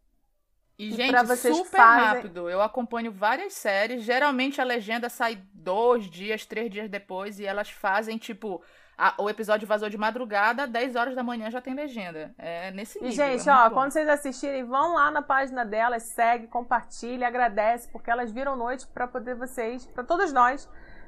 E, 0.77 0.89
e 0.89 0.91
gente, 0.91 1.17
super 1.35 1.65
fazem... 1.65 2.05
rápido. 2.05 2.49
Eu 2.49 2.61
acompanho 2.61 3.11
várias 3.11 3.53
séries. 3.53 4.03
Geralmente 4.03 4.61
a 4.61 4.63
legenda 4.63 5.09
sai 5.09 5.41
dois 5.53 6.09
dias, 6.09 6.45
três 6.45 6.69
dias 6.69 6.89
depois. 6.89 7.39
E 7.39 7.45
elas 7.45 7.69
fazem, 7.69 8.17
tipo, 8.17 8.61
a, 8.97 9.13
o 9.19 9.29
episódio 9.29 9.67
vazou 9.67 9.89
de 9.89 9.97
madrugada, 9.97 10.65
10 10.65 10.95
horas 10.95 11.15
da 11.15 11.21
manhã 11.21 11.51
já 11.51 11.61
tem 11.61 11.75
legenda. 11.75 12.33
É 12.37 12.71
nesse 12.71 12.99
nível. 12.99 13.13
E, 13.13 13.15
gente, 13.15 13.47
é 13.47 13.53
ó, 13.53 13.69
bom. 13.69 13.75
quando 13.75 13.91
vocês 13.91 14.09
assistirem, 14.09 14.63
vão 14.63 14.95
lá 14.95 15.11
na 15.11 15.21
página 15.21 15.63
delas, 15.63 16.03
segue, 16.03 16.47
compartilha, 16.47 17.27
agradece, 17.27 17.87
porque 17.91 18.09
elas 18.09 18.31
viram 18.31 18.55
noite 18.55 18.87
para 18.87 19.07
poder 19.07 19.35
vocês, 19.35 19.85
para 19.85 20.03
todos 20.03 20.33
nós, 20.33 20.67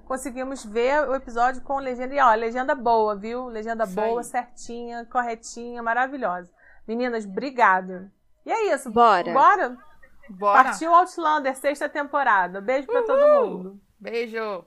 conseguimos 0.09 0.65
ver 0.65 1.07
o 1.07 1.13
episódio 1.13 1.61
com 1.61 1.77
legenda. 1.77 2.15
E 2.15 2.19
ó, 2.19 2.33
legenda 2.33 2.73
boa, 2.73 3.15
viu? 3.15 3.45
Legenda 3.45 3.83
isso 3.83 3.93
boa, 3.93 4.21
aí. 4.21 4.23
certinha, 4.23 5.05
corretinha, 5.05 5.83
maravilhosa. 5.83 6.51
Meninas, 6.87 7.25
obrigado. 7.25 8.09
E 8.43 8.51
é 8.51 8.73
isso. 8.73 8.91
Bora. 8.91 9.31
Bora? 9.31 9.77
Bora. 10.27 10.63
Partiu 10.63 10.91
Outlander, 10.91 11.55
sexta 11.55 11.87
temporada. 11.87 12.59
Beijo 12.59 12.87
para 12.87 13.03
todo 13.03 13.45
mundo. 13.45 13.79
Beijo. 13.99 14.65